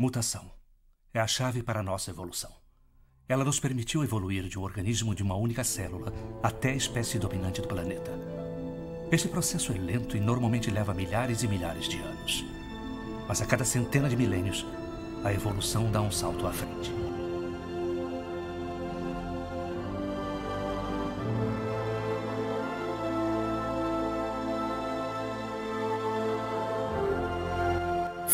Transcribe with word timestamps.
Mutação 0.00 0.50
é 1.12 1.20
a 1.20 1.26
chave 1.26 1.62
para 1.62 1.80
a 1.80 1.82
nossa 1.82 2.10
evolução. 2.10 2.50
Ela 3.28 3.44
nos 3.44 3.60
permitiu 3.60 4.02
evoluir 4.02 4.48
de 4.48 4.58
um 4.58 4.62
organismo 4.62 5.14
de 5.14 5.22
uma 5.22 5.34
única 5.34 5.62
célula 5.62 6.10
até 6.42 6.70
a 6.70 6.74
espécie 6.74 7.18
dominante 7.18 7.60
do 7.60 7.68
planeta. 7.68 8.10
Esse 9.12 9.28
processo 9.28 9.72
é 9.72 9.76
lento 9.76 10.16
e 10.16 10.20
normalmente 10.20 10.70
leva 10.70 10.94
milhares 10.94 11.42
e 11.42 11.48
milhares 11.48 11.86
de 11.86 11.98
anos. 11.98 12.42
Mas 13.28 13.42
a 13.42 13.44
cada 13.44 13.62
centena 13.62 14.08
de 14.08 14.16
milênios, 14.16 14.64
a 15.22 15.34
evolução 15.34 15.92
dá 15.92 16.00
um 16.00 16.10
salto 16.10 16.46
à 16.46 16.50
frente. 16.50 16.90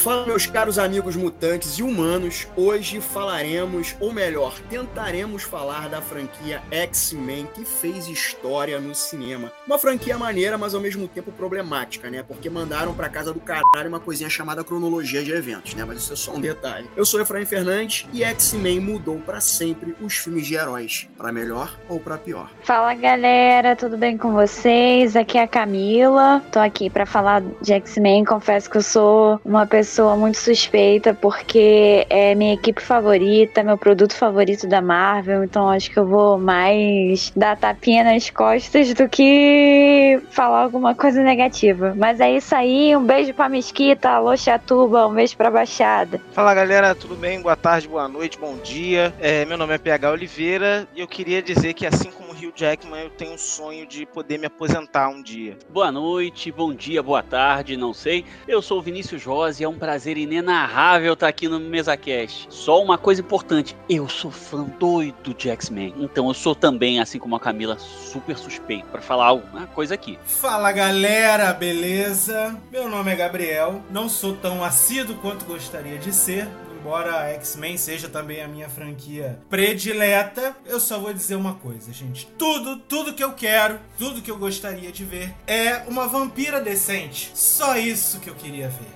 Fala, 0.07 0.25
meus 0.25 0.46
caros 0.46 0.79
amigos 0.79 1.16
mutantes 1.16 1.80
e 1.80 1.82
humanos. 1.82 2.46
Hoje 2.54 3.00
falaremos, 3.00 3.96
ou 3.99 4.12
melhor, 4.12 4.57
tentaremos 4.71 5.43
falar 5.43 5.89
da 5.89 6.00
franquia 6.00 6.62
X-Men 6.71 7.48
que 7.53 7.64
fez 7.64 8.07
história 8.07 8.79
no 8.79 8.95
cinema. 8.95 9.50
Uma 9.67 9.81
franquia 9.81 10.17
maneira, 10.17 10.57
mas 10.57 10.76
ao 10.76 10.81
mesmo 10.81 11.08
tempo 11.08 11.32
problemática, 11.32 12.08
né? 12.08 12.22
Porque 12.22 12.48
mandaram 12.48 12.95
pra 12.95 13.08
casa 13.08 13.32
do 13.32 13.40
caralho 13.40 13.89
uma 13.89 13.98
coisinha 13.98 14.31
chamada 14.31 14.62
cronologia 14.62 15.25
de 15.25 15.32
eventos, 15.32 15.75
né? 15.75 15.84
Mas 15.84 15.98
isso 15.98 16.12
é 16.12 16.17
só 16.17 16.34
um 16.34 16.40
detalhe. 16.40 16.89
Eu 16.95 17.04
sou 17.04 17.20
Efraim 17.20 17.45
Fernandes 17.45 18.07
e 18.12 18.23
X-Men 18.23 18.79
mudou 18.79 19.18
para 19.18 19.40
sempre 19.40 19.96
os 20.00 20.17
filmes 20.17 20.46
de 20.46 20.54
heróis, 20.54 21.09
para 21.18 21.32
melhor 21.32 21.76
ou 21.89 21.98
para 21.98 22.17
pior. 22.17 22.48
Fala, 22.62 22.95
galera, 22.95 23.75
tudo 23.75 23.98
bem 23.98 24.17
com 24.17 24.31
vocês? 24.31 25.17
Aqui 25.17 25.36
é 25.36 25.43
a 25.43 25.48
Camila. 25.48 26.40
Tô 26.53 26.61
aqui 26.61 26.89
para 26.89 27.07
falar 27.07 27.43
de 27.61 27.73
X-Men. 27.73 28.25
Confesso 28.25 28.70
que 28.70 28.76
eu 28.76 28.82
sou 28.82 29.40
uma 29.45 29.67
pessoa 29.67 29.96
pessoa 29.96 30.14
muito 30.14 30.36
suspeita 30.36 31.14
porque 31.14 32.06
é 32.11 32.34
minha 32.34 32.53
equipe 32.53 32.83
favorita, 32.83 33.62
meu 33.62 33.78
produto 33.78 34.14
favorito 34.14 34.67
da 34.67 34.83
Marvel, 34.83 35.43
então 35.43 35.70
acho 35.70 35.91
que 35.91 35.98
eu 35.98 36.07
vou 36.07 36.37
mais 36.39 37.33
dar 37.34 37.57
tapinha 37.57 38.05
nas 38.05 38.29
costas 38.29 38.93
do 38.93 39.09
que 39.09 40.20
falar 40.31 40.65
alguma 40.65 40.95
coisa 40.95 41.23
negativa. 41.23 41.95
Mas 41.97 42.20
é 42.20 42.31
isso 42.31 42.55
aí, 42.55 42.95
um 42.95 43.07
beijo 43.07 43.33
pra 43.33 43.48
Mesquita, 43.48 44.11
alô 44.11 44.37
Chatuba, 44.37 45.07
um 45.07 45.15
beijo 45.15 45.35
pra 45.35 45.51
Baixada. 45.51 46.20
Fala 46.33 46.53
galera, 46.53 46.95
tudo 46.95 47.17
bem? 47.17 47.41
Boa 47.41 47.57
tarde, 47.57 47.89
boa 47.89 48.07
noite, 48.07 48.39
bom 48.39 48.59
dia. 48.59 49.15
É, 49.19 49.47
meu 49.47 49.57
nome 49.57 49.73
é 49.73 49.79
PH 49.79 50.11
Oliveira 50.11 50.87
e 50.95 51.01
eu 51.01 51.09
queria 51.09 51.41
dizer 51.41 51.73
que 51.73 51.87
assim 51.87 52.11
como 52.11 52.33
Hugh 52.33 52.53
Jackman, 52.55 53.05
eu 53.05 53.11
tenho 53.11 53.33
um 53.33 53.39
sonho 53.39 53.87
de 53.87 54.05
poder 54.05 54.39
me 54.39 54.45
aposentar 54.45 55.09
um 55.09 55.23
dia. 55.23 55.57
Boa 55.70 55.91
noite, 55.91 56.53
bom 56.53 56.75
dia, 56.75 57.03
boa 57.03 57.23
tarde, 57.23 57.79
não 57.79 57.95
sei. 57.95 58.27
Eu 58.47 58.61
sou 58.61 58.79
o 58.79 58.83
Vinícius 58.83 59.25
Rosa 59.25 59.63
e 59.63 59.65
é 59.65 59.69
um 59.69 59.79
prazer 59.79 59.86
inenarrável 60.17 61.12
estar 61.12 61.29
aqui 61.29 61.48
no 61.48 61.61
MesaCast. 61.61 62.48
Só 62.51 62.83
uma 62.83 62.98
coisa 62.98 63.20
importante, 63.20 63.77
eu 63.89 64.09
sou 64.09 64.31
fã 64.31 64.65
doido 64.65 65.34
de 65.34 65.48
X-Men, 65.51 65.95
então 65.98 66.29
eu 66.29 66.34
sou 66.34 66.55
também, 66.55 67.01
assim 67.01 67.19
como 67.19 67.37
a 67.37 67.41
Camila, 67.41 67.79
super 67.79 68.37
suspeito 68.37 68.87
para 68.89 69.01
falar 69.01 69.27
alguma 69.27 69.67
coisa 69.67 69.95
aqui. 69.95 70.19
Fala 70.25 70.73
galera, 70.73 71.53
beleza? 71.53 72.57
Meu 72.70 72.89
nome 72.89 73.12
é 73.12 73.17
Gabriel, 73.17 73.83
não 73.91 74.09
sou 74.09 74.34
tão 74.34 74.64
assíduo 74.64 75.17
quanto 75.17 75.45
gostaria 75.45 75.98
de 75.98 76.12
ser, 76.12 76.48
embora 76.87 77.29
X-Men 77.31 77.77
seja 77.77 78.09
também 78.09 78.41
a 78.41 78.47
minha 78.47 78.69
franquia 78.69 79.41
predileta, 79.51 80.55
eu 80.64 80.79
só 80.79 81.01
vou 81.01 81.12
dizer 81.12 81.34
uma 81.34 81.55
coisa, 81.55 81.92
gente. 81.92 82.29
Tudo, 82.39 82.77
tudo 82.77 83.12
que 83.12 83.25
eu 83.25 83.33
quero, 83.33 83.81
tudo 83.98 84.23
que 84.23 84.31
eu 84.31 84.39
gostaria 84.39 84.92
de 84.92 85.05
ver 85.05 85.34
é 85.48 85.83
uma 85.89 86.07
vampira 86.07 86.61
decente. 86.61 87.33
Só 87.34 87.77
isso 87.77 88.20
que 88.20 88.31
eu 88.31 88.34
queria 88.37 88.69
ver. 88.69 88.95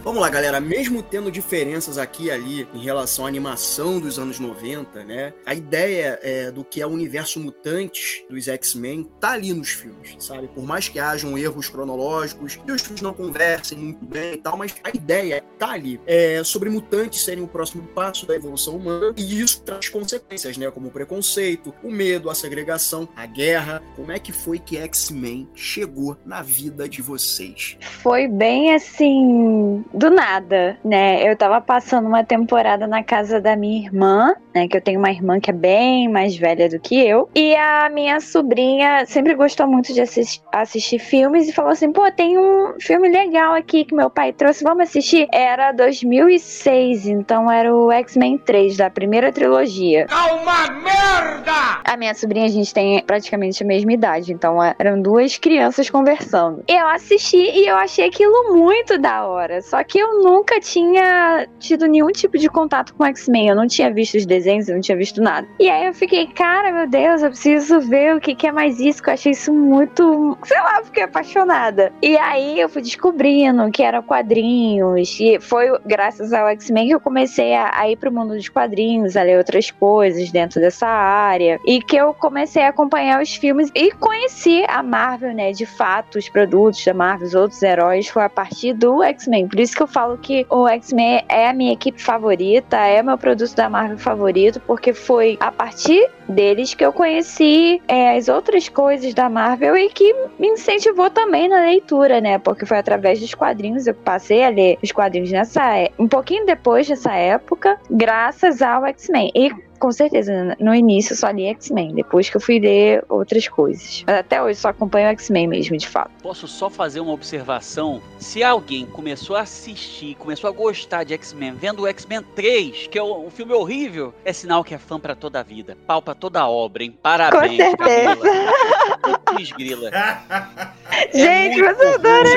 Vamos 0.00 0.20
lá, 0.20 0.28
galera. 0.28 0.60
Mesmo 0.60 1.02
tendo 1.02 1.30
diferenças 1.30 1.98
aqui 1.98 2.24
e 2.24 2.30
ali 2.30 2.68
em 2.74 2.82
relação 2.82 3.24
à 3.24 3.28
animação 3.28 4.00
dos 4.00 4.18
anos 4.18 4.38
90, 4.38 5.04
né? 5.04 5.32
A 5.44 5.54
ideia 5.54 6.18
é, 6.22 6.50
do 6.50 6.64
que 6.64 6.80
é 6.80 6.86
o 6.86 6.90
universo 6.90 7.38
mutante 7.38 8.24
dos 8.28 8.48
X-Men 8.48 9.08
tá 9.20 9.32
ali 9.32 9.52
nos 9.52 9.70
filmes, 9.70 10.16
sabe? 10.18 10.48
Por 10.48 10.64
mais 10.64 10.88
que 10.88 10.98
hajam 10.98 11.36
erros 11.36 11.68
cronológicos 11.68 12.58
e 12.66 12.72
os 12.72 12.82
filmes 12.82 13.02
não 13.02 13.12
conversem 13.12 13.78
muito 13.78 14.04
bem 14.04 14.34
e 14.34 14.36
tal, 14.38 14.56
mas 14.56 14.74
a 14.82 14.90
ideia 14.90 15.42
tá 15.58 15.72
ali. 15.72 16.00
É 16.06 16.42
sobre 16.44 16.70
mutantes 16.70 17.24
serem 17.24 17.44
o 17.44 17.48
próximo 17.48 17.82
passo 17.88 18.26
da 18.26 18.34
evolução 18.34 18.76
humana 18.76 19.14
e 19.16 19.40
isso 19.40 19.62
traz 19.62 19.88
consequências, 19.88 20.56
né? 20.56 20.70
Como 20.70 20.88
o 20.88 20.90
preconceito, 20.90 21.74
o 21.82 21.90
medo, 21.90 22.30
a 22.30 22.34
segregação, 22.34 23.08
a 23.14 23.26
guerra. 23.26 23.82
Como 23.94 24.10
é 24.10 24.18
que 24.18 24.32
foi 24.32 24.58
que 24.58 24.76
X-Men 24.76 25.48
chegou 25.54 26.16
na 26.24 26.42
vida 26.42 26.88
de 26.88 27.02
vocês? 27.02 27.76
Foi 27.80 28.26
bem 28.26 28.74
assim 28.74 29.81
do 29.92 30.10
nada, 30.10 30.76
né? 30.84 31.22
Eu 31.28 31.36
tava 31.36 31.60
passando 31.60 32.06
uma 32.06 32.24
temporada 32.24 32.86
na 32.86 33.02
casa 33.02 33.40
da 33.40 33.56
minha 33.56 33.86
irmã, 33.86 34.34
né? 34.54 34.68
Que 34.68 34.76
eu 34.76 34.80
tenho 34.80 34.98
uma 34.98 35.10
irmã 35.10 35.40
que 35.40 35.50
é 35.50 35.54
bem 35.54 36.08
mais 36.08 36.36
velha 36.36 36.68
do 36.68 36.78
que 36.78 37.00
eu. 37.00 37.28
E 37.34 37.54
a 37.54 37.88
minha 37.88 38.20
sobrinha 38.20 39.04
sempre 39.06 39.34
gostou 39.34 39.66
muito 39.66 39.92
de 39.92 40.00
assistir, 40.00 40.42
assistir 40.52 40.98
filmes 40.98 41.48
e 41.48 41.52
falou 41.52 41.70
assim: 41.70 41.92
pô, 41.92 42.10
tem 42.10 42.38
um 42.38 42.74
filme 42.80 43.08
legal 43.08 43.54
aqui 43.54 43.84
que 43.84 43.94
meu 43.94 44.10
pai 44.10 44.32
trouxe, 44.32 44.64
vamos 44.64 44.88
assistir? 44.88 45.28
Era 45.32 45.72
2006, 45.72 47.06
então 47.06 47.50
era 47.50 47.74
o 47.74 47.90
X-Men 47.90 48.38
3, 48.38 48.76
da 48.76 48.90
primeira 48.90 49.32
trilogia. 49.32 50.06
Calma, 50.06 50.70
merda! 50.70 51.80
A 51.84 51.96
minha 51.96 52.14
sobrinha, 52.14 52.46
a 52.46 52.50
gente 52.50 52.72
tem 52.72 53.02
praticamente 53.02 53.62
a 53.62 53.66
mesma 53.66 53.92
idade, 53.92 54.32
então 54.32 54.58
eram 54.78 55.00
duas 55.00 55.36
crianças 55.36 55.90
conversando. 55.90 56.64
Eu 56.68 56.88
assisti 56.88 57.36
e 57.36 57.66
eu 57.66 57.76
achei 57.76 58.06
aquilo 58.06 58.54
muito 58.54 58.98
da 58.98 59.26
hora. 59.26 59.60
Só 59.72 59.82
que 59.82 59.98
eu 59.98 60.22
nunca 60.22 60.60
tinha 60.60 61.48
tido 61.58 61.86
nenhum 61.86 62.08
tipo 62.08 62.36
de 62.36 62.46
contato 62.46 62.92
com 62.92 63.06
X-Men. 63.06 63.48
Eu 63.48 63.56
não 63.56 63.66
tinha 63.66 63.90
visto 63.90 64.18
os 64.18 64.26
desenhos, 64.26 64.68
eu 64.68 64.74
não 64.74 64.82
tinha 64.82 64.98
visto 64.98 65.22
nada. 65.22 65.48
E 65.58 65.70
aí 65.70 65.86
eu 65.86 65.94
fiquei, 65.94 66.26
cara, 66.26 66.70
meu 66.70 66.86
Deus, 66.86 67.22
eu 67.22 67.30
preciso 67.30 67.80
ver 67.80 68.14
o 68.14 68.20
que, 68.20 68.34
que 68.34 68.46
é 68.46 68.52
mais 68.52 68.78
isso, 68.78 69.02
que 69.02 69.08
eu 69.08 69.14
achei 69.14 69.32
isso 69.32 69.50
muito. 69.50 70.36
Sei 70.44 70.60
lá, 70.60 70.82
fiquei 70.84 71.04
apaixonada. 71.04 71.90
E 72.02 72.18
aí 72.18 72.60
eu 72.60 72.68
fui 72.68 72.82
descobrindo 72.82 73.70
que 73.70 73.82
eram 73.82 74.02
quadrinhos. 74.02 75.18
E 75.18 75.40
foi 75.40 75.68
graças 75.86 76.34
ao 76.34 76.48
X-Men 76.48 76.88
que 76.88 76.94
eu 76.94 77.00
comecei 77.00 77.54
a, 77.54 77.70
a 77.74 77.90
ir 77.90 77.96
pro 77.96 78.12
mundo 78.12 78.34
dos 78.34 78.50
quadrinhos, 78.50 79.16
a 79.16 79.22
ler 79.22 79.38
outras 79.38 79.70
coisas 79.70 80.30
dentro 80.30 80.60
dessa 80.60 80.86
área. 80.86 81.58
E 81.64 81.80
que 81.80 81.96
eu 81.96 82.12
comecei 82.12 82.62
a 82.62 82.68
acompanhar 82.68 83.22
os 83.22 83.34
filmes 83.36 83.70
e 83.74 83.90
conheci 83.92 84.66
a 84.68 84.82
Marvel, 84.82 85.32
né? 85.32 85.50
De 85.50 85.64
fato, 85.64 86.18
os 86.18 86.28
produtos 86.28 86.84
da 86.84 86.92
Marvel, 86.92 87.26
os 87.26 87.34
outros 87.34 87.62
heróis, 87.62 88.06
foi 88.08 88.22
a 88.22 88.28
partir 88.28 88.74
do 88.74 89.02
X-Men. 89.02 89.48
Isso 89.62 89.76
que 89.76 89.82
eu 89.82 89.86
falo 89.86 90.18
que 90.18 90.46
o 90.50 90.68
X-Men 90.68 91.24
é 91.28 91.48
a 91.48 91.52
minha 91.52 91.72
equipe 91.72 92.02
favorita, 92.02 92.76
é 92.76 93.02
meu 93.02 93.16
produto 93.16 93.54
da 93.54 93.68
Marvel 93.68 93.98
favorito, 93.98 94.60
porque 94.66 94.92
foi 94.92 95.36
a 95.40 95.52
partir 95.52 96.10
deles 96.28 96.74
que 96.74 96.84
eu 96.84 96.92
conheci 96.92 97.80
é, 97.86 98.16
as 98.16 98.28
outras 98.28 98.68
coisas 98.68 99.14
da 99.14 99.28
Marvel 99.28 99.76
e 99.76 99.88
que 99.88 100.14
me 100.38 100.48
incentivou 100.48 101.10
também 101.10 101.48
na 101.48 101.60
leitura, 101.60 102.20
né? 102.20 102.38
Porque 102.38 102.66
foi 102.66 102.78
através 102.78 103.20
dos 103.20 103.34
quadrinhos 103.34 103.86
eu 103.86 103.94
passei 103.94 104.44
a 104.44 104.48
ler 104.48 104.78
os 104.82 104.90
quadrinhos 104.90 105.30
nessa 105.30 105.78
é, 105.78 105.90
um 105.98 106.08
pouquinho 106.08 106.44
depois 106.44 106.88
dessa 106.88 107.12
época, 107.14 107.78
graças 107.90 108.62
ao 108.62 108.84
X-Men. 108.86 109.30
E 109.34 109.52
com 109.82 109.90
certeza, 109.90 110.56
no 110.60 110.72
início 110.72 111.16
só 111.16 111.28
li 111.30 111.46
X-Men, 111.46 111.96
depois 111.96 112.30
que 112.30 112.36
eu 112.36 112.40
fui 112.40 112.60
ler 112.60 113.04
outras 113.08 113.48
coisas. 113.48 114.04
Mas 114.06 114.16
até 114.16 114.40
hoje 114.40 114.60
só 114.60 114.68
acompanho 114.68 115.08
X-Men 115.08 115.48
mesmo, 115.48 115.76
de 115.76 115.88
fato. 115.88 116.12
Posso 116.22 116.46
só 116.46 116.70
fazer 116.70 117.00
uma 117.00 117.12
observação? 117.12 118.00
Se 118.16 118.44
alguém 118.44 118.86
começou 118.86 119.34
a 119.34 119.40
assistir, 119.40 120.14
começou 120.14 120.48
a 120.48 120.52
gostar 120.52 121.02
de 121.02 121.14
X-Men, 121.14 121.54
vendo 121.54 121.82
o 121.82 121.88
X-Men 121.88 122.22
3, 122.36 122.86
que 122.86 122.96
é 122.96 123.02
um 123.02 123.28
filme 123.28 123.52
horrível, 123.54 124.14
é 124.24 124.32
sinal 124.32 124.62
que 124.62 124.72
é 124.72 124.78
fã 124.78 125.00
para 125.00 125.16
toda 125.16 125.40
a 125.40 125.42
vida. 125.42 125.76
Pau 125.84 126.00
pra 126.00 126.14
toda 126.14 126.40
a 126.40 126.48
obra, 126.48 126.84
hein? 126.84 126.96
Parabéns, 127.02 127.56
Com 127.56 127.84
certeza. 127.84 128.16
Camila. 128.16 129.56
Grila. 129.56 129.90
É 130.92 131.18
Gente, 131.18 131.62
você 131.62 131.86
adora 131.86 132.28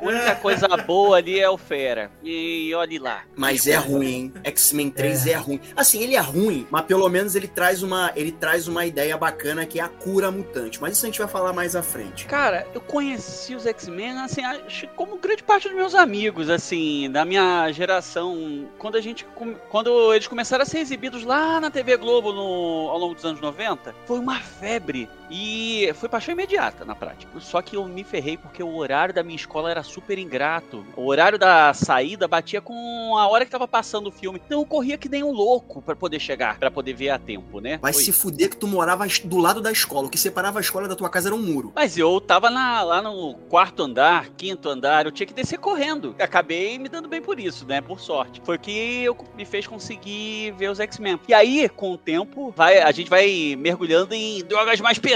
A 0.00 0.04
única 0.04 0.34
coisa 0.36 0.66
boa 0.78 1.18
ali 1.18 1.38
é 1.38 1.48
o 1.48 1.58
Fera. 1.58 2.10
E 2.24 2.72
olhe 2.74 2.98
lá. 2.98 3.22
Mas 3.36 3.66
é 3.66 3.76
ruim, 3.76 4.06
hein? 4.06 4.32
X-Men 4.44 4.90
3 4.90 5.26
é. 5.26 5.32
é 5.32 5.36
ruim. 5.36 5.60
Assim, 5.76 6.02
ele 6.02 6.16
é 6.16 6.20
ruim 6.20 6.55
mas 6.70 6.84
pelo 6.84 7.08
menos 7.08 7.34
ele 7.34 7.48
traz 7.48 7.82
uma 7.82 8.12
ele 8.14 8.30
traz 8.30 8.68
uma 8.68 8.86
ideia 8.86 9.16
bacana 9.16 9.66
que 9.66 9.80
é 9.80 9.82
a 9.82 9.88
cura 9.88 10.30
mutante. 10.30 10.80
Mas 10.80 10.96
isso 10.96 11.04
a 11.04 11.08
gente 11.08 11.18
vai 11.18 11.28
falar 11.28 11.52
mais 11.52 11.74
à 11.74 11.82
frente. 11.82 12.26
Cara, 12.26 12.66
eu 12.72 12.80
conheci 12.80 13.54
os 13.54 13.66
X-Men 13.66 14.20
assim, 14.20 14.44
acho 14.44 14.86
como 14.88 15.18
grande 15.18 15.42
parte 15.42 15.68
dos 15.68 15.76
meus 15.76 15.94
amigos, 15.94 16.48
assim, 16.48 17.10
da 17.10 17.24
minha 17.24 17.70
geração, 17.72 18.68
quando 18.78 18.96
a 18.96 19.00
gente 19.00 19.26
quando 19.68 20.14
eles 20.14 20.26
começaram 20.26 20.62
a 20.62 20.66
ser 20.66 20.78
exibidos 20.78 21.24
lá 21.24 21.60
na 21.60 21.70
TV 21.70 21.96
Globo 21.96 22.32
no, 22.32 22.88
ao 22.90 22.98
longo 22.98 23.14
dos 23.14 23.24
anos 23.24 23.40
90, 23.40 23.94
foi 24.06 24.18
uma 24.18 24.38
febre 24.40 25.08
E 25.30 25.90
foi 25.94 26.08
paixão 26.08 26.32
imediata 26.32 26.84
na 26.84 26.94
prática. 26.94 27.30
Só 27.40 27.60
que 27.60 27.76
eu 27.76 27.84
me 27.86 28.04
ferrei 28.04 28.36
porque 28.36 28.62
o 28.62 28.76
horário 28.76 29.12
da 29.14 29.22
minha 29.22 29.36
escola 29.36 29.70
era 29.70 29.82
super 29.82 30.18
ingrato. 30.18 30.84
O 30.96 31.06
horário 31.06 31.38
da 31.38 31.72
saída 31.74 32.28
batia 32.28 32.60
com 32.60 33.16
a 33.16 33.26
hora 33.28 33.44
que 33.44 33.50
tava 33.50 33.66
passando 33.66 34.08
o 34.08 34.12
filme. 34.12 34.40
Então 34.44 34.60
eu 34.60 34.66
corria 34.66 34.96
que 34.96 35.08
nem 35.08 35.24
um 35.24 35.32
louco 35.32 35.82
para 35.82 35.96
poder 35.96 36.20
chegar, 36.20 36.58
para 36.58 36.70
poder 36.70 36.94
ver 36.94 37.10
a 37.10 37.18
tempo, 37.18 37.60
né? 37.60 37.78
Vai 37.82 37.92
Foi 37.92 38.02
se 38.02 38.12
fuder 38.12 38.50
que 38.50 38.56
tu 38.56 38.66
morava 38.66 39.04
do 39.24 39.38
lado 39.38 39.60
da 39.60 39.72
escola. 39.72 40.06
O 40.06 40.10
que 40.10 40.18
separava 40.18 40.58
a 40.58 40.62
escola 40.62 40.86
da 40.86 40.94
tua 40.94 41.10
casa 41.10 41.28
era 41.28 41.34
um 41.34 41.42
muro. 41.42 41.72
Mas 41.74 41.98
eu 41.98 42.20
tava 42.20 42.48
na- 42.50 42.82
lá 42.82 43.02
no 43.02 43.34
quarto 43.48 43.82
andar, 43.82 44.28
quinto 44.36 44.68
andar, 44.68 45.06
eu 45.06 45.12
tinha 45.12 45.26
que 45.26 45.34
descer 45.34 45.58
correndo. 45.58 46.14
Acabei 46.18 46.78
me 46.78 46.88
dando 46.88 47.08
bem 47.08 47.20
por 47.20 47.40
isso, 47.40 47.66
né? 47.66 47.80
Por 47.80 47.98
sorte. 48.00 48.40
Foi 48.44 48.56
o 48.56 48.58
que 48.58 49.02
eu, 49.02 49.16
me 49.36 49.44
fez 49.44 49.66
conseguir 49.66 50.52
ver 50.56 50.70
os 50.70 50.78
X-Men. 50.80 51.18
E 51.28 51.34
aí, 51.34 51.68
com 51.68 51.92
o 51.92 51.98
tempo, 51.98 52.52
vai, 52.56 52.80
a 52.80 52.92
gente 52.92 53.10
vai 53.10 53.56
mergulhando 53.58 54.14
em 54.14 54.44
drogas 54.44 54.80
mais 54.80 54.98
pesadas, 54.98 55.15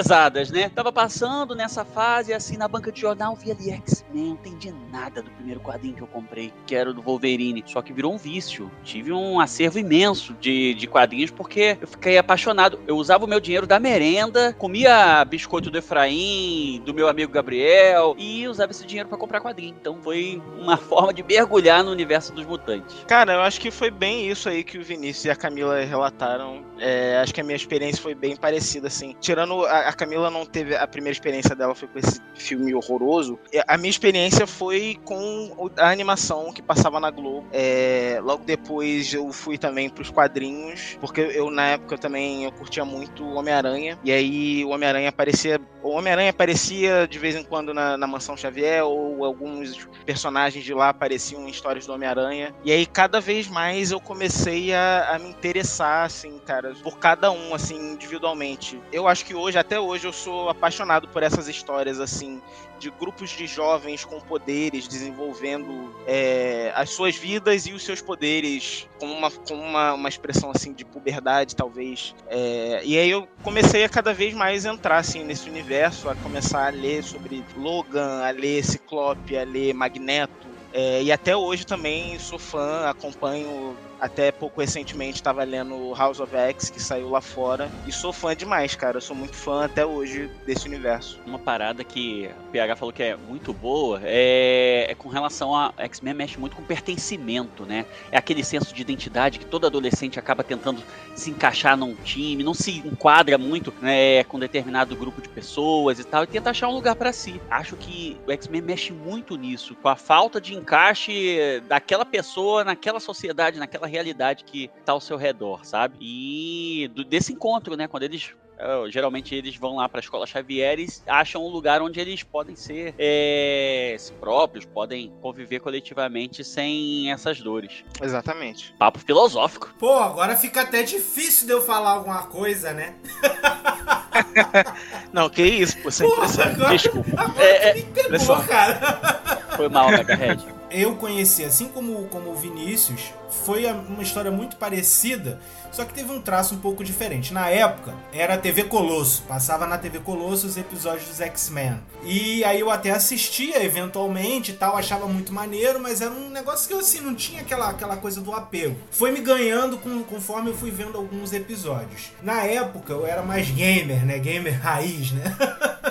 né? 0.50 0.70
Tava 0.74 0.92
passando 0.92 1.54
nessa 1.54 1.84
fase, 1.84 2.32
assim, 2.32 2.56
na 2.56 2.68
banca 2.68 2.90
de 2.90 3.00
jornal, 3.00 3.34
vi 3.34 3.50
ali 3.50 3.70
X-Men, 3.70 4.24
não 4.24 4.32
entendi 4.32 4.74
nada 4.90 5.22
do 5.22 5.30
primeiro 5.30 5.60
quadrinho 5.60 5.94
que 5.94 6.02
eu 6.02 6.06
comprei, 6.06 6.52
que 6.66 6.74
era 6.74 6.90
o 6.90 6.94
do 6.94 7.02
Wolverine. 7.02 7.62
Só 7.66 7.82
que 7.82 7.92
virou 7.92 8.12
um 8.12 8.18
vício. 8.18 8.70
Tive 8.82 9.12
um 9.12 9.40
acervo 9.40 9.78
imenso 9.78 10.34
de, 10.40 10.74
de 10.74 10.86
quadrinhos 10.86 11.30
porque 11.30 11.78
eu 11.80 11.88
fiquei 11.88 12.18
apaixonado. 12.18 12.80
Eu 12.86 12.96
usava 12.96 13.24
o 13.24 13.28
meu 13.28 13.40
dinheiro 13.40 13.66
da 13.66 13.78
merenda, 13.78 14.52
comia 14.54 15.24
biscoito 15.24 15.70
do 15.70 15.78
Efraim, 15.78 16.82
do 16.84 16.92
meu 16.92 17.08
amigo 17.08 17.32
Gabriel, 17.32 18.14
e 18.18 18.46
usava 18.48 18.72
esse 18.72 18.86
dinheiro 18.86 19.08
pra 19.08 19.18
comprar 19.18 19.40
quadrinho. 19.40 19.74
Então 19.80 19.98
foi 20.02 20.42
uma 20.58 20.76
forma 20.78 21.12
de 21.12 21.22
mergulhar 21.22 21.84
no 21.84 21.90
universo 21.90 22.32
dos 22.32 22.46
mutantes. 22.46 23.04
Cara, 23.06 23.34
eu 23.34 23.40
acho 23.40 23.60
que 23.60 23.70
foi 23.70 23.90
bem 23.90 24.28
isso 24.28 24.48
aí 24.48 24.64
que 24.64 24.78
o 24.78 24.84
Vinícius 24.84 25.24
e 25.26 25.30
a 25.30 25.36
Camila 25.36 25.80
relataram. 25.80 26.64
É, 26.78 27.18
acho 27.22 27.32
que 27.34 27.40
a 27.40 27.44
minha 27.44 27.56
experiência 27.56 28.02
foi 28.02 28.14
bem 28.14 28.36
parecida, 28.36 28.86
assim. 28.86 29.14
Tirando 29.20 29.64
a, 29.66 29.89
a 29.90 29.92
Camila 29.92 30.30
não 30.30 30.46
teve 30.46 30.76
a 30.76 30.86
primeira 30.86 31.12
experiência 31.12 31.54
dela 31.54 31.74
foi 31.74 31.88
com 31.88 31.98
esse 31.98 32.20
filme 32.34 32.72
horroroso. 32.74 33.38
A 33.66 33.76
minha 33.76 33.90
experiência 33.90 34.46
foi 34.46 34.98
com 35.04 35.70
a 35.76 35.90
animação 35.90 36.52
que 36.52 36.62
passava 36.62 37.00
na 37.00 37.10
Globo. 37.10 37.46
É, 37.52 38.20
logo 38.22 38.44
depois 38.44 39.12
eu 39.12 39.32
fui 39.32 39.58
também 39.58 39.90
pros 39.90 40.10
quadrinhos, 40.10 40.96
porque 41.00 41.20
eu 41.20 41.50
na 41.50 41.70
época 41.70 41.98
também 41.98 42.44
eu 42.44 42.52
curtia 42.52 42.84
muito 42.84 43.24
Homem-Aranha. 43.24 43.98
E 44.04 44.12
aí 44.12 44.64
o 44.64 44.68
Homem-Aranha 44.68 45.08
aparecia, 45.08 45.60
o 45.82 45.90
Homem-Aranha 45.90 46.30
aparecia 46.30 47.08
de 47.08 47.18
vez 47.18 47.34
em 47.34 47.42
quando 47.42 47.74
na, 47.74 47.96
na 47.96 48.06
Mansão 48.06 48.36
Xavier 48.36 48.84
ou 48.84 49.24
alguns 49.24 49.88
personagens 50.06 50.64
de 50.64 50.72
lá 50.72 50.90
apareciam 50.90 51.46
em 51.46 51.50
histórias 51.50 51.86
do 51.86 51.92
Homem-Aranha. 51.92 52.54
E 52.64 52.70
aí, 52.70 52.86
cada 52.86 53.20
vez 53.20 53.48
mais, 53.48 53.90
eu 53.90 54.00
comecei 54.00 54.72
a, 54.72 55.16
a 55.16 55.18
me 55.18 55.30
interessar, 55.30 56.04
assim, 56.04 56.38
cara, 56.38 56.74
por 56.82 56.98
cada 56.98 57.30
um, 57.32 57.54
assim, 57.54 57.92
individualmente. 57.92 58.80
Eu 58.92 59.08
acho 59.08 59.24
que 59.24 59.34
hoje, 59.34 59.58
até 59.58 59.79
hoje, 59.80 60.06
eu 60.06 60.12
sou 60.12 60.48
apaixonado 60.48 61.08
por 61.08 61.22
essas 61.22 61.48
histórias, 61.48 62.00
assim, 62.00 62.40
de 62.80 62.90
grupos 62.90 63.30
de 63.30 63.46
jovens 63.46 64.04
com 64.04 64.18
poderes 64.20 64.88
desenvolvendo 64.88 65.94
é, 66.06 66.72
as 66.74 66.90
suas 66.90 67.14
vidas 67.14 67.66
e 67.66 67.72
os 67.72 67.84
seus 67.84 68.00
poderes 68.00 68.88
com 68.98 69.06
uma, 69.06 69.30
com 69.30 69.54
uma, 69.54 69.92
uma 69.92 70.08
expressão 70.08 70.50
assim 70.52 70.72
de 70.72 70.84
puberdade 70.84 71.54
talvez. 71.54 72.14
É, 72.28 72.80
e 72.82 72.98
aí 72.98 73.10
eu 73.10 73.28
comecei 73.42 73.84
a 73.84 73.88
cada 73.88 74.14
vez 74.14 74.32
mais 74.32 74.64
entrar 74.64 74.98
assim 74.98 75.22
nesse 75.22 75.48
universo 75.48 76.08
a 76.08 76.16
começar 76.16 76.68
a 76.68 76.70
ler 76.70 77.04
sobre 77.04 77.44
Logan 77.56 78.22
a 78.24 78.30
ler 78.30 78.64
Ciclope 78.64 79.36
a 79.36 79.44
ler 79.44 79.74
Magneto. 79.74 80.48
É, 80.72 81.02
e 81.02 81.12
até 81.12 81.36
hoje 81.36 81.66
também 81.66 82.18
sou 82.18 82.38
fã 82.38 82.88
acompanho 82.88 83.76
até 84.00 84.32
pouco 84.32 84.60
recentemente 84.60 85.16
estava 85.16 85.44
lendo 85.44 85.94
House 85.94 86.20
of 86.20 86.34
X, 86.34 86.70
que 86.70 86.80
saiu 86.80 87.10
lá 87.10 87.20
fora. 87.20 87.70
E 87.86 87.92
sou 87.92 88.12
fã 88.12 88.34
demais, 88.34 88.74
cara. 88.74 88.96
Eu 88.96 89.00
sou 89.00 89.14
muito 89.14 89.36
fã 89.36 89.64
até 89.64 89.84
hoje 89.84 90.30
desse 90.46 90.66
universo. 90.66 91.18
Uma 91.26 91.38
parada 91.38 91.84
que 91.84 92.30
o 92.48 92.50
PH 92.50 92.76
falou 92.76 92.92
que 92.92 93.02
é 93.02 93.16
muito 93.16 93.52
boa 93.52 94.00
é, 94.04 94.86
é 94.90 94.94
com 94.94 95.08
relação 95.08 95.54
a 95.54 95.72
X-Men 95.78 96.14
mexe 96.14 96.38
muito 96.38 96.56
com 96.56 96.62
pertencimento, 96.62 97.64
né? 97.64 97.84
É 98.10 98.16
aquele 98.16 98.42
senso 98.42 98.74
de 98.74 98.80
identidade 98.80 99.38
que 99.38 99.44
todo 99.44 99.66
adolescente 99.66 100.18
acaba 100.18 100.42
tentando 100.42 100.82
se 101.14 101.30
encaixar 101.30 101.76
num 101.76 101.94
time, 101.94 102.42
não 102.42 102.54
se 102.54 102.78
enquadra 102.78 103.36
muito 103.36 103.72
né, 103.82 104.24
com 104.24 104.38
determinado 104.38 104.96
grupo 104.96 105.20
de 105.20 105.28
pessoas 105.28 105.98
e 105.98 106.04
tal, 106.04 106.24
e 106.24 106.26
tenta 106.26 106.50
achar 106.50 106.68
um 106.68 106.72
lugar 106.72 106.94
pra 106.96 107.12
si. 107.12 107.40
Acho 107.50 107.76
que 107.76 108.16
o 108.26 108.32
X-Men 108.32 108.62
mexe 108.62 108.92
muito 108.92 109.36
nisso, 109.36 109.74
com 109.74 109.88
a 109.88 109.96
falta 109.96 110.40
de 110.40 110.54
encaixe 110.54 111.62
daquela 111.68 112.04
pessoa 112.04 112.64
naquela 112.64 113.00
sociedade, 113.00 113.58
naquela 113.58 113.86
realidade 113.90 114.44
que 114.44 114.70
tá 114.84 114.92
ao 114.92 115.00
seu 115.00 115.16
redor, 115.16 115.64
sabe? 115.64 115.96
E 116.00 116.88
do- 116.94 117.04
desse 117.04 117.32
encontro, 117.32 117.76
né? 117.76 117.86
Quando 117.88 118.04
eles 118.04 118.30
é, 118.62 118.90
geralmente 118.90 119.34
eles 119.34 119.56
vão 119.56 119.76
lá 119.76 119.88
para 119.88 120.00
a 120.00 120.02
escola 120.02 120.26
Xavier 120.26 120.78
e 120.78 120.86
acham 121.06 121.42
um 121.42 121.48
lugar 121.48 121.80
onde 121.80 121.98
eles 121.98 122.22
podem 122.22 122.54
ser 122.54 122.94
é, 122.98 123.96
próprios, 124.20 124.66
podem 124.66 125.10
conviver 125.22 125.60
coletivamente 125.60 126.44
sem 126.44 127.10
essas 127.10 127.40
dores. 127.40 127.82
Exatamente. 128.02 128.74
Papo 128.78 128.98
filosófico. 128.98 129.74
Pô, 129.78 129.94
agora 129.94 130.36
fica 130.36 130.60
até 130.60 130.82
difícil 130.82 131.46
de 131.46 131.54
eu 131.54 131.62
falar 131.62 131.92
alguma 131.92 132.24
coisa, 132.24 132.74
né? 132.74 132.96
Não, 135.12 135.28
que 135.30 135.42
isso, 135.42 135.78
pô, 135.78 135.90
sem 135.90 136.08
Porra, 136.08 136.26
agora, 136.44 136.70
Desculpa. 136.76 137.10
agora 137.16 137.42
É, 137.44 137.74
me 137.74 137.82
pegou, 137.84 138.36
cara. 138.44 139.40
Foi 139.56 139.68
mal, 139.70 139.90
Megahead. 139.90 140.44
Eu 140.70 140.94
conheci, 140.96 141.44
assim 141.44 141.66
como, 141.68 142.04
como 142.08 142.30
o 142.30 142.34
Vinícius, 142.36 143.12
foi 143.44 143.66
uma 143.66 144.02
história 144.02 144.30
muito 144.30 144.56
parecida, 144.56 145.40
só 145.72 145.84
que 145.84 145.92
teve 145.92 146.12
um 146.12 146.20
traço 146.20 146.54
um 146.54 146.58
pouco 146.58 146.84
diferente. 146.84 147.32
Na 147.34 147.48
época, 147.48 147.92
era 148.12 148.34
a 148.34 148.38
TV 148.38 148.64
Colosso, 148.64 149.22
passava 149.22 149.66
na 149.66 149.76
TV 149.78 149.98
Colosso 149.98 150.46
os 150.46 150.56
episódios 150.56 151.08
dos 151.08 151.20
X-Men. 151.20 151.80
E 152.04 152.44
aí 152.44 152.60
eu 152.60 152.70
até 152.70 152.90
assistia 152.90 153.62
eventualmente 153.64 154.52
e 154.52 154.54
tal, 154.54 154.76
achava 154.76 155.06
muito 155.08 155.32
maneiro, 155.32 155.80
mas 155.80 156.00
era 156.00 156.12
um 156.12 156.30
negócio 156.30 156.68
que 156.68 156.74
eu 156.74 156.78
assim, 156.78 157.00
não 157.00 157.14
tinha 157.16 157.40
aquela, 157.42 157.68
aquela 157.70 157.96
coisa 157.96 158.20
do 158.20 158.32
apego. 158.32 158.76
Foi 158.92 159.10
me 159.10 159.20
ganhando 159.20 159.76
com- 159.76 160.04
conforme 160.04 160.50
eu 160.50 160.56
fui 160.56 160.70
vendo 160.70 160.96
alguns 160.96 161.32
episódios. 161.32 162.12
Na 162.22 162.42
época 162.44 162.92
eu 162.92 163.04
era 163.06 163.22
mais 163.22 163.50
gamer, 163.50 164.04
né? 164.06 164.18
Gamer 164.18 164.60
raiz, 164.60 165.10
né? 165.12 165.24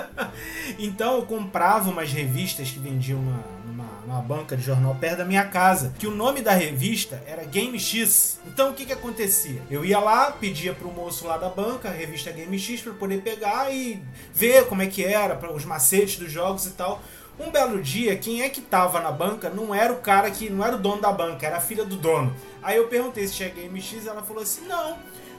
Então 0.78 1.16
eu 1.16 1.24
comprava 1.24 1.90
umas 1.90 2.12
revistas 2.12 2.70
que 2.72 2.80
vendiam 2.80 3.20
na, 3.22 3.79
numa 4.10 4.24
banca 4.24 4.58
de 4.58 4.64
jornal 4.64 4.96
perto 4.96 5.20
da 5.20 5.26
minha 5.26 5.46
casa, 5.46 5.94
que 6.00 6.08
o 6.08 6.16
nome 6.16 6.42
da 6.42 6.52
revista 6.52 7.22
era 7.28 7.44
Game 7.44 7.80
X. 7.80 8.40
Então 8.48 8.72
o 8.72 8.74
que 8.74 8.88
que 8.88 8.92
acontecia? 8.92 9.62
Eu 9.70 9.86
ia 9.86 10.00
lá, 10.00 10.32
pedia 10.32 10.74
pro 10.74 10.92
moço 10.92 11.28
lá 11.28 11.38
da 11.38 11.48
banca 11.48 11.90
a 11.90 11.92
revista 11.92 12.32
Game 12.32 12.58
X 12.58 12.82
para 12.82 12.94
poder 12.94 13.22
pegar 13.22 13.72
e 13.72 14.02
ver 14.34 14.66
como 14.66 14.82
é 14.82 14.88
que 14.88 15.06
era, 15.06 15.36
para 15.36 15.54
os 15.54 15.64
macetes 15.64 16.18
dos 16.18 16.32
jogos 16.32 16.66
e 16.66 16.72
tal. 16.72 17.00
Um 17.40 17.52
belo 17.52 17.80
dia, 17.80 18.18
quem 18.18 18.42
é 18.42 18.50
que 18.50 18.62
tava 18.62 19.00
na 19.00 19.12
banca 19.12 19.48
não 19.48 19.76
era 19.76 19.94
o 19.94 19.98
cara 19.98 20.32
que 20.32 20.50
não 20.50 20.66
era 20.66 20.76
o 20.76 20.80
dono 20.80 21.00
da 21.00 21.12
banca, 21.12 21.46
era 21.46 21.58
a 21.58 21.62
filha 21.62 21.86
do 21.86 21.96
dono. 21.96 22.36
Aí 22.64 22.78
eu 22.78 22.88
perguntei 22.88 23.28
se 23.28 23.36
tinha 23.36 23.50
Game 23.50 23.80
X, 23.80 24.08
ela 24.08 24.24
falou 24.24 24.42
assim: 24.42 24.66
"Não, 24.68 24.98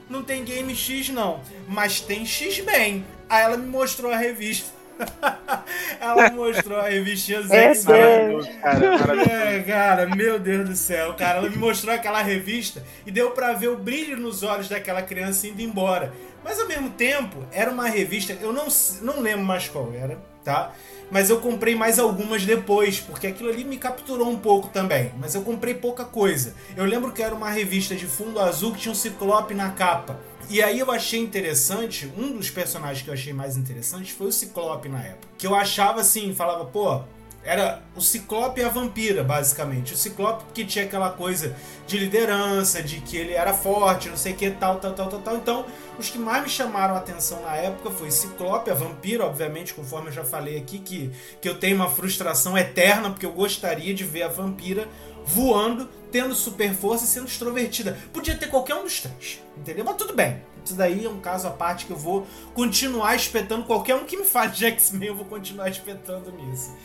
não 0.09 0.23
tem 0.23 0.45
Game 0.45 0.75
X 0.77 1.09
não, 1.09 1.41
mas 1.67 2.01
tem 2.01 2.25
X-Men". 2.25 3.05
Aí 3.29 3.43
ela 3.43 3.57
me 3.57 3.67
mostrou 3.67 4.13
a 4.13 4.17
revista. 4.17 4.80
ela 6.01 6.31
me 6.31 6.37
mostrou 6.37 6.79
a 6.79 6.89
revistinha 6.89 7.43
dos 7.43 7.51
É 7.51 7.71
X-Men. 7.71 8.01
Maravilhoso, 8.01 8.49
cara. 8.61 8.99
Maravilhoso. 8.99 9.31
É, 9.31 9.63
cara, 9.63 10.07
meu 10.07 10.39
Deus 10.39 10.69
do 10.69 10.77
céu, 10.77 11.15
cara. 11.15 11.39
Ela 11.39 11.51
me 11.51 11.57
mostrou 11.57 11.95
aquela 11.95 12.23
revista 12.23 12.83
e 13.07 13.11
deu 13.11 13.31
pra 13.31 13.53
ver 13.53 13.69
o 13.69 13.77
brilho 13.77 14.17
nos 14.17 14.43
olhos 14.43 14.69
daquela 14.69 15.03
criança 15.03 15.47
indo 15.47 15.61
embora. 15.61 16.13
Mas 16.43 16.59
ao 16.59 16.67
mesmo 16.67 16.91
tempo, 16.91 17.45
era 17.53 17.71
uma 17.71 17.89
revista, 17.89 18.37
eu 18.41 18.53
não, 18.53 18.67
não 19.03 19.21
lembro 19.21 19.45
mais 19.45 19.69
qual 19.69 19.93
era, 19.93 20.19
tá? 20.43 20.73
Mas 21.11 21.29
eu 21.29 21.41
comprei 21.41 21.75
mais 21.75 21.99
algumas 21.99 22.47
depois, 22.47 23.01
porque 23.01 23.27
aquilo 23.27 23.51
ali 23.51 23.65
me 23.65 23.77
capturou 23.77 24.29
um 24.29 24.39
pouco 24.39 24.69
também. 24.69 25.13
Mas 25.19 25.35
eu 25.35 25.43
comprei 25.43 25.75
pouca 25.75 26.05
coisa. 26.05 26.55
Eu 26.77 26.85
lembro 26.85 27.13
que 27.13 27.23
era 27.23 27.35
uma 27.35 27.51
revista 27.51 27.95
de 27.97 28.07
fundo 28.07 28.39
azul 28.39 28.73
que 28.73 28.79
tinha 28.79 28.93
um 28.93 28.95
ciclope 28.95 29.53
na 29.53 29.71
capa. 29.71 30.19
E 30.51 30.61
aí 30.61 30.81
eu 30.81 30.91
achei 30.91 31.21
interessante, 31.21 32.13
um 32.19 32.33
dos 32.33 32.51
personagens 32.51 33.03
que 33.03 33.09
eu 33.09 33.15
achei 33.15 33.33
mais 33.33 33.57
interessante 33.57 34.13
foi 34.13 34.27
o 34.27 34.33
Ciclope 34.33 34.89
na 34.89 35.01
época. 35.01 35.29
Que 35.39 35.47
eu 35.47 35.55
achava 35.55 36.01
assim, 36.01 36.35
falava, 36.35 36.65
pô, 36.65 37.03
era 37.45 37.81
o 37.95 38.01
Ciclope 38.01 38.61
e 38.61 38.65
a 38.65 38.69
vampira, 38.69 39.23
basicamente. 39.23 39.95
O 39.95 39.97
Ciclope 39.97 40.43
que 40.53 40.65
tinha 40.65 40.85
aquela 40.85 41.11
coisa 41.11 41.55
de 41.87 41.97
liderança, 41.97 42.83
de 42.83 43.01
que 43.01 43.17
ele 43.17 43.33
era 43.33 43.55
forte, 43.55 44.09
não 44.09 44.17
sei 44.17 44.33
o 44.33 44.37
que, 44.37 44.51
tal, 44.51 44.81
tal, 44.81 44.93
tal, 44.93 45.09
tal, 45.09 45.21
tal. 45.21 45.37
Então, 45.37 45.67
os 45.97 46.11
que 46.11 46.19
mais 46.19 46.43
me 46.43 46.49
chamaram 46.49 46.97
a 46.97 46.99
atenção 46.99 47.41
na 47.43 47.55
época 47.55 47.89
foi 47.93 48.11
Ciclope, 48.11 48.73
a 48.73 48.75
vampira, 48.75 49.25
obviamente, 49.25 49.73
conforme 49.73 50.09
eu 50.09 50.13
já 50.13 50.25
falei 50.25 50.59
aqui, 50.59 50.81
que, 50.81 51.13
que 51.41 51.49
eu 51.49 51.61
tenho 51.61 51.77
uma 51.77 51.89
frustração 51.89 52.59
eterna, 52.59 53.09
porque 53.09 53.25
eu 53.25 53.33
gostaria 53.33 53.95
de 53.95 54.03
ver 54.03 54.25
a 54.25 54.29
vampira 54.29 54.89
voando, 55.25 55.89
tendo 56.11 56.35
super 56.35 56.75
força 56.75 57.05
e 57.05 57.09
sendo 57.09 57.27
extrovertida. 57.27 57.97
Podia 58.13 58.37
ter 58.37 58.49
qualquer 58.49 58.75
um 58.75 58.85
dos 58.85 59.01
três, 59.01 59.41
entendeu? 59.57 59.85
Mas 59.85 59.97
tudo 59.97 60.15
bem. 60.15 60.43
Isso 60.65 60.75
daí 60.75 61.05
é 61.05 61.09
um 61.09 61.21
caso 61.21 61.49
à 61.49 61.51
parte 61.51 61.87
que 61.87 61.93
eu 61.93 61.97
vou 61.97 62.27
continuar 62.55 63.15
espetando. 63.15 63.65
Qualquer 63.65 63.95
um 63.95 64.05
que 64.05 64.17
me 64.17 64.25
fale 64.25 64.53
de 64.53 64.65
X-Men, 64.67 65.09
eu 65.09 65.17
vou 65.17 65.25
continuar 65.25 65.69
espetando 65.69 66.31
nisso. 66.33 66.77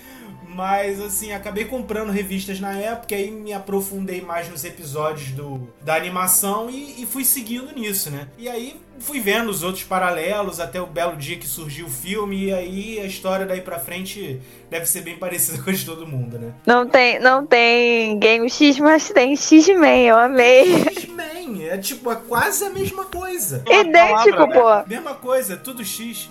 Mas, 0.48 1.02
assim, 1.02 1.34
acabei 1.34 1.66
comprando 1.66 2.12
revistas 2.12 2.60
na 2.60 2.78
época, 2.78 3.16
aí 3.16 3.30
me 3.30 3.52
aprofundei 3.52 4.22
mais 4.22 4.50
nos 4.50 4.64
episódios 4.64 5.32
do, 5.32 5.68
da 5.82 5.96
animação 5.96 6.70
e, 6.70 7.02
e 7.02 7.06
fui 7.06 7.26
seguindo 7.26 7.74
nisso, 7.74 8.10
né? 8.10 8.30
E 8.38 8.48
aí 8.48 8.80
fui 9.00 9.20
vendo 9.20 9.50
os 9.50 9.64
outros 9.64 9.84
paralelos 9.84 10.60
até 10.60 10.82
o 10.82 10.86
belo 10.86 11.16
dia 11.16 11.38
que 11.38 11.48
surgiu 11.48 11.86
o 11.86 11.90
filme, 11.90 12.46
e 12.46 12.54
aí 12.54 13.00
a 13.00 13.06
história 13.06 13.46
daí 13.46 13.62
pra 13.62 13.80
frente 13.80 14.40
deve 14.70 14.86
ser 14.86 15.02
bem 15.02 15.18
parecida 15.20 15.62
com 15.62 15.70
a 15.70 15.74
de 15.74 15.86
todo 15.86 16.08
mundo, 16.08 16.38
né? 16.40 16.54
Não 16.66 16.88
tem, 16.88 17.20
não 17.20 17.46
tem 17.46 18.18
Game 18.20 18.50
X, 18.50 18.80
mas 18.80 19.10
tem 19.10 19.36
X-Men, 19.36 20.08
eu 20.08 20.18
amei. 20.18 20.84
X-Men, 20.84 21.68
é 21.70 21.78
tipo, 21.78 22.12
é 22.12 22.16
quase 22.16 22.64
a 22.66 22.70
mesma 22.70 23.06
coisa. 23.06 23.64
Idêntico, 23.68 24.48
pô. 24.52 24.88
Mesma 24.88 25.14
coisa, 25.14 25.58
tudo 25.58 25.84
X. 25.84 26.30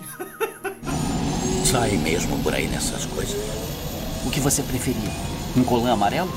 Sai 1.65 1.91
mesmo 1.91 2.41
por 2.43 2.53
aí 2.53 2.67
nessas 2.67 3.05
coisas. 3.05 3.35
O 4.25 4.31
que 4.31 4.39
você 4.39 4.63
preferia? 4.63 5.11
Um 5.55 5.63
colã 5.63 5.93
amarelo? 5.93 6.29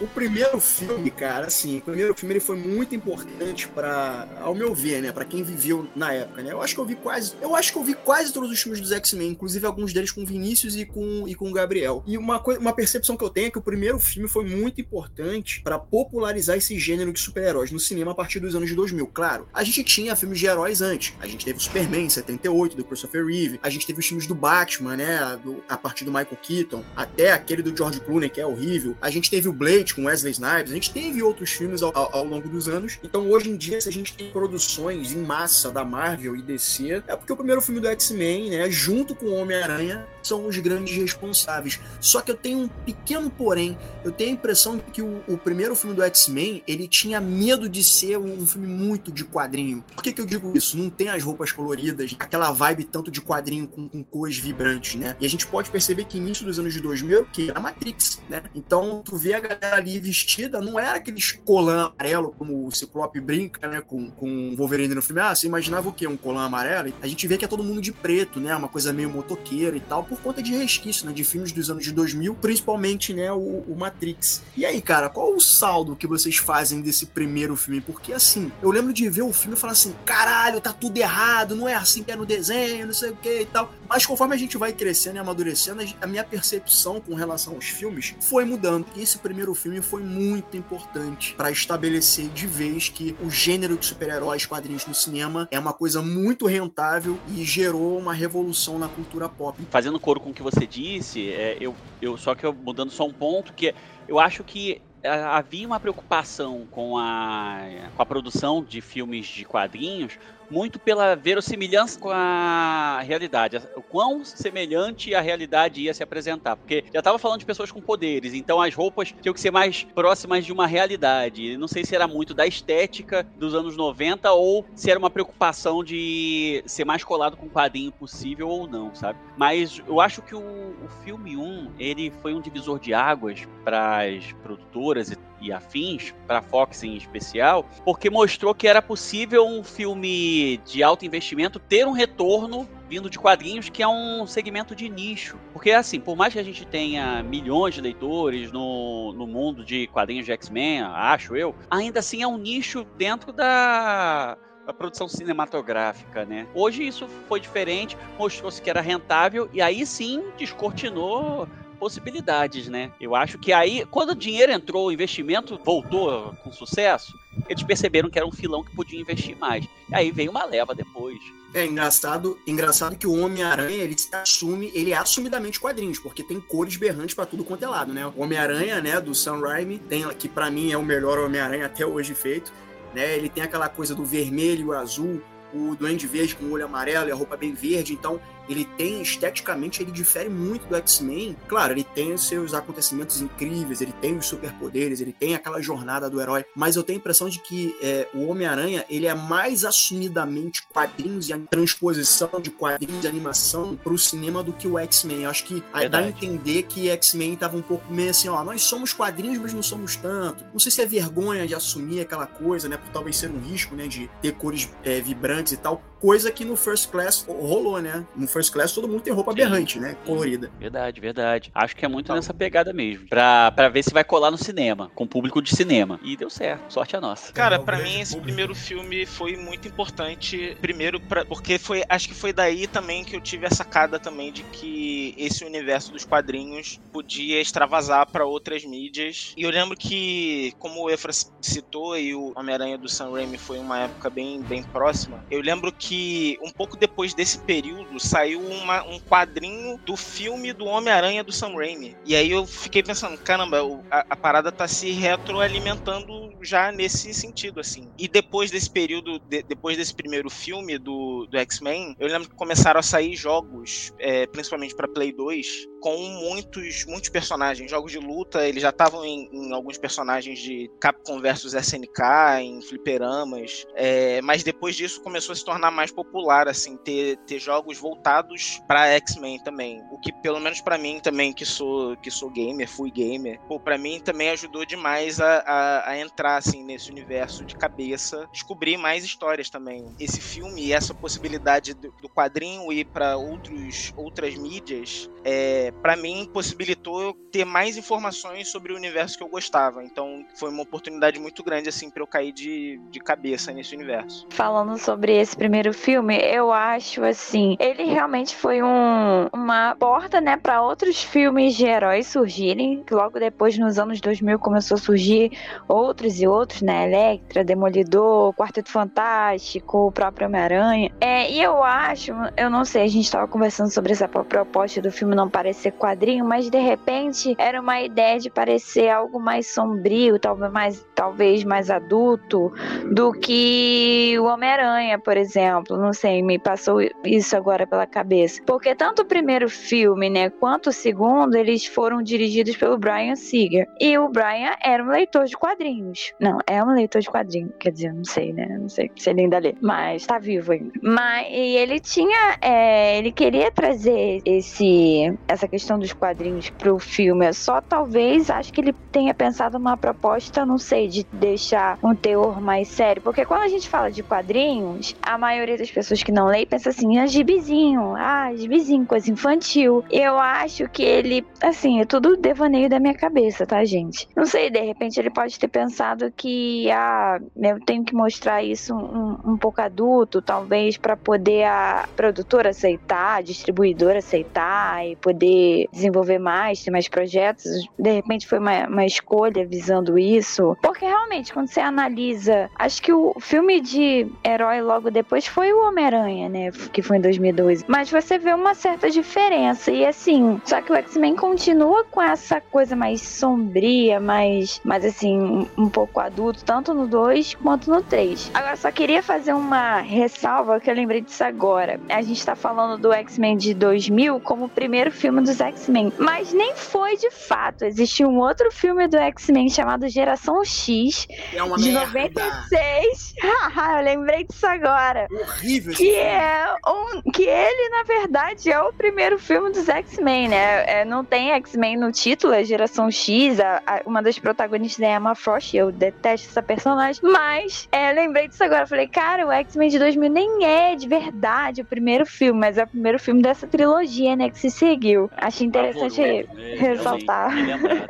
O 0.00 0.06
primeiro 0.06 0.60
filme, 0.60 1.10
cara, 1.10 1.46
assim, 1.46 1.78
o 1.78 1.82
primeiro 1.82 2.14
filme 2.14 2.34
ele 2.34 2.40
foi 2.40 2.56
muito 2.56 2.94
importante 2.94 3.68
para, 3.68 4.28
ao 4.40 4.54
meu 4.54 4.74
ver, 4.74 5.00
né, 5.00 5.12
para 5.12 5.24
quem 5.24 5.42
viveu 5.42 5.88
na 5.94 6.12
época, 6.12 6.42
né? 6.42 6.52
Eu 6.52 6.60
acho 6.60 6.74
que 6.74 6.80
eu 6.80 6.84
vi 6.84 6.96
quase, 6.96 7.34
eu 7.40 7.54
acho 7.54 7.72
que 7.72 7.78
eu 7.78 7.84
vi 7.84 7.94
quase 7.94 8.32
todos 8.32 8.50
os 8.50 8.60
filmes 8.60 8.80
dos 8.80 8.92
X-Men, 8.92 9.30
inclusive 9.30 9.64
alguns 9.64 9.92
deles 9.92 10.10
com 10.10 10.24
Vinícius 10.24 10.76
e 10.76 10.84
com 10.84 11.28
e 11.28 11.34
com 11.34 11.52
Gabriel. 11.52 12.02
E 12.06 12.18
uma 12.18 12.38
coisa, 12.38 12.60
uma 12.60 12.72
percepção 12.72 13.16
que 13.16 13.24
eu 13.24 13.30
tenho 13.30 13.46
é 13.46 13.50
que 13.50 13.58
o 13.58 13.62
primeiro 13.62 13.98
filme 13.98 14.28
foi 14.28 14.44
muito 14.44 14.80
importante 14.80 15.60
para 15.62 15.78
popularizar 15.78 16.56
esse 16.56 16.78
gênero 16.78 17.12
de 17.12 17.20
super-heróis 17.20 17.70
no 17.70 17.78
cinema 17.78 18.12
a 18.12 18.14
partir 18.14 18.40
dos 18.40 18.54
anos 18.54 18.68
de 18.68 18.74
2000. 18.74 19.06
Claro, 19.08 19.48
a 19.52 19.62
gente 19.62 19.84
tinha 19.84 20.16
filmes 20.16 20.38
de 20.38 20.46
heróis 20.46 20.80
antes. 20.80 21.14
A 21.20 21.26
gente 21.26 21.44
teve 21.44 21.58
o 21.58 21.60
Superman 21.60 22.06
em 22.06 22.10
78 22.10 22.76
do 22.76 22.84
Christopher 22.84 23.24
Reeve, 23.24 23.60
a 23.62 23.70
gente 23.70 23.86
teve 23.86 24.00
os 24.00 24.06
filmes 24.06 24.26
do 24.26 24.34
Batman, 24.34 24.96
né, 24.96 25.40
do, 25.42 25.62
a 25.68 25.76
partir 25.76 26.04
do 26.04 26.10
Michael 26.10 26.38
Keaton, 26.42 26.84
até 26.96 27.32
aquele 27.32 27.62
do 27.62 27.76
George 27.76 28.00
Clooney 28.00 28.28
que 28.28 28.40
é 28.40 28.46
horrível. 28.46 28.96
A 29.00 29.10
gente 29.10 29.30
teve 29.30 29.48
o 29.48 29.52
Blade 29.52 29.83
com 29.92 30.04
Wesley 30.04 30.32
Snipes, 30.32 30.70
a 30.70 30.74
gente 30.74 30.92
teve 30.92 31.22
outros 31.22 31.50
filmes 31.50 31.82
ao, 31.82 31.92
ao, 31.94 32.24
longo 32.24 32.48
dos 32.48 32.68
anos. 32.68 32.98
Então, 33.02 33.30
hoje 33.30 33.50
em 33.50 33.56
dia, 33.56 33.80
se 33.80 33.88
a 33.88 33.92
gente 33.92 34.14
tem 34.14 34.30
produções 34.30 35.12
em 35.12 35.22
massa 35.22 35.70
da 35.70 35.84
Marvel 35.84 36.36
e 36.36 36.42
DC, 36.42 37.02
é 37.06 37.16
porque 37.16 37.32
o 37.32 37.36
primeiro 37.36 37.60
filme 37.60 37.80
do 37.80 37.88
X-Men, 37.88 38.50
né, 38.50 38.70
junto 38.70 39.14
com 39.14 39.26
o 39.26 39.34
Homem-Aranha, 39.34 40.06
são 40.22 40.46
os 40.46 40.56
grandes 40.58 40.96
responsáveis. 40.96 41.80
Só 42.00 42.20
que 42.20 42.30
eu 42.30 42.36
tenho 42.36 42.58
um 42.60 42.68
pequeno 42.68 43.30
porém. 43.30 43.76
Eu 44.04 44.10
tenho 44.10 44.30
a 44.30 44.32
impressão 44.32 44.76
de 44.76 44.82
que 44.84 45.02
o, 45.02 45.22
o 45.28 45.36
primeiro 45.36 45.76
filme 45.76 45.94
do 45.94 46.02
X-Men, 46.02 46.62
ele 46.66 46.88
tinha 46.88 47.20
medo 47.20 47.68
de 47.68 47.84
ser 47.84 48.18
um, 48.18 48.42
um, 48.42 48.46
filme 48.46 48.66
muito 48.66 49.12
de 49.12 49.24
quadrinho. 49.24 49.84
Por 49.94 50.02
que, 50.02 50.12
que 50.12 50.20
eu 50.20 50.26
digo 50.26 50.56
isso? 50.56 50.76
Não 50.76 50.90
tem 50.90 51.08
as 51.08 51.22
roupas 51.22 51.52
coloridas, 51.52 52.14
aquela 52.18 52.50
vibe 52.52 52.84
tanto 52.84 53.10
de 53.10 53.20
quadrinho 53.20 53.66
com, 53.66 53.88
com 53.88 54.02
cores 54.02 54.38
vibrantes, 54.38 54.94
né? 54.94 55.16
E 55.20 55.26
a 55.26 55.28
gente 55.28 55.46
pode 55.46 55.70
perceber 55.70 56.04
que 56.04 56.18
início 56.18 56.44
dos 56.44 56.58
anos 56.58 56.72
de 56.72 56.80
2000, 56.80 57.26
que 57.26 57.50
era 57.50 57.60
Matrix, 57.60 58.20
né? 58.28 58.42
Então, 58.54 59.02
tu 59.04 59.16
vê 59.16 59.34
a 59.34 59.40
galera 59.40 59.73
ali 59.74 59.98
vestida, 59.98 60.60
não 60.60 60.78
era 60.78 60.98
aqueles 60.98 61.32
colã 61.44 61.86
amarelo, 61.86 62.34
como 62.36 62.66
o 62.66 62.72
Ciclope 62.72 63.20
brinca, 63.20 63.66
né, 63.68 63.80
com, 63.80 64.10
com 64.10 64.50
o 64.50 64.56
Wolverine 64.56 64.94
no 64.94 65.02
filme. 65.02 65.20
Ah, 65.20 65.34
você 65.34 65.46
imaginava 65.46 65.88
o 65.88 65.92
quê? 65.92 66.06
Um 66.06 66.16
colã 66.16 66.44
amarelo? 66.44 66.92
A 67.02 67.06
gente 67.06 67.26
vê 67.26 67.36
que 67.36 67.44
é 67.44 67.48
todo 67.48 67.62
mundo 67.62 67.80
de 67.80 67.92
preto, 67.92 68.40
né, 68.40 68.54
uma 68.54 68.68
coisa 68.68 68.92
meio 68.92 69.10
motoqueira 69.10 69.76
e 69.76 69.80
tal, 69.80 70.04
por 70.04 70.20
conta 70.20 70.42
de 70.42 70.52
resquício, 70.52 71.06
né, 71.06 71.12
de 71.12 71.24
filmes 71.24 71.52
dos 71.52 71.70
anos 71.70 71.84
de 71.84 71.92
2000, 71.92 72.34
principalmente, 72.34 73.12
né, 73.12 73.32
o, 73.32 73.64
o 73.68 73.76
Matrix. 73.78 74.42
E 74.56 74.64
aí, 74.64 74.80
cara, 74.80 75.08
qual 75.08 75.34
o 75.34 75.40
saldo 75.40 75.96
que 75.96 76.06
vocês 76.06 76.36
fazem 76.36 76.80
desse 76.80 77.06
primeiro 77.06 77.56
filme? 77.56 77.80
Porque, 77.80 78.12
assim, 78.12 78.50
eu 78.62 78.70
lembro 78.70 78.92
de 78.92 79.08
ver 79.08 79.22
o 79.22 79.32
filme 79.32 79.56
e 79.56 79.60
falar 79.60 79.72
assim, 79.72 79.94
caralho, 80.04 80.60
tá 80.60 80.72
tudo 80.72 80.96
errado, 80.98 81.54
não 81.54 81.68
é 81.68 81.74
assim 81.74 82.02
que 82.02 82.10
é 82.10 82.16
no 82.16 82.26
desenho, 82.26 82.86
não 82.86 82.94
sei 82.94 83.10
o 83.10 83.16
que 83.16 83.42
e 83.42 83.46
tal. 83.46 83.72
Mas 83.88 84.06
conforme 84.06 84.34
a 84.34 84.38
gente 84.38 84.56
vai 84.56 84.72
crescendo 84.72 85.16
e 85.16 85.18
amadurecendo, 85.18 85.82
a 86.00 86.06
minha 86.06 86.24
percepção 86.24 87.00
com 87.00 87.14
relação 87.14 87.54
aos 87.54 87.66
filmes 87.66 88.14
foi 88.20 88.44
mudando. 88.44 88.86
E 88.96 89.02
esse 89.02 89.18
primeiro 89.18 89.54
filme 89.64 89.80
foi 89.80 90.02
muito 90.02 90.58
importante 90.58 91.34
para 91.34 91.50
estabelecer 91.50 92.28
de 92.28 92.46
vez 92.46 92.90
que 92.90 93.16
o 93.22 93.30
gênero 93.30 93.78
de 93.78 93.86
super-heróis 93.86 94.44
quadrinhos 94.44 94.86
no 94.86 94.94
cinema 94.94 95.48
é 95.50 95.58
uma 95.58 95.72
coisa 95.72 96.02
muito 96.02 96.44
rentável 96.44 97.18
e 97.34 97.42
gerou 97.44 97.98
uma 97.98 98.12
revolução 98.12 98.78
na 98.78 98.88
cultura 98.88 99.26
pop. 99.26 99.58
Fazendo 99.70 99.98
coro 99.98 100.20
com 100.20 100.30
o 100.30 100.34
que 100.34 100.42
você 100.42 100.66
disse, 100.66 101.30
é, 101.30 101.56
eu, 101.58 101.74
eu 102.02 102.18
só 102.18 102.34
que 102.34 102.44
eu 102.44 102.52
mudando 102.52 102.90
só 102.90 103.06
um 103.06 103.12
ponto 103.12 103.54
que 103.54 103.74
eu 104.06 104.20
acho 104.20 104.44
que 104.44 104.82
havia 105.02 105.66
uma 105.66 105.80
preocupação 105.80 106.66
com 106.70 106.98
a, 106.98 107.62
com 107.96 108.02
a 108.02 108.06
produção 108.06 108.62
de 108.62 108.82
filmes 108.82 109.26
de 109.26 109.46
quadrinhos 109.46 110.18
muito 110.50 110.78
pela 110.78 111.14
verossimilhança 111.14 111.98
com 111.98 112.10
a 112.10 113.00
realidade, 113.02 113.60
o 113.76 113.82
quão 113.82 114.24
semelhante 114.24 115.14
a 115.14 115.20
realidade 115.20 115.80
ia 115.80 115.94
se 115.94 116.02
apresentar, 116.02 116.56
porque 116.56 116.84
já 116.92 117.00
estava 117.00 117.18
falando 117.18 117.40
de 117.40 117.46
pessoas 117.46 117.70
com 117.70 117.80
poderes, 117.80 118.34
então 118.34 118.60
as 118.60 118.74
roupas 118.74 119.14
tinham 119.20 119.34
que 119.34 119.40
ser 119.40 119.50
mais 119.50 119.84
próximas 119.94 120.44
de 120.44 120.52
uma 120.52 120.66
realidade. 120.66 121.56
Não 121.56 121.68
sei 121.68 121.84
se 121.84 121.94
era 121.94 122.06
muito 122.06 122.34
da 122.34 122.46
estética 122.46 123.26
dos 123.36 123.54
anos 123.54 123.76
90 123.76 124.32
ou 124.32 124.66
se 124.74 124.90
era 124.90 124.98
uma 124.98 125.10
preocupação 125.10 125.82
de 125.82 126.62
ser 126.66 126.84
mais 126.84 127.04
colado 127.04 127.36
com 127.36 127.46
o 127.46 127.50
quadrinho 127.50 127.92
possível 127.92 128.48
ou 128.48 128.66
não, 128.66 128.94
sabe? 128.94 129.18
Mas 129.36 129.82
eu 129.86 130.00
acho 130.00 130.22
que 130.22 130.34
o, 130.34 130.40
o 130.40 130.88
filme 131.04 131.36
1, 131.36 131.72
ele 131.78 132.12
foi 132.22 132.34
um 132.34 132.40
divisor 132.40 132.78
de 132.78 132.94
águas 132.94 133.46
para 133.64 134.02
as 134.02 134.32
produtoras 134.42 135.10
e 135.10 135.16
e 135.44 135.52
afins, 135.52 136.14
para 136.26 136.40
Fox 136.40 136.82
em 136.82 136.96
especial, 136.96 137.68
porque 137.84 138.08
mostrou 138.08 138.54
que 138.54 138.66
era 138.66 138.80
possível 138.80 139.46
um 139.46 139.62
filme 139.62 140.58
de 140.64 140.82
alto 140.82 141.04
investimento 141.04 141.58
ter 141.58 141.86
um 141.86 141.92
retorno 141.92 142.68
vindo 142.88 143.10
de 143.10 143.18
quadrinhos, 143.18 143.68
que 143.68 143.82
é 143.82 143.88
um 143.88 144.26
segmento 144.26 144.74
de 144.74 144.88
nicho. 144.88 145.38
Porque, 145.52 145.70
assim, 145.70 146.00
por 146.00 146.16
mais 146.16 146.32
que 146.32 146.38
a 146.38 146.42
gente 146.42 146.66
tenha 146.66 147.22
milhões 147.22 147.74
de 147.74 147.80
leitores 147.80 148.52
no, 148.52 149.12
no 149.12 149.26
mundo 149.26 149.64
de 149.64 149.86
quadrinhos 149.88 150.26
de 150.26 150.32
X-Men, 150.32 150.82
acho 150.82 151.36
eu, 151.36 151.54
ainda 151.70 152.00
assim 152.00 152.22
é 152.22 152.26
um 152.26 152.38
nicho 152.38 152.84
dentro 152.96 153.32
da 153.32 154.38
a 154.66 154.72
produção 154.72 155.06
cinematográfica, 155.06 156.24
né? 156.24 156.46
Hoje 156.54 156.86
isso 156.86 157.06
foi 157.28 157.38
diferente, 157.38 157.98
mostrou-se 158.18 158.62
que 158.62 158.70
era 158.70 158.80
rentável 158.80 159.46
e 159.52 159.60
aí 159.60 159.84
sim 159.84 160.24
descortinou 160.38 161.46
possibilidades, 161.84 162.66
né? 162.66 162.90
Eu 162.98 163.14
acho 163.14 163.36
que 163.36 163.52
aí, 163.52 163.84
quando 163.90 164.12
o 164.12 164.14
dinheiro 164.14 164.50
entrou, 164.50 164.86
o 164.86 164.92
investimento 164.92 165.60
voltou 165.62 166.34
com 166.42 166.50
sucesso, 166.50 167.12
eles 167.46 167.62
perceberam 167.62 168.08
que 168.08 168.18
era 168.18 168.26
um 168.26 168.32
filão 168.32 168.64
que 168.64 168.74
podia 168.74 168.98
investir 168.98 169.36
mais. 169.36 169.66
E 169.90 169.94
aí 169.94 170.10
veio 170.10 170.30
uma 170.30 170.46
leva 170.46 170.74
depois. 170.74 171.18
É 171.52 171.66
engraçado, 171.66 172.38
engraçado 172.46 172.96
que 172.96 173.06
o 173.06 173.22
Homem-Aranha, 173.22 173.82
ele 173.82 173.98
se 173.98 174.08
assume, 174.16 174.72
ele 174.74 174.92
é 174.92 174.96
assumidamente 174.96 175.60
quadrinhos, 175.60 175.98
porque 175.98 176.22
tem 176.22 176.40
cores 176.40 176.76
berrantes 176.76 177.14
para 177.14 177.26
tudo 177.26 177.44
quanto 177.44 177.62
é 177.62 177.68
lado, 177.68 177.92
né? 177.92 178.06
O 178.06 178.22
Homem-Aranha, 178.22 178.80
né, 178.80 178.98
do 178.98 179.14
Sam 179.14 179.40
Raimi, 179.40 179.78
tem 179.78 180.08
que 180.14 180.26
para 180.26 180.50
mim 180.50 180.72
é 180.72 180.78
o 180.78 180.82
melhor 180.82 181.18
Homem-Aranha 181.18 181.66
até 181.66 181.84
hoje 181.84 182.14
feito, 182.14 182.50
né? 182.94 183.14
Ele 183.14 183.28
tem 183.28 183.44
aquela 183.44 183.68
coisa 183.68 183.94
do 183.94 184.06
vermelho 184.06 184.72
azul, 184.72 185.20
o 185.52 185.76
Duende 185.76 186.06
Verde 186.06 186.34
com 186.34 186.46
o 186.46 186.52
olho 186.52 186.64
amarelo 186.64 187.10
e 187.10 187.12
a 187.12 187.14
roupa 187.14 187.36
bem 187.36 187.52
verde, 187.52 187.92
então 187.92 188.18
ele 188.48 188.64
tem 188.76 189.02
esteticamente 189.02 189.82
ele 189.82 189.92
difere 189.92 190.28
muito 190.28 190.66
do 190.66 190.76
X-Men. 190.76 191.36
Claro, 191.48 191.72
ele 191.72 191.84
tem 191.84 192.12
os 192.12 192.26
seus 192.26 192.54
acontecimentos 192.54 193.20
incríveis, 193.20 193.80
ele 193.80 193.92
tem 194.00 194.16
os 194.16 194.26
superpoderes, 194.26 195.00
ele 195.00 195.12
tem 195.12 195.34
aquela 195.34 195.60
jornada 195.60 196.08
do 196.10 196.20
herói, 196.20 196.44
mas 196.54 196.76
eu 196.76 196.82
tenho 196.82 196.98
a 196.98 197.00
impressão 197.00 197.28
de 197.28 197.38
que 197.40 197.76
é, 197.80 198.08
o 198.14 198.28
Homem-Aranha 198.28 198.84
ele 198.88 199.06
é 199.06 199.14
mais 199.14 199.64
assumidamente 199.64 200.66
quadrinhos 200.72 201.28
e 201.28 201.32
a 201.32 201.38
transposição 201.38 202.40
de 202.40 202.50
quadrinhos 202.50 203.04
e 203.04 203.08
animação 203.08 203.76
para 203.76 203.92
o 203.92 203.98
cinema 203.98 204.42
do 204.42 204.52
que 204.52 204.66
o 204.66 204.78
X-Men. 204.78 205.26
Acho 205.26 205.44
que 205.44 205.54
Verdade. 205.54 205.88
dá 205.88 205.98
a 205.98 206.08
entender 206.08 206.64
que 206.64 206.88
X-Men 206.90 207.36
tava 207.36 207.56
um 207.56 207.62
pouco 207.62 207.92
meio 207.92 208.10
assim, 208.10 208.28
ó, 208.28 208.42
nós 208.44 208.62
somos 208.62 208.92
quadrinhos, 208.92 209.38
mas 209.38 209.52
não 209.52 209.62
somos 209.62 209.96
tanto. 209.96 210.44
Não 210.52 210.58
sei 210.58 210.70
se 210.70 210.82
é 210.82 210.86
vergonha 210.86 211.46
de 211.46 211.54
assumir 211.54 212.00
aquela 212.00 212.26
coisa, 212.26 212.68
né, 212.68 212.76
por 212.76 212.90
talvez 212.90 213.16
ser 213.16 213.30
um 213.30 213.40
risco, 213.40 213.74
né, 213.74 213.86
de 213.86 214.10
ter 214.20 214.32
cores 214.32 214.68
é, 214.82 215.00
vibrantes 215.00 215.52
e 215.52 215.56
tal, 215.56 215.82
coisa 216.04 216.30
que 216.30 216.44
no 216.44 216.54
First 216.54 216.90
Class 216.90 217.24
rolou, 217.26 217.80
né? 217.80 218.04
No 218.14 218.28
First 218.28 218.52
Class 218.52 218.72
todo 218.72 218.86
mundo 218.86 219.00
tem 219.00 219.10
roupa 219.10 219.30
Sim. 219.30 219.36
berrante, 219.36 219.80
né? 219.80 219.96
Colorida. 220.04 220.50
Verdade, 220.60 221.00
verdade. 221.00 221.50
Acho 221.54 221.74
que 221.74 221.82
é 221.82 221.88
muito 221.88 222.08
tá. 222.08 222.14
nessa 222.14 222.34
pegada 222.34 222.74
mesmo. 222.74 223.08
Pra, 223.08 223.50
pra 223.52 223.70
ver 223.70 223.82
se 223.82 223.90
vai 223.90 224.04
colar 224.04 224.30
no 224.30 224.36
cinema, 224.36 224.90
com 224.94 225.04
o 225.04 225.08
público 225.08 225.40
de 225.40 225.56
cinema. 225.56 225.98
E 226.02 226.14
deu 226.14 226.28
certo. 226.28 226.70
Sorte 226.70 226.94
a 226.94 227.00
nossa. 227.00 227.32
Cara, 227.32 227.58
para 227.58 227.78
mim 227.78 228.00
esse 228.00 228.20
primeiro 228.20 228.54
filme 228.54 229.06
foi 229.06 229.34
muito 229.34 229.66
importante. 229.66 230.54
Primeiro, 230.60 231.00
pra, 231.00 231.24
porque 231.24 231.58
foi. 231.58 231.82
Acho 231.88 232.08
que 232.08 232.14
foi 232.14 232.34
daí 232.34 232.66
também 232.66 233.02
que 233.02 233.16
eu 233.16 233.20
tive 233.22 233.46
a 233.46 233.50
sacada 233.50 233.98
também 233.98 234.30
de 234.30 234.42
que 234.42 235.14
esse 235.16 235.42
universo 235.42 235.90
dos 235.90 236.04
quadrinhos 236.04 236.78
podia 236.92 237.40
extravasar 237.40 238.06
para 238.10 238.26
outras 238.26 238.62
mídias. 238.62 239.32
E 239.38 239.42
eu 239.42 239.50
lembro 239.50 239.74
que, 239.74 240.52
como 240.58 240.82
o 240.82 240.90
Efra 240.90 241.12
citou, 241.40 241.96
e 241.96 242.14
o 242.14 242.32
Homem-Aranha 242.36 242.76
do 242.76 242.90
Sam 242.90 243.10
Raimi 243.12 243.38
foi 243.38 243.58
uma 243.58 243.80
época 243.80 244.10
bem, 244.10 244.42
bem 244.42 244.62
próxima, 244.62 245.24
eu 245.30 245.40
lembro 245.40 245.72
que 245.72 245.93
que 245.94 246.38
um 246.42 246.50
pouco 246.50 246.76
depois 246.76 247.14
desse 247.14 247.38
período 247.38 248.00
saiu 248.00 248.40
uma, 248.40 248.82
um 248.82 248.98
quadrinho 248.98 249.78
do 249.78 249.96
filme 249.96 250.52
do 250.52 250.64
Homem-Aranha 250.64 251.22
do 251.22 251.30
Sam 251.30 251.54
Raimi. 251.54 251.96
E 252.04 252.16
aí 252.16 252.32
eu 252.32 252.44
fiquei 252.44 252.82
pensando, 252.82 253.16
caramba, 253.18 253.58
a, 253.88 254.06
a, 254.10 254.16
parada 254.16 254.50
tá 254.50 254.66
se 254.66 254.90
retroalimentando 254.90 256.32
já 256.42 256.72
nesse 256.72 257.14
sentido, 257.14 257.60
assim. 257.60 257.88
E 257.96 258.08
depois 258.08 258.50
desse 258.50 258.68
período, 258.68 259.20
de, 259.20 259.42
depois 259.44 259.76
desse 259.76 259.94
primeiro 259.94 260.28
filme 260.28 260.78
do, 260.78 261.26
do 261.30 261.38
X-Men, 261.38 261.94
eu 262.00 262.08
lembro 262.08 262.28
que 262.28 262.34
começaram 262.34 262.80
a 262.80 262.82
sair 262.82 263.14
jogos, 263.14 263.92
é, 263.98 264.26
principalmente 264.26 264.74
para 264.74 264.88
Play 264.88 265.12
2, 265.12 265.68
com 265.84 265.98
muitos, 265.98 266.86
muitos 266.86 267.10
personagens. 267.10 267.70
Jogos 267.70 267.92
de 267.92 267.98
luta, 267.98 268.48
eles 268.48 268.62
já 268.62 268.70
estavam 268.70 269.04
em, 269.04 269.28
em, 269.30 269.52
alguns 269.52 269.76
personagens 269.76 270.38
de 270.38 270.70
Capcom 270.80 271.20
vs 271.20 271.52
SNK, 271.52 272.40
em 272.40 272.62
fliperamas. 272.62 273.66
É, 273.74 274.22
mas 274.22 274.42
depois 274.42 274.74
disso 274.74 275.02
começou 275.02 275.34
a 275.34 275.36
se 275.36 275.44
tornar 275.44 275.70
mais 275.70 275.92
popular, 275.92 276.48
assim, 276.48 276.78
ter, 276.78 277.18
ter 277.26 277.38
jogos 277.38 277.76
voltados 277.76 278.62
para 278.66 278.86
X-Men 278.94 279.38
também. 279.44 279.82
O 279.92 280.00
que, 280.00 280.10
pelo 280.22 280.40
menos 280.40 280.62
para 280.62 280.78
mim 280.78 281.00
também, 281.00 281.34
que 281.34 281.44
sou, 281.44 281.94
que 281.98 282.10
sou 282.10 282.30
gamer, 282.30 282.66
fui 282.66 282.90
gamer, 282.90 283.38
pô, 283.46 283.60
pra 283.60 283.76
mim 283.76 284.00
também 284.00 284.30
ajudou 284.30 284.64
demais 284.64 285.20
a, 285.20 285.40
a, 285.40 285.90
a 285.90 285.98
entrar, 285.98 286.38
assim, 286.38 286.64
nesse 286.64 286.90
universo 286.90 287.44
de 287.44 287.54
cabeça, 287.54 288.26
descobrir 288.32 288.78
mais 288.78 289.04
histórias 289.04 289.50
também. 289.50 289.94
Esse 290.00 290.22
filme 290.22 290.64
e 290.64 290.72
essa 290.72 290.94
possibilidade 290.94 291.74
do, 291.74 291.92
do 292.00 292.08
quadrinho 292.08 292.72
ir 292.72 292.86
para 292.86 293.18
outros 293.18 293.92
outras 293.94 294.34
mídias, 294.34 295.10
é, 295.22 295.73
para 295.82 295.96
mim 295.96 296.28
possibilitou 296.32 297.14
ter 297.30 297.44
mais 297.44 297.76
informações 297.76 298.48
sobre 298.48 298.72
o 298.72 298.76
universo 298.76 299.18
que 299.18 299.24
eu 299.24 299.28
gostava. 299.28 299.82
Então 299.82 300.24
foi 300.34 300.50
uma 300.50 300.62
oportunidade 300.62 301.18
muito 301.18 301.42
grande 301.42 301.68
assim 301.68 301.90
para 301.90 302.02
eu 302.02 302.06
cair 302.06 302.32
de, 302.32 302.80
de 302.90 303.00
cabeça 303.00 303.52
nesse 303.52 303.74
universo. 303.74 304.26
Falando 304.30 304.78
sobre 304.78 305.16
esse 305.16 305.36
primeiro 305.36 305.74
filme, 305.74 306.16
eu 306.16 306.52
acho 306.52 307.04
assim, 307.04 307.56
ele 307.58 307.84
realmente 307.84 308.34
foi 308.34 308.62
um, 308.62 309.28
uma 309.32 309.74
porta, 309.76 310.20
né, 310.20 310.36
para 310.36 310.62
outros 310.62 311.02
filmes 311.02 311.54
de 311.54 311.66
heróis 311.66 312.06
surgirem. 312.06 312.84
Logo 312.90 313.18
depois, 313.18 313.58
nos 313.58 313.78
anos 313.78 314.00
2000, 314.00 314.38
começou 314.38 314.76
a 314.76 314.78
surgir 314.78 315.32
outros 315.68 316.20
e 316.20 316.26
outros, 316.26 316.62
né, 316.62 316.84
Electra, 316.86 317.44
Demolidor, 317.44 318.32
Quarteto 318.34 318.70
Fantástico, 318.70 319.88
o 319.88 319.92
próprio 319.92 320.28
Homem-Aranha. 320.28 320.90
É, 321.00 321.30
e 321.30 321.42
eu 321.42 321.62
acho, 321.62 322.12
eu 322.36 322.48
não 322.48 322.64
sei, 322.64 322.82
a 322.82 322.88
gente 322.88 323.04
estava 323.04 323.26
conversando 323.26 323.70
sobre 323.70 323.92
essa 323.92 324.08
proposta 324.08 324.80
do 324.80 324.90
filme 324.90 325.14
não 325.14 325.28
parecer 325.28 325.63
quadrinho, 325.70 326.24
mas 326.24 326.50
de 326.50 326.58
repente 326.58 327.34
era 327.38 327.60
uma 327.60 327.80
ideia 327.80 328.18
de 328.18 328.30
parecer 328.30 328.88
algo 328.88 329.20
mais 329.20 329.52
sombrio, 329.52 330.18
talvez 330.18 330.52
mais, 330.52 330.86
talvez 330.94 331.44
mais 331.44 331.70
adulto 331.70 332.52
do 332.92 333.12
que 333.12 334.16
o 334.18 334.24
Homem-Aranha, 334.24 334.98
por 334.98 335.16
exemplo. 335.16 335.76
Não 335.76 335.92
sei, 335.92 336.22
me 336.22 336.38
passou 336.38 336.80
isso 337.04 337.36
agora 337.36 337.66
pela 337.66 337.86
cabeça. 337.86 338.42
Porque 338.46 338.74
tanto 338.74 339.02
o 339.02 339.04
primeiro 339.04 339.48
filme, 339.48 340.10
né, 340.10 340.30
quanto 340.30 340.68
o 340.68 340.72
segundo, 340.72 341.34
eles 341.36 341.66
foram 341.66 342.02
dirigidos 342.02 342.56
pelo 342.56 342.78
Brian 342.78 343.16
Singer. 343.16 343.66
E 343.80 343.96
o 343.98 344.08
Brian 344.08 344.54
era 344.62 344.82
um 344.82 344.88
leitor 344.88 345.24
de 345.24 345.36
quadrinhos. 345.36 346.12
Não, 346.20 346.38
é 346.46 346.62
um 346.62 346.74
leitor 346.74 347.00
de 347.00 347.10
quadrinhos. 347.10 347.52
Quer 347.58 347.72
dizer, 347.72 347.92
não 347.92 348.04
sei, 348.04 348.32
né? 348.32 348.46
Não 348.58 348.68
sei 348.68 348.90
se 348.96 349.10
ele 349.10 349.22
ainda 349.22 349.38
lê. 349.38 349.54
Mas 349.60 350.06
tá 350.06 350.18
vivo 350.18 350.52
ainda. 350.52 350.72
Mas 350.82 351.26
e 351.30 351.56
ele 351.56 351.80
tinha. 351.80 352.36
É, 352.40 352.98
ele 352.98 353.12
queria 353.12 353.50
trazer 353.50 354.20
esse, 354.24 355.16
essa 355.28 355.43
questão 355.48 355.78
dos 355.78 355.92
quadrinhos 355.92 356.50
pro 356.50 356.78
filme. 356.78 357.32
Só 357.32 357.60
talvez 357.60 358.30
acho 358.30 358.52
que 358.52 358.60
ele 358.60 358.72
tenha 358.92 359.14
pensado 359.14 359.58
uma 359.58 359.76
proposta, 359.76 360.44
não 360.44 360.58
sei, 360.58 360.88
de 360.88 361.06
deixar 361.12 361.78
um 361.82 361.94
teor 361.94 362.40
mais 362.40 362.68
sério. 362.68 363.02
Porque 363.02 363.24
quando 363.24 363.42
a 363.42 363.48
gente 363.48 363.68
fala 363.68 363.90
de 363.90 364.02
quadrinhos, 364.02 364.94
a 365.02 365.18
maioria 365.18 365.56
das 365.56 365.70
pessoas 365.70 366.02
que 366.02 366.12
não 366.12 366.26
lê 366.26 366.46
pensa 366.46 366.70
assim, 366.70 366.98
ah, 366.98 367.06
gibizinho, 367.06 367.94
ah, 367.96 368.34
gibizinho, 368.34 368.86
coisa 368.86 369.10
infantil. 369.10 369.84
Eu 369.90 370.18
acho 370.18 370.68
que 370.68 370.82
ele, 370.82 371.24
assim, 371.42 371.80
é 371.80 371.84
tudo 371.84 372.16
devaneio 372.16 372.68
da 372.68 372.78
minha 372.78 372.94
cabeça, 372.94 373.46
tá, 373.46 373.64
gente? 373.64 374.08
Não 374.14 374.26
sei, 374.26 374.50
de 374.50 374.60
repente 374.60 374.98
ele 374.98 375.10
pode 375.10 375.38
ter 375.38 375.48
pensado 375.48 376.12
que, 376.16 376.70
ah, 376.70 377.20
eu 377.36 377.60
tenho 377.60 377.84
que 377.84 377.94
mostrar 377.94 378.42
isso 378.42 378.74
um, 378.74 379.32
um 379.32 379.36
pouco 379.36 379.60
adulto, 379.60 380.22
talvez, 380.22 380.76
para 380.76 380.96
poder 380.96 381.44
a 381.44 381.88
produtora 381.96 382.50
aceitar, 382.50 383.18
a 383.18 383.20
distribuidora 383.22 383.98
aceitar 383.98 384.86
e 384.86 384.96
poder 384.96 385.33
desenvolver 385.72 386.18
mais, 386.18 386.62
ter 386.62 386.70
mais 386.70 386.88
projetos. 386.88 387.44
De 387.78 387.92
repente 387.92 388.26
foi 388.26 388.38
uma, 388.38 388.66
uma 388.66 388.86
escolha 388.86 389.46
visando 389.46 389.98
isso. 389.98 390.56
Porque 390.62 390.84
realmente, 390.84 391.32
quando 391.32 391.48
você 391.48 391.60
analisa, 391.60 392.50
acho 392.56 392.82
que 392.82 392.92
o 392.92 393.14
filme 393.20 393.60
de 393.60 394.06
herói 394.24 394.60
logo 394.60 394.90
depois 394.90 395.26
foi 395.26 395.52
o 395.52 395.66
Homem-Aranha, 395.66 396.28
né? 396.28 396.50
Que 396.72 396.82
foi 396.82 396.98
em 396.98 397.00
2012. 397.00 397.64
Mas 397.68 397.90
você 397.90 398.18
vê 398.18 398.32
uma 398.32 398.54
certa 398.54 398.90
diferença. 398.90 399.70
E 399.70 399.86
assim, 399.86 400.40
só 400.44 400.60
que 400.60 400.72
o 400.72 400.76
X-Men 400.76 401.16
continua 401.16 401.84
com 401.84 402.00
essa 402.02 402.40
coisa 402.40 402.76
mais 402.76 403.00
sombria, 403.00 404.00
mais, 404.00 404.60
mais 404.64 404.84
assim, 404.84 405.48
um 405.56 405.68
pouco 405.68 406.00
adulto, 406.00 406.44
tanto 406.44 406.74
no 406.74 406.86
2 406.86 407.34
quanto 407.34 407.70
no 407.70 407.82
3. 407.82 408.30
Agora, 408.34 408.56
só 408.56 408.70
queria 408.70 409.02
fazer 409.02 409.32
uma 409.32 409.80
ressalva 409.80 410.60
que 410.60 410.70
eu 410.70 410.74
lembrei 410.74 411.00
disso 411.00 411.24
agora. 411.24 411.80
A 411.88 412.02
gente 412.02 412.24
tá 412.24 412.34
falando 412.34 412.80
do 412.80 412.92
X-Men 412.92 413.36
de 413.36 413.54
2000 413.54 414.20
como 414.20 414.46
o 414.46 414.48
primeiro 414.48 414.90
filme 414.90 415.20
dos 415.24 415.40
X-Men, 415.40 415.92
mas 415.98 416.32
nem 416.32 416.54
foi 416.54 416.96
de 416.96 417.10
fato. 417.10 417.64
Existia 417.64 418.06
um 418.06 418.18
outro 418.18 418.50
filme 418.52 418.86
do 418.86 418.96
X-Men 418.96 419.48
chamado 419.48 419.88
Geração 419.88 420.44
X, 420.44 421.06
é 421.32 421.42
uma 421.42 421.56
de 421.56 421.72
merda. 421.72 422.22
96. 422.50 423.14
eu 423.78 423.84
lembrei 423.84 424.24
disso 424.24 424.46
agora. 424.46 425.06
Horrível 425.10 425.74
Que 425.74 425.94
é 425.94 426.46
um, 426.66 427.10
que 427.10 427.22
ele, 427.24 427.68
na 427.70 427.82
verdade, 427.82 428.50
é 428.50 428.60
o 428.60 428.72
primeiro 428.72 429.18
filme 429.18 429.50
dos 429.50 429.68
X-Men, 429.68 430.28
né? 430.28 430.64
É, 430.66 430.84
não 430.84 431.04
tem 431.04 431.30
X-Men 431.32 431.76
no 431.76 431.90
título, 431.92 432.32
é 432.32 432.44
Geração 432.44 432.90
X. 432.90 433.40
A, 433.40 433.62
a- 433.66 433.82
uma 433.86 434.02
das 434.02 434.18
protagonistas 434.18 434.84
é 434.84 434.94
Emma 434.94 435.14
Frost, 435.14 435.54
eu 435.54 435.72
detesto 435.72 436.28
essa 436.28 436.42
personagem. 436.42 437.00
Mas, 437.02 437.68
é, 437.72 437.92
lembrei 437.92 438.28
disso 438.28 438.44
agora. 438.44 438.66
Falei, 438.66 438.86
cara, 438.88 439.26
o 439.26 439.32
X-Men 439.32 439.68
de 439.70 439.78
2000 439.78 440.10
nem 440.10 440.44
é 440.44 440.74
de 440.76 440.88
verdade 440.88 441.62
o 441.62 441.64
primeiro 441.64 442.04
filme, 442.06 442.38
mas 442.40 442.58
é 442.58 442.64
o 442.64 442.66
primeiro 442.66 442.98
filme 442.98 443.22
dessa 443.22 443.46
trilogia, 443.46 444.16
né? 444.16 444.30
Que 444.30 444.38
se 444.38 444.50
seguiu. 444.50 445.10
Achei 445.16 445.46
interessante 445.46 446.00
né? 446.00 446.24
ressaltar. 446.56 447.34
Lembrado. 447.34 447.88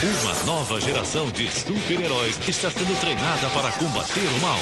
Uma 0.00 0.44
nova 0.44 0.80
geração 0.80 1.28
de 1.32 1.50
super-heróis 1.50 2.38
está 2.48 2.70
sendo 2.70 3.00
treinada 3.00 3.48
para 3.50 3.72
combater 3.72 4.20
o 4.20 4.40
mal. 4.40 4.58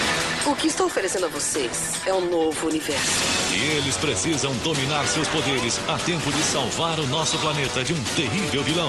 O 0.46 0.56
que 0.56 0.66
estou 0.66 0.86
oferecendo 0.86 1.26
a 1.26 1.28
vocês 1.28 2.00
é 2.06 2.14
um 2.14 2.30
novo 2.30 2.66
universo. 2.66 3.22
E 3.54 3.76
eles 3.76 3.98
precisam 3.98 4.54
dominar 4.64 5.06
seus 5.06 5.28
poderes 5.28 5.78
a 5.90 5.98
tempo 5.98 6.32
de 6.32 6.42
salvar 6.42 6.98
o 6.98 7.06
nosso 7.08 7.38
planeta 7.38 7.84
de 7.84 7.92
um 7.92 8.02
terrível 8.16 8.62
vilão. 8.62 8.88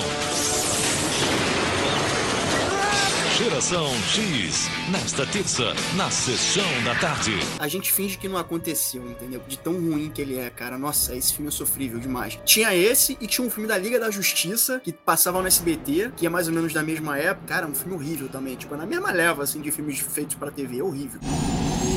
Geração 3.37 3.85
X, 4.01 4.67
nesta 4.91 5.23
terça, 5.27 5.71
na 5.95 6.09
sessão 6.09 6.65
da 6.83 6.95
tarde. 6.95 7.33
A 7.59 7.67
gente 7.67 7.91
finge 7.91 8.17
que 8.17 8.27
não 8.27 8.35
aconteceu, 8.35 9.07
entendeu? 9.07 9.39
De 9.47 9.59
tão 9.59 9.73
ruim 9.73 10.09
que 10.09 10.19
ele 10.19 10.39
é, 10.39 10.49
cara. 10.49 10.75
Nossa, 10.75 11.15
esse 11.15 11.35
filme 11.35 11.49
é 11.49 11.51
sofrível 11.51 11.99
demais. 11.99 12.39
Tinha 12.43 12.73
esse 12.73 13.15
e 13.21 13.27
tinha 13.27 13.45
um 13.45 13.51
filme 13.51 13.67
da 13.69 13.77
Liga 13.77 13.99
da 13.99 14.09
Justiça, 14.09 14.81
que 14.83 14.91
passava 14.91 15.39
no 15.39 15.47
SBT, 15.47 16.13
que 16.17 16.25
é 16.25 16.29
mais 16.29 16.47
ou 16.47 16.53
menos 16.53 16.73
da 16.73 16.81
mesma 16.81 17.15
época. 17.19 17.45
Cara, 17.45 17.67
um 17.67 17.75
filme 17.75 17.93
horrível 17.93 18.27
também. 18.27 18.55
Tipo, 18.55 18.73
é 18.73 18.77
na 18.77 18.87
mesma 18.87 19.11
leva, 19.11 19.43
assim, 19.43 19.61
de 19.61 19.71
filmes 19.71 19.99
feitos 19.99 20.35
pra 20.35 20.49
TV. 20.49 20.79
É 20.79 20.83
horrível. 20.83 21.19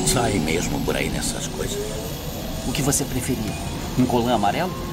Sai 0.07 0.39
mesmo 0.41 0.79
por 0.85 0.95
aí 0.95 1.09
nessas 1.09 1.47
coisas. 1.47 1.79
O 2.69 2.73
que 2.73 2.83
você 2.83 3.03
preferia? 3.07 3.53
Um 3.99 4.05
colã 4.05 4.35
amarelo? 4.35 4.90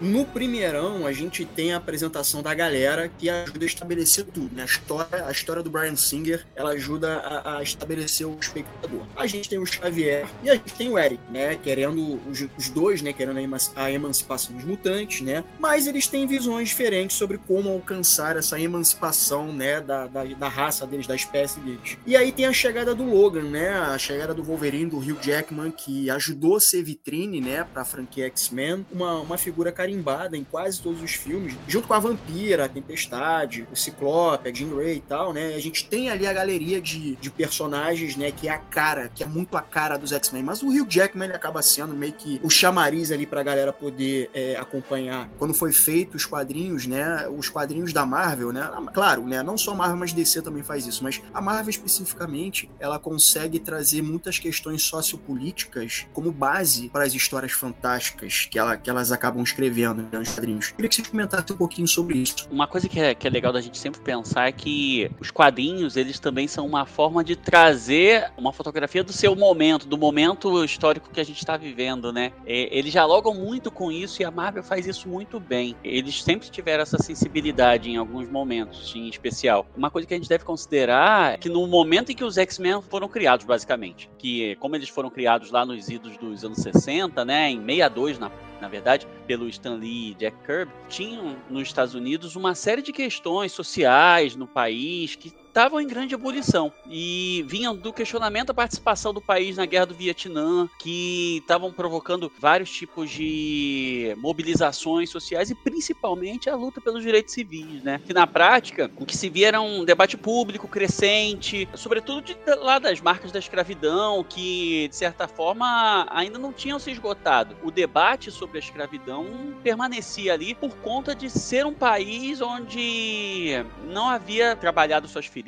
No 0.00 0.24
primeirão, 0.24 1.06
a 1.06 1.12
gente 1.12 1.44
tem 1.44 1.72
a 1.72 1.76
apresentação 1.76 2.42
da 2.42 2.54
galera 2.54 3.10
que 3.18 3.28
ajuda 3.28 3.64
a 3.64 3.66
estabelecer 3.66 4.24
tudo, 4.24 4.54
né? 4.54 4.62
A 4.62 4.66
história, 4.66 5.26
a 5.26 5.30
história 5.30 5.62
do 5.62 5.70
Brian 5.70 5.96
Singer, 5.96 6.44
ela 6.54 6.70
ajuda 6.70 7.18
a, 7.18 7.58
a 7.58 7.62
estabelecer 7.62 8.26
o 8.26 8.36
espectador. 8.40 9.02
A 9.16 9.26
gente 9.26 9.48
tem 9.48 9.58
o 9.58 9.66
Xavier 9.66 10.26
e 10.42 10.50
a 10.50 10.54
gente 10.54 10.74
tem 10.74 10.88
o 10.88 10.98
Eric, 10.98 11.20
né? 11.30 11.56
Querendo, 11.56 12.20
os, 12.28 12.46
os 12.58 12.68
dois, 12.68 13.02
né? 13.02 13.12
Querendo 13.12 13.38
a, 13.38 13.42
eman- 13.42 13.56
a 13.74 13.90
emancipação 13.90 14.54
dos 14.54 14.64
mutantes, 14.64 15.20
né? 15.20 15.44
Mas 15.58 15.86
eles 15.86 16.06
têm 16.06 16.26
visões 16.26 16.68
diferentes 16.68 17.16
sobre 17.16 17.38
como 17.38 17.70
alcançar 17.70 18.36
essa 18.36 18.60
emancipação, 18.60 19.52
né? 19.52 19.80
Da, 19.80 20.06
da, 20.06 20.24
da 20.24 20.48
raça 20.48 20.86
deles, 20.86 21.06
da 21.06 21.14
espécie 21.14 21.58
deles. 21.60 21.96
E 22.06 22.16
aí 22.16 22.32
tem 22.32 22.46
a 22.46 22.52
chegada 22.52 22.94
do 22.94 23.04
Logan, 23.04 23.44
né? 23.44 23.70
A 23.70 23.98
chegada 23.98 24.34
do 24.34 24.42
Wolverine, 24.42 24.90
do 24.90 24.98
Hugh 24.98 25.18
Jackman, 25.22 25.70
que 25.70 26.10
ajudou 26.10 26.56
a 26.56 26.60
ser 26.60 26.82
vitrine, 26.82 27.40
né? 27.40 27.64
Pra 27.64 27.84
franquia 27.84 28.26
X-Men. 28.26 28.86
Uma, 28.92 29.20
uma 29.20 29.38
figura 29.38 29.72
carimbada 29.86 30.36
em 30.36 30.42
quase 30.42 30.80
todos 30.80 31.00
os 31.00 31.12
filmes, 31.12 31.54
junto 31.68 31.86
com 31.86 31.94
a 31.94 32.00
Vampira, 32.00 32.64
a 32.64 32.68
Tempestade, 32.68 33.66
o 33.70 33.76
Ciclope, 33.76 34.48
a 34.48 34.52
Jean 34.52 34.68
Grey 34.68 34.96
e 34.96 35.00
tal, 35.00 35.32
né? 35.32 35.54
A 35.54 35.60
gente 35.60 35.86
tem 35.86 36.10
ali 36.10 36.26
a 36.26 36.32
galeria 36.32 36.80
de, 36.80 37.14
de 37.16 37.30
personagens, 37.30 38.16
né, 38.16 38.32
que 38.32 38.48
é 38.48 38.50
a 38.50 38.58
cara, 38.58 39.08
que 39.14 39.22
é 39.22 39.26
muito 39.26 39.56
a 39.56 39.62
cara 39.62 39.96
dos 39.96 40.10
X-Men. 40.10 40.42
Mas 40.42 40.62
o 40.62 40.68
Hugh 40.68 40.86
Jackman 40.88 41.30
acaba 41.30 41.62
sendo 41.62 41.94
meio 41.94 42.12
que 42.12 42.40
o 42.42 42.50
chamariz 42.50 43.12
ali 43.12 43.26
pra 43.26 43.42
galera 43.44 43.72
poder 43.72 44.28
é, 44.34 44.56
acompanhar. 44.56 45.28
Quando 45.38 45.54
foi 45.54 45.72
feito 45.72 46.16
os 46.16 46.26
quadrinhos, 46.26 46.86
né? 46.86 47.28
Os 47.28 47.48
quadrinhos 47.48 47.92
da 47.92 48.04
Marvel, 48.04 48.52
né? 48.52 48.68
Claro, 48.92 49.26
né? 49.26 49.42
Não 49.42 49.56
só 49.56 49.74
Marvel, 49.74 49.98
mas 49.98 50.12
DC 50.12 50.42
também 50.42 50.64
faz 50.64 50.86
isso. 50.86 51.04
Mas 51.04 51.22
a 51.32 51.40
Marvel 51.40 51.70
especificamente, 51.70 52.68
ela 52.80 52.98
consegue 52.98 53.60
trazer 53.60 54.02
muitas 54.02 54.38
questões 54.38 54.82
sociopolíticas 54.82 56.06
como 56.12 56.32
base 56.32 56.88
para 56.88 57.04
as 57.04 57.14
histórias 57.14 57.52
fantásticas 57.52 58.48
que, 58.50 58.58
ela, 58.58 58.76
que 58.76 58.90
elas 58.90 59.12
acabam 59.12 59.42
escrevendo 59.42 59.75
né, 59.76 60.06
nos 60.12 60.30
quadrinhos. 60.30 60.70
Queria 60.70 60.88
que 60.88 60.96
você 60.96 61.02
comentasse 61.02 61.52
um 61.52 61.56
pouquinho 61.56 61.88
sobre 61.88 62.18
isso. 62.18 62.48
Uma 62.50 62.66
coisa 62.66 62.88
que 62.88 62.98
é, 62.98 63.14
que 63.14 63.26
é 63.26 63.30
legal 63.30 63.52
da 63.52 63.60
gente 63.60 63.78
sempre 63.78 64.00
pensar 64.00 64.48
é 64.48 64.52
que 64.52 65.10
os 65.20 65.30
quadrinhos, 65.30 65.96
eles 65.96 66.18
também 66.18 66.48
são 66.48 66.66
uma 66.66 66.86
forma 66.86 67.22
de 67.22 67.36
trazer 67.36 68.30
uma 68.36 68.52
fotografia 68.52 69.04
do 69.04 69.12
seu 69.12 69.34
momento, 69.34 69.86
do 69.86 69.98
momento 69.98 70.64
histórico 70.64 71.10
que 71.10 71.20
a 71.20 71.24
gente 71.24 71.38
está 71.38 71.56
vivendo, 71.56 72.12
né? 72.12 72.32
Eles 72.46 72.92
dialogam 72.92 73.34
muito 73.34 73.70
com 73.70 73.90
isso 73.90 74.22
e 74.22 74.24
a 74.24 74.30
Marvel 74.30 74.62
faz 74.62 74.86
isso 74.86 75.08
muito 75.08 75.38
bem. 75.38 75.76
Eles 75.84 76.22
sempre 76.22 76.48
tiveram 76.48 76.82
essa 76.82 76.98
sensibilidade 76.98 77.90
em 77.90 77.96
alguns 77.96 78.28
momentos, 78.28 78.94
em 78.94 79.08
especial. 79.08 79.66
Uma 79.76 79.90
coisa 79.90 80.06
que 80.06 80.14
a 80.14 80.16
gente 80.16 80.28
deve 80.28 80.44
considerar 80.44 81.34
é 81.34 81.36
que 81.36 81.48
no 81.48 81.66
momento 81.66 82.12
em 82.12 82.14
que 82.14 82.24
os 82.24 82.38
X-Men 82.38 82.82
foram 82.82 83.08
criados, 83.08 83.44
basicamente, 83.44 84.08
que 84.18 84.56
como 84.56 84.76
eles 84.76 84.88
foram 84.88 85.10
criados 85.10 85.50
lá 85.50 85.64
nos 85.64 85.88
idos 85.88 86.16
dos 86.16 86.44
anos 86.44 86.58
60, 86.58 87.24
né, 87.24 87.50
em 87.50 87.60
62 87.60 88.18
na 88.18 88.30
na 88.66 88.70
verdade, 88.70 89.06
pelo 89.28 89.48
Stan 89.48 89.76
Lee 89.76 90.10
e 90.10 90.14
Jack 90.14 90.36
Kirby, 90.44 90.72
tinham 90.88 91.36
nos 91.48 91.68
Estados 91.68 91.94
Unidos 91.94 92.34
uma 92.34 92.52
série 92.52 92.82
de 92.82 92.92
questões 92.92 93.52
sociais 93.52 94.34
no 94.34 94.46
país 94.46 95.14
que 95.14 95.32
estavam 95.56 95.80
em 95.80 95.86
grande 95.86 96.14
ebulição 96.14 96.70
e 96.86 97.42
vinham 97.48 97.74
do 97.74 97.90
questionamento 97.90 98.48
da 98.48 98.54
participação 98.54 99.14
do 99.14 99.22
país 99.22 99.56
na 99.56 99.64
guerra 99.64 99.86
do 99.86 99.94
Vietnã, 99.94 100.68
que 100.78 101.38
estavam 101.38 101.72
provocando 101.72 102.30
vários 102.38 102.70
tipos 102.70 103.08
de 103.08 104.14
mobilizações 104.18 105.08
sociais 105.08 105.48
e 105.48 105.54
principalmente 105.54 106.50
a 106.50 106.54
luta 106.54 106.78
pelos 106.78 107.02
direitos 107.02 107.32
civis, 107.32 107.82
né? 107.82 108.02
Que 108.04 108.12
na 108.12 108.26
prática, 108.26 108.90
o 108.98 109.06
que 109.06 109.16
se 109.16 109.30
via 109.30 109.48
era 109.48 109.60
um 109.62 109.82
debate 109.82 110.18
público 110.18 110.68
crescente, 110.68 111.66
sobretudo 111.74 112.20
de, 112.20 112.36
lá 112.58 112.78
das 112.78 113.00
marcas 113.00 113.32
da 113.32 113.38
escravidão, 113.38 114.22
que 114.22 114.88
de 114.88 114.96
certa 114.96 115.26
forma 115.26 116.06
ainda 116.10 116.38
não 116.38 116.52
tinham 116.52 116.78
se 116.78 116.90
esgotado. 116.90 117.56
O 117.64 117.70
debate 117.70 118.30
sobre 118.30 118.58
a 118.58 118.60
escravidão 118.60 119.26
permanecia 119.62 120.34
ali 120.34 120.54
por 120.54 120.76
conta 120.76 121.14
de 121.14 121.30
ser 121.30 121.64
um 121.64 121.72
país 121.72 122.42
onde 122.42 123.64
não 123.88 124.06
havia 124.06 124.54
trabalhado 124.54 125.08
suas 125.08 125.24
feridas 125.24 125.45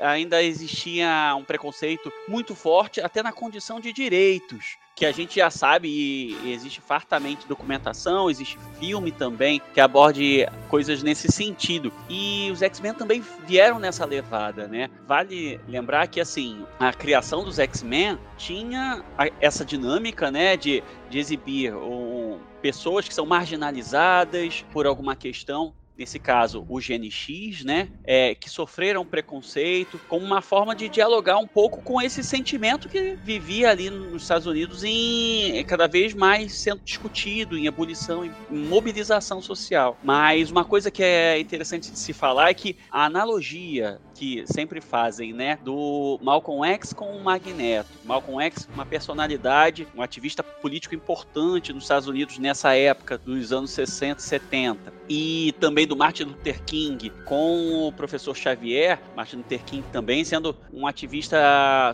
ainda 0.00 0.42
existia 0.42 1.34
um 1.36 1.44
preconceito 1.44 2.12
muito 2.28 2.54
forte, 2.54 3.00
até 3.00 3.22
na 3.22 3.32
condição 3.32 3.80
de 3.80 3.92
direitos 3.92 4.76
que 4.94 5.04
a 5.04 5.12
gente 5.12 5.36
já 5.36 5.50
sabe 5.50 5.88
e 5.88 6.52
existe 6.52 6.80
fartamente 6.80 7.48
documentação, 7.48 8.30
existe 8.30 8.56
filme 8.78 9.10
também 9.10 9.60
que 9.72 9.80
aborde 9.80 10.46
coisas 10.68 11.02
nesse 11.02 11.30
sentido. 11.32 11.92
E 12.08 12.48
os 12.52 12.62
X-Men 12.62 12.94
também 12.94 13.22
vieram 13.46 13.78
nessa 13.78 14.04
levada, 14.04 14.68
né? 14.68 14.88
Vale 15.06 15.60
lembrar 15.66 16.06
que 16.06 16.20
assim, 16.20 16.64
a 16.78 16.92
criação 16.92 17.44
dos 17.44 17.58
X-Men 17.58 18.18
tinha 18.36 19.04
essa 19.40 19.64
dinâmica, 19.64 20.30
né, 20.30 20.56
de, 20.56 20.82
de 21.10 21.18
exibir 21.18 21.74
um, 21.74 22.38
pessoas 22.62 23.08
que 23.08 23.14
são 23.14 23.26
marginalizadas 23.26 24.64
por 24.72 24.86
alguma 24.86 25.16
questão 25.16 25.74
nesse 25.96 26.18
caso 26.18 26.64
o 26.68 26.78
GNX, 26.78 27.64
né, 27.64 27.88
é, 28.04 28.34
que 28.34 28.50
sofreram 28.50 29.04
preconceito, 29.04 30.00
como 30.08 30.24
uma 30.24 30.42
forma 30.42 30.74
de 30.74 30.88
dialogar 30.88 31.38
um 31.38 31.46
pouco 31.46 31.82
com 31.82 32.00
esse 32.00 32.22
sentimento 32.22 32.88
que 32.88 33.16
vivia 33.22 33.70
ali 33.70 33.90
nos 33.90 34.22
Estados 34.22 34.46
Unidos 34.46 34.82
em 34.84 35.64
cada 35.64 35.86
vez 35.86 36.14
mais 36.14 36.54
sendo 36.54 36.80
discutido, 36.84 37.56
em 37.56 37.66
ebulição, 37.66 38.24
em 38.24 38.32
mobilização 38.50 39.40
social. 39.40 39.98
Mas 40.02 40.50
uma 40.50 40.64
coisa 40.64 40.90
que 40.90 41.02
é 41.02 41.38
interessante 41.38 41.90
de 41.90 41.98
se 41.98 42.12
falar 42.12 42.50
é 42.50 42.54
que 42.54 42.76
a 42.90 43.04
analogia 43.04 44.00
que 44.14 44.44
sempre 44.46 44.80
fazem, 44.80 45.32
né, 45.32 45.58
do 45.62 46.18
Malcolm 46.22 46.64
X 46.64 46.92
com 46.92 47.16
o 47.16 47.22
Magneto. 47.22 47.90
Malcolm 48.04 48.40
X, 48.40 48.68
uma 48.72 48.86
personalidade, 48.86 49.86
um 49.94 50.00
ativista 50.00 50.42
político 50.42 50.94
importante 50.94 51.72
nos 51.72 51.84
Estados 51.84 52.08
Unidos 52.08 52.38
nessa 52.38 52.74
época 52.74 53.18
dos 53.18 53.52
anos 53.52 53.70
60 53.72 54.20
e 54.20 54.22
70. 54.22 54.92
E 55.08 55.54
também 55.58 55.83
do 55.86 55.96
Martin 55.96 56.24
Luther 56.24 56.62
King 56.64 57.10
com 57.24 57.88
o 57.88 57.92
professor 57.92 58.36
Xavier, 58.36 59.00
Martin 59.16 59.36
Luther 59.36 59.64
King 59.64 59.84
também 59.92 60.24
sendo 60.24 60.56
um 60.72 60.86
ativista 60.86 61.36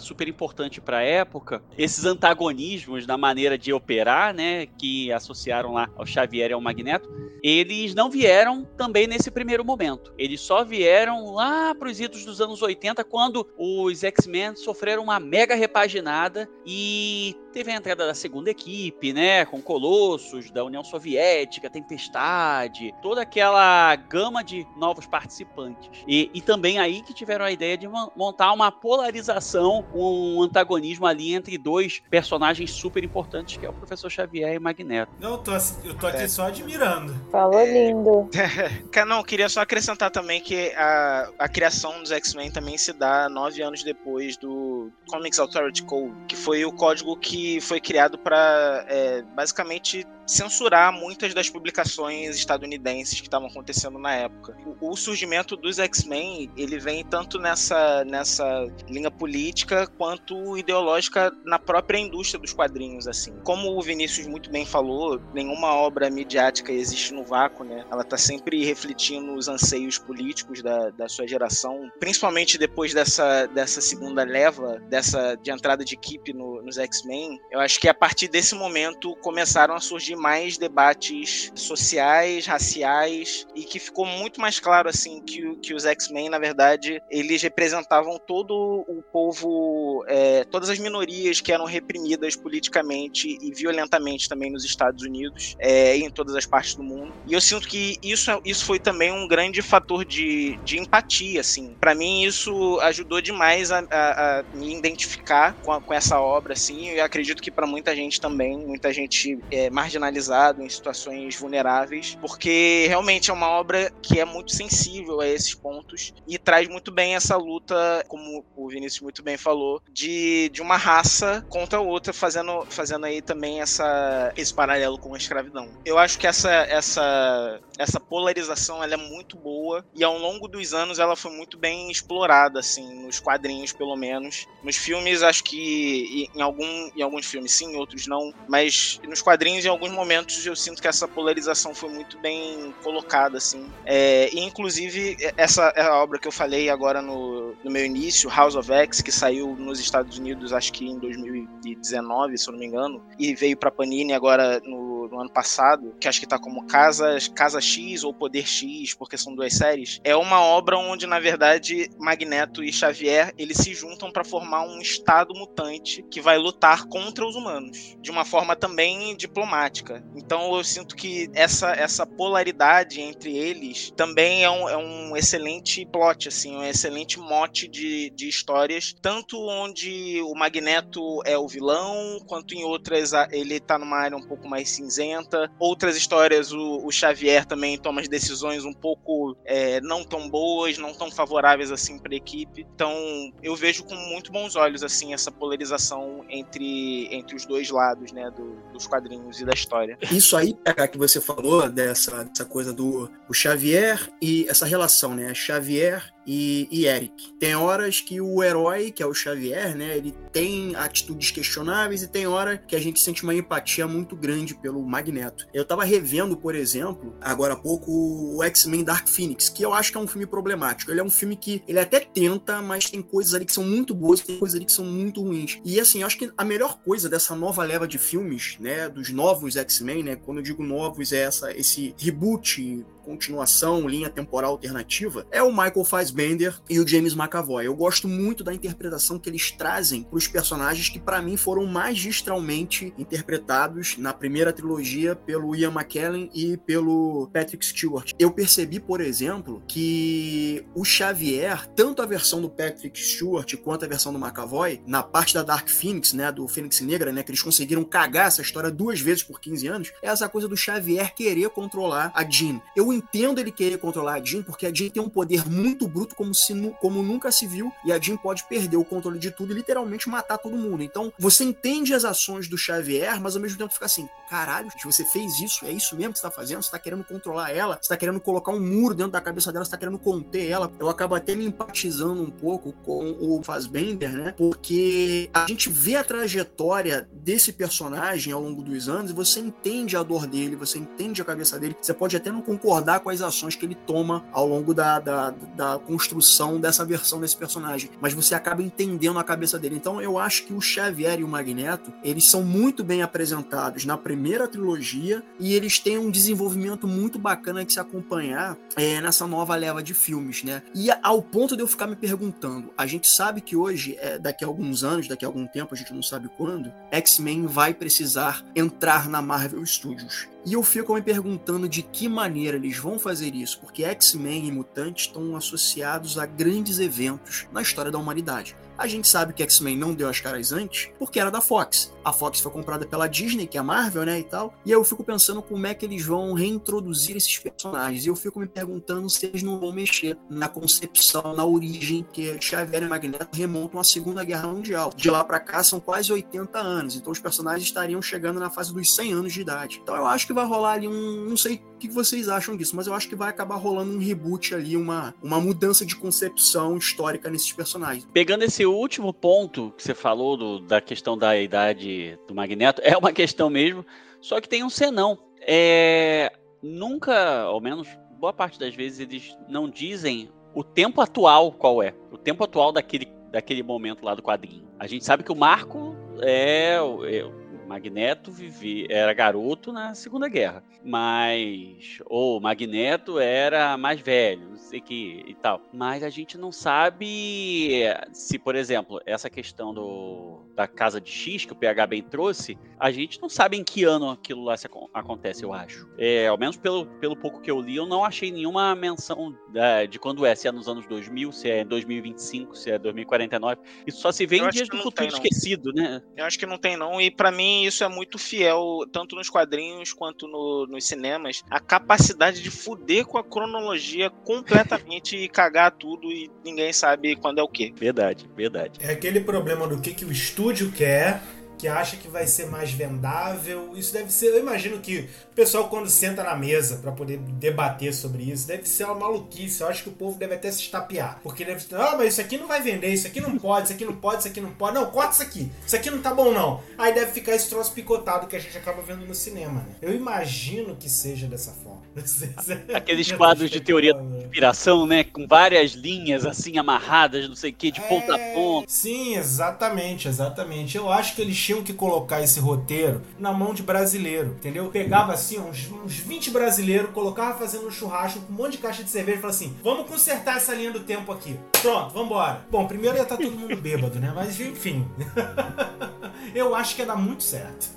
super 0.00 0.28
importante 0.28 0.80
para 0.80 0.98
a 0.98 1.02
época. 1.02 1.62
Esses 1.76 2.04
antagonismos 2.04 3.06
na 3.06 3.16
maneira 3.16 3.56
de 3.56 3.72
operar, 3.72 4.34
né, 4.34 4.66
que 4.66 5.12
associaram 5.12 5.72
lá 5.72 5.88
ao 5.96 6.06
Xavier 6.06 6.50
e 6.50 6.54
ao 6.54 6.60
Magneto, 6.60 7.08
eles 7.42 7.94
não 7.94 8.10
vieram 8.10 8.64
também 8.76 9.06
nesse 9.06 9.30
primeiro 9.30 9.64
momento. 9.64 10.12
Eles 10.18 10.40
só 10.40 10.64
vieram 10.64 11.32
lá 11.32 11.74
para 11.74 11.88
os 11.88 11.98
idos 12.00 12.24
dos 12.24 12.40
anos 12.40 12.60
80, 12.60 13.02
quando 13.04 13.46
os 13.56 14.04
X-Men 14.04 14.56
sofreram 14.56 15.02
uma 15.02 15.18
mega 15.18 15.54
repaginada 15.54 16.48
e 16.66 17.34
teve 17.52 17.70
a 17.70 17.76
entrada 17.76 18.06
da 18.06 18.14
segunda 18.14 18.50
equipe, 18.50 19.12
né, 19.12 19.44
com 19.44 19.60
Colossos, 19.60 20.50
da 20.50 20.64
União 20.64 20.84
Soviética, 20.84 21.70
Tempestade, 21.70 22.94
toda 23.02 23.22
aquela 23.22 23.79
gama 23.96 24.42
de 24.42 24.66
novos 24.76 25.06
participantes. 25.06 25.90
E, 26.06 26.30
e 26.32 26.40
também 26.40 26.78
aí 26.78 27.02
que 27.02 27.12
tiveram 27.12 27.44
a 27.44 27.50
ideia 27.50 27.76
de 27.76 27.88
montar 28.16 28.52
uma 28.52 28.70
polarização, 28.70 29.84
um 29.94 30.42
antagonismo 30.42 31.06
ali 31.06 31.34
entre 31.34 31.56
dois 31.58 32.02
personagens 32.10 32.70
super 32.70 33.02
importantes, 33.04 33.56
que 33.56 33.66
é 33.66 33.68
o 33.68 33.72
Professor 33.72 34.10
Xavier 34.10 34.54
e 34.54 34.58
o 34.58 34.60
Magneto. 34.60 35.12
Não, 35.18 35.32
eu 35.32 35.38
tô, 35.38 35.52
eu 35.84 35.94
tô 35.98 36.06
aqui 36.06 36.22
é. 36.22 36.28
só 36.28 36.46
admirando. 36.46 37.14
Falou 37.30 37.64
lindo. 37.64 38.28
Não, 39.06 39.24
queria 39.24 39.48
só 39.48 39.62
acrescentar 39.62 40.10
também 40.10 40.40
que 40.40 40.72
a, 40.76 41.30
a 41.38 41.48
criação 41.48 42.00
dos 42.00 42.12
X-Men 42.12 42.50
também 42.50 42.78
se 42.78 42.92
dá 42.92 43.28
nove 43.28 43.62
anos 43.62 43.82
depois 43.82 44.36
do 44.36 44.90
Comics 45.08 45.38
Authority 45.38 45.82
Code, 45.82 46.14
que 46.28 46.36
foi 46.36 46.64
o 46.64 46.72
código 46.72 47.16
que 47.16 47.60
foi 47.60 47.80
criado 47.80 48.18
para 48.18 48.84
é, 48.88 49.22
basicamente 49.34 50.06
censurar 50.26 50.92
muitas 50.92 51.34
das 51.34 51.50
publicações 51.50 52.36
estadunidenses 52.36 53.20
que 53.20 53.26
estavam 53.26 53.48
acontecendo 53.48 53.69
na 53.98 54.14
época. 54.14 54.56
O, 54.80 54.92
o 54.92 54.96
surgimento 54.96 55.56
dos 55.56 55.78
X-Men, 55.78 56.50
ele 56.56 56.78
vem 56.78 57.04
tanto 57.04 57.38
nessa, 57.38 58.04
nessa 58.04 58.66
linha 58.88 59.10
política 59.10 59.86
quanto 59.98 60.56
ideológica 60.56 61.32
na 61.44 61.58
própria 61.58 61.98
indústria 61.98 62.40
dos 62.40 62.52
quadrinhos, 62.52 63.06
assim. 63.06 63.32
Como 63.44 63.76
o 63.76 63.82
Vinícius 63.82 64.26
muito 64.26 64.50
bem 64.50 64.64
falou, 64.64 65.20
nenhuma 65.34 65.74
obra 65.74 66.10
midiática 66.10 66.72
existe 66.72 67.12
no 67.12 67.24
vácuo, 67.24 67.64
né? 67.64 67.84
Ela 67.90 68.02
está 68.02 68.16
sempre 68.16 68.64
refletindo 68.64 69.34
os 69.34 69.48
anseios 69.48 69.98
políticos 69.98 70.62
da, 70.62 70.90
da 70.90 71.08
sua 71.08 71.26
geração, 71.26 71.90
principalmente 71.98 72.58
depois 72.58 72.94
dessa, 72.94 73.46
dessa 73.46 73.80
segunda 73.80 74.24
leva, 74.24 74.80
dessa 74.88 75.36
de 75.36 75.50
entrada 75.50 75.84
de 75.84 75.94
equipe 75.94 76.32
no, 76.32 76.62
nos 76.62 76.78
X-Men. 76.78 77.38
Eu 77.50 77.60
acho 77.60 77.80
que 77.80 77.88
a 77.88 77.94
partir 77.94 78.28
desse 78.28 78.54
momento 78.54 79.14
começaram 79.16 79.74
a 79.74 79.80
surgir 79.80 80.16
mais 80.16 80.58
debates 80.58 81.52
sociais, 81.54 82.46
raciais 82.46 83.46
e 83.60 83.64
que 83.64 83.78
ficou 83.78 84.06
muito 84.06 84.40
mais 84.40 84.58
claro 84.58 84.88
assim 84.88 85.20
que, 85.20 85.56
que 85.56 85.74
os 85.74 85.84
X-Men 85.84 86.30
na 86.30 86.38
verdade 86.38 87.02
eles 87.10 87.42
representavam 87.42 88.18
todo 88.18 88.84
o 88.88 89.02
povo, 89.12 90.02
é, 90.08 90.44
todas 90.44 90.70
as 90.70 90.78
minorias 90.78 91.40
que 91.40 91.52
eram 91.52 91.66
reprimidas 91.66 92.34
politicamente 92.34 93.36
e 93.40 93.52
violentamente 93.52 94.28
também 94.28 94.50
nos 94.50 94.64
Estados 94.64 95.04
Unidos 95.04 95.54
é, 95.58 95.96
e 95.96 96.02
em 96.02 96.10
todas 96.10 96.34
as 96.34 96.46
partes 96.46 96.74
do 96.74 96.82
mundo. 96.82 97.14
E 97.26 97.34
eu 97.34 97.40
sinto 97.40 97.68
que 97.68 97.98
isso, 98.02 98.30
isso 98.44 98.64
foi 98.64 98.78
também 98.78 99.12
um 99.12 99.28
grande 99.28 99.60
fator 99.60 100.04
de, 100.04 100.58
de 100.64 100.78
empatia, 100.78 101.40
assim. 101.40 101.76
Para 101.78 101.94
mim 101.94 102.24
isso 102.24 102.78
ajudou 102.80 103.20
demais 103.20 103.70
a, 103.70 103.84
a, 103.90 104.38
a 104.40 104.44
me 104.54 104.74
identificar 104.74 105.54
com, 105.62 105.72
a, 105.72 105.80
com 105.80 105.92
essa 105.92 106.18
obra, 106.18 106.54
assim. 106.54 106.94
E 106.94 107.00
acredito 107.00 107.42
que 107.42 107.50
para 107.50 107.66
muita 107.66 107.94
gente 107.94 108.20
também, 108.20 108.56
muita 108.56 108.92
gente 108.92 109.38
é, 109.50 109.68
marginalizada 109.68 110.62
em 110.62 110.68
situações 110.68 111.36
vulneráveis, 111.36 112.16
porque 112.20 112.86
realmente 112.88 113.30
é 113.30 113.34
uma 113.34 113.49
obra 113.50 113.90
que 114.02 114.20
é 114.20 114.24
muito 114.24 114.52
sensível 114.54 115.20
a 115.20 115.26
esses 115.26 115.54
pontos 115.54 116.12
e 116.26 116.38
traz 116.38 116.68
muito 116.68 116.90
bem 116.90 117.14
essa 117.14 117.36
luta, 117.36 118.04
como 118.08 118.44
o 118.56 118.68
Vinícius 118.68 119.00
muito 119.00 119.22
bem 119.22 119.36
falou, 119.36 119.82
de, 119.90 120.48
de 120.50 120.62
uma 120.62 120.76
raça 120.76 121.44
contra 121.48 121.80
outra, 121.80 122.12
fazendo, 122.12 122.64
fazendo 122.68 123.06
aí 123.06 123.20
também 123.20 123.60
essa, 123.60 124.32
esse 124.36 124.52
paralelo 124.52 124.98
com 124.98 125.14
a 125.14 125.18
escravidão. 125.18 125.68
Eu 125.84 125.98
acho 125.98 126.18
que 126.18 126.26
essa, 126.26 126.50
essa, 126.50 127.60
essa 127.78 127.98
polarização 127.98 128.82
ela 128.82 128.94
é 128.94 128.96
muito 128.96 129.36
boa 129.36 129.84
e 129.94 130.04
ao 130.04 130.16
longo 130.18 130.46
dos 130.46 130.72
anos 130.74 130.98
ela 130.98 131.16
foi 131.16 131.32
muito 131.32 131.58
bem 131.58 131.90
explorada, 131.90 132.60
assim, 132.60 133.04
nos 133.04 133.18
quadrinhos 133.18 133.72
pelo 133.72 133.96
menos. 133.96 134.46
Nos 134.62 134.76
filmes, 134.76 135.22
acho 135.22 135.42
que 135.44 136.28
em, 136.34 136.42
algum, 136.42 136.90
em 136.96 137.02
alguns 137.02 137.26
filmes 137.26 137.52
sim, 137.52 137.72
em 137.72 137.76
outros 137.76 138.06
não, 138.06 138.32
mas 138.48 139.00
nos 139.06 139.22
quadrinhos, 139.22 139.64
em 139.64 139.68
alguns 139.68 139.90
momentos 139.90 140.44
eu 140.46 140.54
sinto 140.54 140.80
que 140.80 140.88
essa 140.88 141.08
polarização 141.08 141.74
foi 141.74 141.90
muito 141.90 142.18
bem 142.18 142.74
colocada, 142.82 143.39
assim. 143.40 143.66
É, 143.84 144.32
e 144.32 144.40
inclusive, 144.40 145.16
essa 145.36 145.72
é 145.74 145.82
a 145.82 145.96
obra 145.96 146.18
que 146.18 146.28
eu 146.28 146.32
falei 146.32 146.68
agora 146.68 147.02
no, 147.02 147.54
no 147.64 147.70
meu 147.70 147.84
início, 147.84 148.30
House 148.30 148.54
of 148.54 148.70
X, 148.70 149.00
que 149.00 149.10
saiu 149.10 149.56
nos 149.56 149.80
Estados 149.80 150.18
Unidos, 150.18 150.52
acho 150.52 150.72
que 150.72 150.86
em 150.86 150.98
2019, 150.98 152.38
se 152.38 152.48
eu 152.48 152.52
não 152.52 152.60
me 152.60 152.66
engano, 152.66 153.02
e 153.18 153.34
veio 153.34 153.56
pra 153.56 153.70
Panini 153.70 154.12
agora 154.12 154.60
no, 154.60 155.08
no 155.08 155.20
ano 155.20 155.30
passado, 155.30 155.94
que 155.98 156.06
acho 156.06 156.20
que 156.20 156.26
tá 156.26 156.38
como 156.38 156.66
Casa, 156.66 157.16
Casa 157.34 157.60
X 157.60 158.04
ou 158.04 158.14
Poder 158.14 158.46
X, 158.46 158.94
porque 158.94 159.16
são 159.16 159.34
duas 159.34 159.54
séries. 159.54 160.00
É 160.04 160.14
uma 160.14 160.40
obra 160.40 160.78
onde, 160.78 161.06
na 161.06 161.18
verdade, 161.18 161.90
Magneto 161.98 162.62
e 162.62 162.72
Xavier, 162.72 163.32
eles 163.36 163.56
se 163.56 163.74
juntam 163.74 164.12
para 164.12 164.24
formar 164.24 164.62
um 164.62 164.80
estado 164.80 165.34
mutante 165.34 166.04
que 166.10 166.20
vai 166.20 166.38
lutar 166.38 166.86
contra 166.86 167.26
os 167.26 167.34
humanos, 167.34 167.96
de 168.00 168.10
uma 168.10 168.24
forma 168.24 168.54
também 168.54 169.16
diplomática. 169.16 170.04
Então 170.14 170.54
eu 170.54 170.62
sinto 170.62 170.94
que 170.94 171.30
essa, 171.34 171.72
essa 171.72 172.06
polaridade 172.06 173.00
entre 173.00 173.29
eles 173.36 173.92
também 173.96 174.44
é 174.44 174.50
um, 174.50 174.68
é 174.68 174.76
um 174.76 175.16
excelente 175.16 175.84
plot, 175.86 176.28
assim, 176.28 176.56
um 176.56 176.64
excelente 176.64 177.18
mote 177.18 177.68
de, 177.68 178.10
de 178.10 178.28
histórias, 178.28 178.94
tanto 179.00 179.40
onde 179.40 180.20
o 180.22 180.34
Magneto 180.34 181.20
é 181.24 181.36
o 181.38 181.48
vilão, 181.48 182.20
quanto 182.26 182.54
em 182.54 182.64
outras 182.64 183.12
ele 183.30 183.60
tá 183.60 183.78
numa 183.78 183.96
área 183.96 184.16
um 184.16 184.22
pouco 184.22 184.48
mais 184.48 184.68
cinzenta. 184.70 185.50
Outras 185.58 185.96
histórias, 185.96 186.52
o, 186.52 186.80
o 186.84 186.90
Xavier 186.90 187.44
também 187.44 187.78
toma 187.78 188.00
as 188.00 188.08
decisões 188.08 188.64
um 188.64 188.72
pouco 188.72 189.36
é, 189.44 189.80
não 189.80 190.04
tão 190.04 190.28
boas, 190.28 190.78
não 190.78 190.94
tão 190.94 191.10
favoráveis 191.10 191.70
assim 191.70 191.98
para 191.98 192.12
a 192.12 192.16
equipe. 192.16 192.66
Então 192.74 192.94
eu 193.42 193.54
vejo 193.56 193.84
com 193.84 193.94
muito 193.94 194.32
bons 194.32 194.56
olhos 194.56 194.82
assim 194.82 195.12
essa 195.12 195.30
polarização 195.30 196.24
entre, 196.28 197.08
entre 197.14 197.36
os 197.36 197.44
dois 197.44 197.70
lados, 197.70 198.12
né, 198.12 198.30
do, 198.30 198.56
dos 198.72 198.86
quadrinhos 198.86 199.40
e 199.40 199.44
da 199.44 199.52
história. 199.52 199.98
Isso 200.10 200.36
aí, 200.36 200.54
cara, 200.54 200.88
que 200.88 200.98
você 200.98 201.20
falou 201.20 201.68
dessa, 201.68 202.24
dessa 202.24 202.44
coisa 202.44 202.72
do 202.72 203.10
o 203.28 203.34
Xavier 203.34 204.08
e 204.20 204.46
essa 204.48 204.66
relação, 204.66 205.14
né, 205.14 205.32
Xavier 205.34 206.12
e, 206.26 206.68
e, 206.70 206.86
Eric. 206.86 207.32
Tem 207.38 207.54
horas 207.54 208.00
que 208.00 208.20
o 208.20 208.42
herói, 208.42 208.90
que 208.90 209.02
é 209.02 209.06
o 209.06 209.14
Xavier, 209.14 209.76
né, 209.76 209.96
ele 209.96 210.14
tem 210.32 210.74
atitudes 210.76 211.30
questionáveis 211.30 212.02
e 212.02 212.08
tem 212.08 212.26
hora 212.26 212.56
que 212.56 212.76
a 212.76 212.80
gente 212.80 213.00
sente 213.00 213.22
uma 213.22 213.34
empatia 213.34 213.86
muito 213.86 214.14
grande 214.14 214.54
pelo 214.54 214.82
Magneto. 214.86 215.46
Eu 215.52 215.64
tava 215.64 215.84
revendo, 215.84 216.36
por 216.36 216.54
exemplo, 216.54 217.14
agora 217.20 217.54
há 217.54 217.56
pouco, 217.56 217.90
o 218.36 218.42
X-Men 218.44 218.84
Dark 218.84 219.08
Phoenix, 219.08 219.48
que 219.48 219.62
eu 219.64 219.72
acho 219.72 219.92
que 219.92 219.98
é 219.98 220.00
um 220.00 220.06
filme 220.06 220.26
problemático. 220.26 220.90
Ele 220.90 221.00
é 221.00 221.04
um 221.04 221.10
filme 221.10 221.36
que 221.36 221.62
ele 221.66 221.78
até 221.78 222.00
tenta, 222.00 222.60
mas 222.62 222.90
tem 222.90 223.02
coisas 223.02 223.34
ali 223.34 223.44
que 223.44 223.52
são 223.52 223.64
muito 223.64 223.94
boas, 223.94 224.20
tem 224.20 224.38
coisas 224.38 224.56
ali 224.56 224.64
que 224.64 224.72
são 224.72 224.84
muito 224.84 225.22
ruins. 225.22 225.58
E 225.64 225.80
assim, 225.80 226.00
eu 226.00 226.06
acho 226.06 226.18
que 226.18 226.30
a 226.36 226.44
melhor 226.44 226.78
coisa 226.78 227.08
dessa 227.08 227.34
nova 227.34 227.64
leva 227.64 227.86
de 227.86 227.98
filmes, 227.98 228.56
né, 228.60 228.88
dos 228.88 229.10
novos 229.10 229.56
X-Men, 229.56 230.02
né, 230.02 230.16
quando 230.16 230.38
eu 230.38 230.42
digo 230.42 230.62
novos 230.62 231.12
é 231.12 231.20
essa 231.20 231.52
esse 231.52 231.94
reboot 231.98 232.84
continuação, 233.10 233.88
linha 233.88 234.08
temporal 234.08 234.52
alternativa, 234.52 235.26
é 235.30 235.42
o 235.42 235.50
Michael 235.50 235.84
Fassbender 236.10 236.60
e 236.68 236.78
o 236.78 236.86
James 236.86 237.14
McAvoy. 237.14 237.66
Eu 237.66 237.74
gosto 237.74 238.08
muito 238.08 238.42
da 238.42 238.52
interpretação 238.52 239.18
que 239.18 239.30
eles 239.30 239.50
trazem 239.52 240.02
para 240.02 240.16
os 240.16 240.26
personagens 240.26 240.88
que 240.88 240.98
para 240.98 241.22
mim 241.22 241.36
foram 241.36 241.64
magistralmente 241.66 242.92
interpretados 242.98 243.96
na 243.96 244.12
primeira 244.12 244.52
trilogia 244.52 245.14
pelo 245.14 245.54
Ian 245.54 245.72
McKellen 245.72 246.30
e 246.34 246.56
pelo 246.56 247.28
Patrick 247.32 247.64
Stewart. 247.64 248.12
Eu 248.18 248.30
percebi, 248.30 248.80
por 248.80 249.00
exemplo, 249.00 249.62
que 249.66 250.66
o 250.74 250.84
Xavier, 250.84 251.66
tanto 251.74 252.02
a 252.02 252.06
versão 252.06 252.42
do 252.42 252.50
Patrick 252.50 252.98
Stewart 253.00 253.54
quanto 253.58 253.84
a 253.84 253.88
versão 253.88 254.12
do 254.12 254.18
McAvoy, 254.18 254.82
na 254.86 255.02
parte 255.02 255.34
da 255.34 255.42
Dark 255.42 255.68
Phoenix, 255.68 256.12
né, 256.12 256.32
do 256.32 256.46
Fênix 256.48 256.80
Negra, 256.80 257.12
né, 257.12 257.22
que 257.22 257.30
eles 257.30 257.42
conseguiram 257.42 257.84
cagar 257.84 258.26
essa 258.26 258.42
história 258.42 258.70
duas 258.70 259.00
vezes 259.00 259.22
por 259.22 259.40
15 259.40 259.66
anos, 259.68 259.92
é 260.02 260.08
essa 260.08 260.28
coisa 260.28 260.48
do 260.48 260.56
Xavier 260.56 261.14
querer 261.14 261.50
controlar 261.50 262.10
a 262.14 262.24
Jean. 262.28 262.60
Eu 262.74 262.92
entendo 262.92 263.38
ele 263.38 263.52
querer 263.52 263.78
controlar 263.78 264.14
a 264.14 264.24
Jean, 264.24 264.42
porque 264.42 264.66
a 264.66 264.74
Jean 264.74 264.88
tem 264.88 265.02
um 265.02 265.08
poder 265.08 265.48
muito 265.48 265.86
bruto, 265.86 265.99
como, 266.08 266.34
se, 266.34 266.54
como 266.80 267.02
nunca 267.02 267.30
se 267.30 267.46
viu, 267.46 267.72
e 267.84 267.92
a 267.92 267.98
Jean 267.98 268.16
pode 268.16 268.44
perder 268.44 268.76
o 268.76 268.84
controle 268.84 269.18
de 269.18 269.30
tudo 269.30 269.52
e 269.52 269.54
literalmente 269.54 270.08
matar 270.08 270.38
todo 270.38 270.56
mundo. 270.56 270.82
Então, 270.82 271.12
você 271.18 271.44
entende 271.44 271.94
as 271.94 272.04
ações 272.04 272.48
do 272.48 272.56
Xavier, 272.56 273.20
mas 273.20 273.36
ao 273.36 273.42
mesmo 273.42 273.58
tempo 273.58 273.72
fica 273.72 273.86
assim: 273.86 274.08
caralho, 274.28 274.70
se 274.70 274.84
você 274.84 275.04
fez 275.04 275.40
isso, 275.40 275.64
é 275.64 275.72
isso 275.72 275.96
mesmo 275.96 276.12
que 276.12 276.18
você 276.18 276.26
tá 276.26 276.30
fazendo? 276.30 276.62
Você 276.62 276.70
tá 276.70 276.78
querendo 276.78 277.04
controlar 277.04 277.50
ela? 277.50 277.78
Você 277.80 277.88
tá 277.88 277.96
querendo 277.96 278.20
colocar 278.20 278.52
um 278.52 278.60
muro 278.60 278.94
dentro 278.94 279.12
da 279.12 279.20
cabeça 279.20 279.52
dela? 279.52 279.64
Você 279.64 279.70
tá 279.70 279.78
querendo 279.78 279.98
conter 279.98 280.48
ela? 280.48 280.70
Eu 280.78 280.88
acabo 280.88 281.14
até 281.14 281.34
me 281.34 281.44
empatizando 281.44 282.22
um 282.22 282.30
pouco 282.30 282.72
com 282.84 283.16
o 283.20 283.42
Fassbender, 283.42 284.12
né? 284.12 284.34
Porque 284.36 285.30
a 285.32 285.46
gente 285.46 285.70
vê 285.70 285.96
a 285.96 286.04
trajetória 286.04 287.08
desse 287.12 287.52
personagem 287.52 288.32
ao 288.32 288.40
longo 288.40 288.62
dos 288.62 288.88
anos 288.88 289.10
e 289.10 289.14
você 289.14 289.40
entende 289.40 289.96
a 289.96 290.02
dor 290.02 290.26
dele, 290.26 290.56
você 290.56 290.78
entende 290.78 291.20
a 291.20 291.24
cabeça 291.24 291.58
dele. 291.58 291.76
Você 291.80 291.92
pode 291.92 292.16
até 292.16 292.30
não 292.30 292.40
concordar 292.40 292.70
concordar 292.70 293.00
com 293.00 293.10
as 293.10 293.20
ações 293.20 293.56
que 293.56 293.64
ele 293.64 293.74
toma 293.74 294.24
ao 294.32 294.46
longo 294.46 294.74
da, 294.74 294.98
da, 294.98 295.30
da 295.30 295.78
construção 295.90 296.60
dessa 296.60 296.84
versão 296.84 297.20
desse 297.20 297.36
personagem, 297.36 297.90
mas 298.00 298.14
você 298.14 298.32
acaba 298.32 298.62
entendendo 298.62 299.18
a 299.18 299.24
cabeça 299.24 299.58
dele. 299.58 299.74
Então 299.74 300.00
eu 300.00 300.18
acho 300.18 300.44
que 300.44 300.54
o 300.54 300.60
Xavier 300.60 301.18
e 301.18 301.24
o 301.24 301.28
Magneto, 301.28 301.92
eles 302.04 302.30
são 302.30 302.44
muito 302.44 302.84
bem 302.84 303.02
apresentados 303.02 303.84
na 303.84 303.98
primeira 303.98 304.46
trilogia 304.46 305.20
e 305.40 305.52
eles 305.52 305.80
têm 305.80 305.98
um 305.98 306.08
desenvolvimento 306.08 306.86
muito 306.86 307.18
bacana 307.18 307.64
de 307.64 307.72
se 307.72 307.80
acompanhar 307.80 308.56
é, 308.76 309.00
nessa 309.00 309.26
nova 309.26 309.56
leva 309.56 309.82
de 309.82 309.94
filmes, 309.94 310.44
né? 310.44 310.62
E 310.72 310.90
ao 311.02 311.20
ponto 311.20 311.56
de 311.56 311.62
eu 311.62 311.66
ficar 311.66 311.88
me 311.88 311.96
perguntando, 311.96 312.72
a 312.78 312.86
gente 312.86 313.08
sabe 313.08 313.40
que 313.40 313.56
hoje, 313.56 313.96
é, 313.98 314.16
daqui 314.16 314.44
a 314.44 314.46
alguns 314.46 314.84
anos, 314.84 315.08
daqui 315.08 315.24
a 315.24 315.28
algum 315.28 315.46
tempo, 315.46 315.74
a 315.74 315.76
gente 315.76 315.92
não 315.92 316.02
sabe 316.02 316.30
quando, 316.36 316.72
X-Men 316.92 317.46
vai 317.46 317.74
precisar 317.74 318.44
entrar 318.54 319.08
na 319.08 319.20
Marvel 319.20 319.66
Studios. 319.66 320.28
E 320.44 320.54
eu 320.54 320.62
fico 320.62 320.94
me 320.94 321.02
perguntando 321.02 321.68
de 321.68 321.82
que 321.82 322.08
maneira 322.08 322.56
eles 322.56 322.78
vão 322.78 322.98
fazer 322.98 323.34
isso, 323.34 323.60
porque 323.60 323.84
X-Men 323.84 324.46
e 324.46 324.52
Mutantes 324.52 325.06
estão 325.06 325.36
associados 325.36 326.18
a 326.18 326.24
grandes 326.24 326.78
eventos 326.78 327.46
na 327.52 327.60
história 327.60 327.90
da 327.90 327.98
humanidade. 327.98 328.56
A 328.78 328.86
gente 328.86 329.06
sabe 329.06 329.34
que 329.34 329.42
X-Men 329.42 329.76
não 329.76 329.92
deu 329.92 330.08
as 330.08 330.20
caras 330.20 330.52
antes 330.52 330.88
porque 330.98 331.20
era 331.20 331.30
da 331.30 331.42
Fox. 331.42 331.92
A 332.04 332.12
Fox 332.12 332.40
foi 332.40 332.50
comprada 332.50 332.86
pela 332.86 333.06
Disney, 333.06 333.46
que 333.46 333.56
é 333.56 333.60
a 333.60 333.64
Marvel, 333.64 334.04
né, 334.04 334.18
e 334.18 334.24
tal. 334.24 334.54
E 334.64 334.70
aí 334.72 334.78
eu 334.78 334.84
fico 334.84 335.04
pensando 335.04 335.42
como 335.42 335.66
é 335.66 335.74
que 335.74 335.84
eles 335.84 336.04
vão 336.04 336.32
reintroduzir 336.32 337.16
esses 337.16 337.38
personagens. 337.38 338.04
E 338.04 338.08
eu 338.08 338.16
fico 338.16 338.40
me 338.40 338.46
perguntando 338.46 339.08
se 339.08 339.26
eles 339.26 339.42
não 339.42 339.58
vão 339.58 339.72
mexer 339.72 340.16
na 340.28 340.48
concepção, 340.48 341.34
na 341.34 341.44
origem 341.44 342.06
que 342.12 342.40
Xavier 342.40 342.82
e 342.82 342.88
Magneto 342.88 343.36
remontam 343.36 343.80
à 343.80 343.84
Segunda 343.84 344.24
Guerra 344.24 344.48
Mundial. 344.48 344.92
De 344.96 345.10
lá 345.10 345.22
para 345.24 345.40
cá 345.40 345.62
são 345.62 345.80
quase 345.80 346.12
80 346.12 346.58
anos. 346.58 346.96
Então 346.96 347.12
os 347.12 347.18
personagens 347.18 347.64
estariam 347.64 348.00
chegando 348.00 348.40
na 348.40 348.50
fase 348.50 348.72
dos 348.72 348.94
100 348.94 349.12
anos 349.12 349.32
de 349.32 349.40
idade. 349.40 349.80
Então 349.82 349.96
eu 349.96 350.06
acho 350.06 350.26
que 350.26 350.32
vai 350.32 350.46
rolar 350.46 350.72
ali 350.72 350.88
um, 350.88 351.26
não 351.28 351.36
sei 351.36 351.62
o 351.74 351.78
que 351.78 351.88
vocês 351.88 352.28
acham 352.28 352.56
disso, 352.56 352.76
mas 352.76 352.86
eu 352.86 352.94
acho 352.94 353.08
que 353.08 353.16
vai 353.16 353.30
acabar 353.30 353.56
rolando 353.56 353.92
um 353.92 353.98
reboot 353.98 354.54
ali, 354.54 354.76
uma, 354.76 355.14
uma 355.22 355.40
mudança 355.40 355.84
de 355.84 355.96
concepção 355.96 356.76
histórica 356.76 357.30
nesses 357.30 357.52
personagens. 357.52 358.06
Pegando 358.12 358.44
esse 358.44 358.66
último 358.66 359.12
ponto 359.12 359.72
que 359.76 359.82
você 359.82 359.94
falou 359.94 360.36
do, 360.36 360.60
da 360.60 360.80
questão 360.80 361.16
da 361.16 361.36
idade 361.38 361.89
do 362.26 362.34
Magneto, 362.34 362.80
é 362.84 362.96
uma 362.96 363.12
questão 363.14 363.48
mesmo, 363.50 363.84
só 364.20 364.40
que 364.40 364.48
tem 364.48 364.64
um 364.64 364.70
senão. 364.70 365.18
É, 365.40 366.32
nunca, 366.62 367.40
ao 367.42 367.60
menos 367.60 367.88
boa 368.18 368.32
parte 368.32 368.58
das 368.58 368.74
vezes, 368.74 369.00
eles 369.00 369.36
não 369.48 369.68
dizem 369.68 370.30
o 370.54 370.62
tempo 370.62 371.00
atual 371.00 371.52
qual 371.52 371.82
é. 371.82 371.94
O 372.12 372.18
tempo 372.18 372.44
atual 372.44 372.72
daquele, 372.72 373.06
daquele 373.30 373.62
momento 373.62 374.04
lá 374.04 374.14
do 374.14 374.22
quadrinho. 374.22 374.68
A 374.78 374.86
gente 374.86 375.04
sabe 375.04 375.22
que 375.22 375.32
o 375.32 375.36
Marco 375.36 375.96
é, 376.22 376.76
é 376.76 377.40
Magneto 377.70 378.32
vive, 378.32 378.88
era 378.90 379.14
garoto 379.14 379.72
na 379.72 379.94
Segunda 379.94 380.28
Guerra, 380.28 380.64
mas 380.84 381.98
ou 382.06 382.40
Magneto 382.40 383.20
era 383.20 383.78
mais 383.78 384.00
velho, 384.00 384.48
não 384.50 384.56
sei 384.56 384.80
que 384.80 385.22
e 385.24 385.36
tal. 385.36 385.62
Mas 385.72 386.02
a 386.02 386.10
gente 386.10 386.36
não 386.36 386.50
sabe 386.50 387.84
se, 388.12 388.40
por 388.40 388.56
exemplo, 388.56 389.00
essa 389.06 389.30
questão 389.30 389.72
do, 389.72 390.40
da 390.60 390.68
casa 390.68 391.00
de 391.00 391.10
X 391.10 391.46
que 391.46 391.52
o 391.52 391.56
PH 391.56 391.86
bem 391.86 392.02
trouxe, 392.02 392.58
a 392.78 392.90
gente 392.90 393.20
não 393.20 393.30
sabe 393.30 393.56
em 393.56 393.64
que 393.64 393.84
ano 393.84 394.10
aquilo 394.10 394.44
lá 394.44 394.56
se, 394.56 394.68
acontece, 394.92 395.42
eu 395.42 395.54
acho. 395.54 395.88
É, 395.96 396.26
ao 396.26 396.36
menos 396.36 396.56
pelo, 396.58 396.84
pelo 396.84 397.16
pouco 397.16 397.40
que 397.40 397.50
eu 397.50 397.60
li, 397.60 397.76
eu 397.76 397.86
não 397.86 398.04
achei 398.04 398.30
nenhuma 398.30 398.74
menção 398.74 399.34
é, 399.54 399.86
de 399.86 399.98
quando 399.98 400.26
é, 400.26 400.34
se 400.34 400.46
é 400.46 400.52
nos 400.52 400.68
anos 400.68 400.86
2000, 400.86 401.32
se 401.32 401.50
é 401.50 401.64
2025, 401.64 402.54
se 402.54 402.70
é 402.70 402.78
2049. 402.78 403.60
Isso 403.86 404.02
só 404.02 404.12
se 404.12 404.26
vê 404.26 404.40
eu 404.40 404.46
em 404.46 404.50
dias 404.50 404.68
do 404.68 404.76
futuro 404.76 404.92
tem, 404.92 405.08
esquecido, 405.08 405.72
né? 405.72 406.02
Eu 406.14 406.26
acho 406.26 406.38
que 406.38 406.44
não 406.44 406.58
tem 406.58 406.76
não, 406.76 407.00
e 407.00 407.10
para 407.10 407.32
mim 407.32 407.64
isso 407.64 407.82
é 407.82 407.88
muito 407.88 408.18
fiel, 408.18 408.80
tanto 408.92 409.16
nos 409.16 409.30
quadrinhos 409.30 409.94
quanto 409.94 410.28
no, 410.28 410.66
nos 410.66 410.84
cinemas, 410.84 411.42
a 411.50 411.58
capacidade 411.58 412.42
de 412.42 412.50
fuder 412.50 413.06
com 413.06 413.16
a 413.16 413.24
cronologia 413.24 414.10
completamente 414.10 415.16
e 415.16 415.28
cagar 415.28 415.70
tudo 415.72 416.12
e 416.12 416.30
ninguém 416.44 416.72
sabe 416.72 417.16
quando 417.16 417.38
é 417.38 417.42
o 417.42 417.48
quê. 417.48 417.72
Verdade, 417.74 418.28
verdade. 418.36 418.78
É 418.82 418.92
aquele 418.92 419.20
problema 419.20 419.66
do 419.66 419.80
que, 419.80 419.94
que 419.94 420.04
o 420.04 420.12
estúdio 420.12 420.49
quer 420.74 421.20
que 421.60 421.68
acha 421.68 421.96
que 421.96 422.08
vai 422.08 422.26
ser 422.26 422.46
mais 422.46 422.70
vendável. 422.72 423.72
Isso 423.76 423.92
deve 423.92 424.10
ser, 424.12 424.28
eu 424.28 424.40
imagino 424.40 424.80
que 424.80 425.08
o 425.30 425.34
pessoal 425.34 425.68
quando 425.68 425.88
senta 425.88 426.22
na 426.24 426.34
mesa 426.34 426.78
para 426.78 426.92
poder 426.92 427.18
debater 427.18 427.92
sobre 427.94 428.22
isso, 428.24 428.46
deve 428.46 428.66
ser 428.68 428.84
uma 428.84 428.94
maluquice. 428.94 429.60
Eu 429.60 429.68
acho 429.68 429.82
que 429.82 429.88
o 429.90 429.92
povo 429.92 430.18
deve 430.18 430.34
até 430.34 430.50
se 430.50 430.60
estapear, 430.60 431.20
porque 431.22 431.44
deve, 431.44 431.64
ah, 431.74 431.94
mas 431.96 432.14
isso 432.14 432.20
aqui 432.20 432.38
não 432.38 432.48
vai 432.48 432.62
vender, 432.62 432.88
isso 432.88 433.06
aqui 433.06 433.20
não 433.20 433.38
pode, 433.38 433.64
isso 433.66 433.72
aqui 433.74 433.84
não 433.84 433.96
pode, 433.96 434.20
isso 434.20 434.28
aqui 434.28 434.40
não 434.40 434.52
pode. 434.52 434.74
Não, 434.74 434.90
corta 434.90 435.12
isso 435.14 435.22
aqui. 435.22 435.52
Isso 435.66 435.76
aqui 435.76 435.90
não 435.90 436.00
tá 436.00 436.14
bom 436.14 436.32
não. 436.32 436.62
Aí 436.78 436.94
deve 436.94 437.12
ficar 437.12 437.34
esse 437.34 437.48
troço 437.48 437.72
picotado 437.72 438.26
que 438.26 438.36
a 438.36 438.40
gente 438.40 438.56
acaba 438.56 438.82
vendo 438.82 439.06
no 439.06 439.14
cinema, 439.14 439.60
né? 439.62 439.76
Eu 439.82 439.94
imagino 439.94 440.76
que 440.76 440.88
seja 440.88 441.26
dessa 441.26 441.52
forma. 441.52 441.82
Aqueles 442.72 443.10
quadros 443.12 443.50
de 443.50 443.60
teoria 443.60 443.94
da 443.94 444.00
inspiração, 444.24 444.86
né, 444.86 445.04
com 445.04 445.26
várias 445.26 445.72
linhas 445.72 446.24
assim 446.24 446.58
amarradas, 446.58 447.28
não 447.28 447.34
sei 447.34 447.50
o 447.50 447.54
que, 447.54 447.70
de 447.70 447.80
ponta 447.82 448.14
a 448.14 448.18
É, 448.18 448.34
ponta. 448.34 448.68
Sim, 448.68 449.16
exatamente, 449.16 450.08
exatamente. 450.08 450.76
Eu 450.76 450.90
acho 450.90 451.14
que 451.14 451.22
eles 451.22 451.36
tinham 451.50 451.64
que 451.64 451.72
colocar 451.72 452.22
esse 452.22 452.38
roteiro 452.38 453.02
na 453.18 453.32
mão 453.32 453.52
de 453.52 453.60
brasileiro, 453.62 454.36
entendeu? 454.38 454.70
Pegava 454.70 455.12
assim 455.12 455.40
uns, 455.40 455.68
uns 455.72 455.96
20 455.96 456.30
brasileiros, 456.30 456.90
colocava 456.90 457.36
fazendo 457.36 457.66
um 457.66 457.70
churrasco 457.72 458.20
com 458.20 458.32
um 458.32 458.36
monte 458.36 458.52
de 458.52 458.58
caixa 458.58 458.84
de 458.84 458.90
cerveja 458.90 459.18
e 459.18 459.20
falava 459.20 459.36
assim: 459.36 459.56
vamos 459.62 459.88
consertar 459.88 460.36
essa 460.36 460.54
linha 460.54 460.70
do 460.70 460.78
tempo 460.78 461.10
aqui. 461.10 461.36
Pronto, 461.60 461.92
vambora. 461.92 462.46
Bom, 462.48 462.68
primeiro 462.68 462.96
ia 462.96 463.02
estar 463.02 463.16
todo 463.16 463.32
mundo 463.32 463.56
bêbado, 463.60 463.98
né? 463.98 464.12
Mas 464.14 464.38
enfim. 464.38 464.86
Eu 466.34 466.54
acho 466.54 466.74
que 466.76 466.82
ia 466.82 466.86
dar 466.86 466.96
muito 466.96 467.22
certo. 467.22 467.70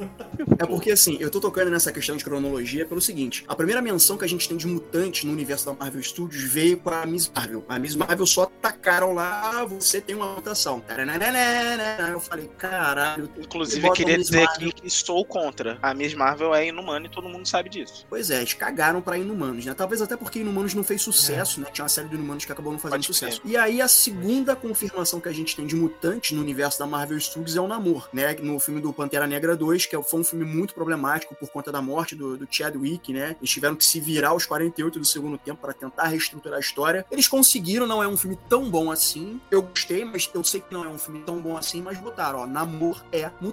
É 0.59 0.65
porque 0.65 0.91
assim, 0.91 1.17
eu 1.19 1.29
tô 1.31 1.39
tocando 1.39 1.71
nessa 1.71 1.91
questão 1.91 2.15
de 2.15 2.23
cronologia 2.23 2.85
pelo 2.85 3.01
seguinte: 3.01 3.43
a 3.47 3.55
primeira 3.55 3.81
menção 3.81 4.17
que 4.17 4.25
a 4.25 4.27
gente 4.27 4.47
tem 4.47 4.57
de 4.57 4.67
mutante 4.67 5.25
no 5.25 5.31
universo 5.31 5.65
da 5.65 5.73
Marvel 5.73 6.03
Studios 6.03 6.43
veio 6.43 6.77
com 6.77 6.89
a 6.89 7.05
Miss 7.05 7.31
Marvel. 7.33 7.65
A 7.67 7.79
Miss 7.79 7.95
Marvel 7.95 8.25
só 8.25 8.45
tacaram 8.45 9.13
lá, 9.13 9.61
ah, 9.61 9.65
você 9.65 9.99
tem 9.99 10.15
uma 10.15 10.35
mutação. 10.35 10.83
Eu 12.11 12.19
falei, 12.19 12.49
caralho. 12.57 13.29
Inclusive, 13.37 13.62
botam 13.75 13.95
queria 13.95 14.17
dizer 14.17 14.43
Marvel. 14.45 14.69
aqui 14.69 14.81
que 14.81 14.89
sou 14.89 15.25
contra. 15.25 15.77
A 15.81 15.93
Miss 15.93 16.13
Marvel 16.13 16.53
é 16.53 16.67
inumana 16.67 17.05
e 17.05 17.09
todo 17.09 17.27
mundo 17.29 17.47
sabe 17.47 17.69
disso. 17.69 18.05
Pois 18.09 18.29
é, 18.29 18.37
eles 18.37 18.53
cagaram 18.53 19.01
pra 19.01 19.17
Inumanos, 19.17 19.65
né? 19.65 19.73
Talvez 19.73 20.01
até 20.01 20.15
porque 20.15 20.39
Inumanos 20.39 20.73
não 20.73 20.83
fez 20.83 21.01
sucesso, 21.01 21.59
né? 21.61 21.67
Tinha 21.71 21.83
uma 21.83 21.89
série 21.89 22.07
de 22.07 22.15
Inumanos 22.15 22.45
que 22.45 22.51
acabou 22.51 22.71
não 22.71 22.79
fazendo 22.79 22.97
Pode 22.97 23.05
sucesso. 23.05 23.41
crer. 23.41 23.51
E 23.51 23.57
aí 23.57 23.81
a 23.81 23.87
segunda 23.87 24.55
confirmação 24.55 25.19
que 25.19 25.29
a 25.29 25.33
gente 25.33 25.55
tem 25.55 25.65
de 25.65 25.75
mutante 25.75 26.33
no 26.33 26.41
universo 26.41 26.79
da 26.79 26.85
Marvel 26.85 27.19
Studios 27.19 27.55
é 27.55 27.61
o 27.61 27.67
Namor, 27.67 28.09
né? 28.13 28.33
No 28.41 28.59
filme 28.59 28.81
do 28.81 28.91
Pantera 28.93 29.27
Negra 29.27 29.55
2, 29.55 29.85
que 29.85 30.01
foi 30.03 30.19
um 30.19 30.23
filme 30.23 30.45
muito 30.45 30.73
problemático 30.73 31.35
por 31.35 31.49
conta 31.49 31.71
da 31.71 31.81
morte 31.81 32.15
do, 32.15 32.37
do 32.37 32.47
Chadwick, 32.49 33.13
né? 33.13 33.35
Eles 33.39 33.49
tiveram 33.49 33.75
que 33.75 33.85
se 33.85 33.99
virar 33.99 34.29
aos 34.29 34.45
48 34.45 34.99
do 34.99 35.05
segundo 35.05 35.37
tempo 35.37 35.61
para 35.61 35.73
tentar 35.73 36.07
reestruturar 36.07 36.57
a 36.57 36.59
história. 36.59 37.05
Eles 37.11 37.27
conseguiram, 37.27 37.87
não 37.87 38.01
é 38.01 38.07
um 38.07 38.17
filme 38.17 38.37
tão 38.49 38.69
bom 38.69 38.91
assim. 38.91 39.39
Eu 39.49 39.61
gostei, 39.61 40.03
mas 40.05 40.29
eu 40.33 40.43
sei 40.43 40.61
que 40.61 40.73
não 40.73 40.83
é 40.83 40.89
um 40.89 40.97
filme 40.97 41.21
tão 41.21 41.39
bom 41.39 41.57
assim, 41.57 41.81
mas 41.81 41.97
botaram, 41.97 42.39
ó, 42.39 42.47
Namor 42.47 43.03
é 43.11 43.29
mutante. 43.39 43.52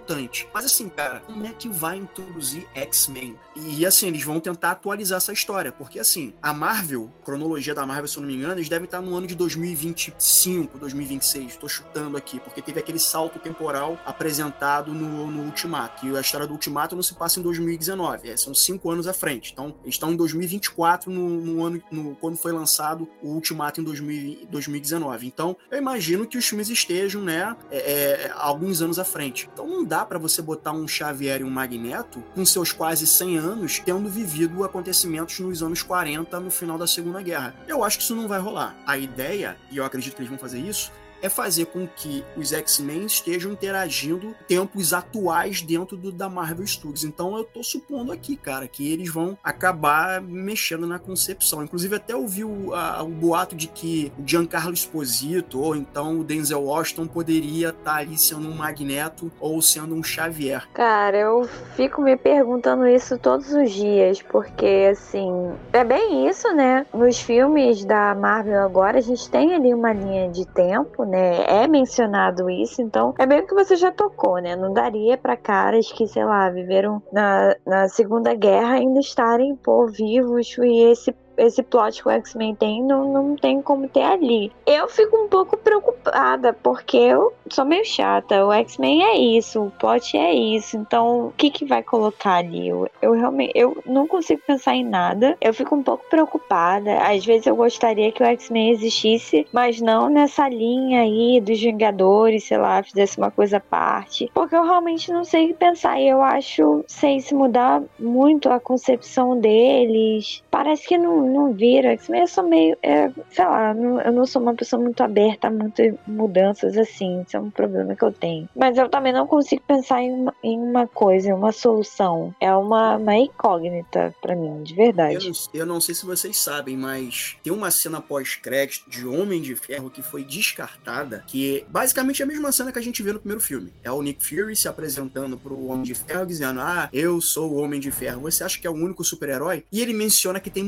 Mas 0.53 0.65
assim, 0.65 0.89
cara, 0.89 1.21
como 1.21 1.47
é 1.47 1.53
que 1.53 1.69
vai 1.69 1.97
introduzir 1.99 2.67
X-Men? 2.75 3.39
E 3.67 3.85
assim, 3.85 4.09
eles 4.09 4.23
vão 4.23 4.41
tentar 4.41 4.73
atualizar 4.73 5.19
essa 5.19 5.33
história, 5.33 5.73
porque 5.73 5.99
assim, 5.99 6.33
a 6.43 6.53
Marvel, 6.53 7.11
cronologia 7.25 7.75
da 7.75 7.85
Marvel, 7.85 8.09
se 8.09 8.17
eu 8.17 8.23
não 8.23 8.29
me 8.29 8.37
engano, 8.37 8.55
eles 8.55 8.69
devem 8.69 8.85
estar 8.85 9.01
no 9.01 9.15
ano 9.15 9.27
de 9.27 9.35
2025, 9.35 10.79
2026, 10.79 11.57
tô 11.57 11.69
chutando 11.69 12.17
aqui, 12.17 12.41
porque 12.41 12.63
teve 12.63 12.81
aquele 12.81 12.99
salto 12.99 13.39
temporal 13.39 13.99
apresentado 14.05 14.93
no, 14.93 15.31
no 15.31 15.45
Ultimato. 15.45 16.07
E 16.07 16.17
a 16.17 16.21
história 16.21 16.47
do 16.47 16.53
Ultimato 16.53 16.95
não 16.95 17.03
se 17.03 17.15
passa 17.15 17.41
em 17.41 17.43
2019, 17.43 18.31
é, 18.31 18.37
são 18.37 18.55
cinco 18.55 18.91
anos 18.91 19.07
à 19.07 19.13
frente. 19.13 19.53
Então, 19.53 19.75
eles 19.83 19.95
estão 19.95 20.13
em 20.13 20.17
2024, 20.17 21.11
no, 21.11 21.29
no 21.29 21.65
ano 21.65 21.83
no, 21.91 22.17
quando 22.17 22.37
foi 22.37 22.53
lançado 22.53 23.09
o 23.23 23.35
Ultimato 23.35 23.81
em 23.81 23.85
2000 23.85 24.47
2019. 24.51 25.27
Então, 25.27 25.57
eu 25.71 25.79
imagino 25.79 26.27
que 26.27 26.39
os 26.39 26.47
filmes 26.47 26.69
estejam, 26.69 27.23
né, 27.23 27.57
é, 27.71 27.79
é, 27.79 28.33
alguns 28.35 28.83
anos 28.83 28.99
à 28.99 29.05
frente. 29.05 29.49
Então, 29.53 29.67
não 29.67 29.85
dá 29.85 30.05
pra 30.05 30.19
você 30.19 30.43
botar 30.43 30.73
um 30.73 30.87
Xavier 30.87 31.41
e 31.41 31.45
um 31.45 31.51
Magneto 31.51 32.23
com 32.35 32.45
seus 32.45 32.73
quase 32.73 33.07
100 33.07 33.39
anos 33.39 33.50
tendo 33.85 34.09
vivido 34.09 34.65
acontecimentos 34.65 35.39
nos 35.41 35.63
anos 35.63 35.83
40 35.83 36.39
no 36.41 36.51
final 36.51 36.77
da 36.77 36.87
Segunda 36.87 37.23
Guerra. 37.23 37.55
Eu 37.67 37.85
acho 37.85 37.99
que 37.99 38.05
isso 38.05 38.15
não 38.15 38.29
vai 38.29 38.41
rolar. 38.41 38.77
A 38.87 38.97
ideia, 38.99 39.57
e 39.71 39.77
eu 39.77 39.85
acredito 39.85 40.15
que 40.15 40.21
eles 40.21 40.31
vão 40.31 40.39
fazer 40.39 40.59
isso, 40.59 40.93
é 41.23 41.29
fazer 41.29 41.67
com 41.67 41.87
que 41.87 42.25
os 42.37 42.53
X-Men 42.53 43.05
estejam 43.07 43.53
interagindo 43.53 44.35
tempos 44.49 44.93
atuais 44.93 45.63
dentro 45.63 45.97
do, 45.97 46.11
da 46.13 46.29
Marvel 46.29 46.67
Studios. 46.67 47.05
Então 47.05 47.37
eu 47.37 47.45
tô 47.45 47.63
supondo 47.63 48.13
aqui, 48.13 48.37
cara, 48.37 48.67
que 48.67 48.91
eles 48.93 49.11
vão 49.13 49.37
acabar 49.43 50.21
mexendo 50.21 50.87
na 50.87 50.99
concepção. 50.99 51.63
Inclusive 51.63 51.97
até 51.97 52.15
ouvi 52.15 52.45
o, 52.45 52.75
a- 52.75 53.03
o 53.03 53.09
boato 53.09 53.55
de 53.55 53.67
que 53.69 54.13
o 54.19 54.27
Giancarlo 54.27 54.73
Esposito 54.73 55.61
ou 55.61 55.77
então 55.77 56.21
o 56.21 56.25
Denzel 56.25 56.63
Washington 56.63 57.07
poderia 57.07 57.71
estar 57.71 57.97
ali 57.97 58.17
sendo 58.19 58.49
um 58.49 58.55
Magneto 58.55 59.31
ou 59.41 59.61
sendo 59.61 59.95
um 59.95 60.03
Xavier. 60.03 60.67
Cara, 60.73 61.17
eu 61.17 61.49
fico 61.77 62.01
me 62.01 62.17
perguntando 62.17 62.87
isso 62.87 63.19
todos 63.19 63.53
os 63.53 63.71
dias, 63.71 64.23
porque 64.23 64.89
assim, 64.91 65.31
é 65.73 65.85
bem 65.85 66.29
isso, 66.29 66.49
né? 66.55 66.87
Nos 66.95 67.19
filmes 67.21 67.85
da 67.85 68.15
Marvel 68.15 68.61
agora, 68.63 68.99
a 68.99 69.03
gente 69.03 69.29
tem 69.31 69.55
ali 69.55 69.73
uma 69.75 69.93
linha 69.93 70.29
de 70.31 70.47
tempo, 70.47 71.05
né? 71.11 71.45
É 71.47 71.67
mencionado 71.67 72.49
isso, 72.49 72.81
então 72.81 73.15
é 73.19 73.27
bem 73.27 73.41
o 73.41 73.47
que 73.47 73.55
você 73.55 73.77
já 73.77 73.91
tocou, 73.91 74.39
né? 74.39 74.57
Não 74.57 74.73
daria 74.73 75.19
pra 75.19 75.37
caras 75.37 75.91
que, 75.93 76.07
sei 76.07 76.25
lá, 76.25 76.49
viveram 76.49 77.03
na, 77.13 77.57
na 77.67 77.89
Segunda 77.89 78.35
Guerra 78.35 78.75
ainda 78.75 79.01
estarem, 79.01 79.57
pô, 79.57 79.87
vivos 79.87 80.57
e 80.59 80.91
esse 80.91 81.13
esse 81.41 81.63
plot 81.63 82.03
que 82.03 82.09
o 82.09 82.13
X-Men 82.13 82.55
tem 82.55 82.83
não, 82.83 83.13
não 83.13 83.37
tem 83.37 83.61
como 83.63 83.89
ter 83.89 84.03
ali. 84.03 84.53
Eu 84.67 84.89
fico 84.89 85.17
um 85.17 85.29
pouco 85.29 85.57
preocupada, 85.57 86.53
porque 86.53 86.97
eu 86.97 87.33
sou 87.49 87.65
meio 87.65 87.85
chata. 87.85 88.45
O 88.45 88.53
X-Men 88.53 89.03
é 89.03 89.17
isso, 89.19 89.63
o 89.63 89.71
plot 89.71 90.17
é 90.17 90.33
isso. 90.33 90.77
Então, 90.77 91.27
o 91.29 91.33
que 91.37 91.51
que 91.51 91.65
vai 91.65 91.83
colocar 91.83 92.37
ali? 92.37 92.69
Eu, 92.69 92.89
eu 93.01 93.13
realmente 93.13 93.53
eu 93.55 93.77
não 93.87 94.07
consigo 94.07 94.43
pensar 94.47 94.75
em 94.75 94.85
nada. 94.85 95.37
Eu 95.41 95.53
fico 95.55 95.75
um 95.75 95.83
pouco 95.83 96.05
preocupada. 96.09 96.99
Às 96.99 97.25
vezes 97.25 97.47
eu 97.47 97.57
gostaria 97.57 98.13
que 98.13 98.23
o 98.23 98.27
X-Men 98.27 98.71
existisse, 98.71 99.47
mas 99.53 99.81
não 99.81 100.09
nessa 100.09 100.49
linha 100.49 101.03
aí 101.03 101.41
dos 101.41 101.61
Vingadores, 101.61 102.45
sei 102.45 102.59
lá, 102.59 102.83
fizesse 102.83 103.19
uma 103.19 103.31
coisa 103.31 103.59
à 103.59 103.61
parte. 103.61 104.31
Porque 104.35 104.55
eu 104.55 104.65
realmente 104.65 105.13
não 105.13 105.25
sei 105.25 105.47
o 105.47 105.49
que 105.49 105.55
pensar. 105.55 106.01
E 106.01 106.09
eu 106.09 106.23
acho, 106.23 106.85
sei 106.87 107.21
se 107.21 107.35
mudar 107.35 107.83
muito 107.99 108.49
a 108.49 108.61
concepção 108.61 109.39
deles. 109.39 110.43
Parece 110.51 110.87
que 110.87 110.99
não, 110.99 111.21
não 111.31 111.53
vira. 111.53 111.97
Eu 112.09 112.27
sou 112.27 112.49
meio. 112.49 112.77
é, 112.83 113.11
sei 113.31 113.45
lá, 113.45 113.73
não- 113.75 114.01
eu 114.01 114.13
não 114.13 114.27
sou 114.27 114.43
uma 114.43 114.55
pessoa 114.55 114.83
muito 114.83 115.03
aberta 115.03 115.49
a 115.49 115.51
muitas 115.51 115.95
mudanças 116.07 116.77
assim. 116.77 117.23
Isso 117.27 117.37
é 117.37 117.41
um 117.41 117.51
problema 117.51 117.95
que 117.95 118.05
eu 118.05 118.13
tenho. 118.13 118.49
Mas 118.55 118.77
eu 118.77 118.89
também 118.89 119.13
não 119.13 119.27
consigo 119.27 119.63
pensar 119.67 120.03
em 120.03 120.13
uma, 120.13 120.35
em 120.43 120.59
uma 120.59 120.87
coisa, 120.87 121.29
em 121.29 121.33
uma 121.33 121.53
solução. 121.53 122.35
É 122.41 122.53
uma, 122.55 122.97
uma 122.97 123.17
incógnita 123.17 124.15
pra 124.21 124.35
mim, 124.37 124.63
de 124.63 124.73
Eu 124.73 124.77
verdade. 124.77 125.27
não, 125.29 125.35
eu 125.61 125.67
não 125.67 125.81
sei 125.81 125.95
se 125.95 126.05
vocês 126.07 126.37
sabem, 126.37 126.77
mas 126.77 127.37
tem 127.43 127.53
uma 127.53 127.71
cena 127.71 128.01
pós-crédito 128.01 128.89
de 128.91 129.07
Homem 129.07 129.41
de 129.41 129.55
Ferro 129.57 129.91
que 129.91 130.03
foi 130.03 130.25
descartada, 130.25 131.25
que 131.27 131.59
é 131.59 131.65
basicamente 131.71 132.23
a 132.23 132.27
mesma 132.27 132.53
cena 132.53 132.73
que 132.73 132.79
a 132.79 132.83
gente 132.83 133.03
vê 133.03 133.13
no 133.13 133.19
primeiro 133.19 133.41
filme. 133.41 133.73
É 133.83 133.91
o 133.91 134.03
Nick 134.03 134.25
Fury 134.25 134.55
se 134.57 134.69
apresentando 134.69 135.39
pro 135.39 135.67
Homem 135.67 135.83
de 135.83 135.95
Ferro, 135.95 136.27
dizendo: 136.27 136.61
Ah, 136.61 136.89
eu 136.93 137.21
sou 137.21 137.53
o 137.53 137.57
Homem 137.63 137.81
de 137.81 137.91
Ferro. 137.91 138.23
Você 138.23 138.45
acha 138.45 138.61
que 138.61 138.67
é 138.67 138.71
o 138.71 138.75
único 138.75 139.05
super-herói? 139.05 139.65
E 139.73 139.81
ele 139.81 139.93
menciona 139.93 140.41
que 140.41 140.51
tem 140.51 140.63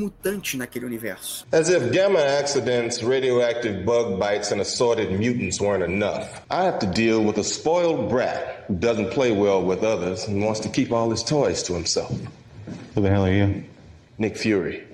mutante 0.53 0.59
naquele 0.59 0.87
universo. 0.87 1.45
As 1.53 1.69
if 1.69 1.93
gamma 1.93 2.21
accidents, 2.21 3.03
radioactive 3.03 3.85
bug 3.85 4.19
bites, 4.19 4.53
and 4.53 4.61
assorted 4.61 5.19
mutants 5.19 5.61
weren't 5.61 5.83
enough. 5.83 6.43
I 6.51 6.65
have 6.65 6.79
to 6.81 6.87
deal 6.87 7.23
with 7.23 7.39
a 7.39 7.45
spoiled 7.45 8.09
brat 8.09 8.65
who 8.69 8.75
doesn't 8.75 9.11
play 9.11 9.33
well 9.33 9.63
with 9.63 9.83
others 9.83 10.27
and 10.27 10.43
wants 10.43 10.61
to 10.61 10.69
keep 10.69 10.93
all 10.93 11.11
his 11.11 11.23
toys 11.23 11.63
to 11.65 11.75
himself. 11.75 12.13
Who 12.95 13.03
the 13.03 13.11
hell 13.11 13.27
are 13.27 13.33
you? 13.33 13.65
Nick 14.19 14.37
Fury, 14.37 14.85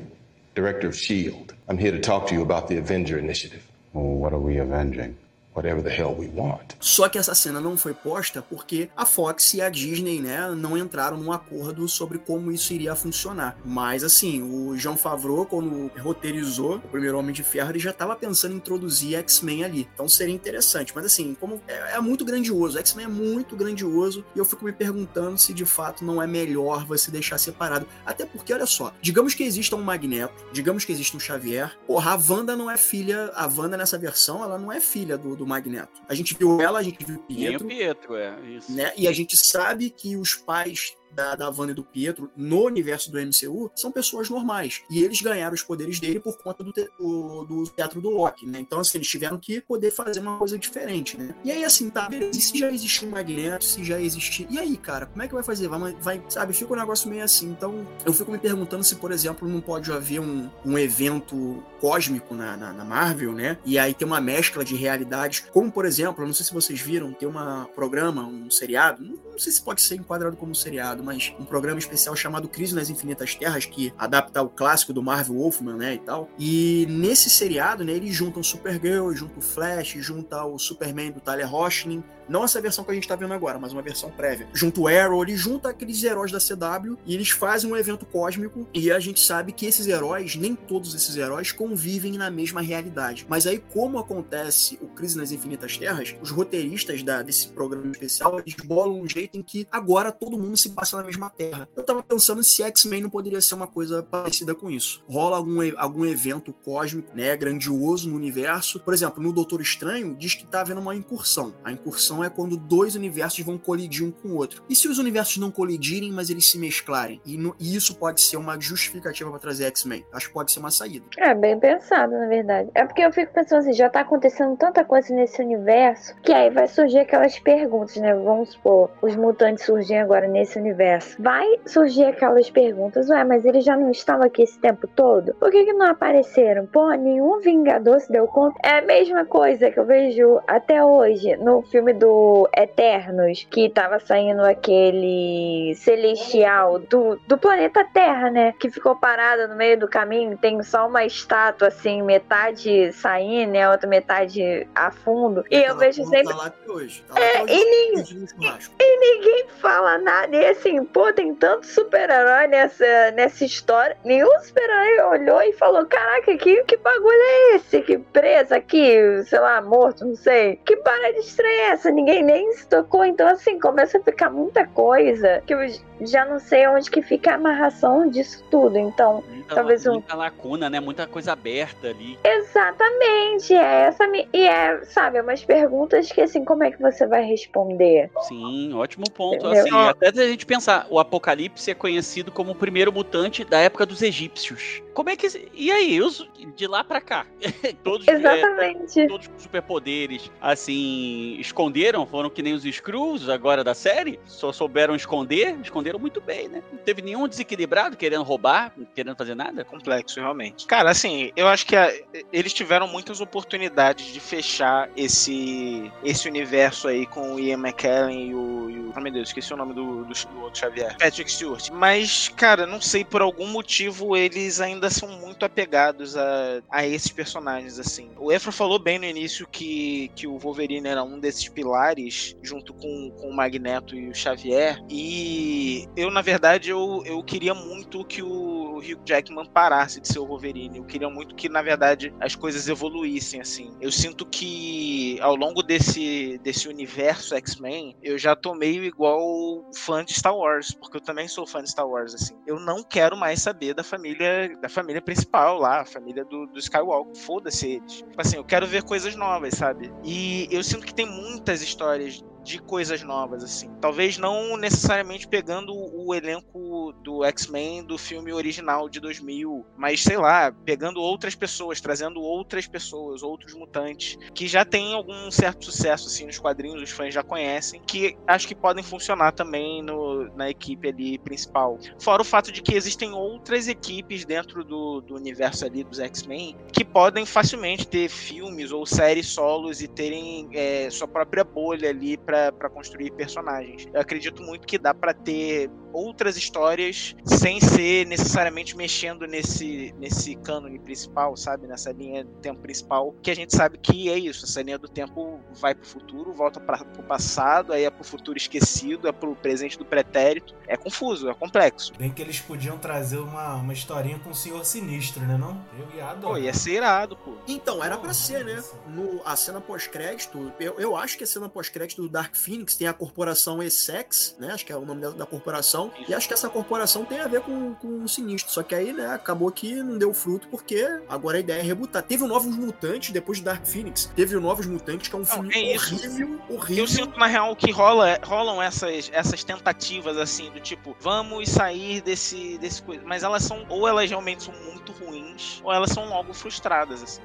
director 0.54 0.88
of 0.88 0.94
S.H.I.E.L.D. 0.94 1.54
I'm 1.68 1.78
here 1.78 1.92
to 1.92 2.00
talk 2.00 2.28
to 2.28 2.34
you 2.34 2.42
about 2.42 2.68
the 2.68 2.78
Avenger 2.78 3.18
Initiative. 3.18 3.62
what 3.92 4.32
are 4.32 4.38
we 4.38 4.58
avenging? 4.58 5.16
Whatever 5.58 5.82
the 5.82 5.90
hell 5.90 6.14
we 6.16 6.28
want. 6.28 6.74
Só 6.78 7.08
que 7.08 7.18
essa 7.18 7.34
cena 7.34 7.60
não 7.60 7.76
foi 7.76 7.92
posta 7.92 8.40
porque 8.40 8.88
a 8.96 9.04
Fox 9.04 9.54
e 9.54 9.60
a 9.60 9.68
Disney, 9.68 10.20
né, 10.20 10.48
não 10.56 10.78
entraram 10.78 11.16
num 11.16 11.32
acordo 11.32 11.88
sobre 11.88 12.16
como 12.16 12.52
isso 12.52 12.72
iria 12.72 12.94
funcionar. 12.94 13.58
Mas 13.64 14.04
assim, 14.04 14.40
o 14.40 14.76
Jean 14.76 14.96
Favreau, 14.96 15.44
quando 15.44 15.90
roteirizou 15.98 16.76
o 16.76 16.80
primeiro 16.80 17.18
Homem 17.18 17.32
de 17.32 17.42
Ferro, 17.42 17.72
ele 17.72 17.80
já 17.80 17.90
estava 17.90 18.14
pensando 18.14 18.54
em 18.54 18.58
introduzir 18.58 19.16
X-Men 19.16 19.64
ali. 19.64 19.88
Então 19.92 20.08
seria 20.08 20.32
interessante. 20.32 20.92
Mas 20.94 21.06
assim, 21.06 21.36
como 21.40 21.60
é, 21.66 21.96
é 21.96 22.00
muito 22.00 22.24
grandioso, 22.24 22.78
X-Men 22.78 23.06
é 23.06 23.08
muito 23.08 23.56
grandioso 23.56 24.24
e 24.36 24.38
eu 24.38 24.44
fico 24.44 24.64
me 24.64 24.72
perguntando 24.72 25.36
se 25.38 25.52
de 25.52 25.64
fato 25.64 26.04
não 26.04 26.22
é 26.22 26.26
melhor 26.26 26.86
você 26.86 27.10
deixar 27.10 27.36
separado. 27.38 27.84
Até 28.06 28.24
porque, 28.24 28.54
olha 28.54 28.66
só, 28.66 28.94
digamos 29.02 29.34
que 29.34 29.42
exista 29.42 29.74
um 29.74 29.82
Magneto, 29.82 30.46
digamos 30.52 30.84
que 30.84 30.92
exista 30.92 31.16
um 31.16 31.20
Xavier. 31.20 31.76
Porra, 31.84 32.12
a 32.12 32.32
Wanda 32.32 32.54
não 32.54 32.70
é 32.70 32.76
filha, 32.76 33.32
a 33.34 33.46
Wanda 33.46 33.76
nessa 33.76 33.98
versão, 33.98 34.44
ela 34.44 34.56
não 34.56 34.70
é 34.70 34.80
filha 34.80 35.18
do, 35.18 35.34
do 35.34 35.47
Magneto. 35.48 36.02
A 36.08 36.14
gente 36.14 36.34
viu 36.34 36.60
ela, 36.60 36.78
a 36.78 36.82
gente 36.82 37.04
viu 37.04 37.16
o 37.16 37.24
Nem 37.32 37.56
o 37.56 37.58
Pietro, 37.58 37.66
Pietro, 37.66 38.16
é. 38.16 38.40
Isso. 38.50 38.72
né? 38.72 38.92
E 38.96 39.08
a 39.08 39.12
gente 39.12 39.36
sabe 39.36 39.90
que 39.90 40.16
os 40.16 40.34
pais 40.34 40.97
da, 41.12 41.34
da 41.34 41.48
e 41.68 41.74
do 41.74 41.82
Pietro 41.82 42.30
no 42.36 42.64
universo 42.64 43.10
do 43.10 43.18
MCU 43.18 43.70
são 43.74 43.90
pessoas 43.90 44.30
normais. 44.30 44.82
E 44.90 45.02
eles 45.02 45.20
ganharam 45.20 45.54
os 45.54 45.62
poderes 45.62 45.98
dele 45.98 46.20
por 46.20 46.36
conta 46.38 46.62
do, 46.62 46.72
te, 46.72 46.88
do, 46.98 47.44
do 47.44 47.64
teatro 47.64 48.00
do 48.00 48.10
Loki, 48.10 48.46
né? 48.46 48.60
Então, 48.60 48.80
assim, 48.80 48.98
eles 48.98 49.08
tiveram 49.08 49.38
que 49.38 49.60
poder 49.60 49.90
fazer 49.90 50.20
uma 50.20 50.38
coisa 50.38 50.58
diferente, 50.58 51.16
né? 51.16 51.34
E 51.44 51.50
aí, 51.50 51.64
assim, 51.64 51.90
tá, 51.90 52.08
beleza. 52.08 52.38
E 52.38 52.40
se 52.40 52.58
já 52.58 52.70
existia 52.70 53.08
um 53.08 53.10
Magneto, 53.10 53.64
se 53.64 53.84
já 53.84 54.00
existia. 54.00 54.46
E 54.50 54.58
aí, 54.58 54.76
cara, 54.76 55.06
como 55.06 55.22
é 55.22 55.28
que 55.28 55.34
vai 55.34 55.42
fazer? 55.42 55.68
Vai, 55.68 55.94
vai 56.00 56.22
sabe, 56.28 56.52
fica 56.52 56.72
um 56.72 56.76
negócio 56.76 57.08
meio 57.08 57.24
assim. 57.24 57.48
Então, 57.50 57.86
eu 58.04 58.12
fico 58.12 58.30
me 58.30 58.38
perguntando 58.38 58.84
se, 58.84 58.96
por 58.96 59.12
exemplo, 59.12 59.48
não 59.48 59.60
pode 59.60 59.90
haver 59.92 60.20
um, 60.20 60.48
um 60.64 60.78
evento 60.78 61.62
cósmico 61.80 62.34
na, 62.34 62.56
na, 62.56 62.72
na 62.72 62.84
Marvel, 62.84 63.32
né? 63.32 63.58
E 63.64 63.78
aí 63.78 63.94
tem 63.94 64.06
uma 64.06 64.20
mescla 64.20 64.64
de 64.64 64.74
realidades. 64.74 65.44
Como, 65.52 65.70
por 65.70 65.84
exemplo, 65.84 66.22
eu 66.22 66.26
não 66.26 66.34
sei 66.34 66.46
se 66.46 66.52
vocês 66.52 66.80
viram, 66.80 67.12
tem 67.12 67.28
um 67.28 67.64
programa, 67.74 68.26
um 68.26 68.50
seriado, 68.50 69.02
não, 69.02 69.16
não 69.30 69.38
sei 69.38 69.52
se 69.52 69.62
pode 69.62 69.80
ser 69.80 69.96
enquadrado 69.96 70.36
como 70.36 70.54
seriado, 70.54 70.97
mas 71.02 71.34
um 71.38 71.44
programa 71.44 71.78
especial 71.78 72.14
chamado 72.16 72.48
Crise 72.48 72.74
nas 72.74 72.90
Infinitas 72.90 73.34
Terras, 73.34 73.64
que 73.64 73.92
adapta 73.98 74.42
o 74.42 74.48
clássico 74.48 74.92
do 74.92 75.02
Marvel 75.02 75.36
Wolfman, 75.36 75.76
né, 75.76 75.94
e 75.94 75.98
tal. 75.98 76.28
E 76.38 76.86
nesse 76.88 77.30
seriado, 77.30 77.84
né, 77.84 77.92
eles 77.92 78.14
juntam 78.14 78.42
Supergirl, 78.42 79.12
juntam 79.12 79.38
o 79.38 79.42
Flash, 79.42 79.94
juntam 79.98 80.54
o 80.54 80.58
Superman 80.58 81.12
do 81.12 81.20
Tyler 81.20 81.52
Hoechlin, 81.52 82.02
não 82.28 82.44
essa 82.44 82.60
versão 82.60 82.84
que 82.84 82.90
a 82.90 82.94
gente 82.94 83.08
tá 83.08 83.16
vendo 83.16 83.32
agora, 83.34 83.58
mas 83.58 83.72
uma 83.72 83.82
versão 83.82 84.10
prévia. 84.10 84.48
Junto 84.52 84.82
o 84.82 84.88
Arrow, 84.88 85.22
ele 85.22 85.36
junta 85.36 85.70
aqueles 85.70 86.02
heróis 86.02 86.30
da 86.30 86.38
CW 86.38 86.96
e 87.04 87.14
eles 87.14 87.30
fazem 87.30 87.70
um 87.70 87.76
evento 87.76 88.06
cósmico 88.06 88.66
e 88.72 88.90
a 88.90 88.98
gente 88.98 89.20
sabe 89.20 89.52
que 89.52 89.66
esses 89.66 89.86
heróis, 89.86 90.36
nem 90.36 90.54
todos 90.54 90.94
esses 90.94 91.16
heróis, 91.16 91.52
convivem 91.52 92.12
na 92.12 92.30
mesma 92.30 92.60
realidade. 92.60 93.26
Mas 93.28 93.46
aí, 93.46 93.58
como 93.58 93.98
acontece 93.98 94.78
o 94.80 94.88
Crise 94.88 95.16
nas 95.16 95.32
Infinitas 95.32 95.76
Terras, 95.76 96.14
os 96.20 96.30
roteiristas 96.30 97.02
da, 97.02 97.22
desse 97.22 97.48
programa 97.48 97.90
especial, 97.90 98.38
eles 98.38 98.56
um 98.68 99.08
jeito 99.08 99.36
em 99.36 99.42
que 99.42 99.66
agora 99.70 100.12
todo 100.12 100.38
mundo 100.38 100.56
se 100.56 100.70
passa 100.70 100.96
na 100.96 101.04
mesma 101.04 101.30
terra. 101.30 101.68
Eu 101.76 101.82
tava 101.82 102.02
pensando 102.02 102.42
se 102.44 102.62
X-Men 102.62 103.02
não 103.02 103.10
poderia 103.10 103.40
ser 103.40 103.54
uma 103.54 103.66
coisa 103.66 104.02
parecida 104.02 104.54
com 104.54 104.70
isso. 104.70 105.02
Rola 105.08 105.36
algum, 105.36 105.58
algum 105.76 106.04
evento 106.04 106.52
cósmico, 106.52 107.14
né, 107.14 107.36
grandioso 107.36 108.08
no 108.08 108.16
universo. 108.16 108.80
Por 108.80 108.94
exemplo, 108.94 109.22
no 109.22 109.32
Doutor 109.32 109.60
Estranho, 109.60 110.16
diz 110.16 110.34
que 110.34 110.46
tá 110.46 110.60
havendo 110.60 110.80
uma 110.80 110.94
incursão. 110.94 111.54
A 111.64 111.72
incursão 111.72 112.17
é 112.22 112.30
quando 112.30 112.56
dois 112.56 112.94
universos 112.94 113.44
vão 113.44 113.58
colidir 113.58 114.04
um 114.04 114.10
com 114.10 114.28
o 114.28 114.36
outro. 114.36 114.62
E 114.68 114.74
se 114.74 114.88
os 114.88 114.98
universos 114.98 115.36
não 115.38 115.50
colidirem, 115.50 116.12
mas 116.12 116.30
eles 116.30 116.50
se 116.50 116.58
mesclarem? 116.58 117.20
E, 117.24 117.36
no, 117.36 117.54
e 117.58 117.74
isso 117.74 117.94
pode 117.96 118.20
ser 118.20 118.36
uma 118.36 118.58
justificativa 118.60 119.30
para 119.30 119.38
trazer 119.38 119.64
X-Men. 119.66 120.04
Acho 120.12 120.28
que 120.28 120.34
pode 120.34 120.52
ser 120.52 120.60
uma 120.60 120.70
saída. 120.70 121.06
É, 121.16 121.34
bem 121.34 121.58
pensado, 121.58 122.12
na 122.12 122.26
verdade. 122.26 122.70
É 122.74 122.84
porque 122.84 123.02
eu 123.02 123.12
fico 123.12 123.32
pensando 123.32 123.60
assim, 123.60 123.72
já 123.72 123.88
tá 123.88 124.00
acontecendo 124.00 124.56
tanta 124.56 124.84
coisa 124.84 125.14
nesse 125.14 125.42
universo, 125.42 126.14
que 126.22 126.32
aí 126.32 126.50
vai 126.50 126.68
surgir 126.68 126.98
aquelas 126.98 127.38
perguntas, 127.38 127.96
né? 127.96 128.14
Vamos 128.14 128.50
supor, 128.50 128.90
os 129.02 129.14
mutantes 129.16 129.64
surgem 129.64 129.98
agora 129.98 130.28
nesse 130.28 130.58
universo. 130.58 131.20
Vai 131.20 131.46
surgir 131.66 132.04
aquelas 132.04 132.50
perguntas, 132.50 133.08
ué, 133.08 133.24
mas 133.24 133.44
eles 133.44 133.64
já 133.64 133.76
não 133.76 133.90
estavam 133.90 134.26
aqui 134.26 134.42
esse 134.42 134.58
tempo 134.58 134.86
todo? 134.86 135.34
Por 135.34 135.50
que, 135.50 135.64
que 135.64 135.72
não 135.72 135.86
apareceram? 135.86 136.66
Pô, 136.66 136.92
nenhum 136.92 137.40
Vingador 137.40 138.00
se 138.00 138.10
deu 138.10 138.26
conta. 138.26 138.58
É 138.64 138.78
a 138.78 138.82
mesma 138.82 139.24
coisa 139.24 139.70
que 139.70 139.78
eu 139.78 139.84
vejo 139.84 140.40
até 140.46 140.84
hoje 140.84 141.36
no 141.36 141.62
filme 141.62 141.92
do 141.92 142.07
Eternos, 142.56 143.46
que 143.50 143.68
tava 143.68 143.98
saindo 143.98 144.42
aquele 144.42 145.74
celestial 145.76 146.78
do, 146.78 147.16
do 147.26 147.38
planeta 147.38 147.84
Terra, 147.92 148.30
né? 148.30 148.52
Que 148.58 148.70
ficou 148.70 148.96
parado 148.96 149.48
no 149.48 149.56
meio 149.56 149.78
do 149.78 149.88
caminho, 149.88 150.36
tem 150.36 150.62
só 150.62 150.86
uma 150.86 151.04
estátua 151.04 151.68
assim, 151.68 152.02
metade 152.02 152.92
saindo, 152.92 153.52
né? 153.52 153.70
Outra 153.70 153.88
metade 153.88 154.68
a 154.74 154.90
fundo. 154.90 155.44
E 155.50 155.56
eu 155.56 155.76
vejo 155.76 156.04
sempre. 156.04 156.34
Tá 156.34 156.52
hoje. 156.68 157.04
Tá 157.08 157.20
é, 157.20 157.42
hoje, 157.42 157.52
e, 157.52 157.64
ninguém, 157.64 158.58
e 158.80 158.98
ninguém 159.00 159.46
fala 159.60 159.98
nada. 159.98 160.36
E 160.36 160.46
assim, 160.46 160.84
pô, 160.84 161.12
tem 161.12 161.34
tanto 161.34 161.66
super-herói 161.66 162.46
nessa, 162.48 163.10
nessa 163.12 163.44
história. 163.44 163.96
Nenhum 164.04 164.40
super-herói 164.40 165.18
olhou 165.18 165.42
e 165.42 165.52
falou: 165.54 165.86
Caraca, 165.86 166.36
que, 166.36 166.62
que 166.64 166.76
bagulho 166.76 167.12
é 167.12 167.56
esse? 167.56 167.82
Que 167.82 167.98
presa 167.98 168.56
aqui, 168.56 169.22
sei 169.24 169.40
lá, 169.40 169.60
morto, 169.60 170.04
não 170.04 170.16
sei. 170.16 170.56
Que 170.64 170.76
parada 170.76 171.18
estranha 171.18 171.62
é 171.62 171.70
essa? 171.70 171.90
Ninguém 171.98 172.22
nem 172.22 172.52
se 172.52 172.66
tocou. 172.66 173.04
Então, 173.04 173.26
assim, 173.28 173.58
começa 173.58 173.98
a 173.98 174.02
ficar 174.02 174.30
muita 174.30 174.66
coisa 174.66 175.42
que 175.44 175.52
eu 175.52 175.60
já 176.02 176.24
não 176.24 176.38
sei 176.38 176.66
onde 176.68 176.90
que 176.90 177.02
fica 177.02 177.32
a 177.32 177.34
amarração 177.34 178.08
disso 178.08 178.44
tudo. 178.50 178.78
Então, 178.78 179.22
muita, 179.28 179.54
talvez 179.54 179.86
um. 179.86 179.94
Muita 179.94 180.14
lacuna, 180.14 180.70
né? 180.70 180.80
Muita 180.80 181.06
coisa 181.06 181.32
aberta 181.32 181.88
ali. 181.88 182.18
Exatamente. 182.24 183.54
É 183.54 183.86
essa. 183.86 184.04
E 184.32 184.46
é, 184.46 184.84
sabe, 184.84 185.20
umas 185.20 185.44
perguntas 185.44 186.10
que, 186.10 186.20
assim, 186.20 186.44
como 186.44 186.64
é 186.64 186.70
que 186.70 186.80
você 186.80 187.06
vai 187.06 187.24
responder? 187.24 188.10
Sim, 188.22 188.74
ótimo 188.74 189.10
ponto. 189.10 189.46
Assim, 189.46 189.70
até 189.72 190.08
a 190.08 190.28
gente 190.28 190.46
pensar, 190.46 190.86
o 190.90 190.98
Apocalipse 190.98 191.70
é 191.70 191.74
conhecido 191.74 192.30
como 192.30 192.52
o 192.52 192.54
primeiro 192.54 192.92
mutante 192.92 193.44
da 193.44 193.58
época 193.58 193.86
dos 193.86 194.02
egípcios. 194.02 194.82
Como 194.94 195.10
é 195.10 195.16
que. 195.16 195.28
E 195.54 195.70
aí, 195.70 196.00
os, 196.00 196.28
de 196.56 196.66
lá 196.66 196.82
pra 196.82 197.00
cá? 197.00 197.26
todos, 197.84 198.06
Exatamente. 198.08 199.00
É, 199.00 199.06
todos 199.06 199.28
com 199.28 199.38
superpoderes, 199.38 200.30
assim, 200.40 201.36
esconderam, 201.38 202.06
foram 202.06 202.28
que 202.28 202.42
nem 202.42 202.52
os 202.52 202.64
Screws 202.64 203.28
agora 203.28 203.62
da 203.62 203.74
série, 203.74 204.18
só 204.26 204.52
souberam 204.52 204.94
esconder, 204.94 205.56
esconderam 205.88 205.98
muito 205.98 206.20
bem, 206.20 206.48
né? 206.48 206.62
Não 206.70 206.78
teve 206.78 207.02
nenhum 207.02 207.26
desequilibrado 207.26 207.96
querendo 207.96 208.22
roubar, 208.22 208.72
querendo 208.94 209.16
fazer 209.16 209.34
nada. 209.34 209.64
Complexo, 209.64 210.20
realmente. 210.20 210.66
Cara, 210.66 210.90
assim, 210.90 211.32
eu 211.34 211.48
acho 211.48 211.66
que 211.66 211.74
a, 211.74 211.92
eles 212.32 212.52
tiveram 212.52 212.86
muitas 212.86 213.20
oportunidades 213.20 214.06
de 214.12 214.20
fechar 214.20 214.88
esse, 214.96 215.90
esse 216.04 216.28
universo 216.28 216.88
aí 216.88 217.06
com 217.06 217.34
o 217.34 217.40
Ian 217.40 217.58
McKellen 217.58 218.28
e 218.28 218.34
o. 218.34 218.70
E 218.70 218.78
o 218.78 218.92
oh, 218.96 219.00
meu 219.00 219.12
Deus, 219.12 219.28
esqueci 219.28 219.52
o 219.52 219.56
nome 219.56 219.74
do, 219.74 220.04
do, 220.04 220.12
do 220.12 220.40
outro 220.42 220.60
Xavier. 220.60 220.96
Patrick 220.98 221.30
Stewart. 221.30 221.70
Mas, 221.70 222.28
cara, 222.28 222.66
não 222.66 222.80
sei, 222.80 223.04
por 223.04 223.22
algum 223.22 223.46
motivo 223.46 224.16
eles 224.16 224.60
ainda 224.60 224.90
são 224.90 225.08
muito 225.08 225.44
apegados 225.44 226.16
a, 226.16 226.60
a 226.70 226.86
esses 226.86 227.10
personagens, 227.10 227.78
assim. 227.78 228.10
O 228.18 228.32
Efra 228.32 228.52
falou 228.52 228.78
bem 228.78 228.98
no 228.98 229.04
início 229.04 229.46
que, 229.46 230.10
que 230.14 230.26
o 230.26 230.38
Wolverine 230.38 230.88
era 230.88 231.02
um 231.02 231.18
desses 231.18 231.48
pilares, 231.48 232.36
junto 232.42 232.74
com, 232.74 233.10
com 233.18 233.28
o 233.28 233.34
Magneto 233.34 233.94
e 233.94 234.08
o 234.08 234.14
Xavier. 234.14 234.82
E 234.88 235.77
eu, 235.96 236.10
na 236.10 236.22
verdade, 236.22 236.70
eu, 236.70 237.02
eu 237.04 237.22
queria 237.22 237.54
muito 237.54 238.04
que 238.04 238.22
o 238.22 238.78
Hugh 238.78 239.00
Jackman 239.04 239.46
parasse 239.46 240.00
de 240.00 240.08
ser 240.08 240.18
o 240.18 240.26
Wolverine. 240.26 240.78
Eu 240.78 240.84
queria 240.84 241.08
muito 241.10 241.34
que, 241.34 241.48
na 241.48 241.62
verdade, 241.62 242.14
as 242.20 242.34
coisas 242.34 242.68
evoluíssem, 242.68 243.40
assim. 243.40 243.70
Eu 243.80 243.92
sinto 243.92 244.24
que, 244.26 245.18
ao 245.20 245.36
longo 245.36 245.62
desse, 245.62 246.38
desse 246.42 246.68
universo 246.68 247.34
X-Men, 247.34 247.96
eu 248.02 248.16
já 248.18 248.34
tô 248.34 248.54
meio 248.54 248.84
igual 248.84 249.68
fã 249.74 250.04
de 250.04 250.14
Star 250.14 250.36
Wars, 250.36 250.72
porque 250.72 250.96
eu 250.96 251.00
também 251.00 251.28
sou 251.28 251.46
fã 251.46 251.62
de 251.62 251.70
Star 251.70 251.88
Wars, 251.88 252.14
assim. 252.14 252.34
Eu 252.46 252.58
não 252.58 252.82
quero 252.82 253.16
mais 253.16 253.42
saber 253.42 253.74
da 253.74 253.84
família 253.84 254.56
da 254.60 254.68
família 254.68 255.02
principal 255.02 255.58
lá, 255.58 255.80
a 255.80 255.84
família 255.84 256.24
do, 256.24 256.46
do 256.46 256.58
Skywalker. 256.58 257.14
Foda-se 257.16 257.68
eles. 257.68 257.96
Tipo 257.98 258.20
assim, 258.20 258.36
eu 258.36 258.44
quero 258.44 258.66
ver 258.66 258.82
coisas 258.82 259.14
novas, 259.16 259.54
sabe? 259.54 259.92
E 260.04 260.48
eu 260.50 260.62
sinto 260.62 260.86
que 260.86 260.94
tem 260.94 261.06
muitas 261.06 261.62
histórias 261.62 262.24
de 262.42 262.58
coisas 262.58 263.02
novas, 263.02 263.42
assim. 263.42 263.70
Talvez 263.80 264.18
não 264.18 264.56
necessariamente 264.56 265.26
pegando 265.26 265.74
o 265.74 266.14
elenco 266.14 266.92
do 267.02 267.24
X-Men 267.24 267.84
do 267.84 267.98
filme 267.98 268.32
original 268.32 268.88
de 268.88 269.00
2000, 269.00 269.66
mas 269.76 270.02
sei 270.02 270.16
lá, 270.16 270.52
pegando 270.64 271.00
outras 271.00 271.34
pessoas, 271.34 271.80
trazendo 271.80 272.20
outras 272.20 272.66
pessoas, 272.66 273.22
outros 273.22 273.54
mutantes, 273.54 274.18
que 274.34 274.46
já 274.46 274.64
têm 274.64 274.94
algum 274.94 275.30
certo 275.30 275.64
sucesso, 275.64 276.06
assim, 276.08 276.26
nos 276.26 276.38
quadrinhos, 276.38 276.82
os 276.82 276.90
fãs 276.90 277.12
já 277.12 277.22
conhecem, 277.22 277.82
que 277.86 278.16
acho 278.26 278.48
que 278.48 278.54
podem 278.54 278.82
funcionar 278.82 279.32
também 279.32 279.82
no, 279.82 280.24
na 280.36 280.48
equipe 280.50 280.88
ali 280.88 281.18
principal. 281.18 281.78
Fora 281.98 282.22
o 282.22 282.24
fato 282.24 282.50
de 282.50 282.62
que 282.62 282.74
existem 282.74 283.12
outras 283.12 283.68
equipes 283.68 284.24
dentro 284.24 284.64
do, 284.64 285.00
do 285.00 285.14
universo 285.14 285.64
ali 285.64 285.84
dos 285.84 285.98
X-Men 285.98 286.56
que 286.72 286.84
podem 286.84 287.26
facilmente 287.26 287.86
ter 287.86 288.08
filmes 288.08 288.72
ou 288.72 288.86
séries 288.86 289.26
solos 289.26 289.82
e 289.82 289.88
terem 289.88 290.48
é, 290.52 290.88
sua 290.90 291.08
própria 291.08 291.44
bolha 291.44 291.90
ali 291.90 292.16
para 292.16 292.37
para 292.58 292.68
construir 292.68 293.10
personagens. 293.12 293.86
Eu 293.92 294.00
acredito 294.00 294.42
muito 294.42 294.66
que 294.66 294.78
dá 294.78 294.94
para 294.94 295.12
ter 295.12 295.70
outras 295.92 296.36
histórias 296.36 297.14
sem 297.24 297.60
ser 297.60 298.06
necessariamente 298.06 298.76
mexendo 298.76 299.26
nesse, 299.26 299.94
nesse 299.98 300.36
cânone 300.36 300.78
principal, 300.78 301.36
sabe? 301.36 301.66
Nessa 301.66 301.92
linha 301.92 302.24
do 302.24 302.34
tempo 302.40 302.60
principal, 302.60 303.14
que 303.22 303.30
a 303.30 303.34
gente 303.34 303.54
sabe 303.54 303.78
que 303.78 304.10
é 304.10 304.18
isso. 304.18 304.44
Essa 304.44 304.62
linha 304.62 304.78
do 304.78 304.88
tempo 304.88 305.40
vai 305.60 305.74
pro 305.74 305.86
futuro, 305.86 306.32
volta 306.32 306.60
para 306.60 306.82
o 306.98 307.02
passado, 307.02 307.72
aí 307.72 307.84
é 307.84 307.90
pro 307.90 308.04
futuro 308.04 308.36
esquecido, 308.36 309.08
é 309.08 309.12
pro 309.12 309.34
presente 309.34 309.78
do 309.78 309.84
pretérito. 309.84 310.54
É 310.66 310.76
confuso, 310.76 311.28
é 311.28 311.34
complexo. 311.34 311.92
Bem 311.98 312.10
que 312.10 312.20
eles 312.20 312.40
podiam 312.40 312.78
trazer 312.78 313.18
uma, 313.18 313.56
uma 313.56 313.72
historinha 313.72 314.18
com 314.18 314.30
o 314.30 314.34
Senhor 314.34 314.64
Sinistro, 314.64 315.22
né 315.22 315.36
não? 315.38 315.64
Eu 315.78 315.96
ia 315.96 316.04
adorar. 316.10 316.34
Pô, 316.34 316.38
ia 316.38 316.52
ser 316.52 316.72
irado, 316.72 317.16
pô. 317.16 317.36
Então, 317.46 317.82
era 317.82 317.96
para 317.96 318.12
ser, 318.12 318.44
né? 318.44 318.62
No, 318.86 319.22
a 319.24 319.34
cena 319.36 319.60
pós-crédito, 319.60 320.52
eu, 320.60 320.78
eu 320.78 320.96
acho 320.96 321.16
que 321.16 321.24
a 321.24 321.26
cena 321.26 321.48
pós-crédito 321.48 322.02
do 322.02 322.08
Dark 322.18 322.34
Phoenix 322.34 322.74
tem 322.74 322.88
a 322.88 322.92
corporação 322.92 323.62
Essex, 323.62 324.34
né? 324.40 324.50
Acho 324.52 324.66
que 324.66 324.72
é 324.72 324.76
o 324.76 324.84
nome 324.84 325.00
da, 325.00 325.10
da 325.10 325.24
corporação. 325.24 325.92
E 326.08 326.12
acho 326.12 326.26
que 326.26 326.34
essa 326.34 326.48
corporação 326.48 327.04
tem 327.04 327.20
a 327.20 327.28
ver 327.28 327.42
com, 327.42 327.74
com 327.76 328.02
o 328.02 328.08
sinistro. 328.08 328.52
Só 328.52 328.64
que 328.64 328.74
aí, 328.74 328.92
né, 328.92 329.06
acabou 329.06 329.52
que 329.52 329.76
não 329.76 329.96
deu 329.96 330.12
fruto, 330.12 330.48
porque 330.48 330.84
agora 331.08 331.36
a 331.36 331.40
ideia 331.40 331.60
é 331.60 331.62
rebutar. 331.62 332.02
Teve 332.02 332.24
o 332.24 332.26
Novos 332.26 332.56
Mutantes, 332.56 333.12
depois 333.12 333.38
de 333.38 333.44
Dark 333.44 333.64
Phoenix. 333.64 334.10
Teve 334.16 334.34
o 334.34 334.40
Novos 334.40 334.66
Mutantes, 334.66 335.06
que 335.06 335.14
é 335.14 335.18
um 335.18 335.24
filme 335.24 335.48
é 335.54 335.76
horrível, 335.76 336.40
horrível. 336.50 336.84
Eu 336.84 336.88
sinto, 336.88 337.16
na 337.16 337.26
real, 337.26 337.54
que 337.54 337.70
rola, 337.70 338.18
rolam 338.24 338.60
essas, 338.60 339.08
essas 339.12 339.44
tentativas, 339.44 340.16
assim, 340.16 340.50
do 340.50 340.58
tipo, 340.58 340.96
vamos 340.98 341.48
sair 341.48 342.00
desse, 342.00 342.58
desse 342.58 342.82
coisa. 342.82 343.04
Mas 343.06 343.22
elas 343.22 343.44
são, 343.44 343.64
ou 343.68 343.86
elas 343.86 344.10
realmente 344.10 344.42
são 344.42 344.54
muito 344.68 344.90
ruins, 344.90 345.60
ou 345.62 345.72
elas 345.72 345.90
são 345.92 346.08
logo 346.08 346.34
frustradas, 346.34 347.00
assim. 347.00 347.20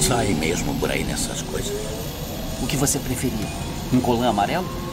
Sai 0.00 0.28
mesmo 0.34 0.78
por 0.78 0.92
aí 0.92 1.02
nessas 1.02 1.42
coisas. 1.42 1.74
O 2.62 2.68
que 2.68 2.76
você 2.76 3.00
preferia? 3.00 3.75
Um 3.92 4.00
colã 4.00 4.28
amarelo? 4.28 4.85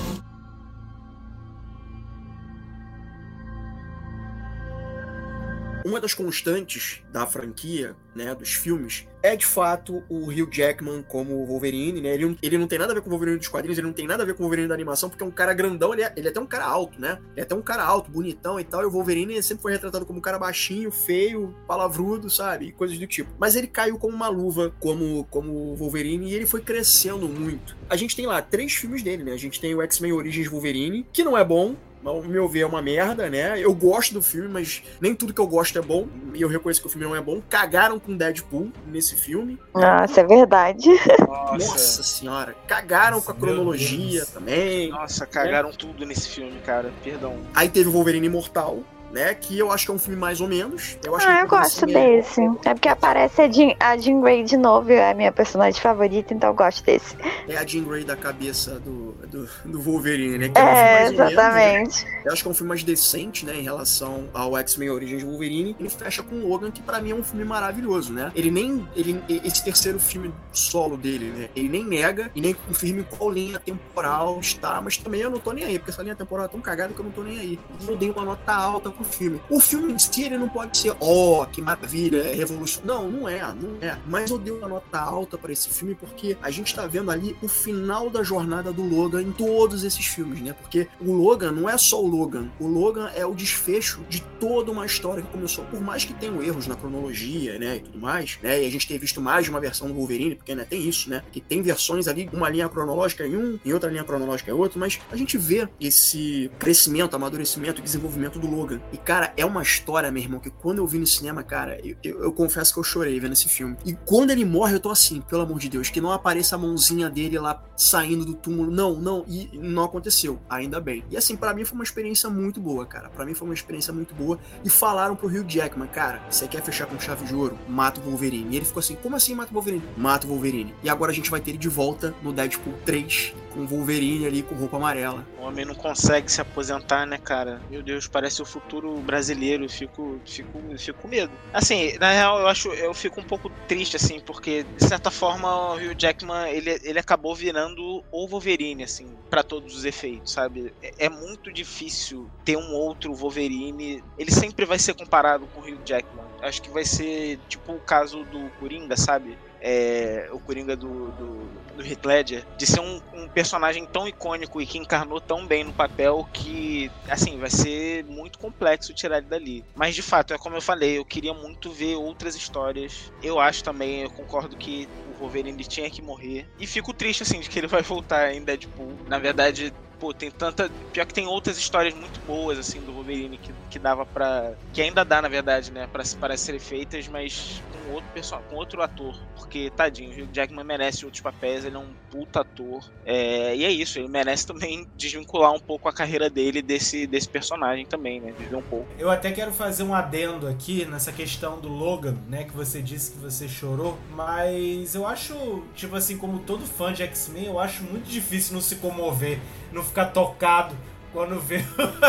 Uma 5.85 5.99
das 5.99 6.13
constantes 6.13 7.01
da 7.11 7.25
franquia, 7.25 7.95
né, 8.15 8.33
dos 8.33 8.53
filmes, 8.53 9.07
é 9.21 9.35
de 9.35 9.45
fato 9.45 10.03
o 10.09 10.29
Hugh 10.29 10.49
Jackman 10.51 11.01
como 11.03 11.45
Wolverine, 11.45 12.01
né? 12.01 12.13
Ele, 12.13 12.37
ele 12.41 12.57
não 12.57 12.67
tem 12.67 12.77
nada 12.77 12.91
a 12.91 12.95
ver 12.95 13.01
com 13.01 13.07
o 13.07 13.11
Wolverine 13.11 13.37
dos 13.37 13.47
quadrinhos, 13.47 13.77
ele 13.77 13.87
não 13.87 13.93
tem 13.93 14.05
nada 14.05 14.23
a 14.23 14.25
ver 14.25 14.33
com 14.33 14.43
o 14.43 14.45
Wolverine 14.45 14.67
da 14.67 14.73
animação, 14.73 15.09
porque 15.09 15.23
é 15.23 15.25
um 15.27 15.31
cara 15.31 15.53
grandão, 15.53 15.93
ele 15.93 16.03
é, 16.03 16.13
ele 16.15 16.27
é 16.27 16.29
até 16.29 16.39
um 16.39 16.45
cara 16.45 16.65
alto, 16.65 16.99
né? 16.99 17.19
Ele 17.31 17.39
é 17.39 17.43
até 17.43 17.55
um 17.55 17.61
cara 17.61 17.83
alto, 17.83 18.11
bonitão 18.11 18.59
e 18.59 18.63
tal, 18.63 18.81
e 18.81 18.85
o 18.85 18.91
Wolverine 18.91 19.41
sempre 19.41 19.61
foi 19.61 19.71
retratado 19.71 20.05
como 20.05 20.19
um 20.19 20.21
cara 20.21 20.37
baixinho, 20.37 20.91
feio, 20.91 21.55
palavrudo, 21.65 22.29
sabe? 22.29 22.67
E 22.67 22.71
coisas 22.71 22.97
do 22.99 23.07
tipo. 23.07 23.29
Mas 23.39 23.55
ele 23.55 23.67
caiu 23.67 23.97
como 23.97 24.13
uma 24.13 24.27
luva 24.27 24.73
como, 24.79 25.23
como 25.25 25.75
Wolverine 25.75 26.29
e 26.29 26.35
ele 26.35 26.45
foi 26.45 26.61
crescendo 26.61 27.27
muito. 27.27 27.77
A 27.89 27.95
gente 27.95 28.15
tem 28.15 28.25
lá 28.25 28.41
três 28.41 28.73
filmes 28.73 29.03
dele, 29.03 29.23
né? 29.23 29.31
A 29.31 29.37
gente 29.37 29.59
tem 29.59 29.73
o 29.73 29.81
X-Men 29.81 30.11
Origins 30.11 30.47
Wolverine, 30.47 31.07
que 31.13 31.23
não 31.23 31.37
é 31.37 31.43
bom, 31.43 31.75
ao 32.05 32.21
meu 32.21 32.47
ver, 32.47 32.61
é 32.61 32.65
uma 32.65 32.81
merda, 32.81 33.29
né? 33.29 33.59
Eu 33.59 33.73
gosto 33.73 34.13
do 34.13 34.21
filme, 34.21 34.47
mas 34.47 34.83
nem 34.99 35.15
tudo 35.15 35.33
que 35.33 35.41
eu 35.41 35.47
gosto 35.47 35.77
é 35.77 35.81
bom. 35.81 36.07
E 36.33 36.41
eu 36.41 36.47
reconheço 36.47 36.81
que 36.81 36.87
o 36.87 36.89
filme 36.89 37.05
não 37.05 37.15
é 37.15 37.21
bom. 37.21 37.41
Cagaram 37.49 37.99
com 37.99 38.15
Deadpool 38.15 38.71
nesse 38.87 39.15
filme. 39.15 39.59
Nossa, 39.73 40.21
é 40.21 40.23
verdade. 40.25 40.89
Nossa, 41.27 41.53
Nossa 41.53 42.03
senhora. 42.03 42.55
Cagaram 42.67 43.21
com 43.21 43.31
a 43.31 43.35
cronologia 43.35 44.25
também. 44.25 44.89
Nossa, 44.89 45.25
cagaram 45.25 45.69
né? 45.69 45.75
tudo 45.77 46.05
nesse 46.05 46.29
filme, 46.29 46.59
cara. 46.65 46.91
Perdão. 47.03 47.37
Aí 47.53 47.69
teve 47.69 47.89
o 47.89 47.91
Wolverine 47.91 48.27
Imortal, 48.27 48.83
né? 49.13 49.33
Que 49.35 49.57
eu 49.57 49.71
acho 49.71 49.85
que 49.85 49.91
é 49.91 49.93
um 49.93 49.99
filme 49.99 50.19
mais 50.19 50.41
ou 50.41 50.47
menos. 50.47 50.97
Eu 51.05 51.15
acho 51.15 51.27
ah, 51.27 51.41
eu 51.41 51.47
gosto 51.47 51.85
desse. 51.85 52.41
É 52.65 52.73
porque 52.73 52.89
aparece 52.89 53.41
a 53.41 53.49
Jean, 53.49 53.75
a 53.79 53.95
Jean 53.95 54.19
Grey 54.19 54.43
de 54.43 54.57
novo, 54.57 54.91
é 54.91 55.11
a 55.11 55.13
minha 55.13 55.31
personagem 55.31 55.79
favorita, 55.79 56.33
então 56.33 56.49
eu 56.49 56.55
gosto 56.55 56.83
desse. 56.83 57.15
É 57.47 57.55
a 57.55 57.65
Jean 57.65 57.83
Grey 57.83 58.03
da 58.03 58.15
cabeça 58.17 58.79
do, 58.79 59.11
do, 59.27 59.49
do 59.65 59.79
Wolverine, 59.79 60.39
né? 60.39 60.49
Que 60.49 60.59
é, 60.59 61.05
é 61.05 61.09
um 61.09 61.13
exatamente. 61.13 61.73
Menos, 61.73 62.03
né? 62.03 62.21
Eu 62.25 62.33
acho 62.33 62.41
que 62.41 62.47
é 62.47 62.51
um 62.51 62.53
filme 62.55 62.69
mais 62.69 62.83
decente, 62.83 63.45
né? 63.45 63.55
Em 63.55 63.63
relação 63.63 64.27
ao 64.33 64.57
X-Men 64.57 64.89
Origins 64.89 65.23
Wolverine. 65.23 65.75
Ele 65.79 65.89
fecha 65.89 66.23
com 66.23 66.35
Logan, 66.47 66.71
que 66.71 66.81
para 66.81 66.99
mim 66.99 67.11
é 67.11 67.15
um 67.15 67.23
filme 67.23 67.45
maravilhoso, 67.45 68.11
né? 68.11 68.31
Ele 68.35 68.49
nem. 68.49 68.87
Ele, 68.95 69.21
esse 69.29 69.63
terceiro 69.63 69.99
filme 69.99 70.33
solo 70.51 70.97
dele, 70.97 71.25
né? 71.25 71.49
Ele 71.55 71.69
nem 71.69 71.85
nega 71.85 72.31
e 72.33 72.41
nem 72.41 72.53
confirma 72.53 73.03
qual 73.03 73.29
linha 73.29 73.59
temporal 73.59 74.39
está, 74.39 74.81
mas 74.81 74.97
também 74.97 75.21
eu 75.21 75.29
não 75.29 75.39
tô 75.39 75.51
nem 75.51 75.65
aí, 75.65 75.77
porque 75.77 75.91
essa 75.91 76.01
linha 76.01 76.15
temporal 76.15 76.45
é 76.45 76.49
tão 76.49 76.61
cagada 76.61 76.93
que 76.93 76.99
eu 76.99 77.05
não 77.05 77.11
tô 77.11 77.23
nem 77.23 77.39
aí. 77.39 77.59
Eu 77.87 77.95
dei 77.95 78.09
uma 78.09 78.23
nota 78.23 78.53
alta 78.53 78.89
pro 78.89 79.02
filme. 79.03 79.41
O 79.49 79.59
filme 79.59 79.93
em 79.93 79.99
si, 79.99 80.23
ele 80.23 80.37
não 80.37 80.49
pode 80.49 80.77
ser, 80.77 80.91
ó, 80.99 81.41
oh, 81.41 81.45
que 81.45 81.61
maravilha, 81.61 82.17
é 82.17 82.33
revolução. 82.33 82.83
Não, 82.85 83.09
não 83.09 83.29
é, 83.29 83.41
não 83.41 83.77
é. 83.81 83.97
Mas 84.07 84.29
eu 84.29 84.37
dei 84.37 84.53
uma 84.53 84.67
nota 84.67 84.99
alta 84.99 85.37
para 85.37 85.51
esse 85.51 85.69
filme 85.69 85.95
porque 85.95 86.37
a 86.41 86.49
gente 86.49 86.73
tá 86.73 86.85
vendo 86.87 87.11
ali 87.11 87.35
o 87.41 87.47
final 87.47 88.09
da 88.09 88.23
jornada 88.23 88.71
do 88.71 88.83
Logan 88.83 89.21
em 89.21 89.31
todos 89.31 89.83
esses 89.83 90.05
filmes, 90.05 90.41
né? 90.41 90.53
Porque 90.53 90.87
o 90.99 91.11
Logan 91.11 91.51
não 91.51 91.69
é 91.69 91.77
só 91.77 92.01
o 92.01 92.07
Logan. 92.07 92.49
O 92.59 92.67
Logan 92.67 93.09
é 93.15 93.25
o 93.25 93.33
desfecho 93.33 94.01
de 94.09 94.21
toda 94.39 94.71
uma 94.71 94.85
história 94.85 95.21
que 95.21 95.29
começou, 95.29 95.65
por 95.65 95.81
mais 95.81 96.05
que 96.05 96.13
tenham 96.13 96.41
erros 96.41 96.67
na 96.67 96.75
cronologia, 96.75 97.57
né, 97.57 97.77
e 97.77 97.79
tudo 97.81 97.99
mais, 97.99 98.37
né? 98.41 98.63
E 98.63 98.67
a 98.67 98.71
gente 98.71 98.87
ter 98.87 98.97
visto 98.97 99.21
mais 99.21 99.45
de 99.45 99.49
uma 99.49 99.59
versão 99.59 99.87
do 99.87 99.93
Wolverine, 99.93 100.35
porque 100.35 100.55
né, 100.55 100.65
tem 100.69 100.87
isso, 100.87 101.09
né? 101.09 101.23
Que 101.31 101.39
tem 101.39 101.61
versões 101.61 102.07
ali, 102.07 102.29
uma 102.33 102.49
linha 102.49 102.67
cronológica 102.69 103.25
em 103.25 103.35
um, 103.35 103.59
em 103.63 103.73
outra 103.73 103.89
linha 103.89 104.03
cronológica 104.03 104.51
em 104.51 104.53
outro, 104.53 104.79
mas 104.79 104.99
a 105.11 105.15
gente 105.15 105.37
vê 105.37 105.67
esse 105.79 106.51
crescimento, 106.59 107.15
amadurecimento 107.15 107.79
e 107.79 107.83
desenvolvimento 107.83 108.39
do 108.39 108.49
Logan. 108.49 108.81
E, 108.93 108.97
cara, 108.97 109.33
é 109.35 109.43
uma 109.43 109.63
história, 109.63 110.11
meu 110.11 110.21
irmão, 110.21 110.39
que 110.39 110.51
quando 110.51 110.77
eu 110.77 110.85
vi 110.85 110.99
no 110.99 111.07
cinema, 111.07 111.41
cara, 111.41 111.79
eu, 111.83 111.97
eu, 112.03 112.23
eu, 112.25 112.31
confesso 112.31 112.71
que 112.71 112.79
eu 112.79 112.83
chorei 112.83 113.19
vendo 113.19 113.33
esse 113.33 113.49
filme. 113.49 113.75
E 113.83 113.93
quando 114.05 114.29
ele 114.29 114.45
morre, 114.45 114.75
eu 114.75 114.79
tô 114.79 114.91
assim, 114.91 115.19
pelo 115.21 115.41
amor 115.41 115.57
de 115.57 115.67
Deus, 115.67 115.89
que 115.89 115.99
não 115.99 116.11
apareça 116.11 116.55
a 116.55 116.59
mãozinha 116.59 117.09
dele 117.09 117.39
lá 117.39 117.63
saindo 117.75 118.23
do 118.23 118.35
túmulo. 118.35 118.69
Não, 118.69 118.95
não, 118.95 119.25
e 119.27 119.49
não 119.57 119.83
aconteceu, 119.83 120.39
ainda 120.47 120.79
bem. 120.79 121.03
E 121.09 121.17
assim, 121.17 121.35
para 121.35 121.55
mim 121.55 121.65
foi 121.65 121.73
uma 121.73 121.83
experiência 121.83 122.29
muito 122.29 122.61
boa, 122.61 122.85
cara. 122.85 123.09
Para 123.09 123.25
mim 123.25 123.33
foi 123.33 123.47
uma 123.47 123.55
experiência 123.55 123.91
muito 123.91 124.13
boa. 124.13 124.37
E 124.63 124.69
falaram 124.69 125.15
pro 125.15 125.27
Hugh 125.27 125.49
Jackman, 125.49 125.87
cara, 125.87 126.21
você 126.29 126.47
quer 126.47 126.61
fechar 126.61 126.85
com 126.85 126.99
chave 126.99 127.25
de 127.25 127.33
ouro? 127.33 127.57
Mata 127.67 127.99
o 127.99 128.03
Wolverine. 128.03 128.53
E 128.53 128.57
ele 128.57 128.65
ficou 128.65 128.79
assim, 128.79 128.95
como 128.95 129.15
assim 129.15 129.33
mata 129.33 129.49
o 129.49 129.55
Wolverine? 129.55 129.83
Mata 129.97 130.27
o 130.27 130.29
Wolverine. 130.29 130.75
E 130.83 130.89
agora 130.89 131.11
a 131.11 131.15
gente 131.15 131.31
vai 131.31 131.41
ter 131.41 131.49
ele 131.49 131.57
de 131.57 131.69
volta 131.69 132.13
no 132.21 132.31
Deadpool 132.31 132.75
3, 132.85 133.33
com 133.53 133.65
Wolverine 133.65 134.25
ali 134.25 134.41
com 134.41 134.55
roupa 134.55 134.77
amarela. 134.77 135.25
O 135.39 135.43
homem 135.43 135.65
não 135.65 135.75
consegue 135.75 136.31
se 136.31 136.41
aposentar, 136.41 137.05
né, 137.05 137.17
cara? 137.17 137.61
Meu 137.69 137.83
Deus, 137.83 138.07
parece 138.07 138.41
o 138.41 138.45
futuro 138.45 138.97
brasileiro. 138.97 139.69
Fico, 139.69 140.19
fico, 140.25 140.59
fico 140.77 141.01
com 141.01 141.07
medo. 141.07 141.31
Assim, 141.53 141.97
na 141.99 142.11
real, 142.11 142.39
eu 142.39 142.47
acho, 142.47 142.69
eu 142.69 142.93
fico 142.93 143.21
um 143.21 143.23
pouco 143.23 143.49
triste, 143.67 143.95
assim, 143.95 144.19
porque 144.19 144.63
de 144.63 144.85
certa 144.85 145.11
forma 145.11 145.73
o 145.73 145.75
Hugh 145.75 145.95
Jackman 145.97 146.49
ele, 146.49 146.79
ele 146.83 146.99
acabou 146.99 147.35
virando 147.35 148.03
o 148.11 148.27
Wolverine, 148.27 148.83
assim, 148.83 149.07
para 149.29 149.43
todos 149.43 149.75
os 149.75 149.85
efeitos, 149.85 150.31
sabe? 150.31 150.73
É, 150.81 151.05
é, 151.05 151.09
muito 151.09 151.51
difícil 151.51 152.29
ter 152.43 152.57
um 152.57 152.73
outro 152.73 153.13
Wolverine. 153.13 154.03
Ele 154.17 154.31
sempre 154.31 154.65
vai 154.65 154.79
ser 154.79 154.93
comparado 154.95 155.47
com 155.47 155.61
o 155.61 155.63
Hugh 155.63 155.79
Jackman. 155.85 156.25
Acho 156.41 156.61
que 156.61 156.69
vai 156.69 156.85
ser 156.85 157.39
tipo 157.47 157.73
o 157.73 157.79
caso 157.79 158.23
do 158.25 158.49
Coringa, 158.59 158.97
sabe? 158.97 159.37
É, 159.61 160.29
o 160.33 160.39
Coringa 160.39 160.75
do, 160.75 161.11
do, 161.11 161.47
do 161.75 161.85
Heath 161.85 162.05
Ledger, 162.05 162.45
de 162.57 162.65
ser 162.65 162.79
um, 162.79 163.01
um, 163.13 163.27
personagem 163.29 163.85
tão 163.87 164.07
icônico 164.07 164.61
e 164.61 164.65
que 164.65 164.77
encarnou 164.77 165.19
tão 165.19 165.45
bem 165.45 165.63
no 165.63 165.73
papel 165.73 166.23
que, 166.33 166.89
assim, 167.07 167.37
vai 167.39 167.49
ser 167.49 168.03
muito 168.05 168.37
complexo 168.37 168.93
tirar 168.93 169.17
ele 169.17 169.27
dali. 169.27 169.63
Mas, 169.75 169.95
de 169.95 170.01
fato, 170.01 170.33
é 170.33 170.37
como 170.37 170.55
eu 170.55 170.61
falei, 170.61 170.97
eu 170.97 171.05
queria 171.05 171.33
muito 171.33 171.71
ver 171.71 171.95
outras 171.95 172.35
histórias. 172.35 173.11
Eu 173.21 173.39
acho 173.39 173.63
também, 173.63 174.01
eu 174.01 174.09
concordo 174.09 174.57
que 174.57 174.87
o 175.07 175.13
Wolverine 175.19 175.63
tinha 175.63 175.89
que 175.89 176.01
morrer. 176.01 176.47
E 176.59 176.67
fico 176.67 176.93
triste, 176.93 177.23
assim, 177.23 177.39
de 177.39 177.49
que 177.49 177.59
ele 177.59 177.67
vai 177.67 177.81
voltar 177.81 178.33
em 178.33 178.43
Deadpool. 178.43 178.99
Na 179.07 179.19
verdade, 179.19 179.73
pô, 180.03 180.13
tem 180.13 180.29
tanta. 180.29 180.69
Pior 180.91 181.05
que 181.05 181.13
tem 181.13 181.25
outras 181.25 181.57
histórias 181.57 181.93
muito 181.93 182.19
boas, 182.27 182.59
assim, 182.59 182.81
do 182.81 182.91
Wolverine 182.91 183.37
que, 183.37 183.53
que 183.69 183.79
dava 183.79 184.05
pra. 184.05 184.51
Que 184.73 184.81
ainda 184.81 185.05
dá, 185.05 185.21
na 185.21 185.29
verdade, 185.29 185.71
né? 185.71 185.87
Pra, 185.87 186.03
para 186.19 186.35
serem 186.35 186.59
feitas, 186.59 187.07
mas 187.07 187.61
com 187.71 187.93
outro 187.93 188.09
personagem, 188.13 188.49
com 188.49 188.57
outro 188.57 188.81
ator. 188.81 189.17
Porque, 189.33 189.71
tadinho, 189.73 190.25
o 190.25 190.27
Jackman 190.33 190.65
merece 190.65 191.05
outros 191.05 191.21
papéis, 191.21 191.63
ele 191.63 191.77
é 191.77 191.79
um 191.79 191.93
puta 192.11 192.41
ator. 192.41 192.83
É, 193.05 193.55
e 193.55 193.63
é 193.63 193.71
isso, 193.71 193.97
ele 193.97 194.09
merece 194.09 194.45
também 194.45 194.85
desvincular 194.97 195.53
um 195.53 195.59
pouco 195.59 195.87
a 195.87 195.93
carreira 195.93 196.29
dele 196.29 196.61
desse, 196.61 197.07
desse 197.07 197.29
personagem 197.29 197.85
também, 197.85 198.19
né? 198.19 198.33
Desver 198.37 198.57
um 198.57 198.61
pouco. 198.61 198.87
Eu 198.99 199.09
até 199.09 199.31
quero 199.31 199.53
fazer 199.53 199.83
um 199.83 199.93
adendo 199.93 200.47
aqui 200.47 200.83
nessa 200.83 201.13
questão 201.13 201.61
do 201.61 201.69
Logan, 201.69 202.17
né? 202.27 202.43
Que 202.43 202.51
você 202.51 202.81
disse 202.81 203.13
que 203.13 203.19
você 203.19 203.47
chorou. 203.47 203.97
Mas 204.11 204.95
eu 204.95 205.07
acho, 205.07 205.63
tipo 205.73 205.95
assim, 205.95 206.17
como 206.17 206.39
todo 206.39 206.65
fã 206.65 206.91
de 206.91 207.03
X-Men, 207.03 207.45
eu 207.45 207.57
acho 207.57 207.83
muito 207.83 208.09
difícil 208.09 208.53
não 208.53 208.61
se 208.61 208.75
comover 208.75 209.39
não 209.73 209.83
ficar 209.93 210.07
tocado 210.07 210.75
quando 211.11 211.39
vê. 211.39 211.63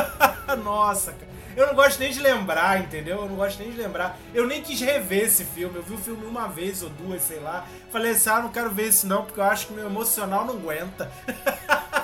Nossa, 0.64 1.12
cara. 1.12 1.34
Eu 1.54 1.68
não 1.68 1.74
gosto 1.74 2.00
nem 2.00 2.10
de 2.10 2.18
lembrar, 2.18 2.80
entendeu? 2.80 3.18
Eu 3.18 3.28
não 3.28 3.36
gosto 3.36 3.60
nem 3.60 3.70
de 3.70 3.76
lembrar. 3.76 4.18
Eu 4.32 4.46
nem 4.46 4.60
quis 4.60 4.80
rever 4.80 5.24
esse 5.24 5.44
filme. 5.44 5.76
Eu 5.76 5.82
vi 5.82 5.94
o 5.94 5.98
filme 5.98 6.24
uma 6.24 6.48
vez 6.48 6.82
ou 6.82 6.88
duas, 6.88 7.22
sei 7.22 7.38
lá. 7.38 7.64
Falei 7.92 8.12
assim, 8.12 8.30
ah, 8.30 8.40
não 8.40 8.48
quero 8.48 8.70
ver 8.70 8.88
isso 8.88 9.06
não, 9.06 9.24
porque 9.24 9.38
eu 9.38 9.44
acho 9.44 9.68
que 9.68 9.72
meu 9.74 9.86
emocional 9.86 10.44
não 10.44 10.54
aguenta. 10.54 11.12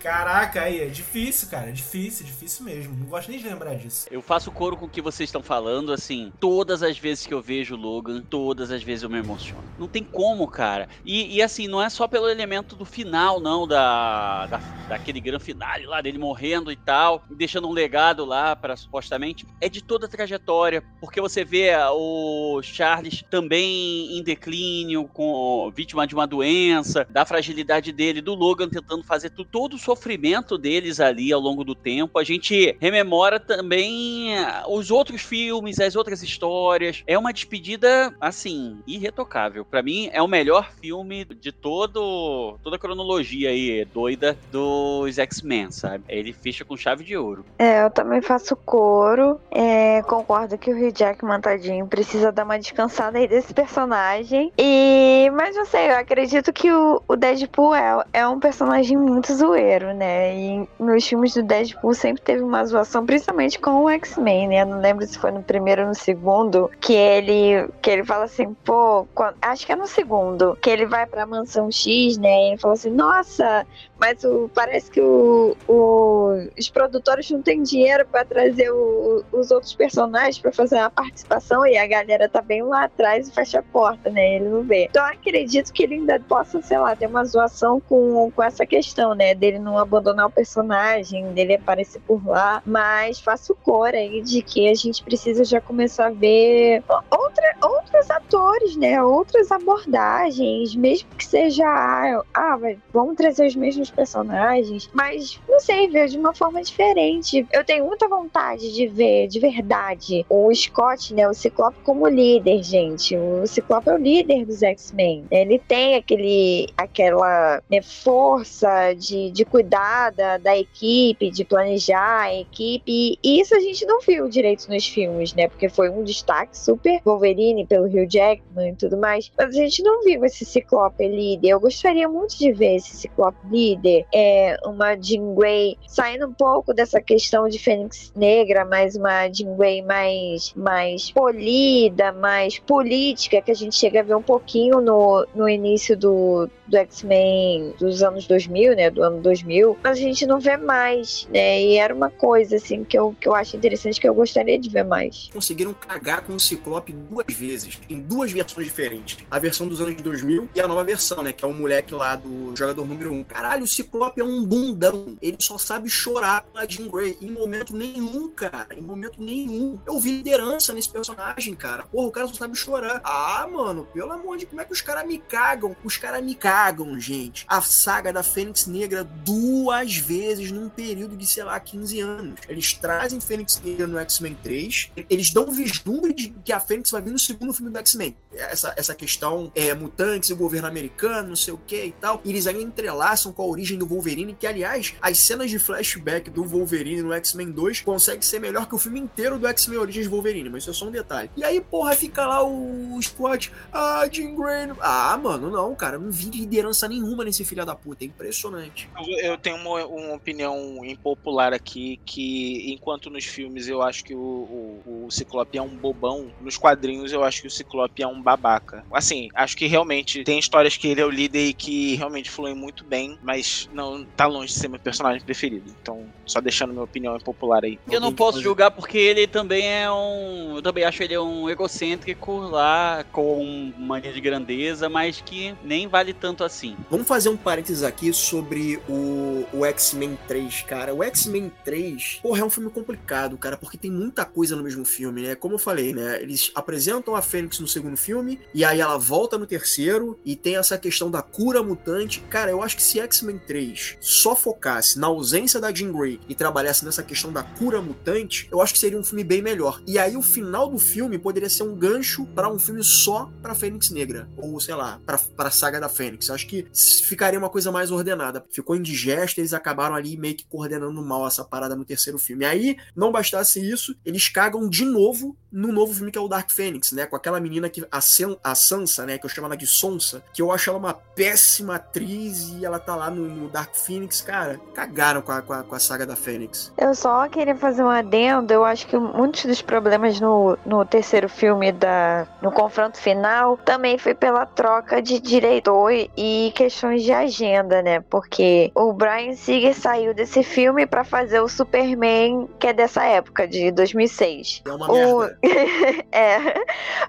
Caraca, 0.00 0.62
aí 0.62 0.80
é 0.80 0.86
difícil, 0.86 1.48
cara. 1.48 1.68
É 1.68 1.72
difícil, 1.72 2.24
difícil 2.24 2.64
mesmo. 2.64 2.96
Não 2.96 3.06
gosto 3.06 3.28
nem 3.28 3.38
de 3.38 3.46
lembrar 3.46 3.74
disso. 3.74 4.08
Eu 4.10 4.22
faço 4.22 4.50
coro 4.50 4.76
com 4.76 4.86
o 4.86 4.88
que 4.88 5.02
vocês 5.02 5.28
estão 5.28 5.42
falando, 5.42 5.92
assim. 5.92 6.32
Todas 6.40 6.82
as 6.82 6.98
vezes 6.98 7.26
que 7.26 7.34
eu 7.34 7.42
vejo 7.42 7.74
o 7.74 7.78
Logan, 7.78 8.22
todas 8.22 8.70
as 8.70 8.82
vezes 8.82 9.02
eu 9.02 9.10
me 9.10 9.18
emociono. 9.18 9.62
Não 9.78 9.86
tem 9.86 10.02
como, 10.02 10.48
cara. 10.48 10.88
E, 11.04 11.36
e 11.36 11.42
assim, 11.42 11.68
não 11.68 11.82
é 11.82 11.90
só 11.90 12.08
pelo 12.08 12.28
elemento 12.28 12.74
do 12.74 12.84
final, 12.84 13.40
não, 13.40 13.68
da, 13.68 14.46
da 14.46 14.58
daquele 14.90 15.20
grande 15.20 15.44
finale 15.44 15.86
lá 15.86 16.00
dele 16.00 16.18
morrendo 16.18 16.72
e 16.72 16.76
tal, 16.76 17.22
deixando 17.30 17.68
um 17.68 17.72
legado 17.72 18.24
lá 18.24 18.56
para 18.56 18.76
supostamente. 18.76 19.46
É 19.60 19.68
de 19.68 19.82
toda 19.82 20.06
a 20.06 20.08
trajetória, 20.08 20.82
porque 21.00 21.20
você 21.20 21.44
vê 21.44 21.70
o 21.92 22.60
Charles 22.62 23.22
também 23.30 24.18
em 24.18 24.22
declínio, 24.22 25.04
com 25.04 25.70
vítima 25.74 26.06
de 26.08 26.14
uma 26.14 26.26
doença, 26.26 27.06
da 27.08 27.24
fragilidade 27.24 27.92
dele, 27.92 28.20
do 28.20 28.34
Logan 28.34 28.68
tentando 28.68 29.04
fazer 29.04 29.30
tudo 29.30 29.50
todo 29.50 29.74
o 29.74 29.78
sofrimento 29.90 30.56
deles 30.56 31.00
ali 31.00 31.32
ao 31.32 31.40
longo 31.40 31.64
do 31.64 31.74
tempo. 31.74 32.18
A 32.18 32.24
gente 32.24 32.76
rememora 32.80 33.40
também 33.40 34.34
os 34.68 34.90
outros 34.90 35.22
filmes, 35.22 35.80
as 35.80 35.96
outras 35.96 36.22
histórias. 36.22 37.02
É 37.06 37.18
uma 37.18 37.32
despedida, 37.32 38.14
assim, 38.20 38.78
irretocável. 38.86 39.64
Para 39.64 39.82
mim, 39.82 40.08
é 40.12 40.22
o 40.22 40.28
melhor 40.28 40.70
filme 40.80 41.24
de 41.24 41.50
todo 41.50 42.56
toda 42.62 42.76
a 42.76 42.78
cronologia 42.78 43.50
aí 43.50 43.84
doida 43.84 44.38
dos 44.52 45.18
X-Men, 45.18 45.72
sabe? 45.72 46.04
Ele 46.08 46.32
fecha 46.32 46.64
com 46.64 46.76
chave 46.76 47.02
de 47.02 47.16
ouro. 47.16 47.44
É, 47.58 47.84
eu 47.84 47.90
também 47.90 48.22
faço 48.22 48.54
coro. 48.54 49.40
É, 49.50 50.02
concordo 50.02 50.56
que 50.56 50.72
o 50.72 50.76
Hugh 50.76 50.92
Jackman, 50.96 51.40
tadinho, 51.40 51.86
precisa 51.86 52.30
dar 52.30 52.44
uma 52.44 52.58
descansada 52.58 53.18
aí 53.18 53.26
desse 53.26 53.52
personagem. 53.52 54.52
E, 54.56 55.30
mas 55.34 55.56
não 55.56 55.66
sei, 55.66 55.90
eu 55.90 55.96
acredito 55.96 56.52
que 56.52 56.70
o, 56.70 57.02
o 57.08 57.16
Deadpool 57.16 57.74
é, 57.74 58.04
é 58.12 58.28
um 58.28 58.38
personagem 58.38 58.96
muito 58.96 59.34
zoeiro, 59.34 59.79
né? 59.86 60.36
E 60.36 60.68
nos 60.78 61.06
filmes 61.06 61.34
do 61.34 61.42
Deadpool 61.42 61.94
sempre 61.94 62.22
teve 62.22 62.42
uma 62.42 62.64
zoação, 62.64 63.04
principalmente 63.04 63.58
com 63.58 63.84
o 63.84 63.90
X-Men, 63.90 64.48
né? 64.48 64.62
Eu 64.62 64.66
não 64.66 64.80
lembro 64.80 65.06
se 65.06 65.18
foi 65.18 65.30
no 65.30 65.42
primeiro 65.42 65.82
ou 65.82 65.88
no 65.88 65.94
segundo, 65.94 66.70
que 66.80 66.92
ele, 66.92 67.68
que 67.82 67.90
ele 67.90 68.04
fala 68.04 68.24
assim, 68.24 68.54
pô, 68.64 69.06
quando, 69.14 69.36
acho 69.42 69.66
que 69.66 69.72
é 69.72 69.76
no 69.76 69.86
segundo, 69.86 70.56
que 70.60 70.70
ele 70.70 70.86
vai 70.86 71.06
pra 71.06 71.26
mansão 71.26 71.70
X, 71.70 72.18
né? 72.18 72.28
E 72.28 72.48
ele 72.50 72.58
fala 72.58 72.74
assim, 72.74 72.90
nossa, 72.90 73.66
mas 74.00 74.24
o, 74.24 74.50
parece 74.54 74.90
que 74.90 75.00
o, 75.00 75.54
o, 75.68 76.48
os 76.58 76.70
produtores 76.70 77.30
não 77.30 77.42
têm 77.42 77.62
dinheiro 77.62 78.06
para 78.06 78.24
trazer 78.24 78.70
os 78.72 79.50
outros 79.50 79.74
personagens 79.74 80.38
para 80.38 80.50
fazer 80.50 80.78
a 80.78 80.88
participação 80.88 81.66
e 81.66 81.76
a 81.76 81.86
galera 81.86 82.26
tá 82.28 82.40
bem 82.40 82.62
lá 82.62 82.84
atrás 82.84 83.28
e 83.28 83.32
fecha 83.32 83.58
a 83.58 83.62
porta, 83.62 84.08
né? 84.08 84.36
Ele 84.36 84.48
não 84.48 84.62
vê. 84.62 84.86
Então 84.90 85.04
acredito 85.04 85.70
que 85.72 85.82
ele 85.82 85.96
ainda 85.96 86.18
possa, 86.20 86.62
sei 86.62 86.78
lá, 86.78 86.96
ter 86.96 87.06
uma 87.06 87.24
zoação 87.24 87.78
com, 87.80 88.30
com 88.34 88.42
essa 88.42 88.64
questão, 88.64 89.14
né? 89.14 89.34
Dele 89.34 89.58
não 89.58 89.76
abandonar 89.76 90.26
o 90.26 90.30
personagem, 90.30 91.32
dele 91.34 91.56
aparecer 91.56 92.00
por 92.06 92.26
lá. 92.26 92.62
Mas 92.64 93.20
faço 93.20 93.54
cor 93.56 93.94
aí 93.94 94.22
de 94.22 94.40
que 94.40 94.68
a 94.68 94.74
gente 94.74 95.04
precisa 95.04 95.44
já 95.44 95.60
começar 95.60 96.06
a 96.06 96.10
ver 96.10 96.82
outra, 97.10 97.54
outros 97.62 98.10
atores, 98.10 98.76
né? 98.76 99.02
Outras 99.02 99.52
abordagens, 99.52 100.74
mesmo 100.74 101.08
que 101.18 101.26
seja, 101.26 101.66
ah, 101.66 102.22
ah 102.32 102.58
vamos 102.92 103.16
trazer 103.16 103.46
os 103.46 103.54
mesmos 103.54 103.89
personagens, 103.90 104.88
mas 104.92 105.40
não 105.48 105.60
sei, 105.60 105.88
ver 105.88 106.08
de 106.08 106.18
uma 106.18 106.34
forma 106.34 106.62
diferente. 106.62 107.46
Eu 107.52 107.64
tenho 107.64 107.86
muita 107.86 108.08
vontade 108.08 108.72
de 108.72 108.86
ver, 108.86 109.28
de 109.28 109.38
verdade, 109.38 110.24
o 110.28 110.52
Scott, 110.54 111.14
né? 111.14 111.28
O 111.28 111.34
Ciclope 111.34 111.78
como 111.82 112.06
líder, 112.06 112.62
gente. 112.62 113.16
O 113.16 113.46
Ciclope 113.46 113.88
é 113.88 113.94
o 113.94 113.98
líder 113.98 114.44
dos 114.44 114.62
X-Men. 114.62 115.24
Ele 115.30 115.58
tem 115.58 115.96
aquele, 115.96 116.68
aquela 116.76 117.62
né, 117.70 117.82
força 117.82 118.92
de, 118.94 119.30
de 119.30 119.44
cuidar 119.44 120.10
da, 120.10 120.38
da 120.38 120.56
equipe, 120.56 121.30
de 121.30 121.44
planejar 121.44 122.22
a 122.22 122.34
equipe. 122.34 123.18
E 123.22 123.40
isso 123.40 123.54
a 123.54 123.60
gente 123.60 123.84
não 123.86 124.00
viu 124.00 124.28
direito 124.28 124.68
nos 124.68 124.86
filmes, 124.86 125.34
né? 125.34 125.48
Porque 125.48 125.68
foi 125.68 125.90
um 125.90 126.02
destaque 126.02 126.56
super 126.56 127.00
Wolverine 127.04 127.66
pelo 127.66 127.86
Hugh 127.86 128.08
Jackman 128.08 128.70
e 128.70 128.76
tudo 128.76 128.96
mais. 128.96 129.30
Mas 129.36 129.48
a 129.48 129.52
gente 129.52 129.82
não 129.82 130.02
viu 130.02 130.24
esse 130.24 130.44
Ciclope 130.44 131.06
líder. 131.06 131.50
Eu 131.50 131.60
gostaria 131.60 132.08
muito 132.08 132.38
de 132.38 132.52
ver 132.52 132.76
esse 132.76 132.96
Ciclope 132.96 133.38
líder. 133.50 133.79
É 134.12 134.56
uma 134.64 134.96
Jean 134.96 135.34
Grey 135.34 135.76
saindo 135.86 136.26
um 136.26 136.32
pouco 136.32 136.72
dessa 136.74 137.00
questão 137.00 137.48
de 137.48 137.58
Fênix 137.58 138.12
Negra, 138.14 138.64
mas 138.64 138.96
uma 138.96 139.28
Jean 139.28 139.56
Grey 139.56 139.82
mais, 139.82 140.52
mais 140.54 141.10
polida, 141.10 142.12
mais 142.12 142.58
política, 142.58 143.40
que 143.40 143.50
a 143.50 143.54
gente 143.54 143.74
chega 143.74 144.00
a 144.00 144.02
ver 144.02 144.14
um 144.14 144.22
pouquinho 144.22 144.80
no, 144.80 145.26
no 145.34 145.48
início 145.48 145.96
do, 145.96 146.48
do 146.66 146.76
X-Men 146.76 147.74
dos 147.78 148.02
anos 148.02 148.26
2000, 148.26 148.76
né, 148.76 148.90
do 148.90 149.02
ano 149.02 149.20
2000, 149.20 149.78
mas 149.82 149.98
a 149.98 150.00
gente 150.00 150.24
não 150.26 150.38
vê 150.38 150.56
mais, 150.56 151.28
né, 151.32 151.60
e 151.60 151.76
era 151.76 151.94
uma 151.94 152.10
coisa, 152.10 152.56
assim, 152.56 152.84
que 152.84 152.98
eu, 152.98 153.14
que 153.20 153.28
eu 153.28 153.34
acho 153.34 153.56
interessante, 153.56 154.00
que 154.00 154.08
eu 154.08 154.14
gostaria 154.14 154.58
de 154.58 154.68
ver 154.68 154.84
mais. 154.84 155.28
Conseguiram 155.32 155.74
cagar 155.74 156.22
com 156.22 156.34
o 156.34 156.40
Ciclope 156.40 156.92
duas 156.92 157.26
vezes, 157.28 157.80
em 157.88 158.00
duas 158.00 158.30
versões 158.30 158.66
diferentes. 158.66 159.18
A 159.30 159.38
versão 159.38 159.66
dos 159.66 159.80
anos 159.80 160.00
2000 160.00 160.48
e 160.54 160.60
a 160.60 160.68
nova 160.68 160.84
versão, 160.84 161.22
né, 161.22 161.32
que 161.32 161.44
é 161.44 161.48
o 161.48 161.52
moleque 161.52 161.94
lá 161.94 162.16
do 162.16 162.54
jogador 162.56 162.86
número 162.86 163.12
1. 163.12 163.24
Caralho, 163.24 163.64
o 163.64 163.68
Ciclope 163.70 164.20
é 164.20 164.24
um 164.24 164.44
bundão, 164.44 165.16
ele 165.20 165.36
só 165.40 165.58
sabe 165.58 165.88
chorar 165.88 166.42
com 166.42 166.58
a 166.58 166.66
Jean 166.66 166.88
Grey, 166.88 167.16
em 167.20 167.30
momento 167.30 167.76
nenhum, 167.76 168.28
cara, 168.28 168.68
em 168.76 168.82
momento 168.82 169.22
nenhum. 169.22 169.78
Eu 169.86 169.98
vi 169.98 170.12
liderança 170.12 170.72
nesse 170.72 170.88
personagem, 170.88 171.54
cara. 171.54 171.84
Porra, 171.84 172.08
o 172.08 172.10
cara 172.10 172.28
só 172.28 172.34
sabe 172.34 172.56
chorar. 172.56 173.00
Ah, 173.04 173.48
mano, 173.50 173.86
pelo 173.92 174.12
amor 174.12 174.36
de 174.36 174.46
como 174.46 174.60
é 174.60 174.64
que 174.64 174.72
os 174.72 174.80
caras 174.80 175.06
me 175.06 175.18
cagam? 175.18 175.76
Os 175.84 175.96
caras 175.96 176.22
me 176.22 176.34
cagam 176.34 176.98
gente, 176.98 177.44
a 177.48 177.60
saga 177.62 178.12
da 178.12 178.22
Fênix 178.22 178.66
Negra 178.66 179.04
duas 179.04 179.96
vezes 179.96 180.50
num 180.50 180.68
período 180.68 181.16
de, 181.16 181.26
sei 181.26 181.44
lá, 181.44 181.58
15 181.58 182.00
anos. 182.00 182.40
Eles 182.48 182.74
trazem 182.74 183.20
Fênix 183.20 183.60
Negra 183.64 183.86
no 183.86 183.98
X-Men 183.98 184.36
3, 184.42 184.90
eles 185.08 185.30
dão 185.30 185.44
um 185.44 185.52
vislumbre 185.52 186.12
de 186.12 186.30
que 186.44 186.52
a 186.52 186.60
Fênix 186.60 186.90
vai 186.90 187.02
vir 187.02 187.10
no 187.10 187.18
segundo 187.18 187.52
filme 187.52 187.70
do 187.70 187.78
X-Men. 187.78 188.16
Essa, 188.32 188.74
essa 188.76 188.94
questão 188.94 189.50
é 189.54 189.74
mutantes 189.74 190.30
e 190.30 190.34
governo 190.34 190.68
americano, 190.68 191.28
não 191.28 191.36
sei 191.36 191.52
o 191.52 191.58
que 191.58 191.84
e 191.84 191.92
tal. 191.92 192.20
E 192.24 192.30
eles 192.30 192.46
ainda 192.46 192.62
entrelaçam 192.62 193.32
com 193.32 193.42
a 193.42 193.46
origem 193.46 193.59
do 193.68 193.86
Wolverine, 193.86 194.34
que, 194.34 194.46
aliás, 194.46 194.94
as 195.00 195.18
cenas 195.18 195.50
de 195.50 195.58
flashback 195.58 196.30
do 196.30 196.44
Wolverine 196.44 197.02
no 197.02 197.12
X-Men 197.12 197.50
2 197.50 197.80
conseguem 197.80 198.22
ser 198.22 198.40
melhor 198.40 198.66
que 198.66 198.74
o 198.74 198.78
filme 198.78 198.98
inteiro 198.98 199.38
do 199.38 199.46
X-Men 199.46 199.78
Origins 199.78 200.06
Wolverine, 200.06 200.48
mas 200.48 200.62
isso 200.62 200.70
é 200.70 200.72
só 200.72 200.86
um 200.86 200.90
detalhe. 200.90 201.30
E 201.36 201.44
aí, 201.44 201.60
porra, 201.60 201.94
fica 201.94 202.26
lá 202.26 202.42
o 202.42 203.00
Scott, 203.02 203.52
ah, 203.72 204.08
Jean 204.10 204.34
Grey. 204.34 204.60
Ah, 204.80 205.18
mano, 205.22 205.50
não, 205.50 205.74
cara, 205.74 205.98
não 205.98 206.10
vi 206.10 206.26
liderança 206.26 206.88
nenhuma 206.88 207.24
nesse 207.24 207.44
filho 207.44 207.64
da 207.64 207.74
puta. 207.74 208.04
É 208.04 208.06
impressionante. 208.06 208.88
Eu, 208.96 209.30
eu 209.30 209.38
tenho 209.38 209.56
uma, 209.56 209.84
uma, 209.84 210.14
opinião 210.14 210.84
impopular 210.84 211.52
aqui 211.52 212.00
que, 212.04 212.72
enquanto 212.72 213.10
nos 213.10 213.24
filmes 213.24 213.68
eu 213.68 213.82
acho 213.82 214.04
que 214.04 214.14
o, 214.14 214.18
o, 214.18 215.04
o, 215.06 215.10
Ciclope 215.10 215.56
é 215.56 215.62
um 215.62 215.68
bobão, 215.68 216.30
nos 216.40 216.56
quadrinhos 216.56 217.12
eu 217.12 217.24
acho 217.24 217.42
que 217.42 217.46
o 217.46 217.50
Ciclope 217.50 218.02
é 218.02 218.06
um 218.06 218.20
babaca. 218.20 218.84
Assim, 218.92 219.28
acho 219.34 219.56
que 219.56 219.66
realmente 219.66 220.24
tem 220.24 220.38
histórias 220.38 220.76
que 220.76 220.88
ele 220.88 221.00
é 221.00 221.04
o 221.04 221.10
líder 221.10 221.46
e 221.46 221.54
que 221.54 221.94
realmente 221.96 222.30
fluem 222.30 222.54
muito 222.54 222.84
bem, 222.84 223.18
mas 223.22 223.39
não 223.72 224.04
tá 224.04 224.26
longe 224.26 224.52
de 224.52 224.58
ser 224.58 224.68
meu 224.68 224.80
personagem 224.80 225.20
preferido. 225.22 225.70
Então, 225.80 226.04
só 226.26 226.40
deixando 226.40 226.72
minha 226.72 226.84
opinião 226.84 227.16
impopular 227.16 227.64
aí. 227.64 227.78
Eu 227.90 228.00
não 228.00 228.12
posso 228.12 228.40
julgar 228.40 228.70
porque 228.70 228.98
ele 228.98 229.26
também 229.26 229.66
é 229.66 229.90
um. 229.90 230.56
Eu 230.56 230.62
também 230.62 230.84
acho 230.84 231.02
ele 231.02 231.16
um 231.18 231.48
egocêntrico 231.48 232.38
lá, 232.38 233.04
com 233.12 233.72
mania 233.78 234.12
de 234.12 234.20
grandeza, 234.20 234.88
mas 234.88 235.20
que 235.20 235.54
nem 235.62 235.86
vale 235.86 236.12
tanto 236.12 236.30
tanto 236.30 236.44
assim. 236.44 236.76
Vamos 236.88 237.06
fazer 237.06 237.28
um 237.28 237.36
parênteses 237.36 237.82
aqui 237.82 238.12
sobre 238.12 238.80
o, 238.88 239.44
o 239.52 239.64
X-Men 239.64 240.18
3, 240.26 240.62
cara. 240.62 240.94
O 240.94 241.02
X-Men 241.02 241.52
3, 241.64 242.20
porra, 242.22 242.40
é 242.40 242.44
um 242.44 242.50
filme 242.50 242.70
complicado, 242.70 243.36
cara, 243.36 243.56
porque 243.56 243.76
tem 243.76 243.90
muita 243.90 244.24
coisa 244.24 244.56
no 244.56 244.62
mesmo 244.62 244.84
filme, 244.84 245.22
né? 245.22 245.34
Como 245.34 245.54
eu 245.54 245.58
falei, 245.58 245.92
né? 245.92 246.22
Eles 246.22 246.50
apresentam 246.54 247.14
a 247.14 247.22
Fênix 247.22 247.58
no 247.58 247.66
segundo 247.66 247.96
filme, 247.96 248.40
e 248.54 248.64
aí 248.64 248.80
ela 248.80 248.96
volta 248.96 249.36
no 249.36 249.46
terceiro, 249.46 250.18
e 250.24 250.36
tem 250.36 250.56
essa 250.56 250.78
questão 250.78 251.10
da 251.10 251.22
cura 251.22 251.62
mutante. 251.62 252.20
Cara, 252.30 252.50
eu 252.50 252.62
acho 252.62 252.76
que 252.76 252.82
se 252.82 253.00
X-Men 253.00 253.29
3 253.38 253.98
só 254.00 254.34
focasse 254.34 254.98
na 254.98 255.06
ausência 255.06 255.60
da 255.60 255.72
Jean 255.72 255.92
Grey 255.92 256.20
e 256.28 256.34
trabalhasse 256.34 256.84
nessa 256.84 257.02
questão 257.02 257.32
da 257.32 257.42
cura 257.42 257.80
mutante, 257.80 258.48
eu 258.50 258.60
acho 258.60 258.72
que 258.72 258.78
seria 258.78 258.98
um 258.98 259.04
filme 259.04 259.24
bem 259.24 259.42
melhor. 259.42 259.80
E 259.86 259.98
aí 259.98 260.16
o 260.16 260.22
final 260.22 260.68
do 260.68 260.78
filme 260.78 261.18
poderia 261.18 261.48
ser 261.48 261.62
um 261.62 261.74
gancho 261.74 262.26
para 262.26 262.50
um 262.50 262.58
filme 262.58 262.82
só 262.82 263.30
pra 263.42 263.54
Fênix 263.54 263.90
Negra, 263.90 264.28
ou 264.36 264.58
sei 264.60 264.74
lá, 264.74 265.00
pra, 265.04 265.18
pra 265.18 265.50
saga 265.50 265.80
da 265.80 265.88
Fênix. 265.88 266.30
Acho 266.30 266.46
que 266.46 266.66
ficaria 267.04 267.38
uma 267.38 267.50
coisa 267.50 267.70
mais 267.72 267.90
ordenada. 267.90 268.44
Ficou 268.50 268.76
indigesto, 268.76 269.40
eles 269.40 269.52
acabaram 269.52 269.94
ali 269.94 270.16
meio 270.16 270.36
que 270.36 270.46
coordenando 270.46 271.02
mal 271.02 271.26
essa 271.26 271.44
parada 271.44 271.76
no 271.76 271.84
terceiro 271.84 272.18
filme. 272.18 272.44
E 272.44 272.48
aí, 272.48 272.76
não 272.94 273.12
bastasse 273.12 273.60
isso, 273.60 273.94
eles 274.04 274.28
cagam 274.28 274.68
de 274.68 274.84
novo 274.84 275.36
no 275.52 275.72
novo 275.72 275.92
filme 275.92 276.12
que 276.12 276.18
é 276.18 276.20
o 276.20 276.28
Dark 276.28 276.50
Phoenix, 276.50 276.92
né? 276.92 277.06
Com 277.06 277.16
aquela 277.16 277.40
menina 277.40 277.68
que 277.68 277.84
a, 277.90 278.00
Sen, 278.00 278.36
a 278.42 278.54
Sansa, 278.54 279.04
né? 279.04 279.18
Que 279.18 279.26
eu 279.26 279.30
chamo 279.30 279.46
ela 279.46 279.56
de 279.56 279.66
Sonsa, 279.66 280.22
que 280.32 280.40
eu 280.40 280.52
acho 280.52 280.70
ela 280.70 280.78
uma 280.78 280.94
péssima 280.94 281.76
atriz 281.76 282.50
e 282.50 282.64
ela 282.64 282.78
tá 282.78 282.94
lá 282.94 283.10
no, 283.10 283.19
no 283.20 283.48
Dark 283.48 283.74
Phoenix, 283.74 284.20
cara. 284.20 284.60
Cagaram 284.74 285.22
com 285.22 285.32
a, 285.32 285.42
com 285.42 285.52
a, 285.52 285.62
com, 285.62 285.74
a, 285.74 285.78
saga 285.78 286.06
da 286.06 286.16
Fênix. 286.16 286.72
Eu 286.76 286.94
só 286.94 287.28
queria 287.28 287.56
fazer 287.56 287.82
um 287.82 287.88
adendo. 287.88 288.52
Eu 288.52 288.64
acho 288.64 288.86
que 288.86 288.96
muitos 288.96 289.44
dos 289.44 289.62
problemas 289.62 290.20
no, 290.20 290.58
no 290.64 290.84
terceiro 290.84 291.28
filme 291.28 291.72
da 291.72 292.26
no 292.40 292.50
confronto 292.52 292.98
final 292.98 293.56
também 293.58 293.98
foi 293.98 294.14
pela 294.14 294.46
troca 294.46 295.02
de 295.02 295.20
diretor 295.20 295.92
e 296.16 296.52
questões 296.54 297.02
de 297.02 297.12
agenda, 297.12 297.82
né? 297.82 298.00
Porque 298.00 298.70
o 298.74 298.92
Brian 298.92 299.34
Singer 299.34 299.74
saiu 299.74 300.14
desse 300.14 300.42
filme 300.42 300.86
para 300.86 301.04
fazer 301.04 301.40
o 301.40 301.48
Superman 301.48 302.48
que 302.58 302.68
é 302.68 302.72
dessa 302.72 303.04
época 303.04 303.46
de 303.46 303.70
2006. 303.70 304.62
É 304.64 304.72
uma 304.72 304.90
o... 304.90 305.20
merda. 305.20 305.38
é, 306.12 306.36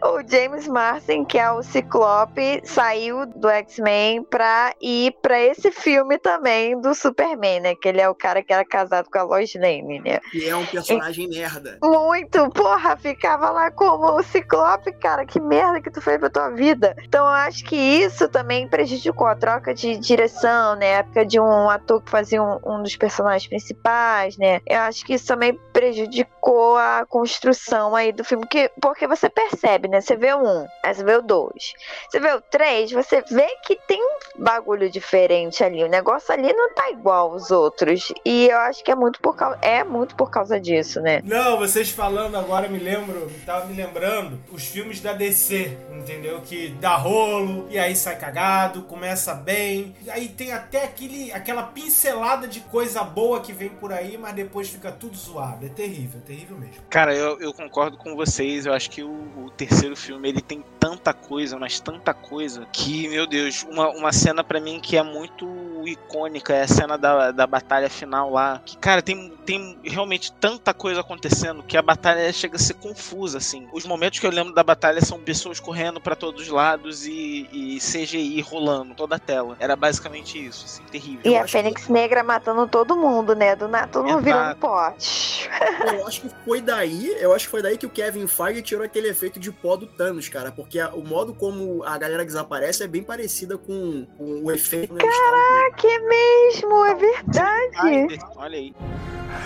o 0.04 0.22
James 0.28 0.68
Marsden, 0.68 1.26
que 1.26 1.38
é 1.38 1.52
o 1.52 1.64
Ciclope, 1.64 2.62
saiu 2.64 3.26
do 3.26 3.50
X-Men 3.50 4.24
pra 4.24 4.74
ir 4.82 5.16
pra 5.22 5.40
esse 5.42 5.72
filme 5.72 6.01
também 6.20 6.80
do 6.80 6.94
Superman, 6.94 7.60
né? 7.60 7.76
Que 7.76 7.90
ele 7.90 8.02
é 8.02 8.10
o 8.10 8.16
cara 8.16 8.44
que 8.44 8.54
era 8.54 8.66
casado 8.66 9.10
com 9.10 9.18
a 9.18 9.24
Lois 9.24 9.54
Lane, 9.56 10.00
né? 10.00 10.20
E 10.34 10.46
é 10.46 10.56
um 10.56 10.66
personagem 10.66 11.26
e... 11.26 11.30
merda. 11.30 11.78
Muito, 11.82 12.50
porra, 12.52 12.96
ficava 12.98 13.50
lá 13.50 13.72
como 13.72 14.18
o 14.18 14.24
Ciclope, 14.24 14.92
cara, 14.94 15.26
que 15.26 15.40
merda 15.40 15.82
que 15.82 15.92
tu 15.92 16.02
fez 16.02 16.18
pra 16.18 16.30
tua 16.30 16.50
vida. 16.50 16.96
Então 17.04 17.26
eu 17.26 17.34
acho 17.34 17.64
que 17.66 17.76
isso 17.76 18.28
também 18.30 18.68
prejudicou 18.68 19.28
a 19.28 19.36
troca 19.36 19.74
de 19.74 19.98
direção, 19.98 20.76
né? 20.76 20.96
A 20.96 20.98
época 21.00 21.26
de 21.26 21.40
um 21.40 21.70
ator 21.70 22.02
que 22.02 22.10
fazia 22.10 22.42
um, 22.42 22.60
um 22.66 22.84
dos 22.84 22.96
personagens 22.96 23.48
principais, 23.48 24.38
né? 24.38 24.62
Eu 24.66 24.80
acho 24.80 25.06
que 25.06 25.14
isso 25.14 25.28
também 25.28 25.58
prejudicou 25.82 26.78
a 26.78 27.08
construção 27.10 27.96
aí 27.96 28.12
do 28.12 28.24
filme, 28.24 28.46
que, 28.46 28.70
porque 28.80 29.08
você 29.08 29.28
percebe, 29.28 29.88
né? 29.88 30.00
Você 30.00 30.16
vê 30.16 30.32
o 30.32 30.38
um, 30.38 30.68
aí 30.84 30.94
você 30.94 31.04
vê 31.04 31.16
o 31.16 31.24
dois, 31.24 31.74
você 32.08 32.20
vê 32.20 32.32
o 32.36 32.40
três, 32.40 32.92
você 32.92 33.24
vê 33.24 33.48
que 33.66 33.76
tem 33.88 34.00
um 34.00 34.44
bagulho 34.44 34.92
diferente 34.92 35.64
ali. 35.64 35.84
O 35.84 35.88
negócio 35.88 36.32
ali 36.32 36.54
não 36.54 36.72
tá 36.76 36.92
igual 36.92 37.32
aos 37.32 37.50
outros. 37.50 38.14
E 38.24 38.48
eu 38.48 38.58
acho 38.60 38.84
que 38.84 38.92
é 38.92 38.96
muito 38.96 39.20
por 39.22 39.36
causa, 39.36 39.58
é 39.60 39.84
muito 39.84 40.16
por 40.16 40.30
causa 40.30 40.60
disso, 40.60 41.02
né? 41.02 41.20
Não, 41.24 41.58
vocês 41.58 41.90
falando 41.90 42.38
agora 42.38 42.68
me 42.68 42.78
lembro, 42.78 43.32
tava 43.44 43.66
me 43.66 43.74
lembrando 43.74 44.40
os 44.52 44.68
filmes 44.68 45.02
da 45.02 45.14
DC, 45.14 45.76
entendeu? 45.92 46.42
Que 46.42 46.70
dá 46.80 46.96
rolo 46.96 47.66
e 47.72 47.80
aí 47.80 47.96
sai 47.96 48.20
cagado, 48.20 48.84
começa 48.84 49.34
bem, 49.34 49.96
aí 50.10 50.28
tem 50.28 50.52
até 50.52 50.84
aquele, 50.84 51.32
aquela 51.32 51.64
pincelada 51.64 52.48
de 52.48 52.60
coisa 52.60 53.04
boa 53.04 53.42
que 53.42 53.52
vem 53.52 53.70
por 53.70 53.92
aí, 53.92 54.16
mas 54.16 54.36
depois 54.36 54.70
fica 54.70 54.92
tudo 54.92 55.18
zoado. 55.18 55.66
É 55.66 55.71
terrível, 55.72 56.20
é 56.20 56.28
terrível 56.28 56.58
mesmo. 56.58 56.82
Cara, 56.90 57.16
eu, 57.16 57.40
eu 57.40 57.54
concordo 57.54 57.98
com 57.98 58.16
vocês. 58.16 58.66
Eu 58.66 58.74
acho 58.74 58.90
que 58.90 59.04
o, 59.04 59.12
o, 59.46 59.50
terceiro 59.52 59.96
filme 59.96 60.30
ele 60.30 60.42
tem 60.42 60.64
tanta 60.80 61.14
coisa, 61.14 61.58
mas 61.58 61.80
tanta 61.80 62.14
coisa, 62.14 62.68
que, 62.72 63.08
meu 63.08 63.28
Deus, 63.28 63.64
uma, 63.70 63.90
uma 63.90 64.12
cena 64.12 64.44
para 64.44 64.60
mim 64.60 64.80
que 64.80 64.98
é 64.98 65.04
muito 65.04 65.48
icônica 65.88 66.54
é 66.54 66.64
a 66.64 66.68
cena 66.68 66.98
da, 66.98 67.32
da 67.32 67.48
batalha 67.48 67.90
final 67.90 68.32
lá. 68.32 68.62
Que, 68.66 68.78
cara, 68.78 69.02
tem, 69.02 69.32
tem 69.46 69.78
realmente 69.84 70.32
tanta 70.34 70.74
coisa 70.74 71.02
acontecendo 71.02 71.64
que 71.64 71.78
a 71.78 71.82
batalha 71.82 72.32
chega 72.34 72.56
a 72.56 72.60
ser 72.60 72.76
confusa, 72.76 73.38
assim. 73.38 73.68
Os 73.72 73.86
momentos 73.86 74.20
que 74.20 74.26
eu 74.26 74.32
lembro 74.32 74.54
da 74.54 74.64
batalha 74.64 75.02
são 75.02 75.20
pessoas 75.20 75.60
correndo 75.60 76.00
para 76.00 76.16
todos 76.16 76.44
os 76.44 76.48
lados 76.50 77.06
e, 77.06 77.48
e, 77.52 77.78
CGI 77.80 78.42
rolando 78.42 78.94
toda 78.96 79.16
a 79.16 79.20
tela. 79.20 79.56
Era 79.60 79.76
basicamente 79.76 80.44
isso, 80.44 80.66
assim, 80.66 80.84
terrível. 80.84 81.22
E 81.26 81.36
eu 81.36 81.42
a 81.42 81.48
Fênix 81.48 81.86
que... 81.86 81.92
Negra 81.92 82.24
matando 82.24 82.68
todo 82.68 82.96
mundo, 82.96 83.36
né? 83.36 83.56
Do 83.56 83.68
nada, 83.68 83.88
todo 83.88 84.08
mundo 84.08 84.22
virando 84.22 84.56
pote. 84.58 85.50
Eu 85.94 86.08
acho 86.08 86.22
que 86.22 86.30
foi 86.44 86.62
daí, 86.62 87.16
eu 87.20 87.34
acho 87.34 87.46
que 87.46 87.52
foi 87.52 87.62
daí 87.62 87.78
que 87.78 87.86
o 87.86 87.90
Kevin 87.90 88.28
Feige 88.28 88.62
tirou 88.62 88.84
aquele 88.84 89.10
efeito 89.10 89.40
de 89.40 89.52
pó 89.52 89.76
do 89.76 89.86
Thanos, 89.86 90.28
cara. 90.30 90.52
Porque 90.52 90.80
a, 90.80 90.90
o 90.90 91.04
modo 91.04 91.34
como 91.34 91.84
a 91.84 91.98
galera 91.98 92.26
desaparece 92.26 92.84
é 92.84 92.88
bem 92.88 93.04
parecida 93.04 93.58
com, 93.58 94.06
com 94.18 94.44
o 94.44 94.52
efeito. 94.52 94.94
Né, 94.94 95.02
Caraca, 95.02 95.88
é 95.88 96.00
mesmo, 96.00 96.86
é 96.86 96.96
verdade. 96.96 98.20
Olha 98.36 98.58
aí. 98.58 98.76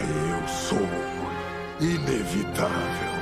Eu 0.02 0.48
sou 0.48 0.80
inevitável. 1.80 3.16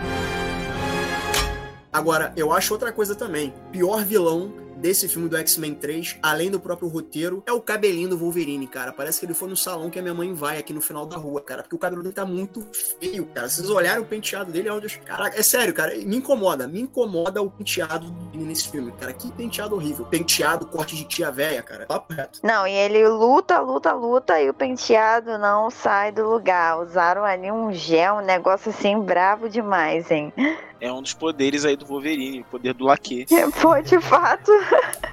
Agora, 1.91 2.33
eu 2.35 2.51
acho 2.51 2.73
outra 2.73 2.91
coisa 2.91 3.15
também. 3.15 3.53
Pior 3.71 4.03
vilão 4.03 4.62
desse 4.83 5.07
filme 5.07 5.29
do 5.29 5.37
X-Men 5.37 5.75
3, 5.75 6.17
além 6.21 6.51
do 6.51 6.59
próprio 6.59 6.89
roteiro, 6.89 7.41
é 7.47 7.53
o 7.53 7.61
cabelinho 7.61 8.09
do 8.09 8.17
Wolverine, 8.17 8.67
cara. 8.67 8.91
Parece 8.91 9.17
que 9.17 9.25
ele 9.25 9.33
foi 9.33 9.47
no 9.47 9.55
salão 9.55 9.89
que 9.89 9.97
a 9.97 10.01
minha 10.01 10.13
mãe 10.13 10.33
vai 10.33 10.57
aqui 10.57 10.73
no 10.73 10.81
final 10.81 11.05
da 11.05 11.15
rua, 11.15 11.39
cara. 11.39 11.63
Porque 11.63 11.73
o 11.73 11.79
cabelo 11.79 12.03
dele 12.03 12.13
tá 12.13 12.25
muito 12.25 12.67
feio, 12.99 13.25
cara. 13.27 13.47
Vocês 13.47 13.69
olharam 13.69 14.01
o 14.01 14.05
penteado 14.05 14.51
dele, 14.51 14.67
é 14.67 14.73
onde 14.73 14.87
eu... 14.93 15.01
Caraca, 15.05 15.39
é 15.39 15.41
sério, 15.41 15.73
cara. 15.73 15.95
Me 15.95 16.17
incomoda. 16.17 16.67
Me 16.67 16.81
incomoda 16.81 17.41
o 17.41 17.49
penteado 17.49 18.11
dele 18.11 18.43
nesse 18.43 18.67
filme, 18.67 18.91
cara. 18.91 19.13
Que 19.13 19.31
penteado 19.31 19.73
horrível. 19.73 20.05
Penteado, 20.05 20.65
corte 20.65 20.97
de 20.97 21.05
tia 21.05 21.31
velha, 21.31 21.63
cara. 21.63 21.85
Papo 21.85 22.13
reto. 22.13 22.41
Não, 22.43 22.67
e 22.67 22.73
ele 22.73 23.07
luta, 23.07 23.61
luta, 23.61 23.93
luta 23.93 24.41
e 24.41 24.49
o 24.49 24.53
penteado 24.53 25.37
não 25.37 25.69
sai 25.71 26.11
do 26.11 26.29
lugar. 26.29 26.81
Usaram 26.81 27.23
ali 27.23 27.49
um 27.49 27.71
gel, 27.71 28.15
um 28.15 28.21
negócio 28.21 28.69
assim 28.69 28.99
bravo 28.99 29.47
demais, 29.47 30.11
hein? 30.11 30.33
É 30.79 30.91
um 30.91 31.01
dos 31.01 31.13
poderes 31.13 31.65
aí 31.65 31.75
do 31.75 31.85
Wolverine, 31.85 32.41
o 32.41 32.45
poder 32.45 32.73
do 32.73 32.85
laque. 32.85 33.25
Foi 33.53 33.81
de 33.83 33.99
fato. 34.01 34.51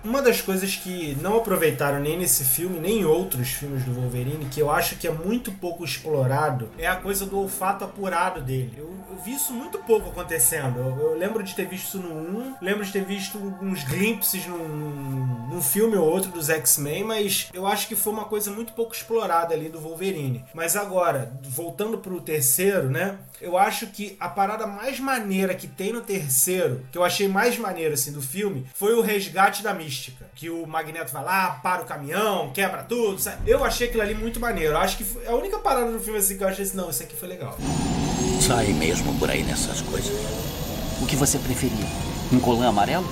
Uma 0.02 0.22
das 0.22 0.40
coisas 0.40 0.76
que 0.76 1.16
não 1.20 1.36
aproveitaram 1.36 2.00
nem 2.00 2.18
nesse 2.18 2.44
filme, 2.44 2.80
nem 2.80 3.00
em 3.00 3.04
outros 3.04 3.50
filmes 3.50 3.84
do 3.84 3.92
Wolverine, 3.92 4.46
que 4.46 4.61
eu 4.61 4.70
acho 4.70 4.96
que 4.96 5.06
é 5.06 5.11
muito 5.11 5.52
pouco 5.52 5.84
explorado, 5.84 6.68
é 6.78 6.86
a 6.86 6.96
coisa 6.96 7.26
do 7.26 7.38
olfato 7.38 7.84
apurado 7.84 8.40
dele. 8.40 8.72
Eu, 8.76 8.92
eu 9.11 9.16
vi 9.24 9.34
isso 9.34 9.52
muito 9.52 9.78
pouco 9.78 10.11
acontecendo. 10.11 10.78
Eu, 10.78 11.11
eu, 11.11 11.18
lembro 11.18 11.42
de 11.42 11.54
ter 11.54 11.66
visto 11.66 11.80
isso 11.80 11.98
no 11.98 12.14
1, 12.14 12.56
lembro 12.62 12.84
de 12.84 12.92
ter 12.92 13.04
visto 13.04 13.38
uns 13.61 13.84
glimpses 13.84 14.46
num, 14.46 15.48
num 15.50 15.62
filme 15.62 15.96
ou 15.96 16.08
outro 16.08 16.30
dos 16.30 16.48
X-Men, 16.48 17.04
mas 17.04 17.48
eu 17.52 17.66
acho 17.66 17.86
que 17.86 17.96
foi 17.96 18.12
uma 18.12 18.24
coisa 18.24 18.50
muito 18.50 18.72
pouco 18.72 18.94
explorada 18.94 19.54
ali 19.54 19.68
do 19.68 19.80
Wolverine. 19.80 20.44
Mas 20.54 20.76
agora, 20.76 21.32
voltando 21.42 21.98
pro 21.98 22.20
terceiro, 22.20 22.88
né? 22.88 23.18
Eu 23.41 23.57
acho 23.57 23.86
que 23.86 24.16
a 24.20 24.28
parada 24.28 24.66
mais 24.66 25.01
maneira 25.01 25.55
que 25.55 25.66
tem 25.66 25.95
no 25.95 26.03
terceiro, 26.03 26.84
que 26.93 26.99
eu 26.99 27.03
achei 27.03 27.26
mais 27.26 27.57
maneiro 27.57 27.95
assim 27.95 28.12
do 28.12 28.20
filme, 28.20 28.66
foi 28.74 28.95
o 28.95 29.01
resgate 29.01 29.62
da 29.62 29.72
mística. 29.72 30.28
Que 30.34 30.51
o 30.51 30.66
Magneto 30.66 31.11
vai 31.11 31.24
lá, 31.24 31.59
para 31.62 31.80
o 31.80 31.86
caminhão, 31.86 32.51
quebra 32.53 32.82
tudo. 32.82 33.18
Sabe? 33.18 33.51
Eu 33.51 33.64
achei 33.64 33.88
aquilo 33.88 34.03
ali 34.03 34.14
muito 34.14 34.38
maneiro. 34.38 34.74
Eu 34.74 34.78
acho 34.78 34.99
que 34.99 35.05
foi 35.05 35.26
a 35.26 35.34
única 35.34 35.59
parada 35.59 35.91
do 35.91 35.99
filme 36.01 36.18
assim 36.18 36.36
que 36.36 36.45
eu 36.45 36.49
achei 36.49 36.66
assim, 36.66 36.76
não, 36.76 36.91
isso 36.91 37.03
aqui 37.03 37.16
foi 37.16 37.28
legal. 37.28 37.57
Sai 38.47 38.74
mesmo 38.74 39.18
por 39.18 39.30
aí 39.30 39.43
nessas 39.43 39.80
coisas. 39.80 40.12
O 41.01 41.07
que 41.07 41.16
você 41.16 41.38
preferia? 41.38 41.86
Um 42.30 42.38
colã 42.38 42.68
amarelo? 42.68 43.07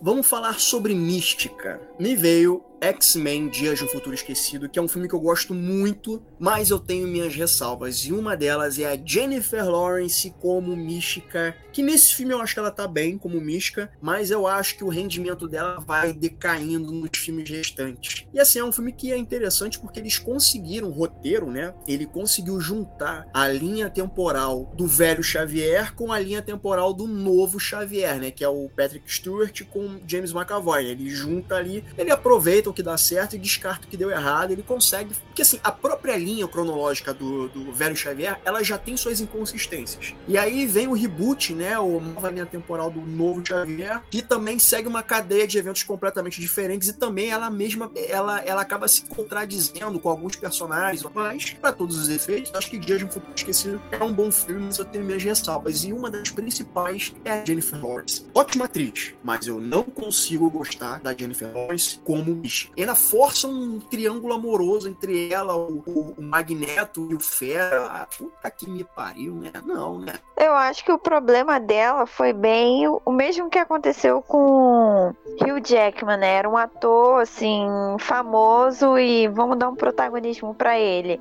Vamos 0.00 0.26
falar 0.26 0.58
sobre 0.58 0.94
mística. 0.94 1.78
Me 1.98 2.16
veio 2.16 2.64
X-Men 2.82 3.48
Dias 3.48 3.78
de 3.78 3.84
um 3.84 3.88
Futuro 3.88 4.14
Esquecido, 4.14 4.68
que 4.68 4.76
é 4.76 4.82
um 4.82 4.88
filme 4.88 5.08
que 5.08 5.14
eu 5.14 5.20
gosto 5.20 5.54
muito, 5.54 6.20
mas 6.38 6.68
eu 6.68 6.80
tenho 6.80 7.06
minhas 7.06 7.32
ressalvas. 7.32 7.98
E 7.98 8.12
uma 8.12 8.36
delas 8.36 8.76
é 8.76 8.86
a 8.86 9.00
Jennifer 9.02 9.64
Lawrence 9.64 10.34
como 10.40 10.76
Mística, 10.76 11.54
que 11.72 11.80
nesse 11.80 12.14
filme 12.14 12.34
eu 12.34 12.40
acho 12.40 12.54
que 12.54 12.58
ela 12.58 12.72
tá 12.72 12.88
bem 12.88 13.16
como 13.16 13.40
Mística, 13.40 13.90
mas 14.00 14.32
eu 14.32 14.48
acho 14.48 14.76
que 14.76 14.82
o 14.82 14.88
rendimento 14.88 15.46
dela 15.46 15.78
vai 15.78 16.12
decaindo 16.12 16.90
nos 16.90 17.16
filmes 17.16 17.48
restantes. 17.48 18.26
E 18.34 18.40
assim, 18.40 18.58
é 18.58 18.64
um 18.64 18.72
filme 18.72 18.92
que 18.92 19.12
é 19.12 19.16
interessante 19.16 19.78
porque 19.78 20.00
eles 20.00 20.18
conseguiram, 20.18 20.88
o 20.88 20.92
roteiro, 20.92 21.50
né? 21.50 21.72
Ele 21.86 22.04
conseguiu 22.04 22.60
juntar 22.60 23.28
a 23.32 23.46
linha 23.46 23.88
temporal 23.88 24.72
do 24.76 24.88
velho 24.88 25.22
Xavier 25.22 25.94
com 25.94 26.12
a 26.12 26.18
linha 26.18 26.42
temporal 26.42 26.92
do 26.92 27.06
novo 27.06 27.60
Xavier, 27.60 28.18
né? 28.18 28.32
Que 28.32 28.42
é 28.42 28.48
o 28.48 28.68
Patrick 28.76 29.12
Stewart 29.12 29.62
com 29.66 30.00
James 30.06 30.32
McAvoy. 30.32 30.86
Ele 30.86 31.08
junta 31.08 31.54
ali, 31.54 31.84
ele 31.96 32.10
aproveita 32.10 32.71
que 32.72 32.82
dá 32.82 32.96
certo 32.96 33.36
e 33.36 33.38
descarta 33.38 33.86
o 33.86 33.88
que 33.88 33.96
deu 33.96 34.10
errado. 34.10 34.52
Ele 34.52 34.62
consegue. 34.62 35.14
Porque 35.26 35.42
assim, 35.42 35.60
a 35.62 35.72
própria 35.72 36.16
linha 36.16 36.46
cronológica 36.46 37.12
do, 37.14 37.48
do 37.48 37.72
velho 37.72 37.96
Xavier, 37.96 38.40
ela 38.44 38.62
já 38.62 38.78
tem 38.78 38.96
suas 38.96 39.20
inconsistências. 39.20 40.14
E 40.28 40.36
aí 40.36 40.66
vem 40.66 40.88
o 40.88 40.92
reboot, 40.92 41.54
né? 41.54 41.78
O 41.78 42.00
nova 42.00 42.30
linha 42.30 42.46
temporal 42.46 42.90
do 42.90 43.00
novo 43.00 43.42
Xavier, 43.46 44.02
que 44.10 44.22
também 44.22 44.58
segue 44.58 44.88
uma 44.88 45.02
cadeia 45.02 45.46
de 45.46 45.58
eventos 45.58 45.82
completamente 45.82 46.40
diferentes 46.40 46.88
e 46.88 46.92
também 46.92 47.30
ela 47.30 47.50
mesma 47.50 47.90
ela, 48.08 48.40
ela 48.40 48.62
acaba 48.62 48.88
se 48.88 49.02
contradizendo 49.02 49.98
com 49.98 50.08
alguns 50.08 50.36
personagens, 50.36 51.02
mas 51.14 51.50
para 51.52 51.72
todos 51.72 51.96
os 51.96 52.08
efeitos, 52.08 52.52
acho 52.54 52.70
que 52.70 52.78
Dia 52.78 52.98
de 52.98 53.04
um 53.04 53.08
Futuro 53.08 53.32
Esquecido 53.34 53.80
é 53.90 54.02
um 54.02 54.12
bom 54.12 54.30
filme, 54.30 54.66
mas 54.66 54.78
eu 54.78 54.84
tenho 54.84 55.04
minhas 55.04 55.22
ressalvas. 55.22 55.84
E 55.84 55.92
uma 55.92 56.10
das 56.10 56.30
principais 56.30 57.14
é 57.24 57.30
a 57.30 57.44
Jennifer 57.44 57.84
Lawrence. 57.84 58.26
Ótima 58.34 58.64
atriz, 58.64 59.14
mas 59.22 59.46
eu 59.46 59.60
não 59.60 59.84
consigo 59.84 60.50
gostar 60.50 61.00
da 61.00 61.14
Jennifer 61.14 61.52
Lawrence 61.52 61.98
como 62.04 62.34
Michelle 62.34 62.61
ainda 62.76 62.94
força 62.94 63.46
um 63.46 63.78
triângulo 63.78 64.34
amoroso 64.34 64.88
entre 64.88 65.32
ela, 65.32 65.56
o, 65.56 65.82
o, 66.18 66.22
Magneto 66.22 67.08
e 67.10 67.14
o 67.14 67.20
Fera. 67.20 67.86
Ah, 67.86 68.06
puta 68.06 68.50
que 68.50 68.68
me 68.68 68.84
pariu, 68.84 69.34
né? 69.34 69.52
Não, 69.64 69.98
né? 69.98 70.14
Eu 70.36 70.52
acho 70.54 70.84
que 70.84 70.92
o 70.92 70.98
problema 70.98 71.58
dela 71.60 72.06
foi 72.06 72.32
bem 72.32 72.86
o 72.88 73.12
mesmo 73.12 73.48
que 73.48 73.58
aconteceu 73.58 74.22
com 74.22 75.14
Hugh 75.40 75.60
Jackman, 75.64 76.16
né? 76.16 76.34
Era 76.36 76.48
um 76.48 76.56
ator, 76.56 77.22
assim, 77.22 77.66
famoso 77.98 78.98
e 78.98 79.28
vamos 79.28 79.58
dar 79.58 79.68
um 79.68 79.76
protagonismo 79.76 80.54
para 80.54 80.78
ele. 80.78 81.20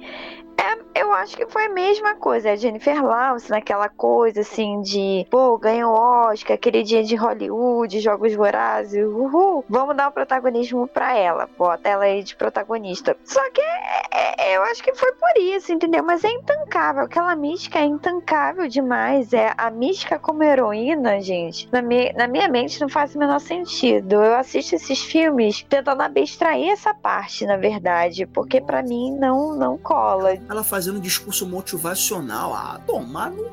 É, 0.61 1.01
eu 1.01 1.11
acho 1.11 1.35
que 1.35 1.47
foi 1.47 1.65
a 1.65 1.69
mesma 1.69 2.15
coisa. 2.15 2.51
A 2.51 2.55
Jennifer 2.55 3.03
Lawrence 3.03 3.49
naquela 3.49 3.89
coisa 3.89 4.41
assim 4.41 4.81
de, 4.81 5.25
pô, 5.29 5.57
ganhou 5.57 5.91
Oscar, 5.93 6.55
aquele 6.55 6.83
dia 6.83 7.03
de 7.03 7.15
Hollywood, 7.15 7.99
Jogos 7.99 8.33
Vorazes, 8.35 9.03
uhul, 9.03 9.65
vamos 9.67 9.95
dar 9.95 10.07
o 10.07 10.09
um 10.09 10.13
protagonismo 10.13 10.87
para 10.87 11.17
ela 11.17 11.30
ela, 11.31 11.49
bota 11.57 11.89
ela 11.89 12.05
aí 12.05 12.23
de 12.23 12.35
protagonista. 12.35 13.15
Só 13.23 13.41
que 13.51 13.61
é, 13.61 14.51
é, 14.51 14.57
eu 14.57 14.63
acho 14.63 14.83
que 14.83 14.93
foi 14.95 15.11
por 15.13 15.41
isso, 15.41 15.71
entendeu? 15.71 16.03
Mas 16.03 16.23
é 16.23 16.29
intancável, 16.29 17.03
aquela 17.03 17.35
mística 17.35 17.79
é 17.79 17.85
intancável 17.85 18.67
demais. 18.67 19.33
É 19.33 19.53
a 19.57 19.69
mística 19.69 20.19
como 20.19 20.43
heroína, 20.43 21.21
gente. 21.21 21.67
Na, 21.71 21.81
me, 21.81 22.11
na 22.13 22.27
minha 22.27 22.47
mente 22.47 22.79
não 22.79 22.89
faz 22.89 23.15
o 23.15 23.19
menor 23.19 23.39
sentido. 23.39 24.15
Eu 24.15 24.35
assisto 24.35 24.75
esses 24.75 25.01
filmes 25.01 25.63
tentando 25.63 26.01
abstrair 26.01 26.69
essa 26.69 26.93
parte, 26.93 27.45
na 27.45 27.57
verdade, 27.57 28.25
porque 28.25 28.61
para 28.61 28.83
mim 28.83 29.11
não 29.11 29.55
não 29.55 29.77
cola. 29.77 30.33
Ela 30.49 30.63
fazendo 30.63 30.97
um 30.97 31.01
discurso 31.01 31.47
motivacional, 31.47 32.53
ah, 32.53 32.79
tomar 32.85 33.29
no 33.31 33.51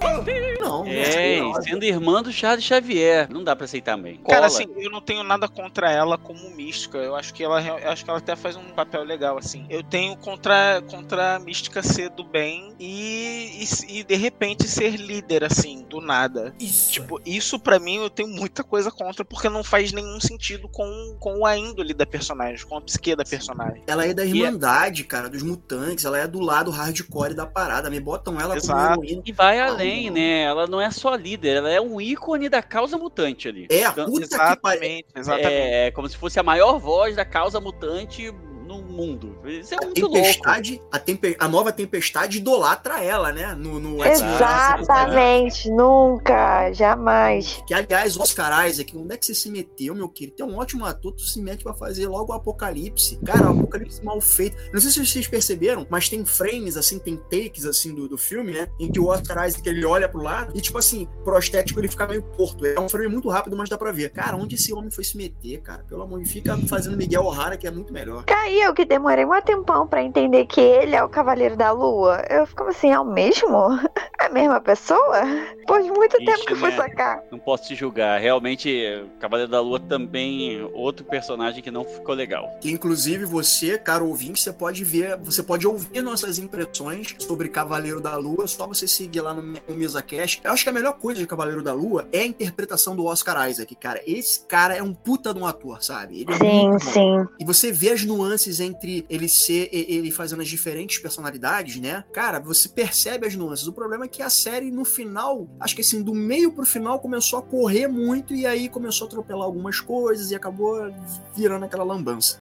não. 0.60 0.84
É, 0.86 1.40
não, 1.40 1.62
sendo 1.62 1.84
irmã 1.84 2.22
do 2.22 2.32
Charles 2.32 2.64
Xavier, 2.64 3.28
não 3.30 3.42
dá 3.42 3.54
pra 3.54 3.64
aceitar 3.64 3.96
bem. 3.96 4.16
Cola. 4.16 4.34
Cara, 4.34 4.46
assim, 4.46 4.66
eu 4.76 4.90
não 4.90 5.00
tenho 5.00 5.22
nada 5.22 5.48
contra 5.48 5.90
ela 5.90 6.18
como 6.18 6.50
mística. 6.50 6.98
Eu 6.98 7.14
acho 7.14 7.32
que 7.32 7.42
ela, 7.42 7.60
eu 7.68 7.90
acho 7.90 8.04
que 8.04 8.10
ela 8.10 8.18
até 8.18 8.34
faz 8.36 8.56
um 8.56 8.64
papel 8.70 9.02
legal, 9.04 9.38
assim. 9.38 9.66
Eu 9.68 9.82
tenho 9.82 10.16
contra, 10.16 10.82
contra 10.90 11.36
a 11.36 11.38
mística 11.38 11.82
ser 11.82 12.10
do 12.10 12.24
bem 12.24 12.74
e, 12.78 13.62
e, 13.88 13.98
e 13.98 14.04
de 14.04 14.14
repente 14.16 14.66
ser 14.68 14.96
líder, 14.96 15.44
assim, 15.44 15.84
do 15.88 16.00
nada. 16.00 16.54
Isso. 16.58 16.92
Tipo, 16.92 17.20
isso 17.24 17.58
para 17.58 17.78
mim 17.78 17.96
eu 17.96 18.10
tenho 18.10 18.28
muita 18.28 18.62
coisa 18.64 18.90
contra, 18.90 19.24
porque 19.24 19.48
não 19.48 19.62
faz 19.64 19.92
nenhum 19.92 20.20
sentido 20.20 20.68
com, 20.68 21.16
com 21.18 21.44
a 21.46 21.56
índole 21.56 21.94
da 21.94 22.06
personagem, 22.06 22.66
com 22.66 22.76
a 22.76 22.80
psique 22.80 23.14
da 23.16 23.24
personagem. 23.24 23.82
Ela 23.86 24.06
é 24.06 24.14
da 24.14 24.24
é- 24.24 24.28
Irmandade, 24.28 25.04
cara, 25.04 25.28
dos 25.28 25.42
mutantes. 25.42 26.04
Ela 26.04 26.18
é 26.18 26.26
do 26.26 26.40
lado 26.40 26.70
hardcore 26.70 27.34
da 27.34 27.46
parada. 27.46 27.88
Me 27.90 28.00
botam 28.00 28.40
ela 28.40 28.56
Exato. 28.56 28.94
como 28.94 29.04
heroína. 29.04 29.22
E 29.24 29.32
vai 29.32 29.60
Ah, 29.60 29.66
além, 29.68 30.06
não. 30.06 30.14
né? 30.14 30.42
Ela 30.42 30.66
não 30.66 30.80
é 30.80 30.90
só 30.90 31.14
líder, 31.14 31.56
ela 31.56 31.70
é 31.70 31.80
um 31.80 32.00
ícone 32.00 32.48
da 32.48 32.62
causa 32.62 32.96
mutante 32.98 33.48
ali. 33.48 33.66
É, 33.70 33.84
a 33.84 33.90
Então, 33.90 34.06
puta 34.06 34.26
que 34.26 34.36
pariu. 34.36 34.82
Exatamente, 34.82 35.06
exatamente. 35.16 35.48
É 35.52 35.90
como 35.90 36.08
se 36.08 36.16
fosse 36.16 36.38
a 36.38 36.42
maior 36.42 36.78
voz 36.78 37.16
da 37.16 37.24
causa 37.24 37.47
mutante 37.60 38.30
no 38.68 38.82
mundo. 38.82 39.36
Isso 39.46 39.74
é 39.74 39.78
A 39.78 39.86
muito 39.86 40.00
louco. 40.02 40.14
tempestade, 40.16 40.82
a, 40.92 40.98
tempe- 40.98 41.36
a 41.40 41.48
nova 41.48 41.72
tempestade 41.72 42.36
idolatra 42.38 43.02
ela, 43.02 43.32
né? 43.32 43.54
No, 43.54 43.80
no 43.80 44.04
X-Men. 44.04 44.34
Exatamente, 44.34 45.70
nunca, 45.70 46.72
jamais. 46.72 47.62
Que, 47.66 47.74
aliás, 47.74 48.16
Oscar 48.18 48.68
Isaac, 48.68 48.96
onde 48.96 49.14
é 49.14 49.16
que 49.16 49.26
você 49.26 49.34
se 49.34 49.50
meteu, 49.50 49.94
meu 49.94 50.08
querido? 50.08 50.36
Tem 50.36 50.46
um 50.46 50.58
ótimo 50.58 50.84
ator, 50.84 51.12
tu 51.12 51.22
se 51.22 51.40
mete 51.40 51.62
pra 51.64 51.72
fazer 51.74 52.06
logo 52.06 52.32
o 52.32 52.36
Apocalipse. 52.36 53.18
Cara, 53.24 53.50
o 53.50 53.58
Apocalipse 53.58 54.04
mal 54.04 54.20
feito. 54.20 54.56
Não 54.72 54.80
sei 54.80 54.90
se 54.90 55.04
vocês 55.04 55.26
perceberam, 55.26 55.86
mas 55.90 56.08
tem 56.08 56.24
frames, 56.24 56.76
assim, 56.76 56.98
tem 56.98 57.16
takes, 57.16 57.64
assim, 57.64 57.94
do, 57.94 58.08
do 58.08 58.18
filme, 58.18 58.52
né? 58.52 58.68
Em 58.78 58.90
que 58.90 59.00
o 59.00 59.06
Oscar 59.06 59.48
Isaac, 59.48 59.66
ele 59.68 59.84
olha 59.84 60.08
pro 60.08 60.22
lado 60.22 60.52
e, 60.54 60.60
tipo 60.60 60.76
assim, 60.78 61.08
prostético, 61.24 61.80
ele 61.80 61.88
fica 61.88 62.06
meio 62.06 62.22
torto. 62.36 62.66
É 62.66 62.78
um 62.78 62.88
frame 62.88 63.08
muito 63.08 63.28
rápido, 63.28 63.56
mas 63.56 63.68
dá 63.68 63.78
pra 63.78 63.90
ver. 63.92 64.10
Cara, 64.10 64.36
onde 64.36 64.54
esse 64.56 64.72
homem 64.74 64.90
foi 64.90 65.04
se 65.04 65.16
meter, 65.16 65.60
cara? 65.62 65.84
Pelo 65.88 66.02
amor 66.02 66.22
de 66.22 66.28
fica 66.28 66.56
fazendo 66.68 66.96
Miguel 66.96 67.24
O'Hara, 67.24 67.56
que 67.56 67.66
é 67.66 67.70
muito 67.70 67.92
melhor. 67.92 68.24
Eu 68.60 68.74
que 68.74 68.84
demorei 68.84 69.24
um 69.24 69.40
tempão 69.40 69.86
pra 69.86 70.02
entender 70.02 70.44
que 70.46 70.60
ele 70.60 70.94
é 70.94 71.02
o 71.02 71.08
Cavaleiro 71.08 71.56
da 71.56 71.70
Lua. 71.70 72.22
Eu 72.28 72.46
ficava 72.46 72.70
assim, 72.70 72.90
é 72.90 72.98
o 73.00 73.04
mesmo? 73.04 73.48
É 74.20 74.24
a 74.26 74.30
mesma 74.30 74.60
pessoa? 74.60 75.22
Depois 75.58 75.84
de 75.84 75.92
muito 75.92 76.16
Ixi, 76.16 76.26
tempo 76.26 76.44
que 76.44 76.52
eu 76.52 76.56
fui 76.56 76.70
né? 76.70 76.76
sacar. 76.76 77.22
Não 77.30 77.38
posso 77.38 77.68
te 77.68 77.76
julgar. 77.76 78.20
Realmente, 78.20 79.08
Cavaleiro 79.20 79.48
da 79.48 79.60
Lua 79.60 79.78
também 79.78 80.60
outro 80.74 81.04
personagem 81.04 81.62
que 81.62 81.70
não 81.70 81.84
ficou 81.84 82.16
legal. 82.16 82.50
Que 82.60 82.68
inclusive 82.68 83.24
você, 83.24 83.78
caro 83.78 84.08
ouvinte, 84.08 84.40
você 84.40 84.52
pode 84.52 84.82
ver, 84.82 85.16
você 85.18 85.40
pode 85.40 85.68
ouvir 85.68 86.02
nossas 86.02 86.36
impressões 86.40 87.14
sobre 87.20 87.48
Cavaleiro 87.48 88.00
da 88.00 88.16
Lua, 88.16 88.48
só 88.48 88.66
você 88.66 88.88
seguir 88.88 89.20
lá 89.20 89.32
no, 89.32 89.40
no 89.40 89.74
MesaCast. 89.76 90.40
Eu 90.42 90.50
acho 90.50 90.64
que 90.64 90.70
a 90.70 90.72
melhor 90.72 90.94
coisa 90.94 91.20
de 91.20 91.26
Cavaleiro 91.26 91.62
da 91.62 91.72
Lua 91.72 92.08
é 92.12 92.22
a 92.22 92.26
interpretação 92.26 92.96
do 92.96 93.04
Oscar 93.04 93.48
Isaac, 93.48 93.72
cara. 93.76 94.02
Esse 94.04 94.40
cara 94.46 94.74
é 94.74 94.82
um 94.82 94.92
puta 94.92 95.32
de 95.32 95.38
um 95.38 95.46
ator, 95.46 95.80
sabe? 95.80 96.22
Ele 96.22 96.32
é 96.32 96.38
Sim, 96.38 96.78
sim. 96.80 97.28
E 97.38 97.44
você 97.44 97.70
vê 97.70 97.90
as 97.90 98.04
nuances 98.04 98.47
entre 98.60 99.04
ele 99.08 99.28
ser, 99.28 99.68
ele 99.72 100.10
fazendo 100.10 100.42
as 100.42 100.48
diferentes 100.48 100.98
personalidades, 100.98 101.76
né? 101.76 102.04
Cara, 102.12 102.38
você 102.38 102.68
percebe 102.68 103.26
as 103.26 103.34
nuances. 103.34 103.66
O 103.66 103.72
problema 103.72 104.06
é 104.06 104.08
que 104.08 104.22
a 104.22 104.30
série, 104.30 104.70
no 104.70 104.84
final, 104.84 105.48
acho 105.60 105.74
que 105.74 105.82
assim, 105.82 106.02
do 106.02 106.14
meio 106.14 106.52
pro 106.52 106.66
final, 106.66 106.98
começou 107.00 107.38
a 107.38 107.42
correr 107.42 107.86
muito 107.86 108.34
e 108.34 108.46
aí 108.46 108.68
começou 108.68 109.06
a 109.06 109.08
atropelar 109.08 109.44
algumas 109.44 109.80
coisas 109.80 110.30
e 110.30 110.34
acabou 110.34 110.92
virando 111.36 111.64
aquela 111.64 111.84
lambança. 111.84 112.38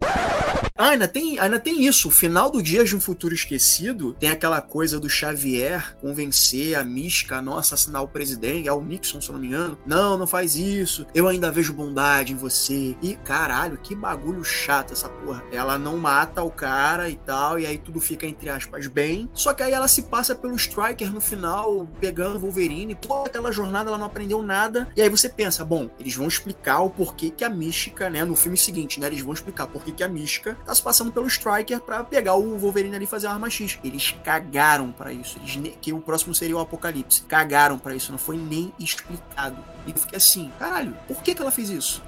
Ah, 0.77 0.89
ainda 0.89 1.07
tem, 1.07 1.39
ainda 1.39 1.59
tem 1.59 1.85
isso. 1.85 2.07
O 2.07 2.11
final 2.11 2.51
do 2.51 2.61
Dias 2.61 2.89
de 2.89 2.95
um 2.95 2.99
Futuro 2.99 3.33
Esquecido 3.33 4.13
tem 4.13 4.29
aquela 4.29 4.61
coisa 4.61 4.99
do 4.99 5.09
Xavier 5.09 5.97
convencer 5.99 6.75
a 6.75 6.83
mística 6.83 7.37
a 7.37 7.41
não 7.41 7.57
assassinar 7.57 8.03
o 8.03 8.07
presidente, 8.07 8.67
é 8.67 8.71
o 8.71 8.79
Nixon, 8.79 9.19
se 9.19 9.31
não 9.31 9.39
me 9.39 9.47
engano. 9.47 9.75
Não, 9.87 10.19
não 10.19 10.27
faz 10.27 10.55
isso. 10.55 11.07
Eu 11.15 11.27
ainda 11.27 11.51
vejo 11.51 11.73
bondade 11.73 12.31
em 12.31 12.35
você. 12.35 12.95
E 13.01 13.15
caralho, 13.15 13.79
que 13.79 13.95
bagulho 13.95 14.43
chato 14.43 14.93
essa 14.93 15.09
porra. 15.09 15.43
Ela 15.51 15.79
não 15.79 15.97
mata 15.97 16.43
o 16.43 16.51
cara 16.51 17.09
e 17.09 17.15
tal, 17.15 17.57
e 17.57 17.65
aí 17.65 17.79
tudo 17.79 17.99
fica, 17.99 18.27
entre 18.27 18.47
aspas, 18.47 18.85
bem. 18.85 19.27
Só 19.33 19.55
que 19.55 19.63
aí 19.63 19.71
ela 19.71 19.87
se 19.87 20.03
passa 20.03 20.35
pelo 20.35 20.55
Striker 20.55 21.11
no 21.11 21.19
final, 21.19 21.87
pegando 21.99 22.35
o 22.35 22.39
Wolverine. 22.39 22.93
Toda 22.93 23.29
aquela 23.29 23.51
jornada 23.51 23.89
ela 23.89 23.97
não 23.97 24.05
aprendeu 24.05 24.43
nada. 24.43 24.87
E 24.95 25.01
aí 25.01 25.09
você 25.09 25.27
pensa, 25.27 25.65
bom, 25.65 25.89
eles 25.99 26.15
vão 26.15 26.27
explicar 26.27 26.81
o 26.81 26.89
porquê 26.91 27.31
que 27.31 27.43
a 27.43 27.49
mística, 27.49 28.11
né, 28.11 28.23
no 28.23 28.35
filme 28.35 28.57
seguinte, 28.57 28.99
né, 28.99 29.07
eles 29.07 29.21
vão 29.21 29.33
explicar 29.33 29.65
porquê 29.65 29.91
que 29.91 30.03
a 30.03 30.07
mística 30.07 30.55
tá 30.67 30.75
se 30.75 30.81
passando 30.81 31.11
pelo 31.11 31.25
Striker 31.27 31.79
pra 31.79 32.03
pegar 32.03 32.35
o 32.35 32.57
Wolverine 32.57 32.95
ali 32.95 33.05
e 33.05 33.07
fazer 33.07 33.27
a 33.27 33.31
arma 33.31 33.49
X. 33.49 33.79
Eles 33.83 34.13
cagaram 34.23 34.91
pra 34.91 35.13
isso. 35.13 35.39
Eles 35.39 35.77
que 35.81 35.93
o 35.93 36.01
próximo 36.01 36.35
seria 36.35 36.57
o 36.57 36.59
Apocalipse. 36.59 37.21
Cagaram 37.23 37.79
pra 37.79 37.95
isso, 37.95 38.11
não 38.11 38.19
foi 38.19 38.37
nem 38.37 38.73
explicado. 38.77 39.57
E 39.85 39.91
eu 39.91 39.97
fiquei 39.97 40.17
assim, 40.17 40.51
caralho, 40.59 40.95
por 41.07 41.23
que 41.23 41.33
que 41.33 41.41
ela 41.41 41.51
fez 41.51 41.69
isso? 41.69 42.03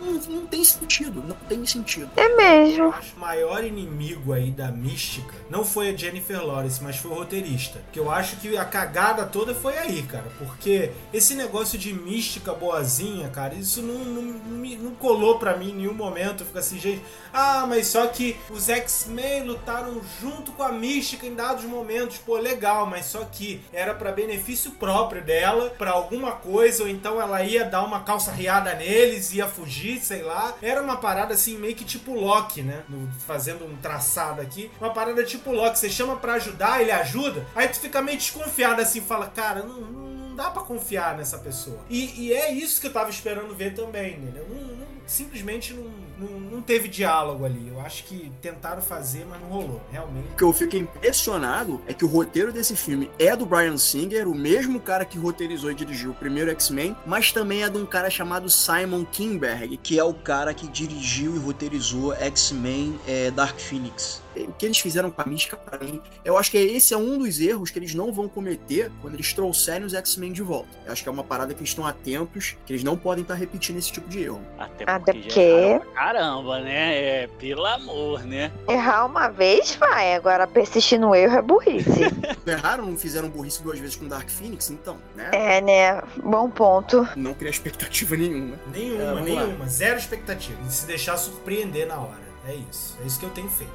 Não, 0.00 0.12
não- 0.12 0.46
tem 0.46 0.64
sentido, 0.64 1.22
não 1.26 1.36
tem 1.48 1.64
sentido. 1.66 2.10
É 2.16 2.28
mesmo. 2.36 2.92
O 3.16 3.20
maior 3.20 3.62
inimigo 3.64 4.32
aí 4.32 4.50
da 4.50 4.68
mística 4.72 5.34
não 5.48 5.64
foi 5.64 5.90
a 5.90 5.96
Jennifer 5.96 6.44
Lawrence, 6.44 6.82
mas 6.82 6.96
foi 6.96 7.10
o 7.10 7.14
roteirista. 7.14 7.80
Que 7.92 7.98
eu 8.00 8.10
acho 8.10 8.36
que 8.36 8.56
a 8.56 8.64
cagada 8.64 9.24
toda 9.26 9.54
foi 9.54 9.76
aí, 9.78 10.02
cara. 10.02 10.26
Porque 10.38 10.90
esse 11.12 11.34
negócio 11.34 11.78
de 11.78 11.92
mística 11.92 12.52
boazinha, 12.52 13.28
cara, 13.28 13.54
isso 13.54 13.82
não, 13.82 13.98
não, 14.04 14.22
não 14.22 14.60
não 14.80 14.94
colou 14.94 15.38
pra 15.38 15.56
mim 15.56 15.70
em 15.70 15.74
nenhum 15.74 15.94
momento. 15.94 16.44
Fica 16.44 16.58
assim, 16.60 16.78
gente. 16.78 17.02
Ah, 17.32 17.64
mas 17.68 17.86
só 17.86 18.06
que 18.06 18.36
os 18.50 18.68
X-Men 18.68 19.44
lutaram 19.44 20.00
junto 20.20 20.52
com 20.52 20.62
a 20.62 20.72
mística 20.72 21.26
em 21.26 21.34
dados 21.34 21.64
momentos. 21.64 22.18
Pô, 22.18 22.36
legal, 22.36 22.86
mas 22.86 23.06
só 23.06 23.24
que 23.24 23.60
era 23.72 23.94
pra 23.94 24.12
benefício 24.12 24.72
próprio 24.72 25.22
dela, 25.24 25.70
pra 25.78 25.90
alguma 25.90 26.32
coisa, 26.32 26.82
ou 26.82 26.88
então 26.88 27.20
ela 27.20 27.42
ia 27.42 27.64
dar 27.64 27.82
uma 27.84 28.00
calça 28.00 28.30
riada 28.32 28.74
neles, 28.74 29.32
ia 29.32 29.46
fugir, 29.46 29.89
sei 29.98 30.22
lá. 30.22 30.54
Era 30.62 30.82
uma 30.82 30.96
parada 30.98 31.34
assim, 31.34 31.56
meio 31.56 31.74
que 31.74 31.84
tipo 31.84 32.12
Loki, 32.14 32.62
né? 32.62 32.84
No- 32.88 33.10
fazendo 33.26 33.64
um 33.64 33.76
traçado 33.76 34.40
aqui. 34.40 34.70
Uma 34.80 34.90
parada 34.92 35.24
tipo 35.24 35.50
Loki. 35.50 35.78
Você 35.78 35.88
chama 35.90 36.16
pra 36.16 36.34
ajudar, 36.34 36.80
ele 36.80 36.92
ajuda. 36.92 37.46
Aí 37.54 37.66
tu 37.68 37.80
fica 37.80 38.00
meio 38.02 38.18
desconfiado 38.18 38.80
assim, 38.80 39.00
fala, 39.00 39.26
cara, 39.26 39.62
não, 39.62 39.80
não 39.80 40.34
dá 40.36 40.50
pra 40.50 40.62
confiar 40.62 41.16
nessa 41.16 41.38
pessoa. 41.38 41.80
E, 41.88 42.26
e 42.28 42.32
é 42.32 42.52
isso 42.52 42.80
que 42.80 42.86
eu 42.86 42.92
tava 42.92 43.10
esperando 43.10 43.54
ver 43.54 43.74
também? 43.74 44.18
Não- 44.18 44.44
não- 44.44 44.79
simplesmente 45.10 45.74
não, 45.74 45.90
não, 46.18 46.40
não 46.40 46.62
teve 46.62 46.88
diálogo 46.88 47.44
ali. 47.44 47.68
Eu 47.68 47.80
acho 47.80 48.04
que 48.04 48.30
tentaram 48.40 48.80
fazer, 48.80 49.26
mas 49.28 49.40
não 49.40 49.48
rolou. 49.48 49.82
Realmente. 49.90 50.28
O 50.32 50.36
que 50.36 50.44
eu 50.44 50.52
fico 50.52 50.76
impressionado 50.76 51.82
é 51.88 51.92
que 51.92 52.04
o 52.04 52.08
roteiro 52.08 52.52
desse 52.52 52.76
filme 52.76 53.10
é 53.18 53.34
do 53.34 53.44
Brian 53.44 53.76
Singer, 53.76 54.28
o 54.28 54.34
mesmo 54.34 54.78
cara 54.78 55.04
que 55.04 55.18
roteirizou 55.18 55.70
e 55.70 55.74
dirigiu 55.74 56.12
o 56.12 56.14
primeiro 56.14 56.50
X-Men, 56.52 56.96
mas 57.04 57.32
também 57.32 57.64
é 57.64 57.68
de 57.68 57.76
um 57.76 57.84
cara 57.84 58.08
chamado 58.08 58.48
Simon 58.48 59.04
Kinberg, 59.04 59.76
que 59.78 59.98
é 59.98 60.04
o 60.04 60.14
cara 60.14 60.54
que 60.54 60.68
dirigiu 60.68 61.34
e 61.34 61.38
roteirizou 61.38 62.14
X-Men 62.14 62.98
é, 63.08 63.32
Dark 63.32 63.58
Phoenix. 63.58 64.22
O 64.48 64.52
que 64.52 64.66
eles 64.66 64.78
fizeram 64.78 65.10
com 65.10 65.20
a 65.22 65.24
mística 65.24 65.56
pra 65.56 65.78
mim, 65.78 66.00
eu 66.24 66.36
acho 66.38 66.50
que 66.50 66.58
esse 66.58 66.92
é 66.94 66.96
um 66.96 67.18
dos 67.18 67.40
erros 67.40 67.70
que 67.70 67.78
eles 67.78 67.94
não 67.94 68.12
vão 68.12 68.28
cometer 68.28 68.90
quando 69.00 69.14
eles 69.14 69.32
trouxerem 69.32 69.84
os 69.86 69.94
X-Men 69.94 70.32
de 70.32 70.42
volta. 70.42 70.68
Eu 70.86 70.92
acho 70.92 71.02
que 71.02 71.08
é 71.08 71.12
uma 71.12 71.24
parada 71.24 71.52
que 71.54 71.60
eles 71.60 71.70
estão 71.70 71.86
atentos, 71.86 72.56
que 72.66 72.72
eles 72.72 72.82
não 72.84 72.96
podem 72.96 73.22
estar 73.22 73.34
repetindo 73.34 73.78
esse 73.78 73.92
tipo 73.92 74.08
de 74.08 74.22
erro. 74.24 74.40
Até 74.58 74.84
Até 74.90 75.12
porque. 75.12 75.80
pra 75.82 75.92
Caramba, 75.94 76.60
né? 76.60 76.94
É, 77.22 77.26
pelo 77.38 77.64
amor, 77.66 78.22
né? 78.24 78.50
Errar 78.68 79.06
uma 79.06 79.28
vez 79.28 79.74
vai, 79.74 80.14
agora 80.14 80.46
persistir 80.46 80.98
no 80.98 81.14
erro 81.14 81.36
é 81.38 81.42
burrice. 81.42 82.00
Erraram, 82.46 82.86
não 82.86 82.96
fizeram 82.96 83.28
burrice 83.28 83.62
duas 83.62 83.78
vezes 83.78 83.96
com 83.96 84.08
Dark 84.08 84.28
Phoenix, 84.28 84.70
então, 84.70 84.96
né? 85.14 85.30
é, 85.32 85.60
né? 85.60 86.02
Bom 86.22 86.50
ponto. 86.50 87.06
Não 87.16 87.34
criar 87.34 87.50
expectativa 87.50 88.16
nenhuma. 88.16 88.56
Nenhuma, 88.72 89.02
É, 89.02 89.06
vamos 89.14 89.30
lá. 89.30 89.44
nenhuma. 89.46 89.68
Zero 89.68 89.98
expectativa. 89.98 90.58
E 90.66 90.72
se 90.72 90.86
deixar 90.86 91.16
surpreender 91.16 91.86
na 91.86 91.98
hora. 92.00 92.29
É 92.46 92.54
isso. 92.54 92.96
É 93.02 93.06
isso 93.06 93.18
que 93.18 93.26
eu 93.26 93.30
tenho 93.30 93.48
feito. 93.48 93.72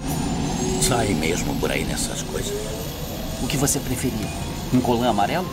Sai 0.82 1.14
mesmo 1.14 1.58
por 1.60 1.72
aí 1.72 1.84
nessas 1.86 2.22
coisas. 2.24 2.54
O 3.44 3.48
que 3.48 3.58
você 3.58 3.80
preferia? 3.80 4.28
Um 4.74 4.82
colã 4.82 5.10
amarelo? 5.10 5.48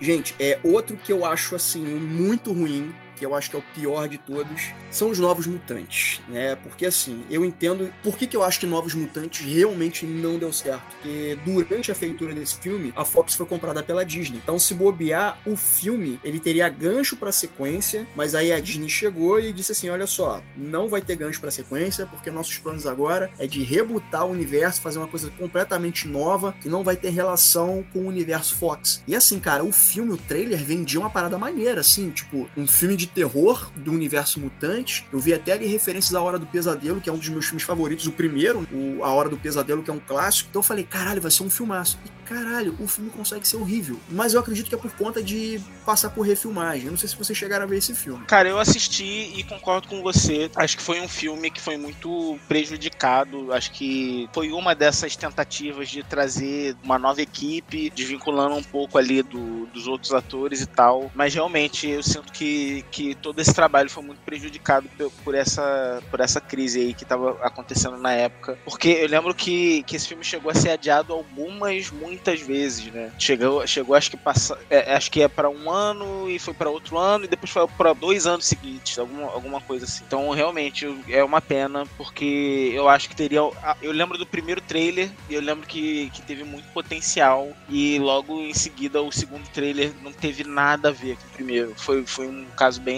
Gente, 0.00 0.34
é 0.40 0.58
outro 0.64 0.96
que 0.96 1.12
eu 1.12 1.26
acho 1.26 1.54
assim 1.54 1.84
muito 1.84 2.52
ruim 2.54 2.90
que 3.20 3.26
eu 3.26 3.34
acho 3.34 3.50
que 3.50 3.56
é 3.56 3.58
o 3.58 3.64
pior 3.74 4.08
de 4.08 4.16
todos, 4.16 4.72
são 4.90 5.10
os 5.10 5.18
Novos 5.18 5.46
Mutantes, 5.46 6.22
né? 6.26 6.56
Porque 6.56 6.86
assim, 6.86 7.22
eu 7.28 7.44
entendo 7.44 7.92
por 8.02 8.16
que, 8.16 8.26
que 8.26 8.34
eu 8.34 8.42
acho 8.42 8.58
que 8.58 8.66
Novos 8.66 8.94
Mutantes 8.94 9.44
realmente 9.44 10.06
não 10.06 10.38
deu 10.38 10.50
certo. 10.50 10.80
Porque 10.96 11.38
durante 11.44 11.92
a 11.92 11.94
feitura 11.94 12.34
desse 12.34 12.56
filme, 12.56 12.94
a 12.96 13.04
Fox 13.04 13.34
foi 13.34 13.44
comprada 13.44 13.82
pela 13.82 14.06
Disney. 14.06 14.40
Então, 14.42 14.58
se 14.58 14.72
bobear, 14.72 15.38
o 15.44 15.54
filme 15.54 16.18
ele 16.24 16.40
teria 16.40 16.66
gancho 16.70 17.14
para 17.14 17.30
sequência, 17.30 18.06
mas 18.16 18.34
aí 18.34 18.52
a 18.52 18.58
Disney 18.58 18.88
chegou 18.88 19.38
e 19.38 19.52
disse 19.52 19.72
assim: 19.72 19.90
olha 19.90 20.06
só, 20.06 20.42
não 20.56 20.88
vai 20.88 21.02
ter 21.02 21.16
gancho 21.16 21.40
para 21.40 21.50
sequência, 21.50 22.06
porque 22.06 22.30
nossos 22.30 22.56
planos 22.56 22.86
agora 22.86 23.30
é 23.38 23.46
de 23.46 23.62
rebutar 23.62 24.24
o 24.24 24.30
universo, 24.30 24.80
fazer 24.80 24.98
uma 24.98 25.08
coisa 25.08 25.30
completamente 25.38 26.08
nova 26.08 26.54
que 26.58 26.70
não 26.70 26.82
vai 26.82 26.96
ter 26.96 27.10
relação 27.10 27.84
com 27.92 28.00
o 28.00 28.06
universo 28.06 28.54
Fox. 28.56 29.02
E 29.06 29.14
assim, 29.14 29.38
cara, 29.38 29.62
o 29.62 29.72
filme, 29.72 30.12
o 30.12 30.16
trailer 30.16 30.64
vendia 30.64 30.98
uma 30.98 31.10
parada 31.10 31.36
maneira, 31.36 31.82
assim, 31.82 32.10
tipo, 32.10 32.48
um 32.56 32.66
filme 32.66 32.96
de 32.96 33.09
terror 33.14 33.70
do 33.76 33.92
universo 33.92 34.40
mutante. 34.40 35.06
Eu 35.12 35.18
vi 35.18 35.34
até 35.34 35.52
ali 35.52 35.66
referências 35.66 36.14
à 36.14 36.20
Hora 36.20 36.38
do 36.38 36.46
Pesadelo, 36.46 37.00
que 37.00 37.08
é 37.08 37.12
um 37.12 37.18
dos 37.18 37.28
meus 37.28 37.46
filmes 37.46 37.62
favoritos, 37.62 38.06
o 38.06 38.12
primeiro, 38.12 38.66
o 38.72 39.04
A 39.04 39.10
Hora 39.12 39.28
do 39.28 39.36
Pesadelo, 39.36 39.82
que 39.82 39.90
é 39.90 39.94
um 39.94 40.00
clássico. 40.00 40.48
Então 40.50 40.60
eu 40.60 40.64
falei, 40.64 40.84
caralho, 40.84 41.20
vai 41.20 41.30
ser 41.30 41.42
um 41.42 41.50
filmaço. 41.50 41.98
E 42.04 42.20
caralho, 42.24 42.76
o 42.78 42.86
filme 42.86 43.10
consegue 43.10 43.46
ser 43.46 43.56
horrível. 43.56 43.98
Mas 44.08 44.34
eu 44.34 44.40
acredito 44.40 44.68
que 44.68 44.74
é 44.74 44.78
por 44.78 44.92
conta 44.92 45.22
de 45.22 45.60
passar 45.84 46.10
por 46.10 46.22
refilmagem. 46.22 46.86
Eu 46.86 46.92
não 46.92 46.98
sei 46.98 47.08
se 47.08 47.16
vocês 47.16 47.36
chegaram 47.36 47.64
a 47.64 47.66
ver 47.66 47.78
esse 47.78 47.94
filme. 47.94 48.24
Cara, 48.26 48.48
eu 48.48 48.58
assisti 48.58 49.32
e 49.36 49.42
concordo 49.42 49.88
com 49.88 50.02
você. 50.02 50.50
Acho 50.54 50.76
que 50.76 50.82
foi 50.82 51.00
um 51.00 51.08
filme 51.08 51.50
que 51.50 51.60
foi 51.60 51.76
muito 51.76 52.38
prejudicado. 52.46 53.52
Acho 53.52 53.72
que 53.72 54.28
foi 54.32 54.52
uma 54.52 54.74
dessas 54.74 55.16
tentativas 55.16 55.88
de 55.88 56.02
trazer 56.02 56.76
uma 56.82 56.98
nova 56.98 57.20
equipe, 57.20 57.90
desvinculando 57.90 58.54
um 58.54 58.62
pouco 58.62 58.98
ali 58.98 59.22
do, 59.22 59.66
dos 59.66 59.86
outros 59.86 60.12
atores 60.12 60.60
e 60.60 60.66
tal. 60.66 61.10
Mas 61.14 61.34
realmente 61.34 61.88
eu 61.88 62.02
sinto 62.02 62.32
que, 62.32 62.84
que 62.90 62.99
todo 63.14 63.40
esse 63.40 63.54
trabalho 63.54 63.90
foi 63.90 64.02
muito 64.02 64.20
prejudicado 64.20 64.88
por, 65.24 65.34
essa, 65.34 66.02
por 66.10 66.20
essa 66.20 66.40
crise 66.40 66.80
aí 66.80 66.94
que 66.94 67.02
estava 67.04 67.38
acontecendo 67.42 67.96
na 67.96 68.12
época. 68.12 68.58
Porque 68.64 68.88
eu 68.88 69.08
lembro 69.08 69.34
que, 69.34 69.82
que 69.84 69.96
esse 69.96 70.08
filme 70.08 70.24
chegou 70.24 70.50
a 70.50 70.54
ser 70.54 70.70
adiado 70.70 71.12
algumas, 71.12 71.90
muitas 71.90 72.40
vezes, 72.40 72.92
né? 72.92 73.10
Chegou, 73.18 73.66
chegou 73.66 73.94
acho 73.94 74.10
que 74.10 74.16
passa, 74.16 74.58
é, 74.68 74.94
acho 74.94 75.10
que 75.10 75.22
é 75.22 75.28
para 75.28 75.48
um 75.48 75.70
ano 75.70 76.28
e 76.28 76.38
foi 76.38 76.54
para 76.54 76.70
outro 76.70 76.98
ano 76.98 77.24
e 77.24 77.28
depois 77.28 77.50
foi 77.50 77.66
para 77.68 77.92
dois 77.92 78.26
anos 78.26 78.46
seguintes, 78.46 78.98
alguma, 78.98 79.26
alguma 79.26 79.60
coisa 79.60 79.84
assim. 79.84 80.04
Então 80.06 80.30
realmente 80.30 80.86
é 81.08 81.22
uma 81.22 81.40
pena 81.40 81.84
porque 81.96 82.70
eu 82.74 82.88
acho 82.88 83.08
que 83.08 83.16
teria, 83.16 83.40
eu 83.82 83.92
lembro 83.92 84.18
do 84.18 84.26
primeiro 84.26 84.60
trailer 84.60 85.10
e 85.28 85.34
eu 85.34 85.40
lembro 85.40 85.66
que, 85.66 86.10
que 86.10 86.22
teve 86.22 86.44
muito 86.44 86.68
potencial 86.72 87.48
e 87.68 87.98
logo 87.98 88.40
em 88.40 88.54
seguida 88.54 89.02
o 89.02 89.12
segundo 89.12 89.46
trailer 89.48 89.92
não 90.02 90.12
teve 90.12 90.44
nada 90.44 90.88
a 90.88 90.92
ver 90.92 91.16
com 91.16 91.26
o 91.26 91.30
primeiro. 91.30 91.74
Foi, 91.76 92.04
foi 92.06 92.28
um 92.28 92.46
caso 92.56 92.80
bem, 92.80 92.89